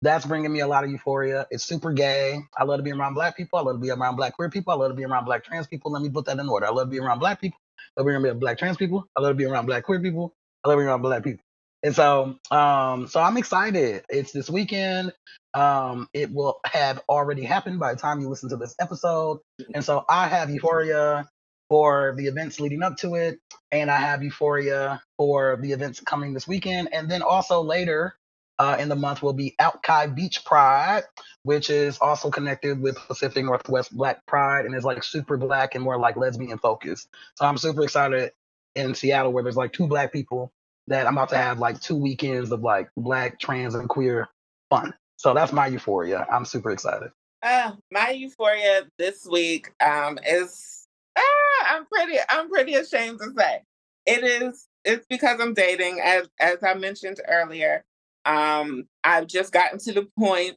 That's 0.00 0.24
bringing 0.24 0.52
me 0.52 0.60
a 0.60 0.66
lot 0.66 0.84
of 0.84 0.90
euphoria. 0.90 1.46
It's 1.50 1.64
super 1.64 1.92
gay. 1.92 2.38
I 2.56 2.64
love 2.64 2.78
to 2.78 2.82
be 2.82 2.92
around 2.92 3.14
black 3.14 3.36
people. 3.36 3.58
I 3.58 3.62
love 3.62 3.76
to 3.76 3.80
be 3.80 3.90
around 3.90 4.16
black 4.16 4.36
queer 4.36 4.48
people. 4.48 4.72
I 4.72 4.76
love 4.76 4.90
to 4.90 4.94
be 4.94 5.04
around 5.04 5.24
black 5.24 5.44
trans 5.44 5.66
people. 5.66 5.92
Let 5.92 6.02
me 6.02 6.08
put 6.08 6.24
that 6.26 6.38
in 6.38 6.48
order. 6.48 6.66
I 6.66 6.70
love 6.70 6.86
to 6.86 6.90
be 6.90 6.98
around 6.98 7.18
black 7.18 7.40
people. 7.40 7.58
I 7.96 8.00
love 8.00 8.06
to 8.06 8.20
be 8.20 8.28
around 8.28 8.40
black 8.40 8.58
trans 8.58 8.76
people. 8.76 9.06
I 9.16 9.20
love 9.20 9.32
to 9.32 9.34
be 9.34 9.44
around 9.44 9.66
black 9.66 9.84
queer 9.84 10.00
people. 10.00 10.34
I 10.64 10.68
love 10.68 10.78
to 10.78 10.82
be 10.82 10.86
around 10.86 11.02
black 11.02 11.24
people. 11.24 11.44
And 11.84 11.94
so, 11.94 12.36
um, 12.50 13.06
so 13.08 13.20
I'm 13.20 13.36
excited. 13.36 14.04
It's 14.08 14.32
this 14.32 14.48
weekend. 14.48 15.12
Um, 15.52 16.08
it 16.14 16.32
will 16.32 16.58
have 16.64 17.02
already 17.10 17.44
happened 17.44 17.78
by 17.78 17.92
the 17.92 18.00
time 18.00 18.20
you 18.20 18.28
listen 18.30 18.48
to 18.48 18.56
this 18.56 18.74
episode. 18.80 19.40
And 19.74 19.84
so 19.84 20.04
I 20.08 20.26
have 20.26 20.48
Euphoria 20.48 21.28
for 21.68 22.14
the 22.16 22.26
events 22.26 22.58
leading 22.58 22.82
up 22.82 22.96
to 22.98 23.16
it, 23.16 23.38
and 23.70 23.90
I 23.90 23.98
have 23.98 24.22
Euphoria 24.22 25.02
for 25.18 25.58
the 25.60 25.72
events 25.72 26.00
coming 26.00 26.32
this 26.32 26.48
weekend. 26.48 26.88
And 26.92 27.10
then 27.10 27.20
also 27.20 27.60
later 27.60 28.16
uh, 28.58 28.78
in 28.80 28.88
the 28.88 28.96
month 28.96 29.22
will 29.22 29.34
be 29.34 29.54
Alki 29.58 30.10
Beach 30.14 30.42
Pride, 30.44 31.02
which 31.42 31.68
is 31.68 31.98
also 31.98 32.30
connected 32.30 32.80
with 32.80 32.96
Pacific 32.96 33.44
Northwest 33.44 33.94
Black 33.94 34.24
Pride 34.26 34.64
and 34.64 34.74
is 34.74 34.84
like 34.84 35.04
super 35.04 35.36
black 35.36 35.74
and 35.74 35.84
more 35.84 35.98
like 35.98 36.16
lesbian 36.16 36.58
focused. 36.58 37.08
So 37.34 37.44
I'm 37.44 37.58
super 37.58 37.82
excited 37.82 38.32
in 38.74 38.94
Seattle 38.94 39.32
where 39.32 39.42
there's 39.42 39.56
like 39.56 39.74
two 39.74 39.86
black 39.86 40.12
people 40.12 40.50
that 40.88 41.06
I'm 41.06 41.14
about 41.14 41.30
to 41.30 41.36
have 41.36 41.58
like 41.58 41.80
two 41.80 41.96
weekends 41.96 42.52
of 42.52 42.62
like 42.62 42.88
black, 42.96 43.38
trans, 43.38 43.74
and 43.74 43.88
queer 43.88 44.28
fun. 44.70 44.94
So 45.16 45.32
that's 45.34 45.52
my 45.52 45.66
euphoria. 45.66 46.26
I'm 46.30 46.44
super 46.44 46.70
excited. 46.70 47.10
Uh, 47.42 47.72
my 47.90 48.10
euphoria 48.10 48.84
this 48.98 49.26
week 49.30 49.70
um, 49.82 50.18
is 50.26 50.86
ah, 51.16 51.76
I'm 51.76 51.86
pretty 51.86 52.18
I'm 52.28 52.48
pretty 52.48 52.74
ashamed 52.74 53.20
to 53.20 53.32
say. 53.36 53.62
It 54.06 54.24
is 54.24 54.66
it's 54.84 55.06
because 55.08 55.40
I'm 55.40 55.54
dating 55.54 56.00
as 56.02 56.28
as 56.40 56.62
I 56.62 56.74
mentioned 56.74 57.20
earlier. 57.28 57.84
Um 58.26 58.84
I've 59.02 59.26
just 59.26 59.52
gotten 59.52 59.78
to 59.80 59.92
the 59.92 60.08
point 60.18 60.56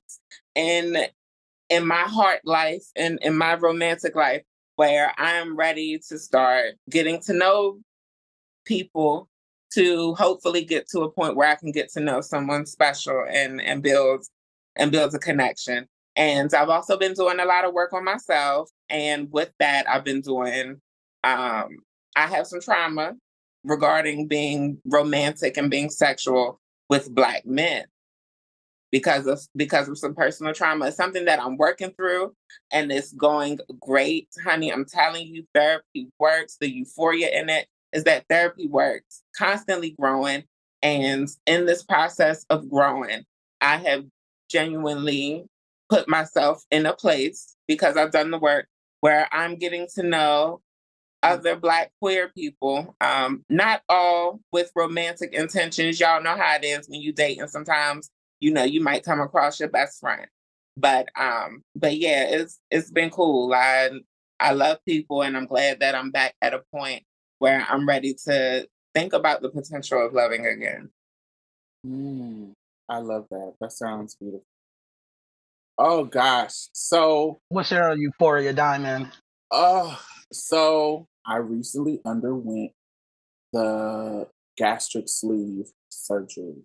in 0.55 0.97
in 1.69 1.85
my 1.85 2.03
heart 2.03 2.41
life 2.45 2.85
and 2.95 3.19
in 3.21 3.37
my 3.37 3.55
romantic 3.55 4.15
life 4.15 4.43
where 4.77 5.13
I 5.17 5.33
am 5.33 5.57
ready 5.57 5.99
to 6.09 6.17
start 6.19 6.75
getting 6.89 7.19
to 7.23 7.33
know 7.33 7.79
people 8.65 9.27
to 9.73 10.15
hopefully 10.15 10.64
get 10.64 10.88
to 10.89 11.02
a 11.02 11.11
point 11.11 11.35
where 11.35 11.49
I 11.49 11.56
can 11.56 11.72
get 11.72 11.91
to 11.94 11.99
know 11.99 12.22
someone 12.22 12.65
special 12.65 13.26
and 13.30 13.61
and 13.61 13.84
build 13.84 14.26
and 14.76 14.91
build 14.91 15.14
a 15.15 15.19
connection. 15.19 15.88
And 16.15 16.53
I've 16.53 16.69
also 16.69 16.98
been 16.98 17.14
doing 17.14 17.39
a 17.39 17.45
lot 17.45 17.65
of 17.65 17.73
work 17.73 17.94
on 17.94 18.03
myself. 18.03 18.69
And 18.89 19.31
with 19.31 19.52
that, 19.60 19.89
I've 19.89 20.03
been 20.06 20.22
doing 20.22 20.81
um 21.23 21.77
I 22.15 22.27
have 22.27 22.48
some 22.48 22.61
trauma 22.61 23.14
regarding 23.64 24.27
being 24.27 24.80
romantic 24.85 25.57
and 25.57 25.69
being 25.69 25.89
sexual 25.89 26.60
with 26.89 27.14
black 27.14 27.45
men 27.45 27.85
because 28.91 29.27
of 29.27 29.41
because 29.56 29.89
of 29.89 29.98
some 29.98 30.15
personal 30.15 30.53
trauma. 30.53 30.88
It's 30.88 30.98
something 30.98 31.26
that 31.26 31.41
I'm 31.41 31.57
working 31.57 31.91
through 31.91 32.34
and 32.72 32.91
it's 32.91 33.14
going 33.14 33.60
great, 33.80 34.30
honey. 34.44 34.72
I'm 34.72 34.85
telling 34.85 35.27
you, 35.27 35.45
therapy 35.53 36.10
works. 36.19 36.57
The 36.60 36.72
euphoria 36.72 37.30
in 37.30 37.49
it 37.49 37.68
is 37.93 38.03
that 38.05 38.26
therapy 38.30 38.68
works, 38.68 39.23
constantly 39.38 39.95
growing. 39.99 40.43
And 40.84 41.27
in 41.45 41.65
this 41.65 41.84
process 41.84 42.45
of 42.49 42.69
growing, 42.69 43.26
I 43.61 43.77
have 43.77 44.05
genuinely 44.49 45.45
put 45.89 46.07
myself 46.07 46.64
in 46.72 46.85
a 46.85 46.93
place 46.93 47.55
because 47.68 47.97
I've 47.97 48.11
done 48.11 48.31
the 48.31 48.38
work 48.39 48.68
where 49.01 49.27
I'm 49.31 49.55
getting 49.55 49.88
to 49.95 50.03
know 50.03 50.61
other 51.23 51.55
black 51.55 51.91
queer 52.01 52.30
people 52.30 52.95
um 53.01 53.43
not 53.49 53.81
all 53.89 54.39
with 54.51 54.72
romantic 54.76 55.34
intentions 55.34 55.99
y'all 55.99 56.22
know 56.22 56.35
how 56.35 56.55
it 56.55 56.64
is 56.64 56.88
when 56.88 57.01
you 57.01 57.11
date 57.11 57.39
and 57.39 57.49
sometimes 57.49 58.09
you 58.39 58.51
know 58.53 58.64
you 58.64 58.81
might 58.81 59.03
come 59.03 59.19
across 59.19 59.59
your 59.59 59.69
best 59.69 59.99
friend 59.99 60.27
but 60.77 61.07
um 61.19 61.64
but 61.76 61.97
yeah 61.97 62.23
it's 62.23 62.59
it's 62.69 62.91
been 62.91 63.09
cool 63.09 63.51
i 63.53 63.89
i 64.39 64.51
love 64.53 64.77
people 64.88 65.23
and 65.23 65.35
i'm 65.35 65.47
glad 65.47 65.80
that 65.80 65.95
i'm 65.95 66.11
back 66.11 66.35
at 66.41 66.53
a 66.53 66.61
point 66.73 67.03
where 67.39 67.65
i'm 67.69 67.88
ready 67.88 68.14
to 68.14 68.68
think 68.93 69.14
about 69.14 69.41
the 69.41 69.49
potential 69.49 70.05
of 70.05 70.14
loving 70.14 70.45
again 70.45 70.89
Mm, 71.85 72.53
I 72.89 72.99
love 72.99 73.27
that. 73.31 73.53
That 73.61 73.72
sounds 73.72 74.15
beautiful. 74.15 74.45
Oh 75.77 76.05
gosh. 76.05 76.68
So 76.73 77.39
What's 77.49 77.72
your 77.72 77.95
euphoria 77.95 78.53
diamond? 78.53 79.11
Oh, 79.51 79.99
so 80.34 81.07
I 81.26 81.38
recently 81.38 82.01
underwent 82.05 82.72
the 83.53 84.27
gastric 84.57 85.07
sleeve 85.07 85.68
surgery, 85.89 86.64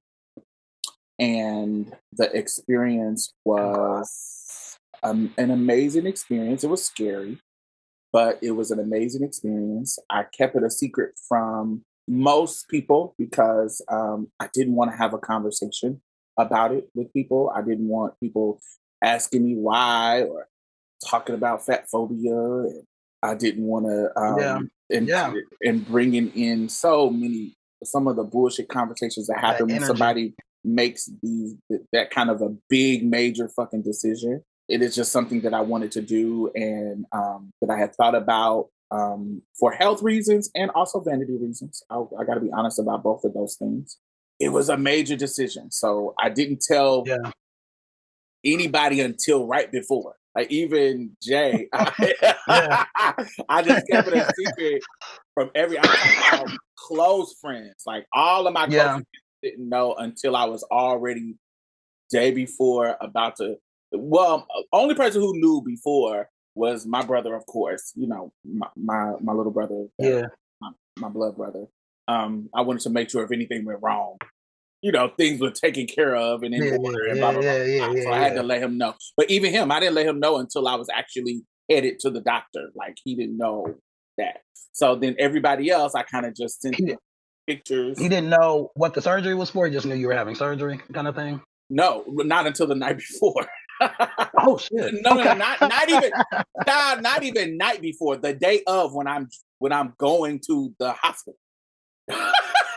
and 1.18 1.94
the 2.12 2.34
experience 2.36 3.32
was 3.44 4.78
um, 5.02 5.32
an 5.36 5.50
amazing 5.50 6.06
experience. 6.06 6.64
It 6.64 6.70
was 6.70 6.84
scary, 6.84 7.38
but 8.12 8.38
it 8.42 8.52
was 8.52 8.70
an 8.70 8.78
amazing 8.78 9.22
experience. 9.22 9.98
I 10.10 10.24
kept 10.24 10.54
it 10.56 10.62
a 10.62 10.70
secret 10.70 11.18
from 11.28 11.82
most 12.08 12.68
people 12.68 13.14
because 13.18 13.80
um, 13.88 14.28
I 14.40 14.48
didn't 14.52 14.74
want 14.74 14.90
to 14.90 14.96
have 14.96 15.14
a 15.14 15.18
conversation 15.18 16.00
about 16.38 16.72
it 16.72 16.88
with 16.94 17.12
people. 17.12 17.50
I 17.54 17.62
didn't 17.62 17.88
want 17.88 18.14
people 18.20 18.60
asking 19.02 19.44
me 19.44 19.54
why 19.54 20.22
or 20.22 20.46
talking 21.08 21.34
about 21.34 21.64
fat 21.64 21.88
phobia. 21.90 22.34
And 22.34 22.82
I 23.22 23.34
didn't 23.34 23.64
want 23.64 23.86
to, 23.86 24.10
Yeah. 24.38 24.54
um, 24.56 24.70
and, 24.90 25.08
Yeah. 25.08 25.32
and 25.64 25.86
bringing 25.86 26.28
in 26.34 26.68
so 26.68 27.08
many, 27.10 27.54
some 27.84 28.06
of 28.06 28.16
the 28.16 28.24
bullshit 28.24 28.68
conversations 28.68 29.26
that 29.28 29.34
That 29.34 29.44
happen 29.44 29.66
when 29.66 29.76
energy. 29.76 29.86
somebody 29.86 30.34
makes 30.64 31.08
these, 31.22 31.56
that 31.92 32.10
kind 32.10 32.30
of 32.30 32.42
a 32.42 32.54
big, 32.68 33.04
major 33.04 33.48
fucking 33.48 33.82
decision. 33.82 34.42
It 34.72 34.80
is 34.82 34.94
just 34.94 35.12
something 35.12 35.42
that 35.42 35.52
I 35.52 35.60
wanted 35.60 35.92
to 35.92 36.00
do 36.00 36.50
and 36.54 37.04
um, 37.12 37.50
that 37.60 37.68
I 37.70 37.78
had 37.78 37.94
thought 37.94 38.14
about 38.14 38.68
um, 38.90 39.42
for 39.58 39.70
health 39.72 40.02
reasons 40.02 40.50
and 40.54 40.70
also 40.70 41.00
vanity 41.00 41.36
reasons. 41.36 41.82
I, 41.90 41.96
I 42.18 42.24
got 42.24 42.34
to 42.34 42.40
be 42.40 42.50
honest 42.52 42.78
about 42.78 43.02
both 43.02 43.24
of 43.24 43.34
those 43.34 43.56
things. 43.56 43.98
It 44.40 44.48
was 44.48 44.70
a 44.70 44.76
major 44.78 45.14
decision. 45.16 45.70
So 45.70 46.14
I 46.18 46.30
didn't 46.30 46.62
tell 46.62 47.04
Yeah. 47.06 47.30
anybody 48.44 49.00
until 49.00 49.46
right 49.46 49.70
before. 49.70 50.16
Like 50.34 50.50
even 50.50 51.16
Jay, 51.22 51.68
I, 51.74 53.62
just 53.62 53.86
kept 53.90 54.08
it 54.08 54.14
a 54.14 54.32
secret 54.34 54.82
from 55.34 55.50
every 55.54 55.76
close 56.78 57.34
friends. 57.40 57.82
Like 57.86 58.06
all 58.12 58.46
of 58.46 58.54
my 58.54 58.66
close 58.66 58.80
friends 58.80 59.06
didn't 59.42 59.68
know 59.68 59.94
until 59.94 60.34
I 60.34 60.46
was 60.46 60.62
already 60.64 61.34
day 62.10 62.30
before 62.30 62.96
about 63.00 63.36
to. 63.36 63.56
Well, 63.92 64.46
only 64.72 64.94
person 64.94 65.20
who 65.20 65.32
knew 65.38 65.62
before 65.64 66.28
was 66.54 66.86
my 66.86 67.02
brother, 67.02 67.34
of 67.34 67.46
course. 67.46 67.92
You 67.94 68.08
know, 68.08 68.32
my 68.44 68.68
my, 68.76 69.12
my 69.20 69.32
little 69.32 69.52
brother, 69.52 69.86
uh, 70.02 70.06
Yeah. 70.06 70.26
my, 70.60 70.70
my 70.98 71.08
blood 71.08 71.36
brother. 71.36 71.66
Um, 72.08 72.48
I 72.54 72.62
wanted 72.62 72.82
to 72.82 72.90
make 72.90 73.10
sure 73.10 73.22
if 73.22 73.32
anything 73.32 73.64
went 73.64 73.78
wrong, 73.82 74.16
you 74.82 74.92
know, 74.92 75.08
things 75.16 75.40
were 75.40 75.50
taken 75.50 75.86
care 75.86 76.14
of 76.16 76.42
and 76.42 76.52
in 76.54 76.62
Yeah, 76.62 76.76
order 76.76 77.06
and 77.08 77.18
blah 77.20 77.32
blah 77.32 77.42
blah. 77.42 77.52
yeah, 77.52 77.86
blah. 77.92 78.02
so 78.02 78.10
I 78.12 78.18
had 78.18 78.34
to 78.34 78.42
let 78.42 78.62
him 78.62 78.76
know. 78.78 78.94
But 79.16 79.30
even 79.30 79.52
him, 79.52 79.70
I 79.70 79.80
didn't 79.80 79.94
let 79.94 80.06
him 80.06 80.18
know 80.20 80.38
until 80.38 80.66
I 80.68 80.74
was 80.74 80.88
actually 80.92 81.42
headed 81.70 82.00
to 82.00 82.10
the 82.10 82.20
doctor. 82.20 82.70
Like 82.74 82.96
he 83.04 83.14
didn't 83.14 83.36
know 83.38 83.76
that. 84.18 84.40
So 84.72 84.96
then 84.96 85.14
everybody 85.18 85.70
else, 85.70 85.94
I 85.94 86.02
kind 86.02 86.26
of 86.26 86.34
just 86.34 86.60
sent 86.62 86.76
He 86.76 86.96
pictures. 87.46 87.98
He 87.98 88.08
didn't 88.08 88.30
know 88.30 88.70
what 88.74 88.94
the 88.94 89.02
surgery 89.02 89.34
was 89.34 89.50
for. 89.50 89.66
He 89.66 89.72
just 89.72 89.86
knew 89.86 89.94
you 89.94 90.08
were 90.08 90.14
having 90.14 90.34
surgery, 90.34 90.80
kind 90.92 91.06
of 91.08 91.14
thing. 91.14 91.40
No, 91.70 92.04
not 92.08 92.46
until 92.46 92.66
the 92.66 92.74
night 92.74 92.96
before. 93.10 93.46
Oh 94.44 94.58
shit! 94.58 94.94
No, 95.02 95.14
no, 95.14 95.22
no, 95.22 95.30
Okay. 95.30 95.38
not 95.38 95.62
not 95.62 95.88
even 95.88 96.10
nah, 96.66 96.94
not 96.96 97.22
even 97.22 97.56
night 97.56 97.80
before. 97.80 98.16
The 98.16 98.32
day 98.32 98.62
of 98.66 98.94
when 98.94 99.06
I'm 99.06 99.28
when 99.58 99.72
I'm 99.72 99.94
going 99.98 100.40
to 100.46 100.74
the 100.78 100.92
hospital. 100.92 101.38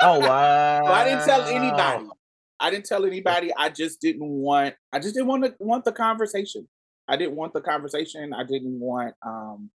Oh 0.02 0.20
wow! 0.20 0.82
So 0.86 0.92
I 0.92 1.04
didn't 1.06 1.26
tell 1.26 1.42
anybody. 1.44 2.06
I 2.60 2.70
didn't 2.70 2.86
tell 2.86 3.06
anybody. 3.06 3.52
I 3.58 3.70
just 3.70 4.00
didn't 4.02 4.28
want. 4.28 4.76
I 4.94 5.00
just 5.00 5.16
didn't 5.16 5.28
want 5.28 5.44
to 5.46 5.56
want 5.60 5.86
the 5.86 5.92
conversation. 5.92 6.68
I 7.08 7.18
didn't 7.18 7.36
want 7.36 7.54
the 7.54 7.62
conversation. 7.62 8.34
I 8.34 8.44
didn't 8.44 8.80
want 8.80 9.14
um 9.26 9.70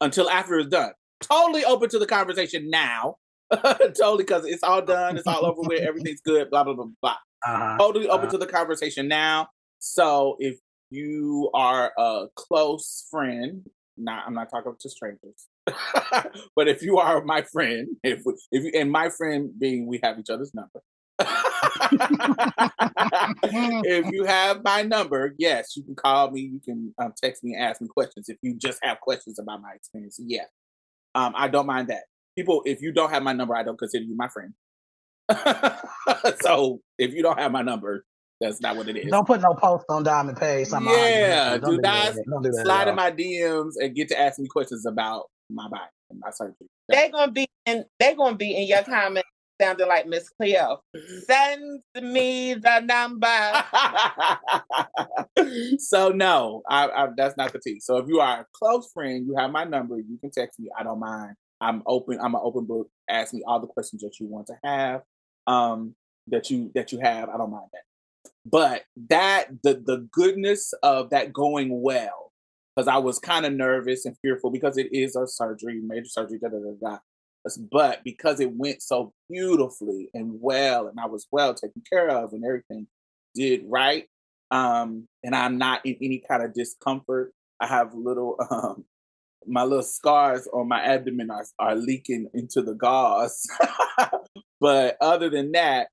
until 0.00 0.28
after 0.28 0.58
it's 0.58 0.68
done. 0.70 0.92
Totally 1.22 1.64
open 1.64 1.88
to 1.90 1.98
the 1.98 2.06
conversation 2.06 2.68
now. 2.70 3.16
totally 3.62 4.18
because 4.24 4.44
it's 4.44 4.62
all 4.62 4.82
done. 4.82 5.16
It's 5.16 5.26
all 5.26 5.46
over 5.46 5.62
with. 5.62 5.80
Everything's 5.82 6.20
good. 6.20 6.50
Blah 6.50 6.64
blah 6.64 6.74
blah 6.74 6.86
blah. 7.00 7.16
Uh-huh. 7.46 7.76
Totally 7.78 8.08
open 8.08 8.26
Uh-huh. 8.28 8.32
to 8.32 8.38
the 8.38 8.46
conversation 8.46 9.08
now. 9.08 9.48
So 9.78 10.36
if 10.38 10.58
you 10.90 11.50
are 11.54 11.92
a 11.98 12.26
close 12.34 13.06
friend, 13.10 13.62
not 13.96 14.24
I'm 14.26 14.34
not 14.34 14.50
talking 14.50 14.74
to 14.78 14.90
strangers, 14.90 15.48
but 16.56 16.68
if 16.68 16.82
you 16.82 16.98
are 16.98 17.24
my 17.24 17.42
friend, 17.42 17.88
if 18.02 18.22
if 18.52 18.64
you 18.64 18.70
and 18.74 18.90
my 18.90 19.08
friend 19.08 19.50
being 19.58 19.86
we 19.86 20.00
have 20.02 20.18
each 20.18 20.30
other's 20.30 20.52
number. 20.54 20.82
if 23.84 24.06
you 24.12 24.24
have 24.24 24.62
my 24.62 24.82
number, 24.82 25.34
yes, 25.38 25.74
you 25.76 25.82
can 25.82 25.94
call 25.94 26.30
me. 26.30 26.42
You 26.42 26.60
can 26.60 26.94
um, 26.98 27.14
text 27.16 27.42
me 27.42 27.54
and 27.54 27.64
ask 27.64 27.80
me 27.80 27.88
questions. 27.88 28.28
If 28.28 28.36
you 28.42 28.54
just 28.54 28.78
have 28.82 29.00
questions 29.00 29.38
about 29.38 29.62
my 29.62 29.72
experience, 29.74 30.20
yeah, 30.22 30.44
um, 31.14 31.32
I 31.34 31.48
don't 31.48 31.66
mind 31.66 31.88
that. 31.88 32.02
People, 32.36 32.62
if 32.66 32.82
you 32.82 32.92
don't 32.92 33.10
have 33.10 33.22
my 33.22 33.32
number, 33.32 33.56
I 33.56 33.62
don't 33.62 33.78
consider 33.78 34.04
you 34.04 34.14
my 34.14 34.28
friend. 34.28 34.52
so 36.42 36.80
if 36.98 37.14
you 37.14 37.22
don't 37.22 37.38
have 37.38 37.50
my 37.50 37.62
number, 37.62 38.04
that's 38.40 38.60
not 38.60 38.76
what 38.76 38.88
it 38.88 38.96
is. 38.96 39.10
Don't 39.10 39.26
put 39.26 39.40
no 39.40 39.54
post 39.54 39.86
on 39.88 40.02
Diamond 40.02 40.38
Page. 40.38 40.68
Something 40.68 40.92
Yeah, 40.92 41.56
don't 41.58 41.76
do 41.76 41.80
not 41.82 42.14
that. 42.14 42.24
Don't 42.28 42.42
do 42.42 42.50
that. 42.50 42.64
Slide 42.64 42.88
in 42.88 42.94
my 42.94 43.10
DMs 43.10 43.72
and 43.80 43.94
get 43.94 44.08
to 44.08 44.20
ask 44.20 44.38
me 44.38 44.46
questions 44.46 44.84
about 44.86 45.26
my 45.50 45.68
body 45.68 45.90
and 46.10 46.20
my 46.20 46.30
surgery. 46.30 46.68
They're 46.88 47.10
gonna 47.10 47.32
be 47.32 47.46
in 47.64 47.84
they're 47.98 48.14
gonna 48.14 48.36
be 48.36 48.54
in 48.56 48.68
your 48.68 48.82
comments 48.82 49.28
sounding 49.60 49.88
like 49.88 50.06
Miss 50.06 50.28
Cleo. 50.28 50.80
Send 51.24 51.82
me 52.02 52.54
the 52.54 52.80
number. 52.80 53.64
so 55.78 56.10
no, 56.10 56.62
I, 56.68 56.88
I, 56.88 57.08
that's 57.16 57.36
not 57.36 57.52
the 57.52 57.58
tea. 57.58 57.80
So 57.80 57.96
if 57.98 58.06
you 58.08 58.20
are 58.20 58.40
a 58.40 58.46
close 58.52 58.90
friend, 58.92 59.26
you 59.26 59.34
have 59.38 59.50
my 59.50 59.64
number. 59.64 59.96
You 59.98 60.18
can 60.20 60.30
text 60.30 60.60
me. 60.60 60.68
I 60.78 60.82
don't 60.82 61.00
mind. 61.00 61.36
I'm 61.60 61.82
open. 61.86 62.18
I'm 62.20 62.34
an 62.34 62.40
open 62.42 62.66
book. 62.66 62.88
Ask 63.08 63.32
me 63.32 63.42
all 63.46 63.60
the 63.60 63.66
questions 63.66 64.02
that 64.02 64.20
you 64.20 64.26
want 64.26 64.48
to 64.48 64.54
have. 64.62 65.02
Um, 65.46 65.94
that 66.28 66.50
you 66.50 66.70
that 66.74 66.92
you 66.92 67.00
have. 67.00 67.28
I 67.28 67.38
don't 67.38 67.50
mind 67.50 67.68
that. 67.72 67.82
But 68.48 68.82
that 69.08 69.48
the 69.62 69.74
the 69.74 70.08
goodness 70.12 70.72
of 70.82 71.10
that 71.10 71.32
going 71.32 71.80
well, 71.82 72.32
because 72.74 72.86
I 72.86 72.98
was 72.98 73.18
kind 73.18 73.44
of 73.44 73.52
nervous 73.52 74.04
and 74.04 74.16
fearful 74.22 74.50
because 74.50 74.76
it 74.76 74.88
is 74.92 75.16
a 75.16 75.26
surgery, 75.26 75.80
major 75.82 76.06
surgery. 76.06 76.38
Da 76.38 76.48
da 76.48 76.58
da 76.58 76.90
da. 76.90 76.98
But 77.70 78.02
because 78.04 78.40
it 78.40 78.52
went 78.52 78.82
so 78.82 79.12
beautifully 79.28 80.10
and 80.14 80.38
well, 80.40 80.88
and 80.88 80.98
I 80.98 81.06
was 81.06 81.26
well 81.32 81.54
taken 81.54 81.82
care 81.90 82.08
of, 82.08 82.32
and 82.32 82.44
everything 82.44 82.86
did 83.34 83.62
right, 83.66 84.06
um, 84.50 85.08
and 85.24 85.34
I'm 85.34 85.58
not 85.58 85.84
in 85.84 85.96
any 86.00 86.22
kind 86.28 86.42
of 86.42 86.54
discomfort. 86.54 87.32
I 87.60 87.66
have 87.66 87.94
little 87.94 88.36
um, 88.50 88.84
my 89.46 89.62
little 89.64 89.82
scars 89.82 90.48
on 90.52 90.68
my 90.68 90.82
abdomen 90.82 91.30
are, 91.30 91.46
are 91.58 91.76
leaking 91.76 92.28
into 92.34 92.62
the 92.62 92.74
gauze. 92.74 93.46
but 94.60 94.96
other 95.00 95.30
than 95.30 95.52
that, 95.52 95.88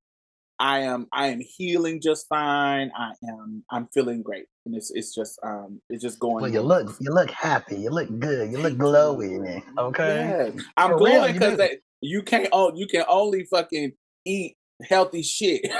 I 0.59 0.79
am 0.81 1.07
I 1.11 1.27
am 1.27 1.41
healing 1.41 1.99
just 2.01 2.27
fine. 2.27 2.91
I 2.97 3.11
am 3.27 3.63
I'm 3.71 3.87
feeling 3.93 4.21
great, 4.21 4.45
and 4.65 4.75
it's 4.75 4.91
it's 4.91 5.13
just 5.13 5.39
um 5.43 5.81
it's 5.89 6.01
just 6.03 6.19
going. 6.19 6.41
Well, 6.41 6.51
you 6.51 6.61
look 6.61 6.95
you 6.99 7.11
look 7.11 7.31
happy. 7.31 7.75
You 7.77 7.89
look 7.89 8.07
good. 8.19 8.51
You 8.51 8.59
look 8.59 8.73
glowy. 8.75 9.61
Okay. 9.77 10.27
Yes. 10.55 10.63
I'm 10.77 10.91
For 10.91 10.97
glowing 10.97 11.33
because 11.33 11.57
do. 11.57 11.77
you 12.01 12.21
can't 12.21 12.49
oh 12.51 12.71
you 12.75 12.87
can 12.87 13.03
only 13.07 13.45
fucking 13.45 13.93
eat 14.25 14.55
healthy 14.87 15.21
shit. 15.23 15.61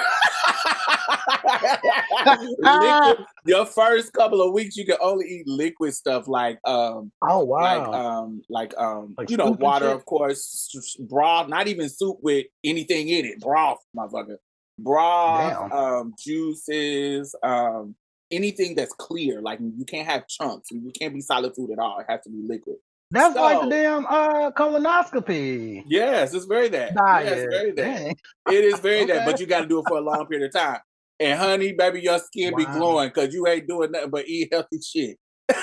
liquid, 2.64 3.16
your 3.46 3.66
first 3.66 4.14
couple 4.14 4.42
of 4.42 4.54
weeks 4.54 4.76
you 4.76 4.86
can 4.86 4.98
only 5.02 5.26
eat 5.26 5.48
liquid 5.48 5.94
stuff 5.94 6.28
like 6.28 6.60
um 6.66 7.12
Oh 7.22 7.46
like 7.46 7.88
um 7.88 8.42
like 8.50 8.74
um 8.78 9.14
Like 9.18 9.30
you 9.30 9.38
know 9.38 9.52
water 9.52 9.88
shit? 9.88 9.96
of 9.96 10.06
course 10.06 10.70
s- 10.76 10.78
s- 10.78 10.96
broth 11.08 11.48
not 11.50 11.68
even 11.68 11.90
soup 11.90 12.18
with 12.22 12.46
anything 12.64 13.10
in 13.10 13.26
it 13.26 13.40
broth 13.40 13.80
motherfucker 13.96 14.38
broth 14.80 15.72
um 15.72 16.14
juices 16.18 17.36
um 17.44 17.96
anything 18.32 18.74
that's 18.76 18.94
clear 18.94 19.42
like 19.42 19.60
you 19.60 19.86
can't 19.86 20.08
have 20.08 20.28
chunks 20.28 20.70
you 20.72 20.92
can't 21.00 21.14
be 21.14 21.22
solid 21.22 21.54
food 21.56 21.72
at 21.72 21.80
all 21.80 22.00
it 22.00 22.06
has 22.10 22.22
to 22.22 22.30
be 22.30 22.42
liquid 22.48 22.78
That's 23.12 23.36
like 23.36 23.62
the 23.62 23.70
damn 23.70 24.06
uh 24.08 24.52
colonoscopy. 24.52 25.84
yes 25.86 26.34
it's 26.34 26.46
very 26.46 26.70
that 26.70 26.96
Diet. 26.96 27.26
yes 27.28 27.46
very 27.52 27.72
that 27.72 27.84
Dang. 27.98 28.16
it 28.50 28.64
is 28.66 28.80
very 28.80 29.06
that 29.06 29.26
but 29.26 29.40
you 29.40 29.46
got 29.46 29.62
to 29.62 29.68
do 29.68 29.80
it 29.80 29.86
for 29.88 29.98
a 29.98 30.02
long 30.02 30.26
period 30.28 30.48
of 30.48 30.54
time 30.60 30.80
and 31.20 31.38
honey 31.40 31.74
baby 31.74 32.02
your 32.02 32.18
skin 32.20 32.56
be 32.56 32.66
glowing 32.66 33.10
because 33.10 33.34
you 33.34 33.48
ain't 33.48 33.68
doing 33.68 33.92
nothing 33.92 34.10
but 34.10 34.28
eat 34.28 34.50
healthy 34.52 34.80
shit 34.82 35.18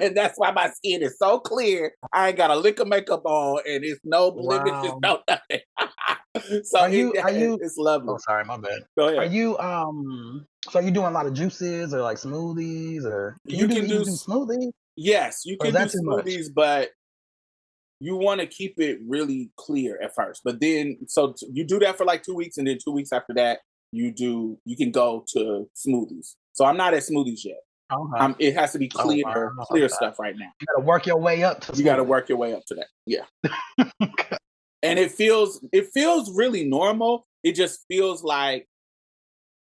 and 0.00 0.16
that's 0.16 0.38
why 0.38 0.50
my 0.50 0.68
skin 0.70 1.02
is 1.02 1.16
so 1.18 1.38
clear. 1.40 1.92
I 2.12 2.28
ain't 2.28 2.36
got 2.36 2.50
a 2.50 2.56
lick 2.56 2.78
of 2.80 2.88
makeup 2.88 3.22
on, 3.24 3.62
and 3.68 3.84
it's 3.84 4.00
no 4.04 4.30
blemishes, 4.30 4.74
Wow. 4.92 4.98
no 5.02 5.18
nothing. 5.28 5.60
so 6.64 6.78
Are 6.80 6.88
you- 6.88 7.12
it- 7.12 7.24
are 7.24 7.30
you- 7.38 7.58
it's 7.60 7.76
lovely. 7.76 8.08
Oh, 8.14 8.18
sorry, 8.18 8.44
my 8.44 8.56
bad. 8.56 8.82
Go 8.96 9.06
ahead. 9.08 9.18
Are 9.18 9.24
you 9.26 9.58
um? 9.58 10.46
So 10.70 10.78
are 10.78 10.82
you 10.82 10.90
doing 10.90 11.06
a 11.06 11.10
lot 11.10 11.26
of 11.26 11.34
juices 11.34 11.92
or 11.92 12.00
like 12.02 12.16
smoothies 12.18 13.04
or 13.04 13.36
You 13.44 13.66
can 13.68 13.86
do 13.86 13.94
you 13.98 14.04
do 14.04 14.10
smoothies? 14.10 14.70
yes, 14.96 15.42
you 15.44 15.56
can 15.58 15.72
do 15.72 15.78
much? 15.78 15.90
smoothies, 15.92 16.46
but 16.54 16.90
you 18.00 18.16
want 18.16 18.40
to 18.40 18.46
keep 18.46 18.80
it 18.80 18.98
really 19.06 19.50
clear 19.56 19.98
at 20.02 20.14
first. 20.14 20.40
But 20.44 20.60
then, 20.60 20.98
so 21.06 21.32
t- 21.38 21.46
you 21.52 21.64
do 21.64 21.78
that 21.80 21.96
for 21.98 22.04
like 22.04 22.22
two 22.22 22.34
weeks, 22.34 22.58
and 22.58 22.66
then 22.66 22.78
two 22.84 22.92
weeks 22.92 23.12
after 23.12 23.32
that, 23.34 23.60
you 23.92 24.12
do 24.12 24.58
you 24.64 24.76
can 24.76 24.90
go 24.92 25.24
to 25.34 25.68
smoothies. 25.76 26.34
So 26.52 26.64
I'm 26.64 26.76
not 26.76 26.94
at 26.94 27.02
smoothies 27.02 27.44
yet. 27.44 27.58
Okay. 27.92 28.18
Um, 28.24 28.36
it 28.38 28.54
has 28.54 28.72
to 28.72 28.78
be 28.78 28.90
Oh, 28.96 29.02
clear, 29.02 29.24
wow. 29.26 29.64
clear 29.64 29.88
stuff 29.88 30.18
right 30.18 30.34
now. 30.36 30.50
you 30.60 30.66
gotta 30.74 30.84
work 30.86 31.06
your 31.06 31.18
way 31.18 31.42
up 31.44 31.60
to. 31.62 31.76
you 31.76 31.84
got 31.84 31.96
to 31.96 32.04
work 32.04 32.28
your 32.28 32.38
way 32.38 32.54
up 32.54 32.64
to 32.68 32.74
that 32.76 32.86
yeah 33.06 33.24
and 34.82 34.98
it 34.98 35.12
feels 35.12 35.64
it 35.72 35.88
feels 35.92 36.34
really 36.34 36.64
normal 36.64 37.26
it 37.42 37.52
just 37.52 37.84
feels 37.88 38.22
like 38.22 38.66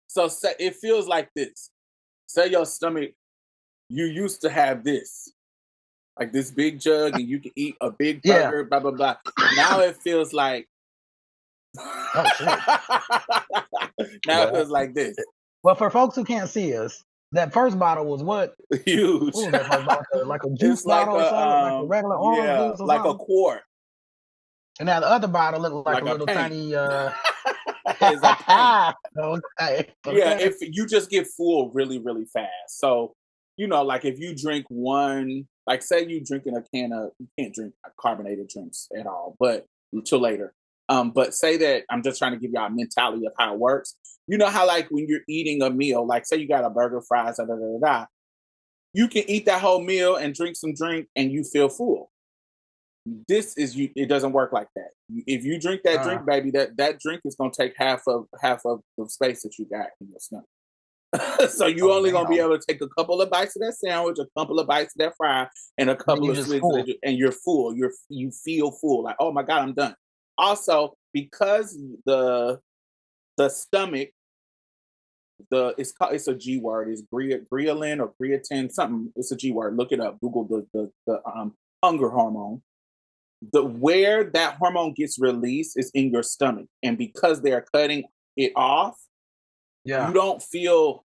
so 0.08 0.28
say, 0.28 0.54
it 0.60 0.76
feels 0.76 1.08
like 1.08 1.30
this 1.36 1.70
say 2.28 2.48
your 2.48 2.66
stomach 2.66 3.12
you 3.90 4.06
used 4.06 4.42
to 4.42 4.50
have 4.50 4.84
this 4.84 5.32
like 6.20 6.32
this 6.34 6.52
big 6.52 6.80
jug 6.80 7.16
and 7.16 7.28
you 7.28 7.40
can 7.40 7.52
eat 7.56 7.76
a 7.82 7.90
big 7.92 8.22
Yeah. 8.24 8.50
burger 8.50 8.64
blah 8.66 8.80
blah 8.80 8.92
blah 8.92 9.16
now 9.56 9.80
it 9.80 9.98
feels 9.98 10.34
like 10.34 10.68
now 11.76 12.26
it 14.44 14.54
feels 14.54 14.70
like 14.70 14.94
this 14.94 15.16
Well, 15.64 15.76
for 15.76 15.90
folks 15.90 16.16
who 16.16 16.24
can't 16.24 16.50
see 16.50 16.76
us, 16.76 17.04
that 17.34 17.54
first 17.54 17.78
bottle 17.78 18.06
was 18.06 18.24
what? 18.24 18.56
huge 18.86 19.36
What 19.36 19.44
was 19.44 19.52
that 19.52 19.68
first 19.68 19.86
bottle? 19.86 20.28
Like 20.28 20.44
a 20.44 20.50
juice 20.58 20.86
like 20.86 21.06
bottle 21.06 21.22
or 21.22 21.26
a, 21.26 21.30
something? 21.30 21.62
like 21.62 21.74
a 21.74 21.76
um, 21.76 21.88
regular 21.88 22.18
orange 22.18 22.44
yeah 22.44 22.70
juice 22.70 22.80
or 22.80 22.88
like 22.88 23.06
a 23.06 23.14
quart 23.16 23.62
And 24.80 24.88
now 24.88 25.02
the 25.02 25.08
other 25.10 25.28
bottle 25.28 25.62
looked 25.62 25.86
like, 25.86 25.96
like 25.96 26.04
a 26.04 26.06
a 26.06 26.12
little 26.12 26.28
paint. 26.28 26.40
tiny. 26.40 26.76
uh 26.76 27.12
it's 28.02 28.24
a 28.24 28.36
paint. 28.48 28.96
okay. 29.18 29.94
yeah 30.08 30.38
if 30.40 30.56
you 30.62 30.86
just 30.88 31.10
get 31.10 31.28
full 31.28 31.72
really 31.72 32.00
really 32.00 32.26
fast 32.26 32.50
so 32.80 33.14
you 33.58 33.68
know 33.68 33.84
like 33.84 34.06
if 34.06 34.20
you 34.20 34.36
drink 34.36 34.66
one 34.70 35.48
like 35.68 35.82
say 35.82 36.06
you 36.06 36.24
drinking 36.24 36.56
a 36.56 36.64
can 36.74 36.94
of 36.94 37.12
you 37.20 37.28
can't 37.38 37.54
drink 37.54 37.74
carbonated 38.00 38.48
drinks 38.48 38.88
at 38.98 39.06
all 39.08 39.36
but 39.40 39.66
until 39.92 40.20
later 40.20 40.54
um 40.88 41.12
but 41.12 41.34
say 41.34 41.58
that 41.58 41.84
i'm 41.90 42.04
just 42.04 42.20
trying 42.20 42.32
to 42.32 42.40
give 42.40 42.52
y'all 42.52 42.68
a 42.68 42.70
mentality 42.70 43.26
of 43.26 43.34
how 43.38 43.54
it 43.54 43.60
works 43.60 43.96
you 44.28 44.38
know 44.38 44.48
how 44.48 44.66
like 44.68 44.88
when 44.92 45.08
you're 45.08 45.22
eating 45.28 45.62
a 45.62 45.70
meal 45.70 46.06
like 46.06 46.26
say 46.26 46.38
you 46.38 46.48
got 46.48 46.64
a 46.64 46.70
burger 46.70 47.02
fries 47.08 47.38
da, 47.38 47.46
da, 47.46 47.56
da, 47.56 47.80
da, 47.82 48.06
you 48.94 49.08
can 49.08 49.24
eat 49.28 49.46
that 49.46 49.62
whole 49.62 49.82
meal 49.82 50.16
and 50.16 50.34
drink 50.36 50.56
some 50.56 50.74
drink 50.74 51.08
and 51.16 51.32
you 51.32 51.44
feel 51.44 51.70
full 51.70 52.12
this 53.28 53.58
is 53.58 53.76
you 53.76 53.90
it 53.96 54.08
doesn't 54.08 54.32
work 54.34 54.52
like 54.54 54.68
that 54.76 54.90
if 55.28 55.44
you 55.46 55.60
drink 55.60 55.82
that 55.84 56.00
Uh. 56.00 56.04
drink 56.04 56.26
baby 56.26 56.52
that 56.52 56.76
that 56.78 57.00
drink 57.00 57.22
is 57.26 57.36
going 57.36 57.52
to 57.52 57.58
take 57.62 57.74
half 57.78 58.02
of 58.08 58.26
half 58.42 58.66
of 58.66 58.82
the 58.98 59.08
space 59.10 59.42
that 59.44 59.58
you 59.58 59.66
got 59.66 59.88
in 60.02 60.10
your 60.10 60.20
stomach 60.20 60.46
so 61.50 61.66
you 61.66 61.90
Oh, 61.92 61.98
only 61.98 62.12
gonna 62.12 62.30
be 62.30 62.40
able 62.40 62.58
to 62.60 62.66
take 62.68 62.82
a 62.82 62.88
couple 62.90 63.22
of 63.22 63.30
bites 63.30 63.56
of 63.56 63.62
that 63.62 63.74
sandwich 63.74 64.18
a 64.20 64.28
couple 64.40 64.60
of 64.60 64.68
bites 64.68 64.94
of 64.96 65.00
that 65.00 65.14
fry 65.18 65.48
and 65.78 65.90
a 65.90 65.96
couple 65.96 66.26
you're 66.26 66.32
of 66.34 66.38
just 66.38 66.50
swigs 66.50 66.62
full. 66.62 66.76
of 66.78 66.86
that- 66.86 66.98
and 67.04 67.18
you're 67.18 67.32
full 67.32 67.76
you're 67.76 67.92
you 68.10 68.32
feel 68.32 68.72
full 68.72 69.04
like 69.04 69.16
oh 69.20 69.32
my 69.32 69.44
god 69.44 69.62
i'm 69.64 69.74
done 69.74 69.96
also 70.38 70.96
because 71.14 71.78
the 72.06 72.60
the 73.38 73.50
stomach 73.50 74.10
the 75.52 75.74
it's 75.78 75.94
called 75.94 76.14
it's 76.14 76.28
a 76.28 76.36
G 76.36 76.60
word. 76.60 76.90
It's 76.90 77.02
gre- 77.02 77.46
ghrelin 77.50 78.02
or 78.02 78.14
creatine, 78.22 78.70
something. 78.70 79.14
It's 79.16 79.32
a 79.32 79.38
G 79.38 79.54
word. 79.54 79.78
Look 79.78 79.94
it 79.94 80.02
up. 80.02 80.20
Google 80.20 80.44
the 80.44 80.68
the, 80.74 80.92
the 81.08 81.22
um, 81.26 81.56
hunger 81.82 82.10
hormone. 82.10 82.62
The 83.54 83.64
where 83.64 84.26
that 84.32 84.58
hormone 84.58 84.94
gets 84.94 85.20
released 85.20 85.78
is 85.78 85.92
in 85.94 86.12
your 86.12 86.24
stomach, 86.24 86.68
and 86.84 86.98
because 86.98 87.42
they 87.42 87.54
are 87.54 87.66
cutting 87.74 88.04
it 88.36 88.52
off, 88.56 88.96
yeah. 89.86 90.08
you 90.08 90.14
don't 90.14 90.42
feel. 90.42 91.06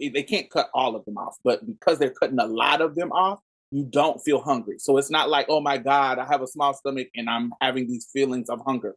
Eh, 0.00 0.10
they 0.12 0.22
can't 0.22 0.50
cut 0.50 0.70
all 0.74 0.96
of 0.96 1.04
them 1.04 1.18
off, 1.18 1.36
but 1.44 1.64
because 1.66 1.98
they're 1.98 2.10
cutting 2.10 2.40
a 2.40 2.46
lot 2.46 2.80
of 2.80 2.94
them 2.94 3.12
off, 3.12 3.38
you 3.70 3.84
don't 3.84 4.18
feel 4.24 4.40
hungry. 4.40 4.78
So 4.78 4.96
it's 4.96 5.10
not 5.10 5.28
like, 5.28 5.46
oh 5.48 5.60
my 5.60 5.78
god, 5.78 6.18
I 6.18 6.24
have 6.24 6.42
a 6.42 6.46
small 6.46 6.74
stomach 6.74 7.08
and 7.14 7.30
I'm 7.30 7.52
having 7.60 7.86
these 7.86 8.08
feelings 8.12 8.48
of 8.48 8.60
hunger. 8.66 8.96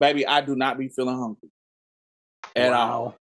Baby, 0.00 0.26
I 0.26 0.40
do 0.40 0.56
not 0.56 0.78
be 0.78 0.88
feeling 0.88 1.18
hungry 1.18 1.50
at 2.56 2.72
all 2.72 3.04
wow. 3.04 3.14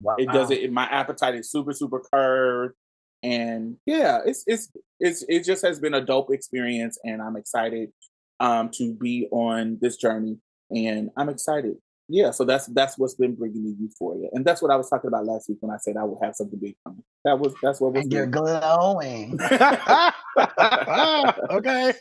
Wow. 0.00 0.16
it 0.18 0.28
does 0.30 0.50
it 0.50 0.72
my 0.72 0.84
appetite 0.84 1.34
is 1.34 1.50
super 1.50 1.72
super 1.72 2.00
curved 2.12 2.74
and 3.22 3.76
yeah 3.86 4.20
it's 4.24 4.44
it's 4.46 4.70
it's 5.00 5.24
it 5.28 5.44
just 5.44 5.64
has 5.64 5.80
been 5.80 5.94
a 5.94 6.00
dope 6.00 6.30
experience 6.32 6.98
and 7.04 7.22
i'm 7.22 7.36
excited 7.36 7.90
um 8.40 8.70
to 8.70 8.94
be 8.94 9.28
on 9.30 9.78
this 9.80 9.96
journey 9.96 10.38
and 10.70 11.10
i'm 11.16 11.28
excited 11.28 11.76
yeah 12.08 12.30
so 12.30 12.44
that's 12.44 12.66
that's 12.68 12.98
what's 12.98 13.14
been 13.14 13.34
bringing 13.34 13.64
me 13.64 13.74
euphoria 13.80 14.28
and 14.32 14.44
that's 14.44 14.60
what 14.60 14.70
i 14.70 14.76
was 14.76 14.90
talking 14.90 15.08
about 15.08 15.24
last 15.24 15.48
week 15.48 15.58
when 15.60 15.74
i 15.74 15.78
said 15.78 15.96
i 15.96 16.04
would 16.04 16.18
have 16.22 16.34
something 16.34 16.58
big 16.58 16.76
coming 16.84 17.02
that 17.24 17.38
was 17.38 17.54
that's 17.62 17.80
what 17.80 17.94
was 17.94 18.06
you're 18.10 18.26
glowing. 18.26 19.38
okay. 21.50 21.94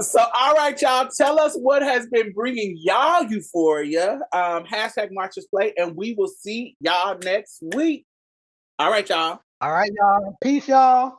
so 0.00 0.24
all 0.34 0.54
right 0.54 0.80
y'all 0.82 1.08
tell 1.16 1.38
us 1.38 1.56
what 1.56 1.82
has 1.82 2.08
been 2.08 2.32
bringing 2.32 2.76
y'all 2.80 3.22
euphoria 3.24 4.14
um 4.32 4.64
hashtag 4.64 5.10
Marsha's 5.12 5.46
Plate 5.46 5.74
and 5.76 5.94
we 5.94 6.14
will 6.14 6.26
see 6.26 6.74
y'all 6.80 7.16
next 7.22 7.62
week 7.74 8.04
all 8.80 8.90
right 8.90 9.08
y'all 9.08 9.40
All 9.62 9.72
right, 9.72 9.90
y'all. 9.96 10.36
Peace, 10.42 10.68
y'all. 10.68 11.18